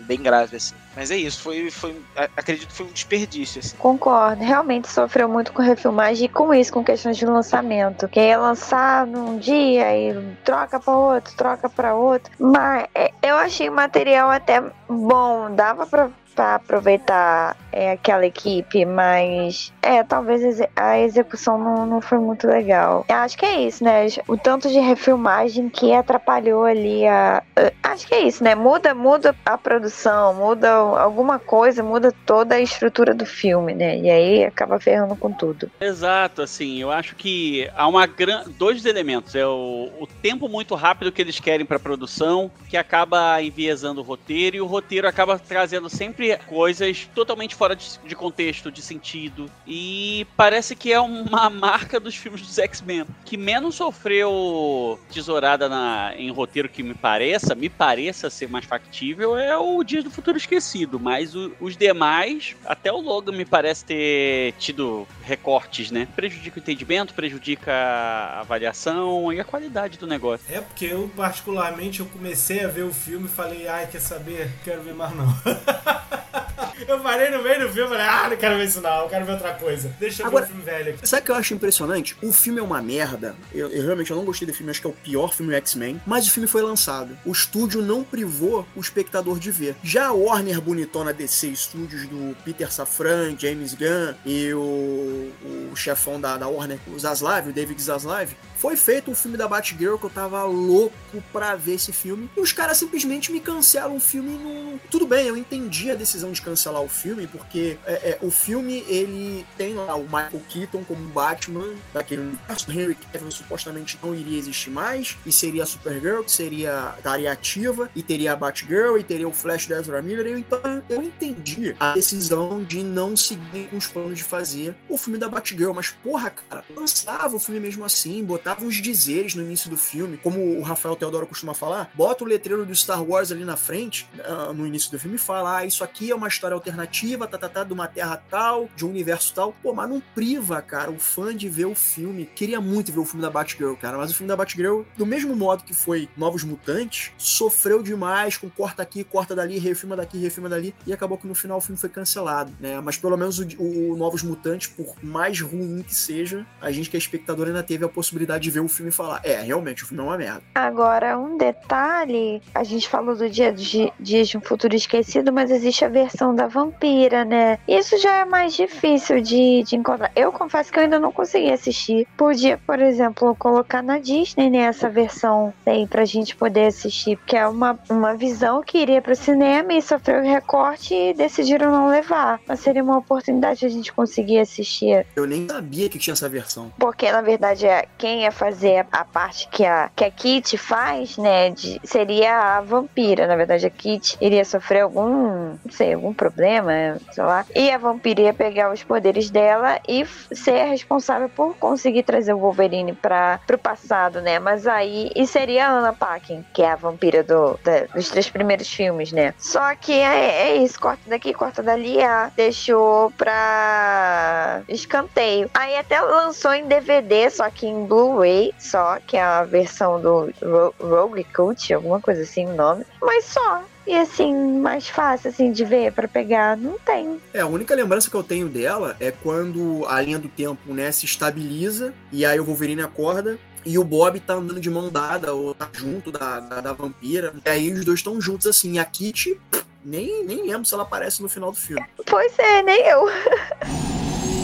bem 0.00 0.20
grave 0.20 0.56
assim. 0.56 0.74
Mas 0.96 1.10
é 1.10 1.16
isso, 1.16 1.40
foi, 1.40 1.70
foi 1.70 1.94
acredito 2.36 2.68
que 2.68 2.72
foi 2.72 2.86
um 2.86 2.92
desperdício. 2.92 3.60
Assim. 3.60 3.76
Concordo, 3.76 4.42
realmente 4.42 4.88
sofreu 4.88 5.28
muito 5.28 5.52
com 5.52 5.62
refilmagem 5.62 6.26
e 6.26 6.28
com 6.28 6.52
isso, 6.52 6.72
com 6.72 6.82
questões 6.82 7.16
de 7.16 7.24
lançamento. 7.24 8.08
Que 8.08 8.20
ia 8.20 8.38
lançar 8.38 9.06
num 9.06 9.38
dia 9.38 9.96
e 9.96 10.34
troca 10.44 10.80
para 10.80 10.96
outro, 10.96 11.36
troca 11.36 11.68
para 11.68 11.94
outro. 11.94 12.32
Mas 12.38 12.86
é, 12.94 13.12
eu 13.22 13.36
achei 13.36 13.68
o 13.68 13.72
material 13.72 14.28
até 14.30 14.62
bom, 14.88 15.54
dava 15.54 15.86
para 15.86 16.10
para 16.38 16.54
aproveitar 16.54 17.56
é, 17.72 17.90
aquela 17.90 18.24
equipe, 18.24 18.84
mas 18.84 19.72
é, 19.82 20.04
talvez 20.04 20.60
a 20.76 20.96
execução 21.00 21.58
não, 21.58 21.84
não 21.84 22.00
foi 22.00 22.18
muito 22.18 22.46
legal. 22.46 23.04
Acho 23.08 23.36
que 23.36 23.44
é 23.44 23.62
isso, 23.62 23.82
né? 23.82 24.06
O 24.28 24.36
tanto 24.36 24.68
de 24.68 24.78
refilmagem 24.78 25.68
que 25.68 25.92
atrapalhou 25.92 26.62
ali 26.62 27.04
a. 27.08 27.42
Acho 27.82 28.06
que 28.06 28.14
é 28.14 28.20
isso, 28.20 28.44
né? 28.44 28.54
Muda, 28.54 28.94
muda 28.94 29.34
a 29.44 29.58
produção, 29.58 30.32
muda 30.34 30.70
alguma 30.70 31.40
coisa, 31.40 31.82
muda 31.82 32.14
toda 32.24 32.54
a 32.54 32.60
estrutura 32.60 33.12
do 33.12 33.26
filme, 33.26 33.74
né? 33.74 33.98
E 33.98 34.08
aí 34.08 34.44
acaba 34.44 34.78
ferrando 34.78 35.16
com 35.16 35.32
tudo. 35.32 35.68
Exato, 35.80 36.42
assim, 36.42 36.80
eu 36.80 36.92
acho 36.92 37.16
que 37.16 37.68
há 37.74 37.88
uma 37.88 38.06
gran... 38.06 38.44
dois 38.56 38.86
elementos. 38.86 39.34
É 39.34 39.44
o, 39.44 39.90
o 39.98 40.06
tempo 40.22 40.48
muito 40.48 40.76
rápido 40.76 41.10
que 41.10 41.20
eles 41.20 41.40
querem 41.40 41.66
para 41.66 41.80
produção, 41.80 42.48
que 42.68 42.76
acaba 42.76 43.42
enviesando 43.42 44.00
o 44.00 44.04
roteiro, 44.04 44.56
e 44.56 44.60
o 44.60 44.66
roteiro 44.66 45.08
acaba 45.08 45.36
trazendo 45.36 45.88
sempre 45.88 46.27
coisas 46.36 47.08
totalmente 47.14 47.54
fora 47.54 47.74
de, 47.74 47.98
de, 48.04 48.14
contexto, 48.14 48.70
de 48.70 48.82
sentido. 48.82 49.50
E 49.66 50.26
parece 50.36 50.76
que 50.76 50.92
é 50.92 51.00
uma 51.00 51.48
marca 51.50 51.98
dos 51.98 52.14
filmes 52.16 52.42
dos 52.42 52.58
X-Men. 52.58 53.06
Que 53.24 53.36
menos 53.36 53.76
sofreu 53.76 54.98
tesourada 55.12 55.68
na, 55.68 56.12
em 56.16 56.30
roteiro 56.30 56.68
que 56.68 56.82
me 56.82 56.94
pareça, 56.94 57.54
me 57.54 57.68
pareça 57.68 58.30
ser 58.30 58.48
mais 58.48 58.64
factível, 58.64 59.36
é 59.36 59.56
o 59.56 59.82
Dias 59.82 60.04
do 60.04 60.10
Futuro 60.10 60.36
Esquecido. 60.36 60.98
Mas 60.98 61.34
o, 61.34 61.52
os 61.60 61.76
demais, 61.76 62.56
até 62.66 62.92
o 62.92 63.00
Logan 63.00 63.32
me 63.32 63.44
parece 63.44 63.84
ter 63.84 64.52
tido 64.58 65.06
recortes, 65.22 65.90
né? 65.90 66.08
Prejudica 66.14 66.58
o 66.58 66.62
entendimento, 66.62 67.14
prejudica 67.14 67.72
a 67.72 68.40
avaliação 68.40 69.32
e 69.32 69.40
a 69.40 69.44
qualidade 69.44 69.98
do 69.98 70.06
negócio. 70.06 70.46
É 70.50 70.60
porque 70.60 70.86
eu, 70.86 71.10
particularmente, 71.16 72.00
eu 72.00 72.06
comecei 72.06 72.64
a 72.64 72.68
ver 72.68 72.82
o 72.82 72.92
filme 72.92 73.26
e 73.26 73.30
falei, 73.30 73.68
ai, 73.68 73.86
quer 73.86 74.00
saber? 74.00 74.50
Quero 74.64 74.82
ver 74.82 74.94
mais 74.94 75.14
não. 75.14 75.26
Eu 76.86 77.00
parei 77.00 77.30
no 77.30 77.42
meio 77.42 77.60
do 77.60 77.72
filme 77.72 77.86
e 77.86 77.88
falei, 77.88 78.06
ah, 78.06 78.28
não 78.30 78.36
quero 78.36 78.56
ver 78.56 78.64
isso 78.64 78.80
não, 78.80 79.02
eu 79.02 79.08
quero 79.08 79.24
ver 79.24 79.32
outra 79.32 79.54
coisa. 79.54 79.94
Deixa 79.98 80.22
eu 80.22 80.26
Agora, 80.26 80.46
ver 80.46 80.52
o 80.52 80.54
filme 80.54 80.70
velho 80.70 80.94
aqui. 80.94 81.08
Sabe 81.08 81.22
o 81.22 81.24
que 81.24 81.30
eu 81.30 81.34
acho 81.34 81.54
impressionante? 81.54 82.16
O 82.22 82.32
filme 82.32 82.60
é 82.60 82.62
uma 82.62 82.80
merda. 82.80 83.34
Eu, 83.52 83.68
eu 83.68 83.82
realmente 83.84 84.10
eu 84.10 84.16
não 84.16 84.24
gostei 84.24 84.46
do 84.46 84.54
filme, 84.54 84.70
acho 84.70 84.80
que 84.80 84.86
é 84.86 84.90
o 84.90 84.92
pior 84.92 85.32
filme 85.34 85.54
X-Men. 85.54 86.00
Mas 86.06 86.26
o 86.26 86.30
filme 86.30 86.48
foi 86.48 86.62
lançado. 86.62 87.18
O 87.24 87.32
estúdio 87.32 87.82
não 87.82 88.04
privou 88.04 88.66
o 88.76 88.80
espectador 88.80 89.38
de 89.38 89.50
ver. 89.50 89.76
Já 89.82 90.06
a 90.06 90.12
Warner 90.12 90.60
bonitona 90.60 91.12
DC 91.12 91.54
Studios 91.56 92.06
do 92.06 92.36
Peter 92.44 92.72
Safran, 92.72 93.36
James 93.38 93.74
Gunn 93.74 94.14
e 94.24 94.52
o, 94.54 95.32
o 95.72 95.76
chefão 95.76 96.20
da, 96.20 96.36
da 96.36 96.48
Warner, 96.48 96.78
o 96.86 96.98
Zaslav, 96.98 97.48
o 97.48 97.52
David 97.52 97.80
Zaslav, 97.82 98.30
foi 98.56 98.76
feito 98.76 99.10
um 99.10 99.14
filme 99.14 99.36
da 99.36 99.46
Batgirl 99.46 99.96
que 99.96 100.04
eu 100.04 100.10
tava 100.10 100.42
louco 100.44 101.22
pra 101.32 101.54
ver 101.54 101.74
esse 101.74 101.92
filme. 101.92 102.28
E 102.36 102.40
os 102.40 102.52
caras 102.52 102.76
simplesmente 102.76 103.30
me 103.30 103.40
cancelam 103.40 103.96
o 103.96 104.00
filme 104.00 104.30
no. 104.30 104.78
Tudo 104.90 105.06
bem, 105.06 105.26
eu 105.26 105.36
entendi 105.36 105.90
decisão 105.98 106.32
de 106.32 106.40
cancelar 106.40 106.82
o 106.82 106.88
filme, 106.88 107.26
porque 107.26 107.78
é, 107.84 107.92
é, 107.92 108.18
o 108.22 108.30
filme 108.30 108.84
ele 108.88 109.44
tem 109.56 109.74
lá 109.74 109.94
o 109.94 110.04
Michael 110.04 110.42
Keaton 110.48 110.84
como 110.84 111.08
Batman 111.08 111.74
daquele 111.92 112.22
universo. 112.22 112.70
Henry 112.70 112.94
Cavill 112.94 113.30
supostamente 113.30 113.98
não 114.02 114.14
iria 114.14 114.38
existir 114.38 114.70
mais, 114.70 115.16
e 115.26 115.32
seria 115.32 115.62
a 115.62 115.66
Supergirl, 115.66 116.22
que 116.22 116.32
seria 116.32 116.94
estaria 116.96 117.32
ativa, 117.32 117.90
e 117.94 118.02
teria 118.02 118.32
a 118.32 118.36
Batgirl, 118.36 118.98
e 118.98 119.02
teria 119.02 119.28
o 119.28 119.32
Flash 119.32 119.66
da 119.66 119.78
Ezra 119.78 120.00
Miller. 120.02 120.38
Então 120.38 120.82
eu 120.88 121.02
entendi 121.02 121.74
a 121.78 121.94
decisão 121.94 122.62
de 122.62 122.82
não 122.82 123.16
seguir 123.16 123.68
com 123.68 123.76
os 123.76 123.86
planos 123.86 124.18
de 124.18 124.24
fazer 124.24 124.74
o 124.88 124.96
filme 124.96 125.18
da 125.18 125.28
Batgirl. 125.28 125.72
Mas, 125.72 125.90
porra, 125.90 126.30
cara, 126.30 126.64
lançava 126.74 127.36
o 127.36 127.40
filme 127.40 127.60
mesmo 127.60 127.84
assim, 127.84 128.24
botava 128.24 128.64
uns 128.64 128.76
dizeres 128.76 129.34
no 129.34 129.42
início 129.42 129.70
do 129.70 129.76
filme, 129.76 130.18
como 130.18 130.58
o 130.58 130.62
Rafael 130.62 130.96
Teodoro 130.96 131.26
costuma 131.26 131.54
falar, 131.54 131.90
bota 131.94 132.24
o 132.24 132.26
letreiro 132.26 132.64
do 132.64 132.74
Star 132.74 133.02
Wars 133.02 133.32
ali 133.32 133.44
na 133.44 133.56
frente, 133.56 134.08
uh, 134.18 134.52
no 134.52 134.66
início 134.66 134.90
do 134.90 134.98
filme, 134.98 135.16
e 135.16 135.18
fala: 135.18 135.58
ah, 135.58 135.64
isso 135.64 135.82
aqui 135.82 135.87
é 136.10 136.14
uma 136.14 136.28
história 136.28 136.54
alternativa, 136.54 137.26
tá, 137.26 137.36
tá, 137.38 137.48
tá, 137.48 137.64
de 137.64 137.72
uma 137.72 137.86
terra 137.86 138.22
tal, 138.30 138.68
de 138.76 138.84
um 138.84 138.90
universo 138.90 139.34
tal. 139.34 139.54
Pô, 139.62 139.72
mas 139.72 139.88
não 139.88 140.00
priva, 140.14 140.60
cara, 140.62 140.90
o 140.90 140.98
fã 140.98 141.34
de 141.34 141.48
ver 141.48 141.66
o 141.66 141.74
filme. 141.74 142.26
Queria 142.26 142.60
muito 142.60 142.92
ver 142.92 143.00
o 143.00 143.04
filme 143.04 143.22
da 143.22 143.30
Batgirl, 143.30 143.74
cara, 143.74 143.96
mas 143.96 144.10
o 144.10 144.14
filme 144.14 144.28
da 144.28 144.36
Batgirl, 144.36 144.82
do 144.96 145.06
mesmo 145.06 145.34
modo 145.34 145.64
que 145.64 145.74
foi 145.74 146.08
Novos 146.16 146.44
Mutantes, 146.44 147.12
sofreu 147.18 147.82
demais 147.82 148.36
com 148.36 148.48
corta 148.48 148.82
aqui, 148.82 149.04
corta 149.04 149.34
dali, 149.34 149.58
refilma 149.58 149.96
daqui, 149.96 150.18
refilma 150.18 150.48
dali, 150.48 150.74
e 150.86 150.92
acabou 150.92 151.18
que 151.18 151.26
no 151.26 151.34
final 151.34 151.58
o 151.58 151.60
filme 151.60 151.78
foi 151.78 151.88
cancelado, 151.88 152.52
né? 152.60 152.80
Mas 152.80 152.96
pelo 152.96 153.16
menos 153.16 153.38
o, 153.38 153.46
o 153.58 153.96
Novos 153.96 154.22
Mutantes, 154.22 154.68
por 154.68 154.94
mais 155.02 155.40
ruim 155.40 155.82
que 155.82 155.94
seja, 155.94 156.46
a 156.60 156.70
gente 156.70 156.90
que 156.90 156.96
é 156.96 156.98
espectador 156.98 157.46
ainda 157.46 157.62
teve 157.62 157.84
a 157.84 157.88
possibilidade 157.88 158.44
de 158.44 158.50
ver 158.50 158.60
o 158.60 158.68
filme 158.68 158.90
e 158.90 158.94
falar: 158.94 159.20
é, 159.24 159.40
realmente, 159.40 159.84
o 159.84 159.86
filme 159.86 160.02
é 160.02 160.06
uma 160.06 160.16
merda. 160.16 160.42
Agora, 160.54 161.18
um 161.18 161.36
detalhe: 161.36 162.42
a 162.54 162.64
gente 162.64 162.88
falou 162.88 163.16
do 163.16 163.28
Dia 163.28 163.52
de 163.52 163.92
de 163.98 164.36
um 164.36 164.40
Futuro 164.40 164.74
Esquecido, 164.74 165.32
mas 165.32 165.50
existe 165.50 165.77
a 165.84 165.88
versão 165.88 166.34
da 166.34 166.46
vampira, 166.46 167.24
né? 167.24 167.58
Isso 167.66 167.98
já 167.98 168.18
é 168.18 168.24
mais 168.24 168.54
difícil 168.54 169.20
de, 169.20 169.62
de 169.62 169.76
encontrar. 169.76 170.10
Eu 170.14 170.32
confesso 170.32 170.72
que 170.72 170.78
eu 170.78 170.84
ainda 170.84 170.98
não 170.98 171.12
consegui 171.12 171.52
assistir. 171.52 172.06
Podia, 172.16 172.58
por 172.58 172.80
exemplo, 172.80 173.34
colocar 173.36 173.82
na 173.82 173.98
Disney, 173.98 174.50
né? 174.50 174.58
Essa 174.58 174.88
versão 174.88 175.52
aí 175.66 175.86
pra 175.86 176.04
gente 176.04 176.36
poder 176.36 176.66
assistir, 176.66 177.16
porque 177.16 177.36
é 177.36 177.46
uma, 177.46 177.78
uma 177.88 178.14
visão 178.14 178.62
que 178.62 178.78
iria 178.78 179.00
pro 179.00 179.14
cinema 179.16 179.72
e 179.72 179.82
sofreu 179.82 180.22
recorte 180.22 180.94
e 180.94 181.14
decidiram 181.14 181.70
não 181.70 181.88
levar. 181.88 182.40
Mas 182.46 182.60
seria 182.60 182.82
uma 182.82 182.98
oportunidade 182.98 183.60
de 183.60 183.66
a 183.66 183.68
gente 183.68 183.92
conseguir 183.92 184.38
assistir. 184.38 185.06
Eu 185.16 185.26
nem 185.26 185.46
sabia 185.48 185.88
que 185.88 185.98
tinha 185.98 186.12
essa 186.12 186.28
versão. 186.28 186.72
Porque, 186.78 187.10
na 187.10 187.22
verdade, 187.22 187.66
é 187.66 187.86
quem 187.96 188.22
ia 188.22 188.32
fazer 188.32 188.86
a 188.92 189.04
parte 189.04 189.48
que 189.48 189.64
a, 189.64 189.90
que 189.94 190.04
a 190.04 190.10
Kit 190.10 190.56
faz, 190.56 191.16
né? 191.16 191.50
De, 191.50 191.80
seria 191.84 192.56
a 192.56 192.60
vampira. 192.60 193.26
Na 193.26 193.36
verdade, 193.36 193.66
a 193.66 193.70
Kit 193.70 194.16
iria 194.20 194.44
sofrer 194.44 194.82
algum, 194.82 195.56
não 195.68 195.74
sei, 195.74 195.94
algum 195.94 196.14
problema 196.14 196.98
sei 197.10 197.24
lá. 197.24 197.44
E 197.54 197.70
a 197.70 197.78
vampira 197.78 198.22
ia 198.22 198.34
pegar 198.34 198.72
os 198.72 198.82
poderes 198.82 199.30
dela 199.30 199.78
e 199.86 200.04
ser 200.32 200.64
responsável 200.64 201.28
por 201.28 201.54
conseguir 201.56 202.02
trazer 202.02 202.32
o 202.32 202.38
Wolverine 202.38 202.94
para 202.94 203.38
pro 203.46 203.58
passado, 203.58 204.20
né? 204.22 204.38
Mas 204.38 204.66
aí. 204.66 205.10
E 205.14 205.26
seria 205.26 205.68
a 205.68 205.72
Anna 205.72 205.92
Paquin, 205.92 206.44
que 206.54 206.62
é 206.62 206.72
a 206.72 206.76
vampira 206.76 207.22
do, 207.22 207.58
da, 207.62 207.80
dos 207.94 208.08
três 208.08 208.30
primeiros 208.30 208.68
filmes, 208.72 209.12
né? 209.12 209.34
Só 209.38 209.74
que 209.74 209.92
é, 209.92 210.48
é 210.48 210.56
isso, 210.56 210.80
corta 210.80 211.02
daqui, 211.08 211.34
corta 211.34 211.62
dali, 211.62 212.02
a 212.02 212.30
deixou 212.36 213.10
pra 213.12 214.62
escanteio. 214.68 215.50
Aí 215.52 215.76
até 215.76 216.00
lançou 216.00 216.52
em 216.54 216.66
DVD, 216.66 217.28
só 217.30 217.50
que 217.50 217.66
em 217.66 217.84
Blu-ray, 217.84 218.54
só, 218.58 218.98
que 219.06 219.16
é 219.16 219.22
a 219.22 219.44
versão 219.44 220.00
do 220.00 220.32
Rogue 220.80 221.24
Cult, 221.24 221.72
alguma 221.74 222.00
coisa 222.00 222.22
assim 222.22 222.46
o 222.46 222.54
nome. 222.54 222.84
Mas 223.02 223.24
só. 223.24 223.62
E 223.88 223.94
assim, 223.94 224.34
mais 224.58 224.86
fácil 224.86 225.30
assim 225.30 225.50
de 225.50 225.64
ver 225.64 225.92
para 225.92 226.06
pegar, 226.06 226.58
não 226.58 226.78
tem. 226.78 227.18
É, 227.32 227.40
a 227.40 227.46
única 227.46 227.74
lembrança 227.74 228.10
que 228.10 228.14
eu 228.14 228.22
tenho 228.22 228.46
dela 228.46 228.94
é 229.00 229.10
quando 229.10 229.86
a 229.88 229.98
linha 230.02 230.18
do 230.18 230.28
tempo, 230.28 230.74
né, 230.74 230.92
se 230.92 231.06
estabiliza 231.06 231.94
e 232.12 232.22
aí 232.26 232.38
o 232.38 232.44
Wolverine 232.44 232.82
acorda 232.82 233.38
e 233.64 233.78
o 233.78 233.84
Bob 233.84 234.20
tá 234.20 234.34
andando 234.34 234.60
de 234.60 234.68
mão 234.68 234.90
dada 234.90 235.32
ou 235.32 235.54
tá 235.54 235.70
junto 235.72 236.12
da, 236.12 236.38
da, 236.38 236.60
da 236.60 236.72
vampira. 236.74 237.32
E 237.46 237.48
aí 237.48 237.72
os 237.72 237.82
dois 237.82 238.00
estão 238.00 238.20
juntos 238.20 238.46
assim. 238.46 238.74
E 238.74 238.78
a 238.78 238.84
Kitty, 238.84 239.40
nem, 239.82 240.22
nem 240.22 240.46
lembro 240.46 240.66
se 240.66 240.74
ela 240.74 240.82
aparece 240.82 241.22
no 241.22 241.28
final 241.28 241.50
do 241.50 241.56
filme. 241.56 241.82
Pois 242.04 242.38
é, 242.38 242.62
nem 242.62 242.86
eu. 242.88 243.06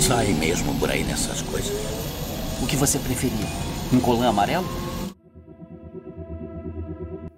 Sai 0.00 0.28
mesmo 0.28 0.74
por 0.80 0.90
aí 0.90 1.04
nessas 1.04 1.42
coisas. 1.42 1.70
O 2.62 2.66
que 2.66 2.76
você 2.76 2.98
preferia? 2.98 3.46
Um 3.92 4.00
colã 4.00 4.30
amarelo? 4.30 4.83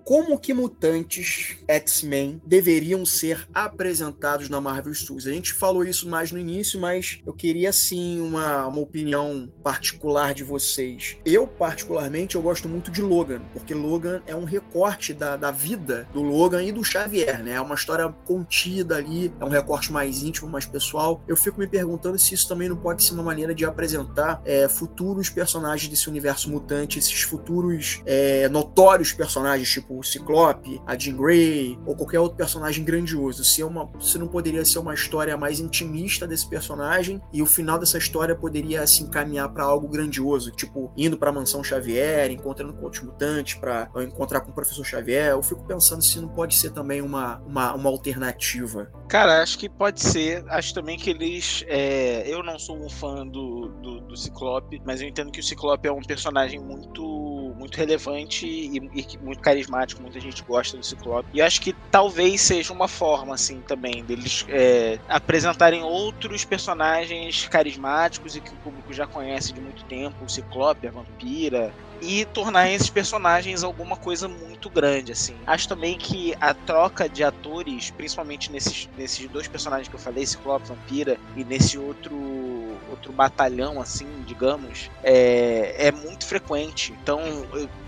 Como 0.07 0.39
que 0.39 0.55
mutantes 0.55 1.57
X-Men 1.67 2.41
deveriam 2.47 3.05
ser 3.05 3.45
apresentados 3.53 4.49
na 4.49 4.61
Marvel 4.61 4.95
Studios. 4.95 5.27
A 5.27 5.33
gente 5.33 5.53
falou 5.53 5.83
isso 5.83 6.09
mais 6.09 6.31
no 6.31 6.39
início, 6.39 6.81
mas 6.81 7.19
eu 7.27 7.33
queria 7.33 7.73
sim 7.73 8.21
uma, 8.21 8.69
uma 8.69 8.81
opinião 8.81 9.51
particular 9.65 10.33
de 10.33 10.45
vocês. 10.45 11.17
Eu, 11.25 11.49
particularmente, 11.49 12.37
eu 12.37 12.43
gosto 12.43 12.69
muito 12.69 12.89
de 12.89 13.03
Logan, 13.03 13.43
porque 13.53 13.75
Logan 13.75 14.23
é 14.29 14.37
um 14.37 14.45
recorte 14.45 15.13
da, 15.13 15.37
da 15.37 15.51
vida 15.51 16.09
do 16.13 16.23
Logan 16.23 16.63
e 16.63 16.71
do 16.71 16.85
Xavier, 16.85 17.43
né? 17.43 17.55
É 17.55 17.61
uma 17.61 17.75
história 17.75 18.09
contida 18.25 18.99
ali, 18.99 19.33
é 19.41 19.45
um 19.45 19.49
recorte 19.49 19.91
mais 19.91 20.23
íntimo, 20.23 20.49
mais 20.49 20.67
pessoal. 20.67 21.21
Eu 21.27 21.37
fico 21.37 21.59
me 21.59 21.67
perguntando 21.67 22.17
se 22.17 22.33
isso 22.33 22.47
também 22.47 22.69
não 22.69 22.77
pode 22.77 23.03
ser 23.03 23.13
uma 23.15 23.25
maneira 23.25 23.53
de 23.53 23.65
apresentar 23.65 24.41
é, 24.45 24.69
futuros 24.69 25.29
personagens 25.29 25.91
desse 25.91 26.09
universo 26.09 26.49
mutante, 26.49 26.97
esses 26.97 27.23
futuros 27.23 28.03
é, 28.07 28.49
notórios 28.49 29.13
personagens, 29.13 29.69
tipo 29.69 29.96
o 29.99 30.03
Ciclope, 30.03 30.81
a 30.87 30.97
Jean 30.97 31.17
Grey 31.17 31.79
ou 31.87 31.95
qualquer 31.95 32.21
outro 32.21 32.37
personagem 32.37 32.85
grandioso. 32.85 33.45
Se, 33.45 33.63
é 33.63 33.67
uma, 33.67 33.91
se 34.01 34.19
não 34.19 34.27
poderia 34.27 34.65
ser 34.65 34.79
uma 34.79 34.95
história 34.95 35.37
mais 35.37 35.61
intimista 35.61 36.27
desse 36.27 36.49
personagem 36.49 37.21
e 37.33 37.43
o 37.43 37.47
final 37.47 37.79
dessa 37.79 37.99
história 37.99 38.35
poderia 38.35 38.87
se 38.87 39.03
encaminhar 39.03 39.49
para 39.53 39.65
algo 39.65 39.89
grandioso, 39.89 40.51
tipo 40.51 40.93
indo 40.97 41.17
para 41.17 41.31
a 41.31 41.33
mansão 41.33 41.63
Xavier, 41.63 42.31
encontrando 42.31 42.75
com 42.75 42.85
outros 42.85 43.03
mutantes 43.03 43.55
para 43.55 43.91
encontrar 43.97 44.41
com 44.41 44.51
o 44.51 44.55
professor 44.55 44.85
Xavier. 44.85 45.33
Eu 45.33 45.43
fico 45.43 45.65
pensando 45.65 46.03
se 46.03 46.21
não 46.21 46.29
pode 46.29 46.57
ser 46.57 46.71
também 46.71 47.01
uma, 47.01 47.39
uma, 47.47 47.75
uma 47.75 47.91
alternativa. 47.91 48.91
Cara, 49.09 49.43
acho 49.43 49.59
que 49.59 49.69
pode 49.69 50.01
ser. 50.01 50.45
Acho 50.49 50.75
também 50.75 50.99
que 50.99 51.11
eles. 51.11 51.65
É... 51.69 52.29
Eu 52.29 52.43
não 52.43 52.59
sou 52.59 52.77
um 52.77 52.89
fã 52.89 53.27
do, 53.27 53.69
do, 53.83 54.01
do 54.01 54.17
Ciclope, 54.17 54.81
mas 54.85 55.01
eu 55.01 55.09
entendo 55.09 55.31
que 55.31 55.41
o 55.41 55.43
Ciclope 55.43 55.87
é 55.87 55.93
um 55.93 56.03
personagem 56.03 56.59
muito 56.59 57.46
muito 57.57 57.77
relevante 57.77 58.47
e, 58.47 58.77
e, 58.77 59.19
muito 59.19 59.41
carismático, 59.41 60.03
muita 60.03 60.21
gente 60.21 60.43
gosta 60.43 60.77
do 60.77 60.85
Ciclope. 60.85 61.29
E 61.33 61.41
acho 61.41 61.61
que 61.61 61.75
talvez 61.91 62.41
seja 62.41 62.73
uma 62.73 62.89
forma, 62.89 63.35
assim, 63.35 63.61
também, 63.61 64.05
deles 64.05 64.45
é, 64.49 64.99
apresentarem 65.09 65.83
outros 65.83 66.45
personagens 66.45 67.49
carismáticos 67.49 68.37
e 68.37 68.41
que 68.41 68.53
o 68.53 68.57
público 68.57 68.93
já 68.93 69.07
conhece 69.07 69.53
de 69.53 69.61
muito 69.61 69.85
tempo, 69.85 70.25
o 70.25 70.29
Ciclope, 70.29 70.87
a 70.87 70.91
Vampira, 70.91 71.73
e 72.01 72.25
tornar 72.27 72.71
esses 72.71 72.91
personagens 72.91 73.63
alguma 73.63 73.97
coisa 73.97 74.29
muito 74.29 74.69
grande, 74.69 75.13
assim. 75.13 75.37
Acho 75.47 75.69
também 75.69 75.97
que 75.97 76.35
a 76.41 76.53
troca 76.55 77.09
de 77.09 77.23
atores, 77.25 77.91
principalmente 77.91 78.51
nesses, 78.53 78.89
nesses 78.97 79.29
dois 79.29 79.49
personagens 79.49 79.89
que 79.89 79.95
eu 79.95 80.01
falei, 80.01 80.27
Ciclope, 80.27 80.69
Vampira, 80.69 81.19
e 81.37 81.45
nesse 81.45 81.79
outro 81.79 82.17
outro 82.89 83.13
batalhão, 83.13 83.81
assim, 83.81 84.07
digamos, 84.27 84.91
é, 85.03 85.89
é 85.89 85.93
muito 85.93 86.27
frequente. 86.27 86.93
Então, 87.03 87.21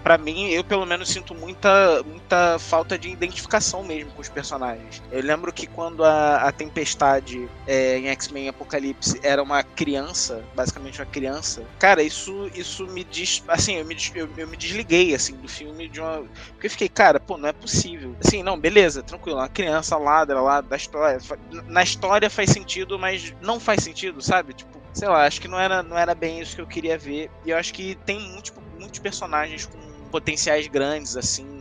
para 0.09 0.17
mim, 0.17 0.49
eu 0.49 0.65
pelo 0.65 0.87
menos 0.87 1.11
sinto 1.11 1.35
muita, 1.35 2.03
muita 2.03 2.59
falta 2.59 2.99
de 2.99 3.11
identificação 3.11 3.85
mesmo 3.85 4.11
com 4.13 4.23
os 4.23 4.29
personagens. 4.31 5.03
Eu 5.13 5.23
lembro 5.23 5.53
que 5.53 5.67
quando 5.67 6.03
a, 6.03 6.37
a 6.37 6.51
Tempestade 6.51 7.47
é, 7.67 7.99
em 7.99 8.09
X-Men 8.09 8.49
Apocalipse 8.49 9.21
era 9.23 9.43
uma 9.43 9.63
criança, 9.63 10.43
basicamente 10.57 10.99
uma 10.99 11.05
criança, 11.05 11.63
cara, 11.79 12.03
isso, 12.03 12.51
isso 12.55 12.87
me 12.87 13.05
diz. 13.05 13.45
Assim, 13.49 13.75
eu 13.75 13.85
me, 13.85 13.95
eu, 14.15 14.31
eu 14.35 14.49
me 14.49 14.57
desliguei 14.57 15.15
assim 15.15 15.37
do 15.37 15.47
filme 15.47 15.91
de 15.91 16.01
uma. 16.01 16.25
Porque 16.53 16.69
eu 16.69 16.71
fiquei, 16.71 16.89
cara, 16.89 17.21
pô, 17.21 17.37
não 17.37 17.51
é 17.51 17.53
possível. 17.53 18.17
Assim, 18.25 18.43
não, 18.43 18.59
beleza, 18.59 19.03
tranquilo, 19.03 19.37
uma 19.37 19.49
criança 19.51 19.99
ladra 19.99 20.41
lá 20.41 20.63
da 20.63 20.77
história. 20.77 21.19
Na 21.67 21.83
história 21.83 22.31
faz 22.31 22.49
sentido, 22.49 22.99
mas 22.99 23.35
não 23.43 23.61
faz 23.61 23.85
sentido, 23.85 24.23
sabe? 24.23 24.55
Tipo, 24.55 24.81
sei 24.95 25.07
lá, 25.07 25.27
acho 25.27 25.39
que 25.39 25.49
não 25.49 25.61
era, 25.61 25.83
não 25.83 25.99
era 25.99 26.15
bem 26.15 26.41
isso 26.41 26.57
que 26.57 26.63
eu 26.63 26.67
queria 26.67 26.97
ver. 26.97 27.31
E 27.45 27.51
eu 27.51 27.59
acho 27.59 27.75
que 27.75 27.95
tem 28.07 28.19
muitos, 28.19 28.55
muitos 28.79 29.01
personagens 29.01 29.67
com 29.67 29.88
potenciais 30.09 30.67
grandes, 30.67 31.17
assim, 31.17 31.58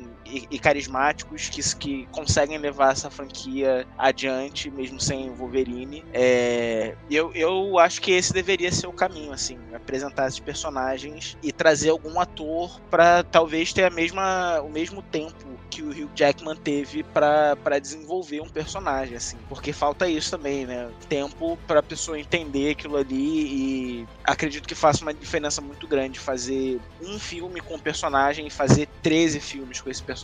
e, 0.49 0.59
carismáticos 0.59 1.49
que, 1.49 1.61
que 1.75 2.07
conseguem 2.11 2.57
levar 2.57 2.91
essa 2.91 3.09
franquia 3.09 3.88
adiante, 3.97 4.69
mesmo 4.69 4.99
sem 4.99 5.30
o 5.30 5.36
Wolverine. 5.36 6.03
É, 6.13 6.95
eu, 7.09 7.32
eu 7.34 7.80
acho 7.80 8.01
que 8.01 8.11
esse 8.11 8.34
deveria 8.34 8.71
ser 8.71 8.88
o 8.88 8.93
caminho, 8.93 9.32
assim, 9.32 9.57
apresentar 9.73 10.28
esses 10.28 10.39
personagens 10.39 11.38
e 11.41 11.51
trazer 11.51 11.89
algum 11.89 12.19
ator 12.19 12.80
para 12.89 13.23
talvez 13.23 13.71
ter 13.73 13.86
a 13.86 13.89
mesma, 13.89 14.61
o 14.61 14.69
mesmo 14.69 15.01
tempo 15.01 15.57
que 15.69 15.82
o 15.82 15.89
Hugh 15.89 16.11
Jackman 16.15 16.55
teve 16.55 17.03
para 17.03 17.80
desenvolver 17.80 18.41
um 18.41 18.49
personagem, 18.49 19.15
assim. 19.15 19.38
Porque 19.47 19.71
falta 19.71 20.09
isso 20.09 20.32
também, 20.32 20.65
né? 20.65 20.89
Tempo 21.07 21.57
para 21.67 21.80
a 21.80 21.84
pessoa 21.84 22.19
entender 22.19 22.71
aquilo 22.71 22.97
ali 22.97 24.01
e 24.01 24.07
acredito 24.23 24.67
que 24.67 24.75
faça 24.75 25.03
uma 25.03 25.13
diferença 25.13 25.61
muito 25.61 25.88
grande 25.88 26.19
fazer 26.19 26.80
um 27.01 27.19
filme 27.19 27.61
com 27.61 27.75
um 27.75 27.80
personagem 27.80 28.47
e 28.47 28.49
fazer 28.49 28.88
13 29.01 29.39
filmes 29.39 29.80
com 29.80 29.89
esse 29.89 30.01
personagem. 30.01 30.16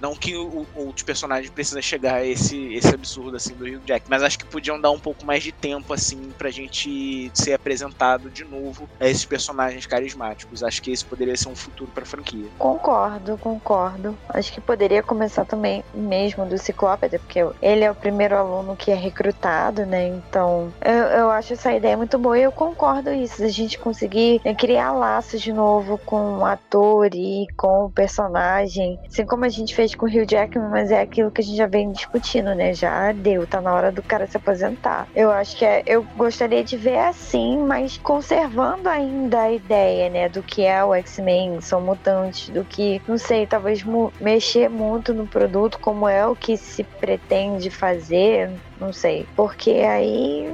Não 0.00 0.14
que 0.14 0.36
o, 0.36 0.66
outros 0.74 1.04
personagens 1.04 1.50
precisam 1.50 1.82
chegar 1.82 2.16
a 2.16 2.26
esse, 2.26 2.74
esse 2.74 2.94
absurdo, 2.94 3.36
assim, 3.36 3.54
do 3.54 3.64
Hugh 3.64 3.82
Jackman, 3.86 4.08
mas 4.08 4.22
acho 4.22 4.38
que 4.38 4.46
podiam 4.46 4.80
dar 4.80 4.90
um 4.90 4.98
pouco 4.98 5.24
mais 5.24 5.42
de 5.42 5.52
tempo, 5.52 5.92
assim, 5.92 6.30
pra 6.38 6.50
gente 6.50 7.30
ser 7.34 7.52
apresentado 7.52 8.30
de 8.30 8.44
novo 8.44 8.88
a 8.98 9.06
esses 9.06 9.24
personagens 9.24 9.86
carismáticos. 9.86 10.62
Acho 10.62 10.82
que 10.82 10.90
esse 10.90 11.04
poderia 11.04 11.36
ser 11.36 11.48
um 11.48 11.54
futuro 11.54 11.90
pra 11.92 12.04
franquia. 12.04 12.48
Concordo, 12.58 13.36
concordo. 13.38 14.16
Acho 14.30 14.52
que 14.52 14.60
poderia 14.60 15.02
começar 15.02 15.44
também 15.44 15.82
mesmo 15.94 16.46
do 16.46 16.58
Ciclope, 16.58 17.08
porque 17.18 17.40
ele 17.62 17.84
é 17.84 17.90
o 17.90 17.94
primeiro 17.94 18.36
aluno 18.36 18.76
que 18.76 18.90
é 18.90 18.94
recrutado, 18.94 19.84
né? 19.86 20.08
Então, 20.08 20.72
eu, 20.84 20.92
eu 20.92 21.30
acho 21.30 21.52
essa 21.52 21.72
ideia 21.72 21.96
muito 21.96 22.18
boa 22.18 22.38
e 22.38 22.42
eu 22.42 22.52
concordo 22.52 23.10
isso, 23.12 23.42
a 23.42 23.48
gente 23.48 23.78
conseguir 23.78 24.40
né, 24.44 24.54
criar 24.54 24.92
laços 24.92 25.40
de 25.40 25.52
novo 25.52 25.98
com 25.98 26.38
o 26.38 26.44
ator 26.44 27.08
e 27.14 27.46
com 27.56 27.86
o 27.86 27.90
personagem, 27.90 28.98
assim 29.06 29.24
como 29.30 29.44
a 29.44 29.48
gente 29.48 29.76
fez 29.76 29.94
com 29.94 30.06
o 30.06 30.08
Hugh 30.08 30.26
Jackman, 30.28 30.70
mas 30.70 30.90
é 30.90 31.00
aquilo 31.00 31.30
que 31.30 31.40
a 31.40 31.44
gente 31.44 31.56
já 31.56 31.68
vem 31.68 31.92
discutindo, 31.92 32.52
né? 32.52 32.74
Já 32.74 33.12
deu, 33.12 33.46
tá 33.46 33.60
na 33.60 33.72
hora 33.72 33.92
do 33.92 34.02
cara 34.02 34.26
se 34.26 34.36
aposentar. 34.36 35.06
Eu 35.14 35.30
acho 35.30 35.56
que 35.56 35.64
é, 35.64 35.84
eu 35.86 36.04
gostaria 36.16 36.64
de 36.64 36.76
ver 36.76 36.98
assim, 36.98 37.56
mas 37.58 37.96
conservando 37.96 38.88
ainda 38.88 39.42
a 39.42 39.52
ideia, 39.52 40.10
né, 40.10 40.28
do 40.28 40.42
que 40.42 40.64
é 40.64 40.84
o 40.84 40.92
X-Men, 40.94 41.60
são 41.60 41.80
mutantes, 41.80 42.48
do 42.48 42.64
que, 42.64 43.00
não 43.06 43.16
sei, 43.16 43.46
talvez 43.46 43.84
mexer 44.20 44.68
muito 44.68 45.14
no 45.14 45.28
produto, 45.28 45.78
como 45.78 46.08
é 46.08 46.26
o 46.26 46.34
que 46.34 46.56
se 46.56 46.82
pretende 46.82 47.70
fazer, 47.70 48.50
não 48.80 48.92
sei. 48.92 49.26
Porque 49.36 49.70
aí, 49.70 50.46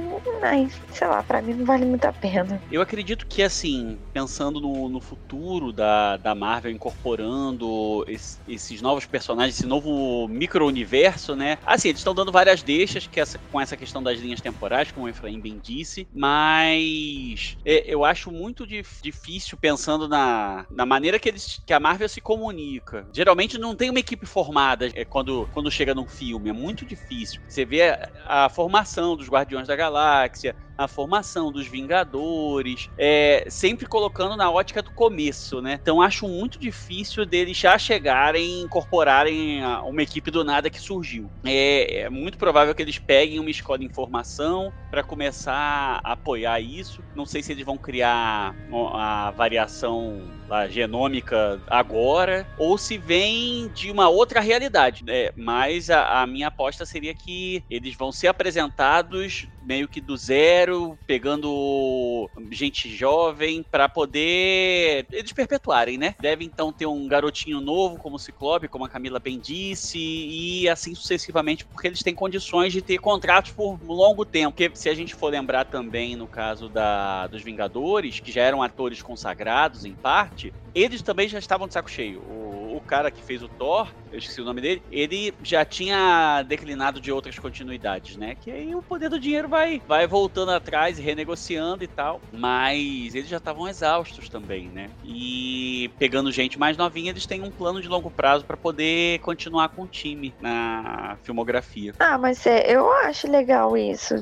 aí 0.43 0.69
sei 0.91 1.07
lá, 1.07 1.23
para 1.23 1.41
mim 1.41 1.53
não 1.53 1.65
vale 1.65 1.85
muito 1.85 2.05
a 2.05 2.11
pena. 2.11 2.61
Eu 2.69 2.81
acredito 2.81 3.25
que, 3.25 3.41
assim, 3.41 3.97
pensando 4.13 4.59
no, 4.59 4.89
no 4.89 4.99
futuro 4.99 5.71
da, 5.71 6.17
da 6.17 6.35
Marvel 6.35 6.71
incorporando 6.71 8.03
esse, 8.07 8.39
esses 8.47 8.81
novos 8.81 9.05
personagens, 9.05 9.55
esse 9.55 9.65
novo 9.65 10.27
micro-universo, 10.27 11.35
né? 11.35 11.57
Assim, 11.65 11.89
eles 11.89 11.99
estão 11.99 12.13
dando 12.13 12.31
várias 12.31 12.61
deixas 12.61 13.07
que 13.07 13.19
essa, 13.19 13.39
com 13.51 13.61
essa 13.61 13.77
questão 13.77 14.03
das 14.03 14.19
linhas 14.19 14.41
temporais, 14.41 14.91
como 14.91 15.05
o 15.05 15.09
Efraim 15.09 15.39
bem 15.39 15.59
disse, 15.63 16.07
mas 16.13 17.57
é, 17.63 17.83
eu 17.87 18.03
acho 18.03 18.31
muito 18.31 18.67
dif, 18.67 19.01
difícil 19.01 19.57
pensando 19.57 20.07
na, 20.07 20.65
na 20.69 20.85
maneira 20.85 21.19
que, 21.19 21.29
eles, 21.29 21.61
que 21.65 21.73
a 21.73 21.79
Marvel 21.79 22.09
se 22.09 22.19
comunica. 22.19 23.07
Geralmente 23.13 23.57
não 23.57 23.75
tem 23.75 23.89
uma 23.89 23.99
equipe 23.99 24.25
formada 24.25 24.89
é, 24.93 25.05
quando, 25.05 25.47
quando 25.51 25.71
chega 25.71 25.95
num 25.95 26.07
filme, 26.07 26.49
é 26.49 26.53
muito 26.53 26.85
difícil. 26.85 27.41
Você 27.47 27.65
vê 27.65 27.97
a 28.25 28.49
formação 28.49 29.15
dos 29.15 29.29
Guardiões 29.29 29.67
da 29.67 29.75
Galáxia, 29.75 30.55
a 30.77 30.87
formação 30.87 31.51
dos 31.51 31.67
Vingadores, 31.67 32.89
é, 32.97 33.45
sempre 33.49 33.85
colocando 33.85 34.35
na 34.35 34.51
ótica 34.51 34.81
do 34.81 34.91
começo, 34.91 35.61
né? 35.61 35.79
Então 35.81 36.01
acho 36.01 36.27
muito 36.27 36.59
difícil 36.59 37.25
deles 37.25 37.57
já 37.57 37.77
chegarem, 37.77 38.61
incorporarem 38.61 39.61
uma 39.83 40.03
equipe 40.03 40.29
do 40.29 40.43
nada 40.43 40.69
que 40.69 40.79
surgiu. 40.79 41.31
É, 41.45 42.01
é 42.01 42.09
muito 42.09 42.37
provável 42.37 42.75
que 42.75 42.81
eles 42.81 42.99
peguem 42.99 43.39
uma 43.39 43.49
escola 43.49 43.79
de 43.79 43.85
informação 43.85 44.71
para 44.91 45.03
começar 45.03 45.99
a 46.03 46.13
apoiar 46.13 46.59
isso. 46.59 47.03
Não 47.15 47.25
sei 47.25 47.41
se 47.41 47.51
eles 47.51 47.65
vão 47.65 47.77
criar 47.77 48.55
a 48.93 49.31
variação 49.31 50.21
a 50.49 50.67
genômica 50.67 51.61
agora, 51.67 52.47
ou 52.57 52.77
se 52.77 52.97
vem 52.97 53.67
de 53.73 53.91
uma 53.91 54.09
outra 54.09 54.39
realidade. 54.39 55.03
Né? 55.03 55.29
Mas 55.35 55.89
a, 55.89 56.21
a 56.21 56.27
minha 56.27 56.47
aposta 56.47 56.85
seria 56.85 57.13
que 57.13 57.63
eles 57.69 57.95
vão 57.95 58.11
ser 58.11 58.27
apresentados 58.27 59.47
meio 59.67 59.89
que 59.89 59.99
do 59.99 60.15
zero, 60.15 60.97
pegando 61.05 62.29
gente 62.51 62.89
jovem 62.95 63.61
para 63.69 63.89
poder 63.89 65.05
eles 65.11 65.33
perpetuarem, 65.33 65.97
né? 65.97 66.15
Deve 66.19 66.45
então 66.45 66.71
ter 66.71 66.85
um 66.85 67.05
garotinho 67.05 67.59
novo 67.59 67.97
como 67.97 68.15
o 68.15 68.19
Ciclope, 68.19 68.69
como 68.69 68.85
a 68.85 68.89
Camila 68.89 69.19
bem 69.19 69.39
disse, 69.39 69.97
e 69.99 70.69
assim 70.69 70.95
sucessivamente, 70.95 71.65
porque 71.65 71.87
eles 71.87 72.01
têm 72.01 72.15
condições 72.15 72.71
de 72.71 72.81
ter 72.81 72.97
contratos 72.97 73.51
por 73.51 73.77
longo 73.83 74.25
tempo. 74.25 74.53
Porque 74.53 74.71
se 74.73 74.87
a 74.87 74.95
gente 74.95 75.13
for 75.13 75.29
lembrar 75.29 75.65
também 75.65 76.15
no 76.15 76.27
caso 76.27 76.69
da, 76.69 77.27
dos 77.27 77.43
Vingadores, 77.43 78.21
que 78.21 78.31
já 78.31 78.43
eram 78.43 78.63
atores 78.63 79.01
consagrados 79.01 79.83
em 79.83 79.95
parte, 79.95 80.53
eles 80.81 81.01
também 81.01 81.27
já 81.27 81.39
estavam 81.39 81.67
de 81.67 81.73
saco 81.73 81.89
cheio. 81.89 82.21
O, 82.21 82.77
o 82.77 82.81
cara 82.81 83.11
que 83.11 83.23
fez 83.23 83.41
o 83.41 83.49
Thor, 83.49 83.91
eu 84.11 84.19
esqueci 84.19 84.41
o 84.41 84.45
nome 84.45 84.61
dele, 84.61 84.81
ele 84.89 85.33
já 85.41 85.65
tinha 85.65 86.43
declinado 86.43 87.01
de 87.01 87.11
outras 87.11 87.37
continuidades, 87.37 88.17
né? 88.17 88.35
Que 88.35 88.51
aí 88.51 88.75
o 88.75 88.81
poder 88.83 89.09
do 89.09 89.19
dinheiro 89.19 89.49
vai, 89.49 89.81
vai 89.87 90.07
voltando 90.07 90.51
atrás 90.51 90.97
e 90.97 91.01
renegociando 91.01 91.83
e 91.83 91.87
tal. 91.87 92.21
Mas 92.31 93.15
eles 93.15 93.27
já 93.27 93.37
estavam 93.37 93.67
exaustos 93.67 94.29
também, 94.29 94.69
né? 94.69 94.91
E 95.03 95.89
pegando 95.97 96.31
gente 96.31 96.59
mais 96.59 96.77
novinha, 96.77 97.11
eles 97.11 97.25
têm 97.25 97.41
um 97.41 97.51
plano 97.51 97.81
de 97.81 97.87
longo 97.87 98.11
prazo 98.11 98.45
para 98.45 98.57
poder 98.57 99.19
continuar 99.19 99.69
com 99.69 99.83
o 99.83 99.87
time 99.87 100.33
na 100.39 101.17
filmografia. 101.23 101.93
Ah, 101.99 102.17
mas 102.17 102.45
é, 102.45 102.73
eu 102.73 102.91
acho 102.91 103.29
legal 103.29 103.75
isso 103.77 104.15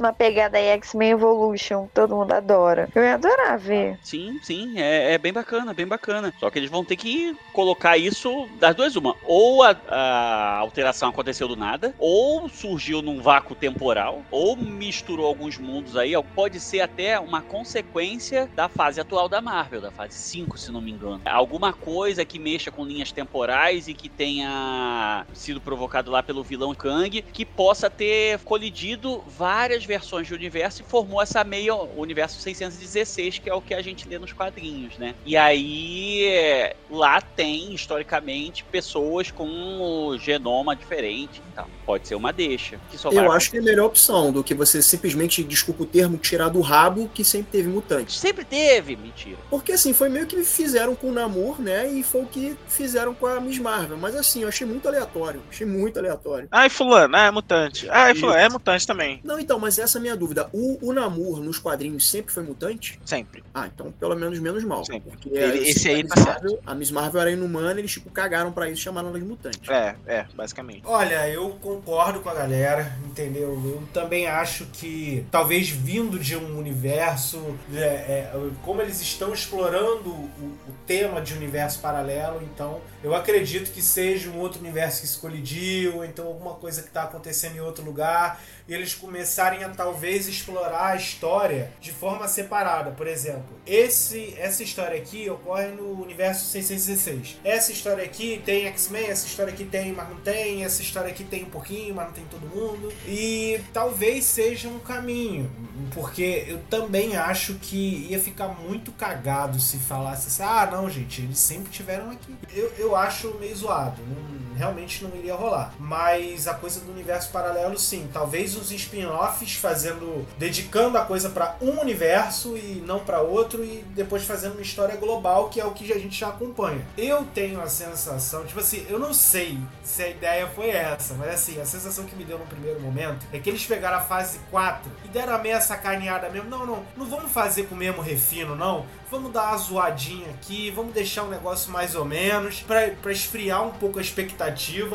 uma 0.00 0.12
pegada 0.12 0.58
aí 0.58 0.66
X-Men 0.68 1.10
Evolution, 1.10 1.88
todo 1.92 2.16
mundo 2.16 2.32
adora. 2.32 2.88
Eu 2.94 3.02
ia 3.02 3.14
adorar 3.14 3.58
ver. 3.58 3.98
Sim, 4.02 4.38
sim, 4.42 4.74
é, 4.78 5.14
é, 5.14 5.18
bem 5.18 5.32
bacana, 5.32 5.74
bem 5.74 5.86
bacana. 5.86 6.32
Só 6.38 6.50
que 6.50 6.58
eles 6.58 6.70
vão 6.70 6.84
ter 6.84 6.96
que 6.96 7.36
colocar 7.52 7.96
isso 7.96 8.48
das 8.58 8.74
duas 8.74 8.96
uma. 8.96 9.16
Ou 9.24 9.62
a, 9.62 9.76
a 9.88 10.58
alteração 10.58 11.08
aconteceu 11.08 11.48
do 11.48 11.56
nada, 11.56 11.94
ou 11.98 12.48
surgiu 12.48 13.02
num 13.02 13.20
vácuo 13.20 13.54
temporal, 13.54 14.22
ou 14.30 14.56
misturou 14.56 15.26
alguns 15.26 15.58
mundos 15.58 15.96
aí. 15.96 16.14
Pode 16.34 16.60
ser 16.60 16.80
até 16.80 17.18
uma 17.18 17.42
consequência 17.42 18.48
da 18.54 18.68
fase 18.68 19.00
atual 19.00 19.28
da 19.28 19.40
Marvel, 19.40 19.80
da 19.80 19.90
fase 19.90 20.14
5, 20.14 20.56
se 20.58 20.70
não 20.70 20.80
me 20.80 20.92
engano. 20.92 21.20
Alguma 21.24 21.72
coisa 21.72 22.24
que 22.24 22.38
mexa 22.38 22.70
com 22.70 22.84
linhas 22.84 23.12
temporais 23.12 23.88
e 23.88 23.94
que 23.94 24.08
tenha 24.08 25.26
sido 25.32 25.60
provocado 25.60 26.10
lá 26.10 26.22
pelo 26.22 26.42
vilão 26.42 26.74
Kang, 26.74 27.22
que 27.22 27.44
possa 27.44 27.90
ter 27.90 28.38
colidido 28.40 29.22
várias 29.26 29.63
várias 29.64 29.84
versões 29.86 30.26
de 30.26 30.34
universo 30.34 30.82
e 30.82 30.84
formou 30.84 31.22
essa 31.22 31.42
meio 31.42 31.88
universo 31.96 32.38
616, 32.38 33.38
que 33.38 33.48
é 33.48 33.54
o 33.54 33.62
que 33.62 33.72
a 33.72 33.80
gente 33.80 34.06
lê 34.06 34.18
nos 34.18 34.30
quadrinhos, 34.30 34.98
né? 34.98 35.14
E 35.24 35.38
aí 35.38 36.70
lá 36.90 37.18
tem, 37.22 37.72
historicamente, 37.72 38.62
pessoas 38.64 39.30
com 39.30 39.48
o 39.48 40.18
genoma 40.18 40.76
diferente 40.76 41.38
e 41.38 41.52
tal. 41.54 41.66
Pode 41.86 42.06
ser 42.06 42.14
uma 42.14 42.30
deixa. 42.30 42.78
Eu 43.10 43.32
acho 43.32 43.50
que 43.50 43.56
é 43.56 43.60
a 43.60 43.62
melhor 43.62 43.86
opção 43.86 44.30
do 44.30 44.44
que 44.44 44.52
você 44.54 44.82
simplesmente, 44.82 45.42
desculpa 45.42 45.84
o 45.84 45.86
termo, 45.86 46.18
tirar 46.18 46.50
do 46.50 46.60
rabo 46.60 47.10
que 47.14 47.24
sempre 47.24 47.52
teve 47.52 47.68
mutante. 47.68 48.12
Sempre 48.12 48.44
teve, 48.44 48.96
mentira. 48.96 49.38
Porque 49.48 49.72
assim, 49.72 49.94
foi 49.94 50.10
meio 50.10 50.26
que 50.26 50.42
fizeram 50.44 50.94
com 50.94 51.08
o 51.08 51.12
Namor, 51.12 51.60
né? 51.60 51.90
E 51.90 52.02
foi 52.02 52.22
o 52.22 52.26
que 52.26 52.54
fizeram 52.68 53.14
com 53.14 53.26
a 53.26 53.40
Miss 53.40 53.58
Marvel. 53.58 53.96
Mas 53.96 54.14
assim, 54.14 54.42
eu 54.42 54.48
achei 54.48 54.66
muito 54.66 54.86
aleatório. 54.86 55.42
Achei 55.48 55.66
muito 55.66 55.98
aleatório. 55.98 56.48
Ai, 56.50 56.68
fulano, 56.68 57.16
é 57.16 57.30
mutante. 57.30 57.88
Ai, 57.88 58.14
fulano, 58.14 58.38
é 58.38 58.48
mutante 58.48 58.86
também. 58.86 59.20
Não, 59.24 59.38
então, 59.38 59.53
mas 59.58 59.78
essa 59.78 59.98
é 59.98 60.00
a 60.00 60.02
minha 60.02 60.16
dúvida. 60.16 60.48
O, 60.52 60.88
o 60.88 60.92
Namor 60.92 61.40
nos 61.40 61.58
quadrinhos 61.58 62.08
sempre 62.08 62.32
foi 62.32 62.42
mutante? 62.42 63.00
Sempre. 63.04 63.42
Ah, 63.52 63.68
então 63.72 63.92
pelo 63.92 64.14
menos 64.16 64.38
menos 64.38 64.64
mal. 64.64 64.84
Sempre. 64.84 65.10
Porque 65.10 65.28
Ele, 65.30 65.68
esse 65.68 65.88
aí 65.88 66.06
tá 66.06 66.20
Marvel. 66.20 66.60
A 66.66 66.74
Miss 66.74 66.90
Marvel 66.90 67.20
era 67.20 67.30
inumana, 67.30 67.78
eles 67.78 67.92
tipo 67.92 68.10
cagaram 68.10 68.52
pra 68.52 68.68
isso 68.68 68.80
e 68.80 68.84
chamaram 68.84 69.08
ela 69.08 69.18
de 69.18 69.24
mutante. 69.24 69.70
É, 69.70 69.94
é, 70.06 70.26
basicamente. 70.34 70.82
Olha, 70.84 71.28
eu 71.28 71.50
concordo 71.62 72.20
com 72.20 72.28
a 72.28 72.34
galera, 72.34 72.96
entendeu? 73.06 73.50
Eu 73.64 73.82
também 73.92 74.26
acho 74.26 74.66
que 74.66 75.26
talvez 75.30 75.68
vindo 75.68 76.18
de 76.18 76.36
um 76.36 76.58
universo, 76.58 77.56
é, 77.74 77.78
é, 77.78 78.32
como 78.62 78.80
eles 78.80 79.00
estão 79.00 79.32
explorando 79.32 80.10
o, 80.10 80.30
o, 80.68 80.74
tema 80.86 81.20
de 81.20 81.32
universo 81.32 81.80
paralelo, 81.80 82.42
então 82.42 82.80
eu 83.04 83.14
acredito 83.14 83.70
que 83.70 83.82
seja 83.82 84.30
um 84.30 84.38
outro 84.38 84.60
universo 84.60 85.02
que 85.02 85.06
se 85.06 85.18
colidiu, 85.18 85.96
ou 85.96 86.04
então 86.06 86.26
alguma 86.26 86.54
coisa 86.54 86.80
que 86.80 86.88
está 86.88 87.02
acontecendo 87.02 87.56
em 87.56 87.60
outro 87.60 87.84
lugar, 87.84 88.40
e 88.66 88.72
eles 88.72 88.94
começarem 88.94 89.62
a 89.62 89.68
talvez 89.68 90.26
explorar 90.26 90.92
a 90.92 90.96
história 90.96 91.70
de 91.82 91.92
forma 91.92 92.26
separada. 92.26 92.92
Por 92.92 93.06
exemplo, 93.06 93.44
esse, 93.66 94.34
essa 94.38 94.62
história 94.62 94.96
aqui 94.96 95.28
ocorre 95.28 95.66
no 95.66 96.02
universo 96.02 96.46
616. 96.46 97.40
Essa 97.44 97.72
história 97.72 98.02
aqui 98.02 98.40
tem 98.42 98.66
X-Men, 98.68 99.08
essa 99.08 99.26
história 99.26 99.52
aqui 99.52 99.66
tem, 99.66 99.92
mas 99.92 100.08
não 100.08 100.16
tem, 100.16 100.64
essa 100.64 100.80
história 100.80 101.10
aqui 101.10 101.24
tem 101.24 101.44
um 101.44 101.50
pouquinho, 101.50 101.94
mas 101.94 102.06
não 102.06 102.14
tem 102.14 102.24
todo 102.24 102.46
mundo. 102.46 102.90
E 103.06 103.60
talvez 103.70 104.24
seja 104.24 104.66
um 104.68 104.78
caminho, 104.78 105.50
porque 105.92 106.46
eu 106.48 106.58
também 106.70 107.16
acho 107.16 107.54
que 107.56 108.06
ia 108.08 108.18
ficar 108.18 108.48
muito 108.48 108.92
cagado 108.92 109.60
se 109.60 109.76
falasse 109.76 110.28
assim: 110.28 110.42
ah, 110.42 110.66
não, 110.72 110.88
gente, 110.88 111.20
eles 111.20 111.38
sempre 111.38 111.70
tiveram 111.70 112.10
aqui. 112.10 112.34
Eu, 112.50 112.72
eu 112.78 112.93
acho 112.96 113.34
meio 113.40 113.56
zoado, 113.56 114.02
não, 114.06 114.53
realmente 114.56 115.04
não 115.04 115.14
iria 115.16 115.34
rolar. 115.34 115.72
Mas 115.78 116.46
a 116.46 116.54
coisa 116.54 116.80
do 116.80 116.90
universo 116.92 117.30
paralelo, 117.30 117.78
sim, 117.78 118.08
talvez 118.12 118.56
os 118.56 118.70
spin-offs 118.70 119.54
fazendo, 119.54 120.26
dedicando 120.38 120.98
a 120.98 121.04
coisa 121.04 121.30
para 121.30 121.56
um 121.60 121.80
universo 121.80 122.56
e 122.56 122.82
não 122.86 123.00
para 123.00 123.20
outro, 123.20 123.64
e 123.64 123.84
depois 123.94 124.24
fazendo 124.24 124.52
uma 124.52 124.62
história 124.62 124.96
global, 124.96 125.48
que 125.48 125.60
é 125.60 125.64
o 125.64 125.72
que 125.72 125.92
a 125.92 125.98
gente 125.98 126.18
já 126.18 126.28
acompanha. 126.28 126.86
Eu 126.96 127.24
tenho 127.34 127.60
a 127.60 127.68
sensação, 127.68 128.44
tipo 128.44 128.60
assim, 128.60 128.86
eu 128.88 128.98
não 128.98 129.12
sei 129.12 129.58
se 129.82 130.02
a 130.02 130.08
ideia 130.08 130.46
foi 130.48 130.70
essa, 130.70 131.14
mas 131.14 131.34
assim, 131.34 131.60
a 131.60 131.66
sensação 131.66 132.04
que 132.04 132.16
me 132.16 132.24
deu 132.24 132.38
no 132.38 132.46
primeiro 132.46 132.80
momento 132.80 133.26
é 133.32 133.38
que 133.38 133.48
eles 133.48 133.64
pegaram 133.66 133.98
a 133.98 134.00
fase 134.00 134.38
4 134.50 134.90
e 135.04 135.08
deram 135.08 135.34
a 135.34 135.38
meia 135.38 135.60
sacaneada 135.60 136.28
mesmo. 136.28 136.48
Não, 136.48 136.66
não, 136.66 136.84
não 136.96 137.06
vamos 137.06 137.32
fazer 137.32 137.64
com 137.64 137.74
o 137.74 137.78
mesmo 137.78 138.02
refino, 138.02 138.54
não. 138.54 138.86
Vamos 139.10 139.32
dar 139.32 139.48
uma 139.48 139.56
zoadinha 139.56 140.28
aqui, 140.30 140.70
vamos 140.70 140.92
deixar 140.92 141.22
um 141.22 141.28
negócio 141.28 141.70
mais 141.70 141.94
ou 141.94 142.04
menos, 142.04 142.60
pra 142.62 143.12
esfriar 143.12 143.64
um 143.64 143.70
pouco 143.70 143.98
a 143.98 144.02
expectativa, 144.02 144.43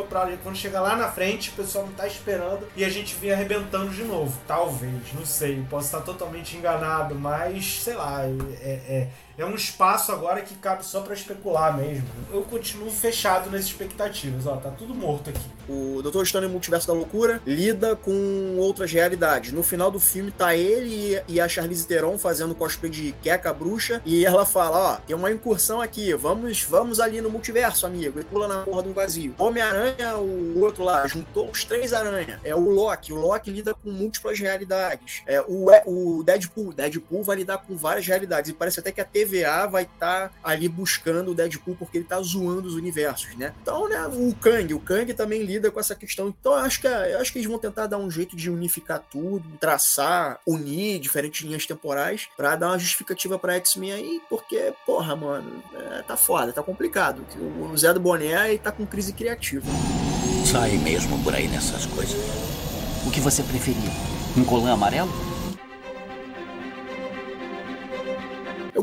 pra 0.04 0.30
quando 0.44 0.56
chegar 0.56 0.82
lá 0.82 0.96
na 0.96 1.10
frente 1.12 1.50
o 1.50 1.54
pessoal 1.54 1.86
não 1.86 1.94
tá 1.94 2.08
esperando 2.08 2.68
e 2.76 2.84
a 2.84 2.90
gente 2.90 3.16
vir 3.16 3.34
arrebentando 3.34 3.90
de 3.92 4.04
novo. 4.04 4.38
Talvez, 4.48 5.14
não 5.14 5.26
sei, 5.26 5.64
posso 5.70 5.88
estar 5.88 6.02
totalmente 6.02 6.56
enganado, 6.58 7.16
mas 7.16 7.82
sei 7.82 7.94
lá, 7.94 8.24
é, 8.62 8.72
é 8.88 9.08
é 9.40 9.46
um 9.46 9.56
espaço 9.56 10.12
agora 10.12 10.42
que 10.42 10.54
cabe 10.56 10.86
só 10.86 11.00
para 11.00 11.14
especular 11.14 11.76
mesmo. 11.78 12.06
Eu 12.32 12.42
continuo 12.44 12.92
fechado 12.92 13.50
nas 13.50 13.64
expectativas, 13.64 14.46
ó, 14.46 14.58
tá 14.58 14.70
tudo 14.70 14.94
morto 14.94 15.30
aqui. 15.30 15.40
O 15.70 16.02
Dr. 16.02 16.26
Stone 16.26 16.48
Multiverso 16.48 16.88
da 16.88 16.94
Loucura 16.94 17.42
lida 17.46 17.96
com 17.96 18.58
outras 18.58 18.92
realidades. 18.92 19.54
No 19.54 19.64
final 19.64 19.90
do 19.90 20.00
filme 20.00 20.30
tá 20.30 20.56
ele 20.56 21.22
e 21.28 21.40
a 21.40 21.48
Charlize 21.48 21.88
Theron 21.88 22.18
fazendo 22.18 22.54
cosplay 22.54 22.92
de 22.92 23.14
Keka 23.22 23.54
Bruxa 23.54 24.02
e 24.06 24.26
ela 24.26 24.46
fala, 24.46 24.78
ó, 24.78 24.96
tem 24.98 25.16
uma 25.16 25.32
incursão 25.32 25.80
aqui, 25.80 26.14
vamos, 26.16 26.64
vamos 26.64 27.00
ali 27.00 27.22
no 27.22 27.30
multiverso, 27.30 27.86
amigo. 27.86 28.20
E 28.20 28.26
pula 28.26 28.48
na 28.48 28.64
porra 28.64 28.84
do 28.84 28.94
vazio. 28.94 29.34
Homem-Aranha, 29.38 30.18
o 30.18 30.60
outro 30.60 30.84
lá, 30.84 31.08
juntou 31.08 31.50
os 31.50 31.64
três 31.64 31.94
aranha. 31.94 32.42
É 32.44 32.54
o 32.54 32.60
Loki, 32.60 33.14
o 33.14 33.16
Loki 33.16 33.52
lida 33.52 33.74
com 33.74 33.90
múltiplas 33.90 34.38
realidades. 34.40 35.22
É 35.26 35.40
o, 35.42 35.68
o 35.86 36.24
Deadpool, 36.24 36.74
Deadpool 36.74 37.24
vai 37.24 37.38
lidar 37.38 37.60
com 37.60 37.78
várias 37.78 38.06
realidades 38.06 38.50
e 38.50 38.54
parece 38.54 38.80
até 38.80 38.92
que 38.92 39.00
a 39.00 39.06
TV 39.06 39.29
TVA 39.30 39.68
vai 39.68 39.84
estar 39.84 40.30
tá 40.30 40.32
ali 40.44 40.68
buscando 40.68 41.32
o 41.32 41.36
Deadpool 41.36 41.76
porque 41.76 42.00
ele 42.00 42.06
tá 42.06 42.20
zoando 42.22 42.68
os 42.68 42.74
universos, 42.76 43.36
né? 43.36 43.54
Então, 43.62 43.88
né, 43.88 44.06
o 44.08 44.34
Kang, 44.36 44.74
o 44.74 44.80
Kang 44.80 45.14
também 45.14 45.44
lida 45.44 45.70
com 45.70 45.80
essa 45.80 45.96
questão. 45.96 46.28
Então, 46.28 46.54
eu 46.54 46.60
acho 46.60 46.82
que, 46.82 46.88
eu 46.88 47.20
acho 47.20 47.32
que 47.32 47.40
eles 47.40 47.50
vão 47.50 47.60
tentar 47.60 47.88
dar 47.88 47.98
um 47.98 48.10
jeito 48.10 48.36
de 48.36 48.50
unificar 48.50 49.04
tudo, 49.12 49.48
traçar, 49.60 50.40
unir 50.46 51.00
diferentes 51.00 51.46
linhas 51.46 51.66
temporais 51.66 52.28
para 52.36 52.56
dar 52.56 52.70
uma 52.70 52.80
justificativa 52.80 53.38
para 53.38 53.56
X-Men 53.56 53.92
aí, 53.92 54.22
porque, 54.30 54.74
porra, 54.86 55.16
mano, 55.16 55.64
é, 55.74 56.02
tá 56.02 56.18
foda, 56.18 56.52
tá 56.52 56.64
complicado. 56.64 57.26
O 57.72 57.78
Zé 57.78 57.94
do 57.94 58.00
Boné 58.00 58.36
aí 58.36 58.58
tá 58.58 58.72
com 58.72 58.86
crise 58.86 59.14
criativa. 59.14 59.66
Sai 60.46 60.72
mesmo 60.78 61.22
por 61.24 61.34
aí 61.36 61.48
nessas 61.48 61.86
coisas. 61.86 62.18
O 63.06 63.12
que 63.12 63.20
você 63.20 63.44
preferia? 63.44 63.92
Um 64.36 64.44
colã 64.44 64.74
amarelo? 64.74 65.12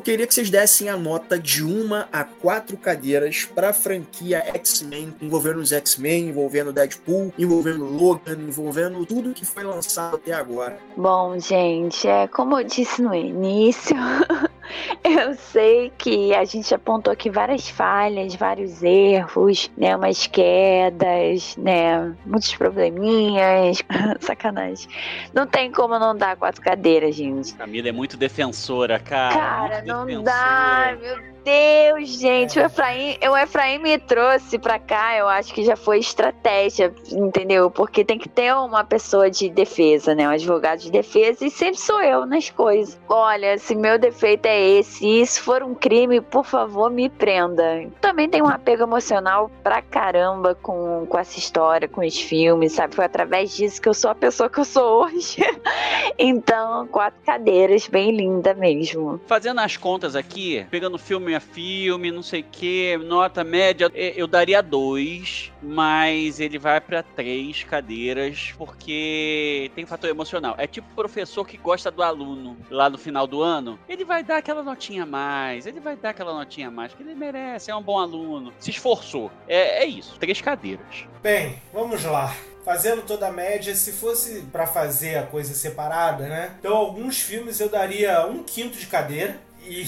Queria 0.00 0.26
que 0.26 0.34
vocês 0.34 0.50
dessem 0.50 0.88
a 0.88 0.96
nota 0.96 1.38
de 1.38 1.62
uma 1.62 2.08
a 2.12 2.24
quatro 2.24 2.76
cadeiras 2.76 3.44
pra 3.44 3.72
franquia 3.72 4.42
X-Men, 4.54 5.14
envolvendo 5.20 5.60
os 5.60 5.72
X-Men, 5.72 6.28
envolvendo 6.28 6.72
Deadpool, 6.72 7.32
envolvendo 7.38 7.84
Logan, 7.84 8.38
envolvendo 8.46 9.04
tudo 9.06 9.32
que 9.32 9.44
foi 9.44 9.64
lançado 9.64 10.16
até 10.16 10.32
agora. 10.32 10.78
Bom, 10.96 11.38
gente, 11.38 12.06
é 12.06 12.26
como 12.26 12.58
eu 12.58 12.64
disse 12.64 13.00
no 13.00 13.14
início, 13.14 13.96
eu 15.04 15.34
sei 15.34 15.92
que 15.96 16.34
a 16.34 16.44
gente 16.44 16.74
apontou 16.74 17.12
aqui 17.12 17.30
várias 17.30 17.68
falhas, 17.68 18.34
vários 18.34 18.82
erros, 18.82 19.70
né, 19.76 19.96
umas 19.96 20.26
quedas, 20.26 21.56
né, 21.56 22.14
muitos 22.24 22.54
probleminhas, 22.54 23.82
sacanagem. 24.20 24.88
Não 25.32 25.46
tem 25.46 25.70
como 25.70 25.98
não 25.98 26.16
dar 26.16 26.36
quatro 26.36 26.60
cadeiras, 26.60 27.14
gente. 27.14 27.54
Camila 27.54 27.88
é 27.88 27.92
muito 27.92 28.16
defensora, 28.16 28.98
cara. 28.98 29.34
Cara, 29.34 29.82
não 29.86 30.22
dá, 30.22 30.96
meu 31.00 31.35
Deus, 31.46 32.08
gente. 32.08 32.58
O 32.58 32.62
Efraim, 32.64 33.16
o 33.22 33.36
Efraim 33.36 33.78
me 33.78 33.96
trouxe 33.98 34.58
pra 34.58 34.80
cá, 34.80 35.16
eu 35.16 35.28
acho 35.28 35.54
que 35.54 35.64
já 35.64 35.76
foi 35.76 36.00
estratégia, 36.00 36.92
entendeu? 37.12 37.70
Porque 37.70 38.04
tem 38.04 38.18
que 38.18 38.28
ter 38.28 38.52
uma 38.52 38.82
pessoa 38.82 39.30
de 39.30 39.48
defesa, 39.48 40.12
né? 40.12 40.26
Um 40.26 40.32
advogado 40.32 40.80
de 40.80 40.90
defesa, 40.90 41.46
e 41.46 41.50
sempre 41.50 41.78
sou 41.78 42.02
eu 42.02 42.26
nas 42.26 42.50
coisas. 42.50 42.98
Olha, 43.08 43.56
se 43.58 43.76
meu 43.76 43.96
defeito 43.96 44.46
é 44.46 44.60
esse, 44.60 45.06
e 45.06 45.20
isso 45.20 45.40
for 45.40 45.62
um 45.62 45.72
crime, 45.72 46.20
por 46.20 46.44
favor, 46.44 46.90
me 46.90 47.08
prenda. 47.08 47.86
Também 48.00 48.28
tem 48.28 48.42
um 48.42 48.48
apego 48.48 48.82
emocional 48.82 49.48
pra 49.62 49.80
caramba 49.80 50.56
com, 50.56 51.06
com 51.08 51.16
essa 51.16 51.38
história, 51.38 51.86
com 51.86 52.04
os 52.04 52.18
filmes, 52.18 52.72
sabe? 52.72 52.96
Foi 52.96 53.04
através 53.04 53.56
disso 53.56 53.80
que 53.80 53.88
eu 53.88 53.94
sou 53.94 54.10
a 54.10 54.16
pessoa 54.16 54.50
que 54.50 54.58
eu 54.58 54.64
sou 54.64 55.04
hoje. 55.04 55.36
então, 56.18 56.88
quatro 56.88 57.20
cadeiras, 57.24 57.86
bem 57.86 58.10
linda 58.10 58.52
mesmo. 58.52 59.20
Fazendo 59.28 59.60
as 59.60 59.76
contas 59.76 60.16
aqui, 60.16 60.66
pegando 60.72 60.98
filme 60.98 61.35
a 61.36 61.40
filme, 61.40 62.10
não 62.10 62.22
sei 62.22 62.40
o 62.40 62.44
que, 62.44 62.96
nota 62.98 63.44
média, 63.44 63.90
eh, 63.94 64.14
eu 64.16 64.26
daria 64.26 64.62
dois, 64.62 65.52
mas 65.62 66.40
ele 66.40 66.58
vai 66.58 66.80
pra 66.80 67.02
três 67.02 67.62
cadeiras, 67.64 68.54
porque 68.56 69.70
tem 69.74 69.86
fator 69.86 70.10
emocional. 70.10 70.54
É 70.58 70.66
tipo 70.66 70.86
professor 70.94 71.46
que 71.46 71.56
gosta 71.56 71.90
do 71.90 72.02
aluno 72.02 72.56
lá 72.70 72.90
no 72.90 72.98
final 72.98 73.26
do 73.26 73.42
ano, 73.42 73.78
ele 73.88 74.04
vai 74.04 74.22
dar 74.22 74.38
aquela 74.38 74.62
notinha 74.62 75.04
a 75.04 75.06
mais, 75.06 75.66
ele 75.66 75.80
vai 75.80 75.96
dar 75.96 76.10
aquela 76.10 76.32
notinha 76.32 76.68
a 76.68 76.70
mais, 76.70 76.94
que 76.94 77.02
ele 77.02 77.14
merece, 77.14 77.70
é 77.70 77.76
um 77.76 77.82
bom 77.82 77.98
aluno, 77.98 78.52
se 78.58 78.70
esforçou. 78.70 79.30
É, 79.46 79.84
é 79.84 79.86
isso, 79.86 80.18
três 80.18 80.40
cadeiras. 80.40 81.06
Bem, 81.22 81.60
vamos 81.72 82.04
lá. 82.04 82.34
Fazendo 82.64 83.02
toda 83.02 83.28
a 83.28 83.32
média, 83.32 83.74
se 83.76 83.92
fosse 83.92 84.42
pra 84.50 84.66
fazer 84.66 85.16
a 85.16 85.22
coisa 85.22 85.54
separada, 85.54 86.26
né? 86.26 86.56
Então, 86.58 86.74
alguns 86.76 87.20
filmes 87.20 87.60
eu 87.60 87.68
daria 87.68 88.26
um 88.26 88.42
quinto 88.42 88.76
de 88.76 88.86
cadeira. 88.86 89.38
E, 89.66 89.84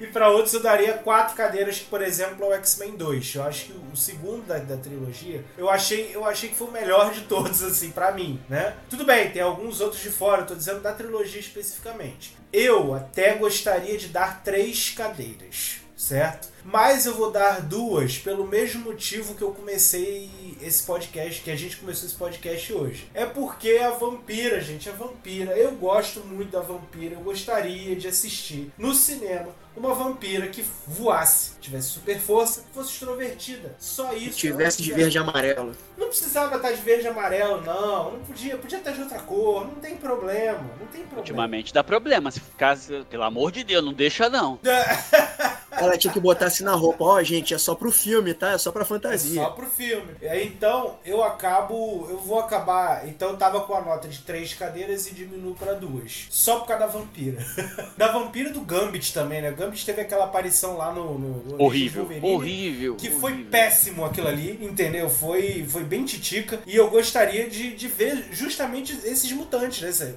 e 0.00 0.06
para 0.08 0.30
outros 0.30 0.54
eu 0.54 0.60
daria 0.60 0.94
quatro 0.94 1.36
cadeiras, 1.36 1.78
por 1.78 2.02
exemplo, 2.02 2.44
é 2.44 2.48
o 2.48 2.54
X-Men 2.54 2.96
2. 2.96 3.34
Eu 3.34 3.42
acho 3.44 3.66
que 3.66 3.72
o 3.92 3.96
segundo 3.96 4.46
da, 4.46 4.58
da 4.58 4.76
trilogia, 4.76 5.44
eu 5.56 5.68
achei, 5.68 6.10
eu 6.14 6.24
achei 6.24 6.48
que 6.48 6.56
foi 6.56 6.68
o 6.68 6.72
melhor 6.72 7.12
de 7.12 7.22
todos, 7.22 7.62
assim, 7.62 7.90
para 7.90 8.12
mim, 8.12 8.40
né? 8.48 8.74
Tudo 8.88 9.04
bem, 9.04 9.30
tem 9.30 9.42
alguns 9.42 9.80
outros 9.80 10.02
de 10.02 10.10
fora, 10.10 10.42
eu 10.42 10.46
tô 10.46 10.54
dizendo 10.54 10.80
da 10.80 10.92
trilogia 10.92 11.40
especificamente. 11.40 12.36
Eu 12.52 12.94
até 12.94 13.34
gostaria 13.34 13.98
de 13.98 14.08
dar 14.08 14.42
três 14.42 14.90
cadeiras, 14.90 15.80
certo? 16.06 16.48
Mas 16.64 17.06
eu 17.06 17.14
vou 17.14 17.30
dar 17.30 17.60
duas 17.62 18.18
pelo 18.18 18.46
mesmo 18.46 18.84
motivo 18.84 19.34
que 19.34 19.42
eu 19.42 19.52
comecei 19.52 20.56
esse 20.60 20.82
podcast, 20.84 21.42
que 21.42 21.50
a 21.50 21.56
gente 21.56 21.76
começou 21.76 22.06
esse 22.06 22.16
podcast 22.16 22.72
hoje. 22.72 23.10
É 23.14 23.24
porque 23.24 23.78
a 23.82 23.90
vampira, 23.90 24.60
gente, 24.60 24.88
a 24.88 24.92
vampira, 24.92 25.56
eu 25.56 25.72
gosto 25.72 26.20
muito 26.20 26.50
da 26.50 26.60
vampira, 26.60 27.14
eu 27.14 27.20
gostaria 27.20 27.94
de 27.94 28.08
assistir 28.08 28.72
no 28.78 28.94
cinema 28.94 29.54
uma 29.76 29.94
vampira 29.94 30.46
que 30.46 30.64
voasse, 30.86 31.52
tivesse 31.60 31.90
super 31.90 32.18
força, 32.18 32.64
fosse 32.72 32.92
extrovertida. 32.92 33.76
Só 33.78 34.14
isso. 34.14 34.38
Tivesse 34.38 34.82
de 34.82 34.92
verde 34.92 35.18
e 35.18 35.20
amarelo. 35.20 35.76
Não 35.98 36.08
precisava 36.08 36.56
estar 36.56 36.72
de 36.72 36.80
verde 36.80 37.04
e 37.04 37.08
amarelo, 37.08 37.60
não. 37.60 38.12
Não 38.12 38.20
podia. 38.20 38.56
Podia 38.56 38.78
estar 38.78 38.92
de 38.92 39.02
outra 39.02 39.18
cor. 39.18 39.66
Não 39.66 39.74
tem 39.74 39.96
problema. 39.96 40.60
Não 40.80 40.86
tem 40.86 41.02
problema. 41.02 41.18
Ultimamente 41.18 41.74
dá 41.74 41.84
problema, 41.84 42.30
se 42.30 42.40
ficasse, 42.40 43.04
pelo 43.10 43.24
amor 43.24 43.52
de 43.52 43.62
Deus, 43.62 43.84
não 43.84 43.92
deixa 43.92 44.30
não. 44.30 44.58
Ela 45.78 45.96
tinha 45.98 46.12
que 46.12 46.20
botar 46.20 46.46
assim 46.46 46.64
na 46.64 46.72
roupa, 46.74 47.04
ó, 47.04 47.22
gente, 47.22 47.54
é 47.54 47.58
só 47.58 47.74
pro 47.74 47.90
filme, 47.92 48.34
tá? 48.34 48.52
É 48.52 48.58
só 48.58 48.70
pra 48.72 48.84
fantasia. 48.84 49.40
É 49.40 49.44
só 49.44 49.50
pro 49.50 49.66
filme. 49.66 50.12
E 50.22 50.26
aí, 50.28 50.46
então, 50.46 50.96
eu 51.04 51.22
acabo. 51.22 52.06
Eu 52.10 52.18
vou 52.18 52.38
acabar. 52.38 53.06
Então, 53.08 53.30
eu 53.30 53.36
tava 53.36 53.60
com 53.60 53.74
a 53.74 53.80
nota 53.80 54.08
de 54.08 54.18
três 54.20 54.54
cadeiras 54.54 55.06
e 55.06 55.14
diminuo 55.14 55.54
pra 55.54 55.72
duas. 55.74 56.26
Só 56.30 56.60
por 56.60 56.66
causa 56.66 56.86
da 56.86 56.90
vampira. 56.90 57.38
da 57.96 58.08
vampira 58.12 58.48
e 58.50 58.52
do 58.52 58.60
Gambit 58.60 59.12
também, 59.12 59.40
né? 59.42 59.50
O 59.50 59.56
Gambit 59.56 59.84
teve 59.84 60.00
aquela 60.00 60.24
aparição 60.24 60.76
lá 60.76 60.92
no. 60.92 61.18
no 61.18 61.36
no 61.46 61.62
Horrível, 61.62 62.08
horrível, 62.22 62.96
Que 62.96 63.10
foi 63.10 63.32
horrível. 63.32 63.50
péssimo 63.50 64.04
aquilo 64.04 64.28
ali, 64.28 64.58
entendeu? 64.62 65.08
Foi, 65.08 65.64
foi 65.68 65.84
bem 65.84 66.04
titica. 66.04 66.60
E 66.66 66.74
eu 66.76 66.88
gostaria 66.90 67.48
de, 67.48 67.74
de 67.74 67.88
ver 67.88 68.28
justamente 68.32 68.92
esses 69.04 69.30
mutantes, 69.32 69.80
né? 70.00 70.14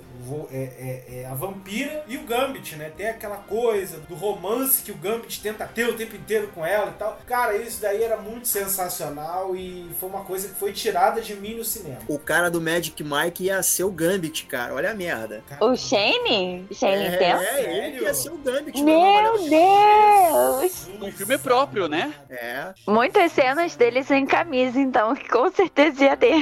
É, 0.52 0.58
é- 0.58 1.20
é 1.22 1.26
a 1.26 1.34
vampira 1.34 2.04
e 2.08 2.16
o 2.18 2.24
Gambit, 2.24 2.76
né? 2.76 2.92
Tem 2.96 3.08
aquela 3.10 3.38
coisa 3.38 3.98
do 4.08 4.14
romance 4.16 4.84
que 4.84 4.92
o 4.92 4.96
Gambit 4.96 5.42
tenta 5.52 5.66
ter 5.68 5.88
o 5.90 5.94
tempo 5.94 6.16
inteiro 6.16 6.48
com 6.54 6.66
ela 6.66 6.92
e 6.92 7.00
tal. 7.00 7.18
Cara, 7.26 7.56
isso 7.58 7.82
daí 7.82 8.04
era 8.04 8.18
muito 8.18 8.48
sensacional 8.48 9.56
e 9.56 9.90
foi 10.00 10.10
uma 10.10 10.24
coisa 10.24 10.48
que 10.48 10.56
foi 10.56 10.72
tirada 10.72 11.22
de 11.22 11.36
mim 11.36 11.56
no 11.56 11.64
cinema. 11.64 12.00
O 12.08 12.20
cara 12.20 12.50
do 12.50 12.62
Magic 12.62 13.04
Mike 13.04 13.46
ia 13.46 13.62
ser 13.64 13.84
o 13.84 13.92
Gambit, 13.92 14.46
cara. 14.46 14.74
Olha 14.74 14.92
a 14.92 14.94
merda. 14.94 15.44
O 15.62 15.76
Shane? 15.76 16.68
Shane 16.74 17.06
É, 17.06 17.18
Temple? 17.18 17.46
é, 17.46 17.86
ele 17.88 17.98
que 17.98 18.04
ia 18.04 18.14
ser 18.14 18.30
o 18.32 18.38
Gambit. 18.38 18.82
Meu 18.84 19.50
Deus! 19.50 20.90
Um 21.02 21.12
filme 21.12 21.38
próprio, 21.38 21.88
né? 21.88 22.14
É. 22.30 22.74
Muitas 22.88 23.32
cenas 23.32 23.76
deles 23.76 24.06
sem 24.08 24.26
camisa, 24.26 24.80
então, 24.80 25.16
que 25.16 25.28
com 25.28 25.50
certeza 25.52 26.04
ia 26.06 26.18
ter. 26.18 26.36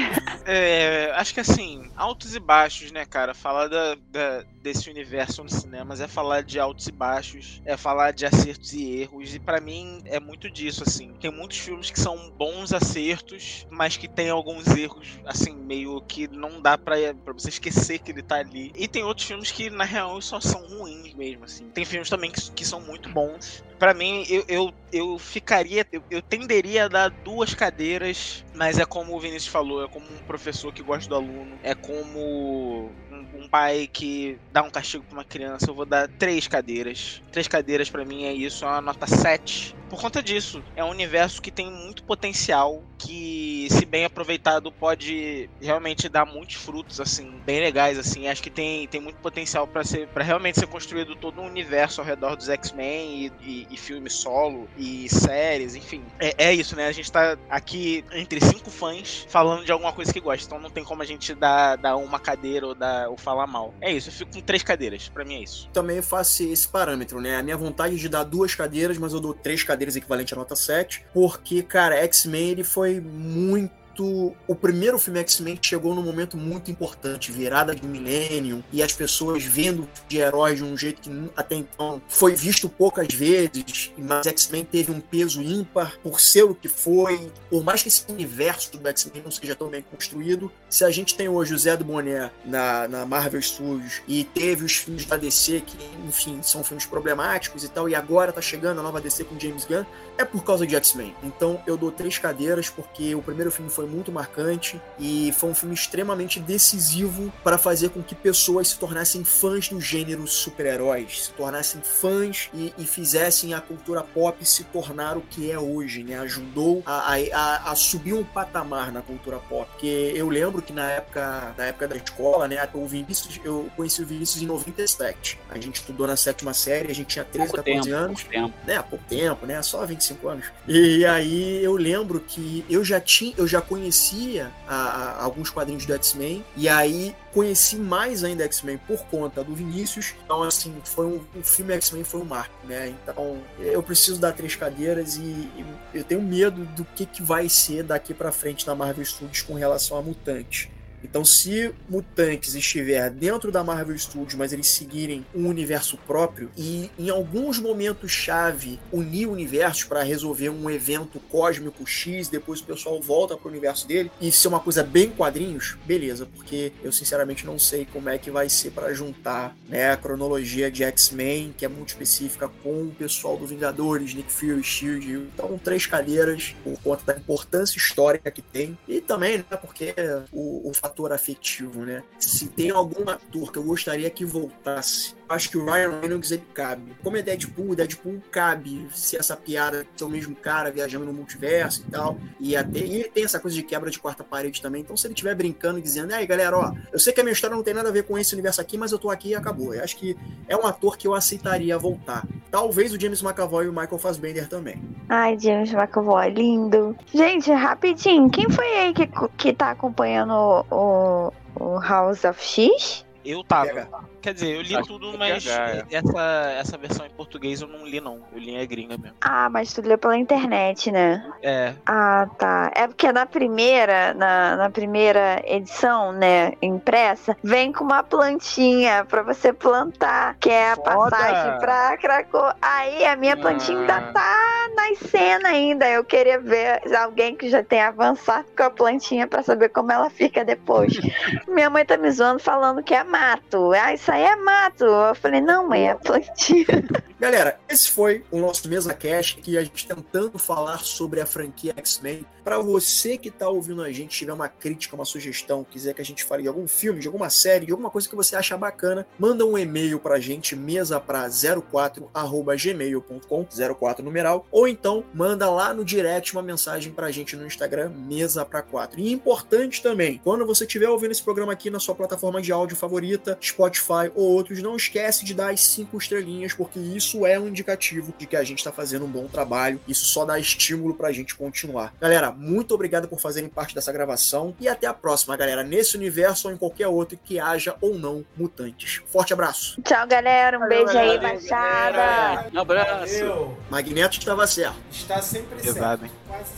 É, 0.46 1.12
acho 1.16 1.34
que 1.34 1.40
assim, 1.40 1.90
altos 1.96 2.36
e 2.36 2.40
baixos, 2.40 2.92
né, 2.92 3.06
cara? 3.06 3.34
Falar 3.34 3.68
da, 3.68 3.96
da- 4.12 4.44
desse 4.68 4.90
universo 4.90 5.44
nos 5.44 5.54
cinemas 5.54 6.02
é 6.02 6.08
falar 6.08 6.44
de 6.44 6.60
altos 6.60 6.88
e 6.88 6.92
baixos, 6.92 7.62
é 7.64 7.78
falar 7.78 8.12
de 8.12 8.26
acertos 8.26 8.74
e 8.74 9.00
erros, 9.00 9.34
e 9.34 9.40
pra 9.40 9.62
mim 9.62 10.02
é 10.06 10.20
muito 10.20 10.52
disso, 10.52 10.84
assim. 10.86 11.14
Tem 11.22 11.32
muitos 11.32 11.58
filmes 11.58 11.90
que 11.90 12.00
são 12.00 12.30
bons 12.32 12.74
acertos, 12.74 13.66
mas 13.70 13.96
que 13.96 14.10
tem 14.10 14.30
alguns 14.30 14.68
erros, 14.68 15.20
assim, 15.26 15.56
meio 15.56 16.02
que 16.02 16.28
não 16.28 16.62
dá 16.62 16.78
pra, 16.78 16.96
pra 17.14 17.34
você 17.34 17.48
esquecer 17.48 18.00
que 18.00 18.12
ele 18.12 18.22
tá 18.22 18.36
ali. 18.36 18.74
E 18.76 18.90
tem 18.90 19.06
outros 19.06 19.26
filmes 19.26 19.52
que, 19.52 19.70
na 19.70 19.86
real, 19.86 20.22
só 20.22 20.42
são 20.42 20.62
ruins 20.68 21.14
mesmo, 21.14 21.46
assim. 21.46 21.70
Tem 21.70 21.86
filmes 21.86 22.10
também 22.10 22.30
que, 22.30 22.52
que 22.52 22.66
são 22.66 22.82
muito 22.82 23.10
bons. 23.10 23.64
Pra 23.80 23.94
mim, 23.94 24.26
eu, 24.28 24.44
eu, 24.50 24.74
eu 24.92 25.20
ficaria, 25.20 25.86
eu, 25.92 26.04
eu 26.10 26.22
tenderia 26.22 26.86
a 26.86 26.88
dar 26.88 27.10
duas 27.10 27.54
cadeiras, 27.54 28.44
mas 28.54 28.80
é 28.80 28.86
como 28.86 29.16
o 29.16 29.20
Vinícius 29.20 29.52
falou, 29.52 29.84
é 29.84 29.88
como 29.88 30.06
um 30.06 30.26
professor 30.26 30.74
que 30.74 30.82
gosta 30.82 31.08
do 31.08 31.16
aluno, 31.16 31.58
é 31.64 31.76
como 31.76 32.92
um, 33.34 33.48
pai 33.48 33.90
que 33.92 34.38
dá 34.52 34.62
um 34.62 34.70
castigo 34.70 35.04
pra 35.06 35.18
uma 35.18 35.24
criança, 35.24 35.70
eu 35.70 35.76
vou 35.76 35.86
dar 35.86 36.08
três 36.08 36.48
cadeiras. 36.48 37.22
Três 37.32 37.48
cadeiras 37.48 37.90
pra 37.90 38.06
mim 38.06 38.26
é 38.26 38.34
isso, 38.34 38.66
é 38.66 38.68
uma 38.68 38.82
nota 38.82 39.08
7. 39.08 39.76
Por 39.90 40.00
conta 40.00 40.22
disso, 40.22 40.62
é 40.76 40.84
um 40.84 40.90
universo 40.90 41.42
que 41.42 41.52
tem 41.52 41.72
muito 41.72 42.04
potencial, 42.04 42.84
que 42.98 43.68
se 43.70 43.86
bem 43.86 44.06
aproveitado 44.06 44.72
pode 44.72 45.50
realmente 45.62 46.10
dar 46.10 46.26
muitos 46.26 46.56
frutos 46.56 47.00
assim, 47.00 47.32
bem 47.46 47.60
legais 47.62 47.98
assim. 47.98 48.28
Acho 48.28 48.44
que 48.44 48.50
tem, 48.50 48.88
tem 48.88 49.00
muito 49.00 49.18
potencial 49.18 49.66
pra 49.68 49.84
ser 49.84 50.08
para 50.10 50.24
realmente 50.24 50.60
ser 50.60 50.68
construído 50.68 51.16
todo 51.16 51.42
um 51.42 51.46
universo 51.46 52.02
ao 52.02 52.08
redor 52.08 52.36
dos 52.36 52.50
X-Men 52.50 53.26
e, 53.26 53.32
e, 53.42 53.68
e 53.72 53.78
filme 53.78 54.10
solo 54.10 54.68
e 54.78 55.08
séries, 55.10 55.76
enfim. 55.76 56.04
É, 56.20 56.50
é 56.50 56.54
isso, 56.54 56.76
né? 56.76 56.88
A 56.88 56.92
gente 56.92 57.12
tá 57.12 57.38
aqui 57.50 58.04
entre 58.12 58.42
cinco 58.42 58.70
fãs 58.70 59.26
falando 59.30 59.64
de 59.64 59.72
alguma 59.72 59.94
coisa 59.94 60.12
que 60.12 60.20
gosta, 60.20 60.46
então 60.46 60.60
não 60.60 60.70
tem 60.70 60.84
como 60.84 61.02
a 61.02 61.06
gente 61.06 61.34
dar, 61.34 61.78
dar 61.78 61.96
uma 61.96 62.20
cadeira 62.20 62.68
ou, 62.68 62.76
dar, 62.76 63.10
ou 63.10 63.18
falar 63.18 63.48
mal. 63.48 63.74
É 63.80 63.92
isso, 63.92 64.10
eu 64.10 64.14
fico 64.14 64.34
com 64.34 64.42
três 64.42 64.64
cadeiras, 64.64 65.08
pra 65.10 65.24
mim 65.24 65.36
é 65.36 65.44
isso. 65.44 65.70
Também 65.72 66.02
faço 66.02 66.44
esse 66.44 66.68
parâmetro, 66.68 67.22
né? 67.22 67.38
A 67.38 67.44
minha 67.44 67.58
vontade 67.58 67.96
é 67.96 67.98
de 67.98 68.10
dar 68.10 68.24
duas 68.24 68.54
cadeiras, 68.54 68.98
mas 68.98 69.14
eu 69.14 69.20
dou 69.20 69.34
três 69.34 69.64
cadeiras 69.64 69.77
equivalente 69.96 70.34
à 70.34 70.38
nota 70.38 70.56
7, 70.56 71.06
porque, 71.14 71.62
cara, 71.62 71.96
X-Men 71.96 72.50
ele 72.50 72.64
foi 72.64 73.00
muito 73.00 73.72
o 74.04 74.56
primeiro 74.56 74.98
filme 75.00 75.20
X-Men 75.20 75.58
chegou 75.62 75.94
num 75.94 76.02
momento 76.02 76.38
muito 76.38 76.70
importante, 76.72 77.32
virada 77.32 77.76
de 77.76 77.86
milênio, 77.86 78.64
e 78.72 78.82
as 78.84 78.94
pessoas 78.94 79.44
vendo 79.44 79.88
de 80.08 80.18
heróis 80.18 80.58
de 80.58 80.64
um 80.64 80.78
jeito 80.78 81.02
que 81.02 81.32
até 81.36 81.56
então 81.56 82.02
foi 82.08 82.36
visto 82.36 82.70
poucas 82.70 83.14
vezes, 83.14 83.92
mas 83.98 84.28
X-Men 84.28 84.66
teve 84.66 84.92
um 84.92 85.00
peso 85.00 85.42
ímpar 85.42 85.98
por 86.02 86.20
ser 86.20 86.44
o 86.44 86.56
que 86.56 86.68
foi, 86.68 87.32
por 87.50 87.64
mais 87.64 87.82
que 87.82 87.88
esse 87.88 88.06
universo 88.10 88.78
do 88.78 88.88
X-Men 88.88 89.24
não 89.24 89.32
seja 89.32 89.56
tão 89.56 89.70
bem 89.70 89.82
construído, 89.82 90.52
se 90.70 90.84
a 90.84 90.92
gente 90.92 91.16
tem 91.16 91.28
hoje 91.28 91.54
o 91.54 91.58
Zé 91.58 91.76
do 91.76 91.84
Boné 91.84 92.32
na, 92.46 92.88
na 92.88 93.06
Marvel 93.06 93.42
Studios 93.42 94.02
e 94.08 94.24
teve 94.24 94.66
os 94.66 94.76
filmes 94.76 95.06
da 95.06 95.18
DC 95.18 95.62
que, 95.66 95.78
enfim, 96.08 96.40
são 96.42 96.64
filmes 96.64 96.86
problemáticos 96.86 97.64
e 97.64 97.70
tal, 97.70 97.90
e 97.90 97.96
agora 97.96 98.32
tá 98.32 98.42
chegando 98.42 98.80
a 98.80 98.84
nova 98.84 99.02
DC 99.02 99.24
com 99.24 99.40
James 99.40 99.66
Gunn, 99.66 99.86
é 100.18 100.26
por 100.26 100.44
causa 100.44 100.66
de 100.66 100.76
X-Men. 100.76 101.16
Então 101.24 101.62
eu 101.66 101.78
dou 101.78 101.92
três 101.92 102.18
cadeiras 102.18 102.70
porque 102.70 103.16
o 103.16 103.22
primeiro 103.22 103.52
filme 103.52 103.70
foi 103.70 103.87
muito 103.88 104.12
marcante 104.12 104.80
e 105.00 105.34
foi 105.34 105.50
um 105.50 105.56
filme 105.56 105.74
extremamente 105.74 106.40
decisivo 106.40 107.32
para 107.44 107.58
fazer 107.58 107.90
com 107.90 108.02
que 108.02 108.16
pessoas 108.16 108.70
se 108.70 108.80
tornassem 108.80 109.24
fãs 109.24 109.70
do 109.70 109.80
gênero 109.80 110.28
super-heróis, 110.28 111.26
se 111.26 111.32
tornassem 111.32 111.82
fãs 111.82 112.50
e, 112.54 112.74
e, 112.78 112.86
fizessem 112.86 113.54
a 113.54 113.62
cultura 113.62 114.04
pop 114.04 114.44
se 114.46 114.64
tornar 114.66 115.18
o 115.18 115.22
que 115.22 115.52
é 115.52 115.60
hoje, 115.60 116.04
né? 116.04 116.18
Ajudou 116.20 116.82
a, 116.86 117.16
a, 117.16 117.72
a, 117.72 117.76
subir 117.76 118.14
um 118.14 118.24
patamar 118.24 118.92
na 118.92 119.02
cultura 119.02 119.38
pop. 119.38 119.70
Porque 119.72 120.14
eu 120.16 120.30
lembro 120.30 120.62
que 120.62 120.74
na 120.74 120.90
época, 120.90 121.54
na 121.58 121.66
época 121.66 121.88
da 121.88 121.96
escola, 121.96 122.48
né? 122.48 122.68
O 122.74 122.86
Vinícius, 122.86 123.40
eu 123.44 123.70
conheci 123.76 124.02
o 124.02 124.06
Vinícius 124.06 124.42
em 124.42 124.46
97. 124.46 125.40
A 125.50 125.60
gente 125.60 125.76
estudou 125.76 126.08
na 126.08 126.16
sétima 126.16 126.54
série, 126.54 126.92
a 126.92 126.96
gente 126.96 127.08
tinha 127.08 127.26
13, 127.26 127.48
pouco 127.50 127.64
14 127.64 127.90
tempo, 127.90 127.96
anos. 127.96 128.24
Pouco 128.24 128.36
tempo. 128.36 128.54
Né? 128.66 128.76
Há 128.76 128.84
pouco 128.84 129.06
tempo, 129.06 129.46
né? 129.46 129.62
Só 129.62 129.86
25 129.86 130.28
anos. 130.28 130.46
E 130.68 131.06
aí 131.06 131.64
eu 131.64 131.76
lembro 131.76 132.20
que 132.20 132.66
eu 132.70 132.84
já 132.84 133.00
tinha, 133.00 133.34
eu 133.38 133.48
já 133.48 133.62
conhecia 133.78 134.52
a, 134.68 134.76
a, 134.76 135.24
alguns 135.24 135.52
quadrinhos 135.52 135.86
do 135.86 135.94
X-Men, 135.94 136.44
e 136.56 136.68
aí 136.68 137.16
conheci 137.32 137.76
mais 137.76 138.24
ainda 138.24 138.44
X-Men 138.46 138.80
por 138.80 139.06
conta 139.06 139.44
do 139.44 139.54
Vinícius. 139.54 140.16
Então, 140.26 140.42
assim, 140.42 140.76
foi 140.84 141.06
um, 141.06 141.22
o 141.36 141.44
filme 141.44 141.74
X-Men 141.74 142.04
foi 142.04 142.22
um 142.22 142.26
marco, 142.26 142.56
né? 142.66 142.96
Então, 143.04 143.40
eu 143.60 143.84
preciso 143.84 144.20
dar 144.20 144.34
três 144.34 144.56
cadeiras 144.56 145.18
e, 145.18 145.22
e 145.22 145.66
eu 145.94 146.04
tenho 146.04 146.22
medo 146.22 146.66
do 146.66 146.84
que, 146.84 147.06
que 147.06 147.22
vai 147.22 147.48
ser 147.48 147.84
daqui 147.84 148.14
para 148.14 148.32
frente 148.32 148.66
na 148.66 148.74
Marvel 148.74 149.06
Studios 149.06 149.44
com 149.44 149.54
relação 149.54 149.98
a 149.98 150.02
mutantes. 150.02 150.70
Então, 151.04 151.24
se 151.24 151.74
Mutantes 151.90 152.56
estiver 152.56 153.10
dentro 153.10 153.52
da 153.52 153.64
Marvel 153.64 153.98
Studios, 153.98 154.36
mas 154.36 154.54
eles 154.54 154.68
seguirem 154.68 155.26
um 155.34 155.48
universo 155.48 155.98
próprio 156.06 156.50
e 156.58 156.90
em 156.98 157.10
alguns 157.10 157.60
momentos 157.60 158.12
chave 158.12 158.80
unir 158.92 159.28
universos 159.28 159.84
para 159.84 160.04
resolver 160.04 160.50
um 160.50 160.70
evento 160.70 161.20
cósmico 161.32 161.86
X, 161.86 162.28
depois 162.28 162.62
o 162.62 162.66
pessoal 162.66 163.02
volta 163.02 163.38
para 163.38 163.48
o 163.48 163.52
universo 163.52 163.88
dele 163.88 164.12
e 164.20 164.32
ser 164.32 164.48
uma 164.48 164.60
coisa 164.60 164.84
bem 164.84 165.10
quadrinhos, 165.10 165.78
beleza, 165.86 166.26
porque 166.26 166.72
eu 166.84 166.92
sinceramente 166.92 167.46
não 167.46 167.60
sei 167.60 167.86
como 167.86 168.10
é 168.10 168.18
que 168.18 168.32
vai 168.32 168.50
ser 168.50 168.72
para 168.72 168.94
juntar 168.94 169.56
né, 169.68 169.92
a 169.92 169.98
cronologia 169.98 170.72
de 170.72 170.84
X-Men, 170.84 171.54
que 171.58 171.66
é 171.66 171.68
muito 171.68 171.90
específica, 171.90 172.50
com 172.64 172.84
o 172.84 172.96
pessoal 172.98 173.38
do 173.38 173.46
Vingadores, 173.46 174.14
Nick 174.14 174.32
Fury, 174.32 174.64
Shield. 174.64 175.30
Então, 175.34 175.60
três 175.64 175.86
cadeiras 175.86 176.56
por 176.64 176.80
conta 176.82 177.14
da 177.14 177.20
importância 177.20 177.78
histórica 177.78 178.32
que 178.32 178.42
tem 178.42 178.78
e 178.88 179.02
também, 179.02 179.38
né, 179.38 179.58
porque 179.60 179.94
o, 180.32 180.70
o 180.70 180.74
fator 180.88 181.12
afetivo, 181.12 181.86
né? 181.86 182.04
Se 182.20 182.48
tem 182.48 182.70
algum 182.70 183.10
ator 183.10 183.52
que 183.52 183.58
eu 183.58 183.64
gostaria 183.64 184.10
que 184.10 184.24
voltasse 184.24 185.17
acho 185.30 185.50
que 185.50 185.58
o 185.58 185.66
Ryan 185.66 186.00
Reynolds 186.00 186.32
ele 186.32 186.44
cabe. 186.54 186.96
Como 187.04 187.18
é 187.18 187.22
Deadpool, 187.22 187.76
Deadpool 187.76 188.22
cabe 188.32 188.88
se 188.94 189.18
essa 189.18 189.36
piada 189.36 189.86
ser 189.96 190.04
o 190.04 190.10
mesmo 190.10 190.36
cara 190.36 190.72
viajando 190.72 191.06
no 191.06 191.14
multiverso 191.14 191.84
e 191.88 191.92
tal. 191.92 192.18
E 192.40 192.56
até 192.56 192.80
e 192.80 192.96
ele 192.96 193.10
tem 193.10 193.24
essa 193.24 193.40
coisa 193.40 193.56
de 193.56 193.64
quebra 193.64 193.90
de 193.90 194.00
quarta 194.00 194.24
parede 194.24 194.62
também. 194.62 194.82
Então, 194.82 194.96
se 194.96 195.08
ele 195.08 195.14
estiver 195.14 195.36
brincando 195.36 195.80
e 195.80 195.82
dizendo, 195.82 196.14
aí 196.14 196.26
galera, 196.26 196.58
ó, 196.58 196.74
eu 196.92 197.00
sei 197.00 197.14
que 197.14 197.22
a 197.22 197.24
minha 197.24 197.34
história 197.34 197.56
não 197.56 197.64
tem 197.64 197.74
nada 197.74 197.90
a 197.90 197.92
ver 197.92 198.04
com 198.04 198.18
esse 198.18 198.34
universo 198.34 198.62
aqui, 198.62 198.78
mas 198.78 198.92
eu 198.92 199.00
tô 199.00 199.10
aqui 199.10 199.30
e 199.30 199.36
acabou. 199.36 199.74
Eu 199.74 199.84
acho 199.84 199.98
que 199.98 200.16
é 200.48 200.56
um 200.56 200.66
ator 200.66 200.98
que 200.98 201.08
eu 201.08 201.14
aceitaria 201.14 201.78
voltar. 201.78 202.26
Talvez 202.50 202.94
o 202.94 203.00
James 203.00 203.22
McAvoy 203.22 203.66
e 203.66 203.70
o 203.70 203.74
Michael 203.74 203.98
Fassbender 203.98 204.48
também. 204.48 204.82
Ai, 205.10 205.38
James 205.40 205.74
McAvoy, 205.74 206.30
lindo. 206.30 206.96
Gente, 207.14 207.52
rapidinho, 207.52 208.30
quem 208.30 208.50
foi 208.50 208.68
aí 208.78 208.94
que, 208.94 209.10
que 209.38 209.54
tá 209.54 209.72
acompanhando 209.72 210.66
o, 210.72 211.32
o 211.60 211.80
House 211.80 212.24
of 212.24 212.42
X? 212.42 213.06
Eu 213.26 213.44
tava. 213.44 213.90
Quer 214.22 214.34
dizer, 214.34 214.56
eu 214.56 214.62
li 214.62 214.76
Acho 214.76 214.88
tudo, 214.88 215.14
é 215.14 215.18
mas 215.18 215.48
é. 215.48 215.86
essa, 215.92 216.52
essa 216.60 216.78
versão 216.78 217.06
em 217.06 217.10
português 217.10 217.62
eu 217.62 217.68
não 217.68 217.86
li, 217.86 218.02
não. 218.02 218.22
Eu 218.32 218.40
li 218.40 218.56
em 218.56 218.68
gringa 218.68 218.98
mesmo. 218.98 219.18
Ah, 219.22 219.50
mas 219.50 219.74
tu 219.74 219.82
leu 219.82 219.98
pela 219.98 220.18
internet, 220.18 220.92
né? 220.92 221.26
É. 221.42 221.74
Ah, 221.86 222.28
tá. 222.38 222.72
É 222.76 222.88
porque 222.88 223.12
na 223.12 223.26
primeira, 223.26 224.14
na, 224.14 224.56
na 224.56 224.70
primeira 224.70 225.42
edição, 225.46 226.12
né, 226.12 226.54
impressa, 226.62 227.38
vem 227.44 227.72
com 227.72 227.84
uma 227.84 228.04
plantinha 228.04 229.06
pra 229.06 229.22
você 229.22 229.54
plantar, 229.54 230.36
que 230.40 230.50
é 230.50 230.72
a 230.72 230.76
Foda. 230.76 231.10
passagem 231.10 231.60
pra 231.60 231.98
Cracô. 231.98 232.54
Aí 232.62 233.06
a 233.06 233.16
minha 233.16 233.38
plantinha 233.38 233.78
ah. 233.78 233.82
ainda 233.82 234.14
tá 234.14 234.70
nascendo 234.76 235.48
ainda. 235.48 235.90
Eu 235.90 236.04
queria 236.04 236.40
ver 236.40 236.82
alguém 236.96 237.36
que 237.36 237.50
já 237.50 237.64
tem 237.64 237.82
avançado 237.82 238.46
com 238.56 238.64
a 238.64 238.70
plantinha 238.70 239.28
pra 239.28 239.44
saber 239.44 239.70
como 239.70 239.92
ela 239.92 240.10
fica 240.10 240.44
depois. 240.44 240.94
minha 241.48 241.70
mãe 241.70 241.86
tá 241.86 241.98
me 241.98 242.12
zoando 242.12 242.40
falando 242.40 242.84
que 242.84 242.94
é 242.94 243.04
mato. 243.04 243.72
Ah, 243.74 243.94
isso 243.94 244.07
aí 244.12 244.24
é 244.24 244.36
mato. 244.36 244.86
Eu 244.86 245.16
falei, 245.16 245.42
não, 245.42 245.68
mãe, 245.68 245.90
é 245.90 245.96
plantio. 245.96 246.66
Galera, 247.20 247.60
esse 247.68 247.90
foi 247.90 248.24
o 248.30 248.40
nosso 248.40 248.70
Mesa 248.70 248.94
Cash, 248.94 249.40
que 249.42 249.58
a 249.58 249.64
gente 249.64 249.88
tentando 249.88 250.38
falar 250.38 250.86
sobre 250.86 251.20
a 251.20 251.26
franquia 251.26 251.74
X-Men. 251.76 252.24
Para 252.44 252.60
você 252.60 253.18
que 253.18 253.32
tá 253.32 253.50
ouvindo 253.50 253.82
a 253.82 253.92
gente, 253.92 254.16
tiver 254.16 254.32
uma 254.32 254.48
crítica, 254.48 254.96
uma 254.96 255.04
sugestão, 255.04 255.64
quiser 255.64 255.96
que 255.96 256.02
a 256.02 256.06
gente 256.06 256.24
fale 256.24 256.44
de 256.44 256.48
algum 256.48 256.68
filme, 256.68 257.00
de 257.00 257.08
alguma 257.08 257.32
série, 257.32 257.66
de 257.66 257.72
alguma 257.72 257.90
coisa 257.90 258.08
que 258.08 258.16
você 258.16 258.36
acha 258.36 258.56
bacana, 258.56 259.08
manda 259.18 259.44
um 259.44 259.58
e-mail 259.58 260.00
pra 260.00 260.20
gente, 260.20 260.56
mesa 260.56 261.00
pra 261.00 261.28
04@gmail.com, 261.28 263.48
04 263.76 264.06
numeral, 264.06 264.46
ou 264.52 264.68
então 264.68 265.04
manda 265.12 265.50
lá 265.50 265.74
no 265.74 265.84
direct 265.84 266.34
uma 266.34 266.44
mensagem 266.44 266.94
pra 266.94 267.10
gente 267.10 267.36
no 267.36 267.48
Instagram, 267.48 267.90
mesa 267.90 268.46
pra 268.46 268.62
4. 268.62 269.00
E 269.00 269.12
importante 269.12 269.82
também, 269.82 270.22
quando 270.24 270.46
você 270.46 270.66
estiver 270.66 270.88
ouvindo 270.88 271.14
esse 271.14 271.24
programa 271.24 271.52
aqui 271.52 271.72
na 271.72 271.80
sua 271.80 271.96
plataforma 271.96 272.44
de 272.44 272.52
áudio 272.52 272.78
favorita, 272.78 273.36
Spotify 273.42 274.12
ou 274.14 274.24
outros, 274.24 274.62
não 274.62 274.76
esquece 274.76 275.26
de 275.26 275.34
dar 275.34 275.52
as 275.52 275.62
cinco 275.62 275.98
estrelinhas, 275.98 276.54
porque 276.54 276.80
isso 276.80 277.07
é 277.26 277.40
um 277.40 277.48
indicativo 277.48 278.14
de 278.18 278.26
que 278.26 278.36
a 278.36 278.44
gente 278.44 278.58
está 278.58 278.72
fazendo 278.72 279.06
um 279.06 279.10
bom 279.10 279.28
trabalho. 279.28 279.80
Isso 279.88 280.06
só 280.06 280.26
dá 280.26 280.40
estímulo 280.40 280.94
para 280.96 281.10
a 281.10 281.12
gente 281.12 281.36
continuar. 281.36 281.94
Galera, 282.02 282.32
muito 282.32 282.74
obrigado 282.74 283.08
por 283.08 283.20
fazerem 283.20 283.50
parte 283.50 283.76
dessa 283.76 283.92
gravação 283.92 284.56
e 284.60 284.68
até 284.68 284.88
a 284.88 284.94
próxima, 284.94 285.38
galera, 285.38 285.64
nesse 285.64 285.96
universo 285.96 286.48
ou 286.48 286.54
em 286.54 286.58
qualquer 286.58 286.88
outro 286.88 287.18
que 287.24 287.40
haja 287.40 287.76
ou 287.80 287.98
não 287.98 288.26
mutantes. 288.36 289.02
Forte 289.08 289.34
abraço. 289.34 289.82
Tchau, 289.84 290.08
galera. 290.08 290.58
Um 290.58 290.62
Valeu, 290.62 290.86
beijo 290.86 290.94
galera. 290.94 291.28
aí, 291.28 291.34
Baixada. 291.40 292.50
Um 292.54 292.60
abraço. 292.60 293.20
Valeu. 293.20 293.58
Magneto 293.70 294.18
estava 294.18 294.48
certo. 294.48 294.78
Está 294.92 295.22
sempre 295.22 295.62
certo. 295.62 296.10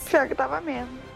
Pior 0.10 0.26
que 0.28 0.34
estava 0.34 0.62
mesmo. 0.62 1.09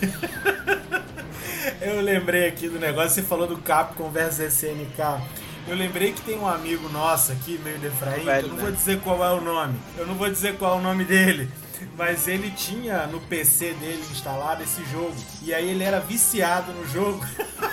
Eu 1.80 2.00
lembrei 2.00 2.46
aqui 2.48 2.68
do 2.68 2.78
negócio, 2.78 3.10
você 3.10 3.22
falou 3.22 3.46
do 3.46 3.56
Capcom 3.58 4.10
versus 4.10 4.40
SNK. 4.40 5.22
Eu 5.66 5.76
lembrei 5.76 6.12
que 6.12 6.22
tem 6.22 6.38
um 6.38 6.48
amigo 6.48 6.88
nosso 6.88 7.32
aqui, 7.32 7.60
meio 7.62 7.78
de 7.78 7.86
Efraim, 7.86 8.24
Velho, 8.24 8.46
eu 8.46 8.48
não 8.48 8.56
né? 8.56 8.62
vou 8.62 8.72
dizer 8.72 9.00
qual 9.00 9.24
é 9.24 9.30
o 9.30 9.40
nome. 9.40 9.78
Eu 9.96 10.06
não 10.06 10.14
vou 10.14 10.28
dizer 10.30 10.56
qual 10.56 10.76
é 10.76 10.80
o 10.80 10.82
nome 10.82 11.04
dele. 11.04 11.50
Mas 11.96 12.26
ele 12.26 12.50
tinha 12.50 13.06
no 13.06 13.20
PC 13.20 13.74
dele 13.74 14.02
instalado 14.10 14.62
esse 14.62 14.84
jogo. 14.86 15.14
E 15.42 15.52
aí 15.54 15.68
ele 15.68 15.84
era 15.84 16.00
viciado 16.00 16.72
no 16.72 16.86
jogo. 16.88 17.24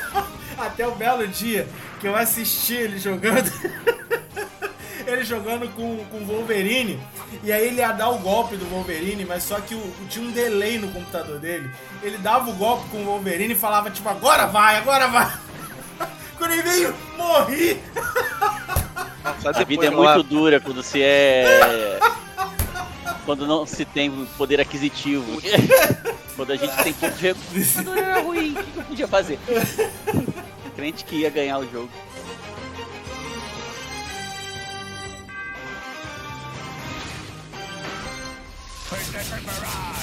Até 0.57 0.87
o 0.87 0.95
belo 0.95 1.27
dia 1.27 1.67
que 1.99 2.07
eu 2.07 2.15
assisti 2.15 2.73
ele 2.73 2.99
jogando. 2.99 3.51
ele 5.05 5.23
jogando 5.23 5.67
com, 5.75 5.97
com 6.05 6.25
Wolverine. 6.25 6.99
E 7.43 7.51
aí 7.51 7.67
ele 7.67 7.77
ia 7.77 7.91
dar 7.91 8.09
o 8.09 8.19
golpe 8.19 8.55
do 8.55 8.65
Wolverine, 8.65 9.25
mas 9.25 9.43
só 9.43 9.59
que 9.59 9.75
o, 9.75 9.93
tinha 10.09 10.25
um 10.25 10.31
delay 10.31 10.77
no 10.77 10.91
computador 10.91 11.39
dele. 11.39 11.69
Ele 12.01 12.17
dava 12.17 12.49
o 12.49 12.53
golpe 12.53 12.89
com 12.89 12.97
o 12.97 13.05
Wolverine 13.05 13.53
e 13.53 13.57
falava, 13.57 13.89
tipo, 13.89 14.07
agora 14.09 14.47
vai, 14.47 14.77
agora 14.77 15.07
vai. 15.07 15.31
Quando 16.37 16.51
ele 16.51 16.63
veio, 16.63 16.95
morri. 17.17 17.79
A 19.43 19.63
vida 19.63 19.87
é 19.87 19.89
muito 19.89 20.23
dura 20.23 20.59
quando 20.59 20.83
se 20.83 21.01
é. 21.01 21.99
quando 23.25 23.47
não 23.47 23.65
se 23.65 23.83
tem 23.83 24.11
poder 24.37 24.61
aquisitivo. 24.61 25.41
quando 26.35 26.51
a 26.51 26.55
gente 26.55 26.75
tem 26.83 26.93
pouco 26.93 27.15
de 27.15 27.27
recurso. 27.27 27.89
era 27.97 28.21
ruim, 28.21 28.51
o 28.51 28.63
que 28.63 28.77
eu 28.77 28.83
podia 28.83 29.07
fazer? 29.07 29.39
Crente 30.75 31.05
que 31.05 31.15
ia 31.17 31.29
ganhar 31.29 31.57
o 31.57 31.71
jogo. 31.71 31.89
Citizen 39.15 39.45
Mirage! 39.45 39.94